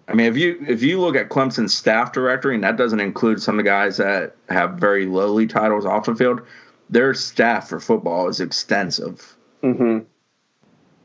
I 0.07 0.13
mean, 0.13 0.27
if 0.27 0.37
you 0.37 0.63
if 0.67 0.81
you 0.83 1.01
look 1.01 1.15
at 1.15 1.29
Clemson's 1.29 1.75
staff 1.75 2.13
directory, 2.13 2.55
and 2.55 2.63
that 2.63 2.77
doesn't 2.77 2.99
include 2.99 3.41
some 3.41 3.59
of 3.59 3.65
the 3.65 3.69
guys 3.69 3.97
that 3.97 4.35
have 4.49 4.75
very 4.75 5.05
lowly 5.05 5.47
titles 5.47 5.85
off 5.85 6.05
the 6.05 6.15
field, 6.15 6.41
their 6.89 7.13
staff 7.13 7.69
for 7.69 7.79
football 7.79 8.29
is 8.29 8.39
extensive. 8.39 9.35
Mm-hmm. 9.63 9.99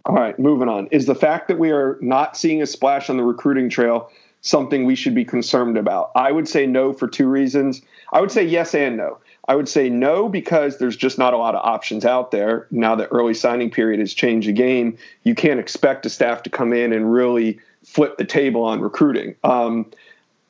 All 0.04 0.14
right, 0.14 0.38
moving 0.38 0.68
on. 0.68 0.88
Is 0.88 1.06
the 1.06 1.14
fact 1.14 1.48
that 1.48 1.58
we 1.58 1.70
are 1.70 1.98
not 2.00 2.36
seeing 2.36 2.62
a 2.62 2.66
splash 2.66 3.10
on 3.10 3.16
the 3.16 3.24
recruiting 3.24 3.68
trail 3.68 4.10
something 4.40 4.84
we 4.84 4.96
should 4.96 5.14
be 5.14 5.24
concerned 5.24 5.78
about? 5.78 6.10
I 6.14 6.30
would 6.30 6.48
say 6.48 6.66
no 6.66 6.92
for 6.92 7.08
two 7.08 7.28
reasons. 7.28 7.82
I 8.12 8.20
would 8.20 8.30
say 8.30 8.44
yes 8.44 8.74
and 8.74 8.96
no. 8.96 9.18
I 9.48 9.56
would 9.56 9.68
say 9.68 9.88
no 9.88 10.28
because 10.28 10.78
there's 10.78 10.96
just 10.96 11.18
not 11.18 11.34
a 11.34 11.36
lot 11.36 11.54
of 11.54 11.64
options 11.64 12.04
out 12.04 12.30
there. 12.30 12.66
Now 12.70 12.94
that 12.96 13.08
early 13.10 13.34
signing 13.34 13.70
period 13.70 14.00
has 14.00 14.14
changed 14.14 14.48
the 14.48 14.52
game, 14.52 14.96
you 15.24 15.34
can't 15.34 15.58
expect 15.60 16.06
a 16.06 16.10
staff 16.10 16.44
to 16.44 16.50
come 16.50 16.72
in 16.72 16.92
and 16.92 17.12
really 17.12 17.58
flip 17.84 18.16
the 18.18 18.24
table 18.24 18.64
on 18.64 18.80
recruiting. 18.80 19.34
Um, 19.44 19.90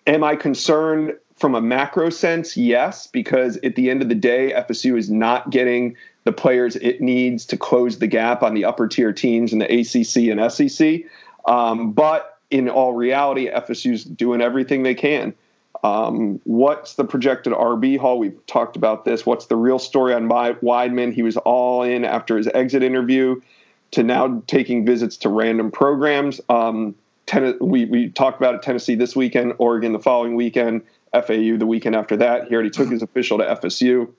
am 0.06 0.24
I 0.24 0.36
concerned 0.36 1.16
from 1.36 1.54
a 1.54 1.60
macro 1.60 2.10
sense? 2.10 2.56
Yes, 2.56 3.06
because 3.06 3.58
at 3.64 3.74
the 3.74 3.90
end 3.90 4.02
of 4.02 4.08
the 4.08 4.14
day, 4.14 4.52
FSU 4.52 4.98
is 4.98 5.10
not 5.10 5.50
getting 5.50 5.96
the 6.24 6.32
players 6.32 6.76
it 6.76 7.00
needs 7.00 7.44
to 7.46 7.56
close 7.56 7.98
the 7.98 8.06
gap 8.06 8.42
on 8.42 8.54
the 8.54 8.64
upper 8.64 8.86
tier 8.86 9.12
teams 9.12 9.52
in 9.52 9.58
the 9.58 9.66
ACC 9.66 10.30
and 10.30 10.52
SEC. 10.52 11.02
Um, 11.46 11.92
but 11.92 12.38
in 12.50 12.68
all 12.68 12.92
reality, 12.92 13.48
FSU's 13.48 14.04
doing 14.04 14.40
everything 14.40 14.82
they 14.82 14.94
can. 14.94 15.34
Um, 15.82 16.40
what's 16.44 16.94
the 16.94 17.04
projected 17.04 17.52
RB 17.52 17.98
haul? 17.98 18.18
We've 18.18 18.46
talked 18.46 18.76
about 18.76 19.04
this. 19.04 19.26
What's 19.26 19.46
the 19.46 19.56
real 19.56 19.80
story 19.80 20.14
on 20.14 20.26
my 20.26 20.52
Weidman? 20.54 21.12
He 21.12 21.22
was 21.22 21.36
all 21.38 21.82
in 21.82 22.04
after 22.04 22.36
his 22.36 22.46
exit 22.48 22.84
interview 22.84 23.40
to 23.92 24.02
now 24.02 24.42
taking 24.46 24.86
visits 24.86 25.16
to 25.18 25.28
random 25.28 25.70
programs. 25.70 26.40
Um, 26.48 26.94
ten- 27.26 27.58
we, 27.60 27.84
we 27.84 28.08
talked 28.10 28.38
about 28.40 28.54
it 28.54 28.62
Tennessee 28.62 28.94
this 28.94 29.14
weekend, 29.16 29.54
Oregon 29.58 29.92
the 29.92 29.98
following 29.98 30.34
weekend, 30.34 30.82
FAU 31.12 31.56
the 31.56 31.66
weekend 31.66 31.96
after 31.96 32.16
that. 32.18 32.48
He 32.48 32.54
already 32.54 32.70
took 32.70 32.90
his 32.90 33.02
official 33.02 33.38
to 33.38 33.44
FSU. 33.44 34.10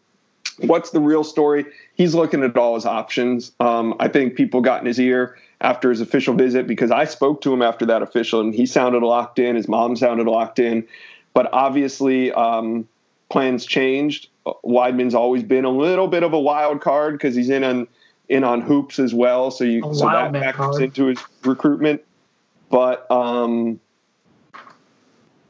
What's 0.59 0.91
the 0.91 0.99
real 0.99 1.23
story? 1.23 1.65
He's 1.95 2.13
looking 2.13 2.43
at 2.43 2.55
all 2.57 2.75
his 2.75 2.85
options. 2.85 3.51
Um, 3.59 3.95
I 3.99 4.07
think 4.07 4.35
people 4.35 4.61
got 4.61 4.81
in 4.81 4.85
his 4.85 4.99
ear 4.99 5.37
after 5.61 5.89
his 5.89 6.01
official 6.01 6.35
visit 6.35 6.67
because 6.67 6.91
I 6.91 7.05
spoke 7.05 7.41
to 7.41 7.53
him 7.53 7.61
after 7.61 7.85
that 7.87 8.01
official 8.01 8.41
and 8.41 8.53
he 8.53 8.65
sounded 8.65 9.01
locked 9.01 9.39
in. 9.39 9.55
His 9.55 9.67
mom 9.67 9.95
sounded 9.95 10.27
locked 10.27 10.59
in. 10.59 10.87
But 11.33 11.51
obviously, 11.53 12.31
um, 12.31 12.87
plans 13.29 13.65
changed. 13.65 14.27
Weidman's 14.45 15.15
always 15.15 15.41
been 15.41 15.65
a 15.65 15.71
little 15.71 16.07
bit 16.07 16.21
of 16.21 16.33
a 16.33 16.39
wild 16.39 16.81
card 16.81 17.15
because 17.15 17.35
he's 17.35 17.49
in 17.49 17.63
on 17.63 17.87
in 18.29 18.43
on 18.43 18.61
hoops 18.61 18.99
as 18.99 19.13
well. 19.13 19.49
So 19.49 19.63
you 19.63 19.89
A 19.89 19.95
so 19.95 20.05
that 20.05 20.33
factors 20.33 20.55
card. 20.55 20.81
into 20.83 21.07
his 21.07 21.19
recruitment. 21.43 22.01
But 22.73 23.05
um, 23.11 23.79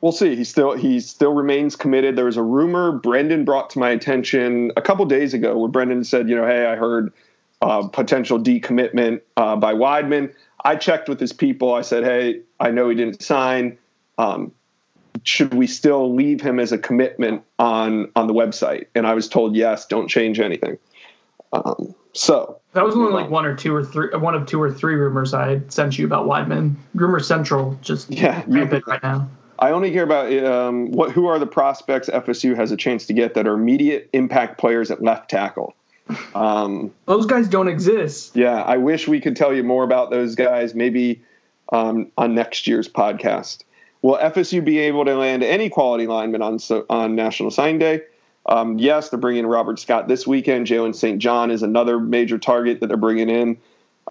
we'll 0.01 0.11
see. 0.11 0.35
He 0.35 0.43
still 0.43 0.73
he 0.75 0.99
still 0.99 1.33
remains 1.33 1.77
committed. 1.77 2.17
There 2.17 2.25
was 2.25 2.35
a 2.35 2.43
rumor 2.43 2.91
Brendan 2.91 3.45
brought 3.45 3.69
to 3.69 3.79
my 3.79 3.91
attention 3.91 4.73
a 4.75 4.81
couple 4.81 5.05
days 5.05 5.33
ago 5.33 5.57
where 5.57 5.69
Brendan 5.69 6.03
said, 6.03 6.27
you 6.27 6.35
know, 6.35 6.45
hey, 6.45 6.65
I 6.65 6.75
heard 6.75 7.13
uh, 7.61 7.87
potential 7.87 8.37
decommitment 8.37 9.21
uh, 9.37 9.55
by 9.55 9.73
Weidman. 9.73 10.33
I 10.65 10.75
checked 10.75 11.07
with 11.07 11.17
his 11.17 11.31
people. 11.31 11.73
I 11.73 11.81
said, 11.81 12.03
hey, 12.03 12.41
I 12.59 12.71
know 12.71 12.89
he 12.89 12.95
didn't 12.95 13.23
sign. 13.23 13.77
Um, 14.17 14.51
should 15.23 15.53
we 15.53 15.65
still 15.65 16.13
leave 16.13 16.41
him 16.41 16.59
as 16.59 16.73
a 16.73 16.77
commitment 16.77 17.41
on 17.57 18.11
on 18.17 18.27
the 18.27 18.33
website? 18.33 18.87
And 18.95 19.07
I 19.07 19.13
was 19.13 19.29
told 19.29 19.55
yes. 19.55 19.85
Don't 19.85 20.09
change 20.09 20.41
anything. 20.41 20.77
Um, 21.53 21.95
so 22.13 22.59
That 22.73 22.85
was 22.85 22.95
only 22.95 23.11
like 23.11 23.29
one 23.29 23.45
or 23.45 23.55
two 23.55 23.75
or 23.75 23.83
three, 23.83 24.09
one 24.15 24.35
of 24.35 24.45
two 24.45 24.61
or 24.61 24.71
three 24.71 24.95
rumors 24.95 25.33
I 25.33 25.49
had 25.49 25.71
sent 25.71 25.97
you 25.97 26.05
about 26.05 26.27
Weidman. 26.27 26.75
Rumor 26.93 27.19
Central 27.19 27.77
just 27.81 28.09
Yeah, 28.11 28.43
rampant 28.47 28.85
right 28.87 29.01
now. 29.03 29.29
I 29.59 29.71
only 29.71 29.91
hear 29.91 30.03
about 30.03 30.31
um, 30.43 30.91
what 30.91 31.11
who 31.11 31.27
are 31.27 31.39
the 31.39 31.47
prospects 31.47 32.09
FSU 32.09 32.55
has 32.55 32.71
a 32.71 32.77
chance 32.77 33.05
to 33.07 33.13
get 33.13 33.33
that 33.35 33.47
are 33.47 33.53
immediate 33.53 34.09
impact 34.13 34.57
players 34.59 34.91
at 34.91 35.01
left 35.01 35.29
tackle. 35.29 35.75
Um, 36.35 36.91
Those 37.05 37.25
guys 37.25 37.47
don't 37.47 37.69
exist. 37.69 38.35
yeah, 38.35 38.61
I 38.61 38.75
wish 38.77 39.07
we 39.07 39.21
could 39.21 39.35
tell 39.37 39.53
you 39.53 39.63
more 39.63 39.83
about 39.83 40.09
those 40.09 40.35
guys. 40.35 40.75
Maybe 40.75 41.21
um, 41.71 42.11
on 42.17 42.35
next 42.35 42.67
year's 42.67 42.89
podcast. 42.89 43.63
Will 44.01 44.17
FSU 44.17 44.63
be 44.63 44.79
able 44.79 45.05
to 45.05 45.15
land 45.15 45.43
any 45.43 45.69
quality 45.69 46.07
lineman 46.07 46.41
on 46.41 46.59
so, 46.59 46.85
on 46.89 47.15
National 47.15 47.51
Sign 47.51 47.79
Day? 47.79 48.01
Um, 48.45 48.77
yes, 48.77 49.09
they're 49.09 49.19
bringing 49.19 49.45
Robert 49.45 49.79
Scott 49.79 50.07
this 50.07 50.27
weekend. 50.27 50.67
Jalen 50.67 50.95
St. 50.95 51.19
John 51.19 51.51
is 51.51 51.63
another 51.63 51.99
major 51.99 52.37
target 52.37 52.79
that 52.81 52.87
they're 52.87 52.97
bringing 52.97 53.29
in. 53.29 53.57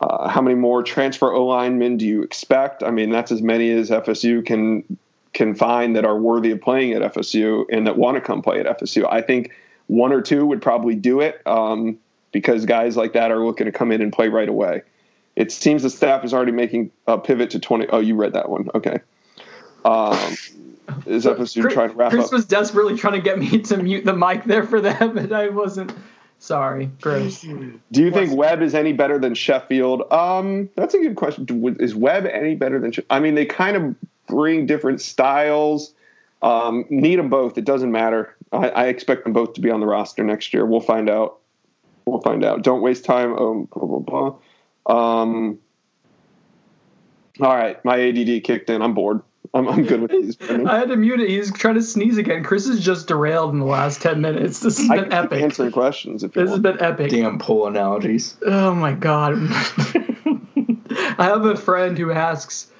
Uh, 0.00 0.28
how 0.28 0.40
many 0.40 0.56
more 0.56 0.82
transfer 0.82 1.30
O 1.32 1.46
linemen 1.46 1.98
do 1.98 2.06
you 2.06 2.22
expect? 2.22 2.82
I 2.82 2.90
mean, 2.90 3.10
that's 3.10 3.30
as 3.30 3.42
many 3.42 3.70
as 3.70 3.90
FSU 3.90 4.44
can 4.44 4.98
can 5.32 5.54
find 5.54 5.96
that 5.96 6.04
are 6.04 6.18
worthy 6.18 6.50
of 6.50 6.60
playing 6.60 6.92
at 6.92 7.14
FSU 7.14 7.64
and 7.70 7.86
that 7.86 7.96
want 7.96 8.16
to 8.16 8.20
come 8.20 8.42
play 8.42 8.60
at 8.60 8.66
FSU. 8.78 9.10
I 9.10 9.22
think 9.22 9.50
one 9.86 10.12
or 10.12 10.20
two 10.20 10.44
would 10.46 10.60
probably 10.60 10.94
do 10.94 11.20
it 11.20 11.40
um, 11.46 11.98
because 12.32 12.66
guys 12.66 12.96
like 12.96 13.14
that 13.14 13.30
are 13.30 13.44
looking 13.44 13.64
to 13.64 13.72
come 13.72 13.92
in 13.92 14.02
and 14.02 14.12
play 14.12 14.28
right 14.28 14.48
away. 14.48 14.82
It 15.34 15.50
seems 15.50 15.82
the 15.82 15.90
staff 15.90 16.24
is 16.24 16.34
already 16.34 16.52
making 16.52 16.90
a 17.06 17.16
pivot 17.16 17.50
to 17.50 17.60
20. 17.60 17.86
Oh, 17.88 18.00
you 18.00 18.14
read 18.14 18.34
that 18.34 18.50
one. 18.50 18.68
Okay. 18.74 19.00
Um, 19.84 20.36
is 21.06 21.24
FSU 21.24 21.62
Chris, 21.62 21.74
trying 21.74 21.90
to 21.90 21.96
wrap 21.96 22.10
Chris 22.10 22.26
up? 22.26 22.32
was 22.32 22.44
desperately 22.44 22.96
trying 22.96 23.14
to 23.14 23.20
get 23.20 23.38
me 23.38 23.58
to 23.60 23.76
mute 23.76 24.04
the 24.04 24.12
mic 24.12 24.44
there 24.44 24.64
for 24.64 24.80
them, 24.80 25.16
and 25.18 25.32
I 25.32 25.48
wasn't. 25.48 25.92
Sorry, 26.38 26.90
Chris. 27.00 27.40
Do 27.42 28.02
you 28.02 28.10
think 28.10 28.34
Webb 28.36 28.62
is 28.62 28.74
any 28.74 28.92
better 28.92 29.16
than 29.16 29.32
Sheffield? 29.34 30.10
Um, 30.12 30.68
that's 30.74 30.92
a 30.92 30.98
good 30.98 31.14
question. 31.14 31.46
Is 31.78 31.94
Webb 31.94 32.26
any 32.26 32.56
better 32.56 32.80
than? 32.80 32.90
She- 32.90 33.04
I 33.10 33.20
mean, 33.20 33.36
they 33.36 33.46
kind 33.46 33.76
of 33.76 33.94
bring 34.26 34.66
different 34.66 35.00
styles. 35.00 35.94
Um, 36.42 36.84
need 36.90 37.20
them 37.20 37.28
both. 37.28 37.58
It 37.58 37.64
doesn't 37.64 37.92
matter. 37.92 38.34
I, 38.50 38.68
I 38.70 38.86
expect 38.86 39.22
them 39.22 39.32
both 39.32 39.52
to 39.54 39.60
be 39.60 39.70
on 39.70 39.78
the 39.78 39.86
roster 39.86 40.24
next 40.24 40.52
year. 40.52 40.66
We'll 40.66 40.80
find 40.80 41.08
out. 41.08 41.38
We'll 42.06 42.20
find 42.22 42.44
out. 42.44 42.62
Don't 42.62 42.82
waste 42.82 43.04
time. 43.04 43.38
Um, 43.38 43.68
blah 43.72 43.86
blah 43.86 44.34
blah. 44.86 45.22
Um, 45.22 45.60
All 47.40 47.54
right, 47.56 47.82
my 47.84 48.00
ADD 48.00 48.42
kicked 48.42 48.68
in. 48.68 48.82
I'm 48.82 48.94
bored. 48.94 49.20
I'm, 49.54 49.68
I'm 49.68 49.84
good 49.84 50.00
with 50.00 50.10
these. 50.10 50.36
Brendan. 50.36 50.66
I 50.66 50.78
had 50.78 50.88
to 50.88 50.96
mute 50.96 51.20
it. 51.20 51.28
He's 51.28 51.52
trying 51.52 51.74
to 51.74 51.82
sneeze 51.82 52.16
again. 52.16 52.42
Chris 52.42 52.66
is 52.66 52.80
just 52.80 53.06
derailed 53.08 53.52
in 53.52 53.58
the 53.60 53.66
last 53.66 54.00
10 54.00 54.20
minutes. 54.20 54.60
This 54.60 54.78
has 54.78 54.90
I 54.90 55.00
been 55.00 55.12
epic. 55.12 55.42
answer 55.42 55.70
questions 55.70 56.22
if 56.24 56.34
you 56.34 56.42
This 56.42 56.50
has 56.52 56.60
been 56.60 56.80
epic. 56.80 57.10
Damn 57.10 57.38
pool 57.38 57.66
analogies. 57.66 58.36
Oh 58.46 58.74
my 58.74 58.92
god. 58.92 59.34
I 61.18 61.24
have 61.26 61.44
a 61.44 61.56
friend 61.56 61.96
who 61.98 62.10
asks 62.12 62.70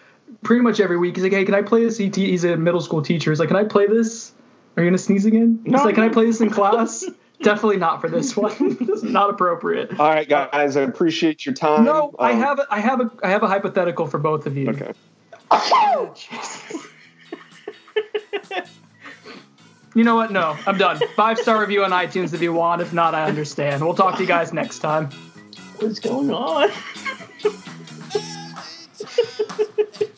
pretty 0.43 0.63
much 0.63 0.81
every 0.81 0.97
week. 0.99 1.17
He's 1.17 1.23
like, 1.23 1.33
"Hey, 1.33 1.45
can 1.45 1.55
I 1.55 1.63
play 1.63 1.85
this?" 1.85 2.01
ET? 2.01 2.15
He's 2.17 2.45
a 2.45 2.57
middle 2.57 2.81
school 2.81 3.03
teacher. 3.03 3.31
He's 3.31 3.39
like, 3.41 3.49
"Can 3.49 3.57
I 3.57 3.65
play 3.65 3.87
this?" 3.87 4.33
Are 4.77 4.83
you 4.83 4.89
gonna 4.89 4.99
sneeze 4.99 5.27
again? 5.27 5.61
He's 5.65 5.73
No. 5.73 5.85
like, 5.85 5.95
"Can 5.95 6.05
I 6.05 6.09
play 6.09 6.27
this 6.27 6.41
in 6.41 6.51
class?" 6.51 7.05
Definitely 7.43 7.79
not 7.79 8.01
for 8.01 8.09
this 8.09 8.37
one. 8.37 8.53
this 8.81 8.89
is 8.89 9.03
not 9.03 9.29
appropriate. 9.31 9.99
All 9.99 10.09
right, 10.09 10.29
guys, 10.29 10.77
I 10.77 10.83
appreciate 10.83 11.45
your 11.45 11.55
time. 11.55 11.85
No, 11.85 12.15
I 12.19 12.33
Um, 12.33 12.39
have 12.41 12.59
a, 12.61 12.67
I 12.71 12.79
have 12.81 13.01
a 13.01 13.11
I 13.23 13.31
have 13.31 13.43
a 13.43 13.49
hypothetical 13.49 14.07
for 14.07 14.19
both 14.19 14.47
of 14.47 14.57
you. 14.57 14.71
Okay. 14.71 14.93
you 19.95 20.05
know 20.05 20.15
what? 20.15 20.33
No, 20.33 20.57
I'm 20.67 20.79
done. 20.79 21.01
Five 21.15 21.39
star 21.39 21.61
review 21.61 21.85
on 21.85 21.91
iTunes 21.91 22.33
if 22.33 22.41
you 22.41 22.53
want. 22.53 22.81
If 22.81 22.93
not, 22.93 23.15
I 23.15 23.25
understand. 23.25 23.83
We'll 23.83 23.95
talk 23.95 24.17
to 24.17 24.23
you 24.23 24.29
guys 24.29 24.53
next 24.53 24.79
time. 24.79 25.11
What's 25.79 26.01
going 26.01 26.31
on? 26.31 26.71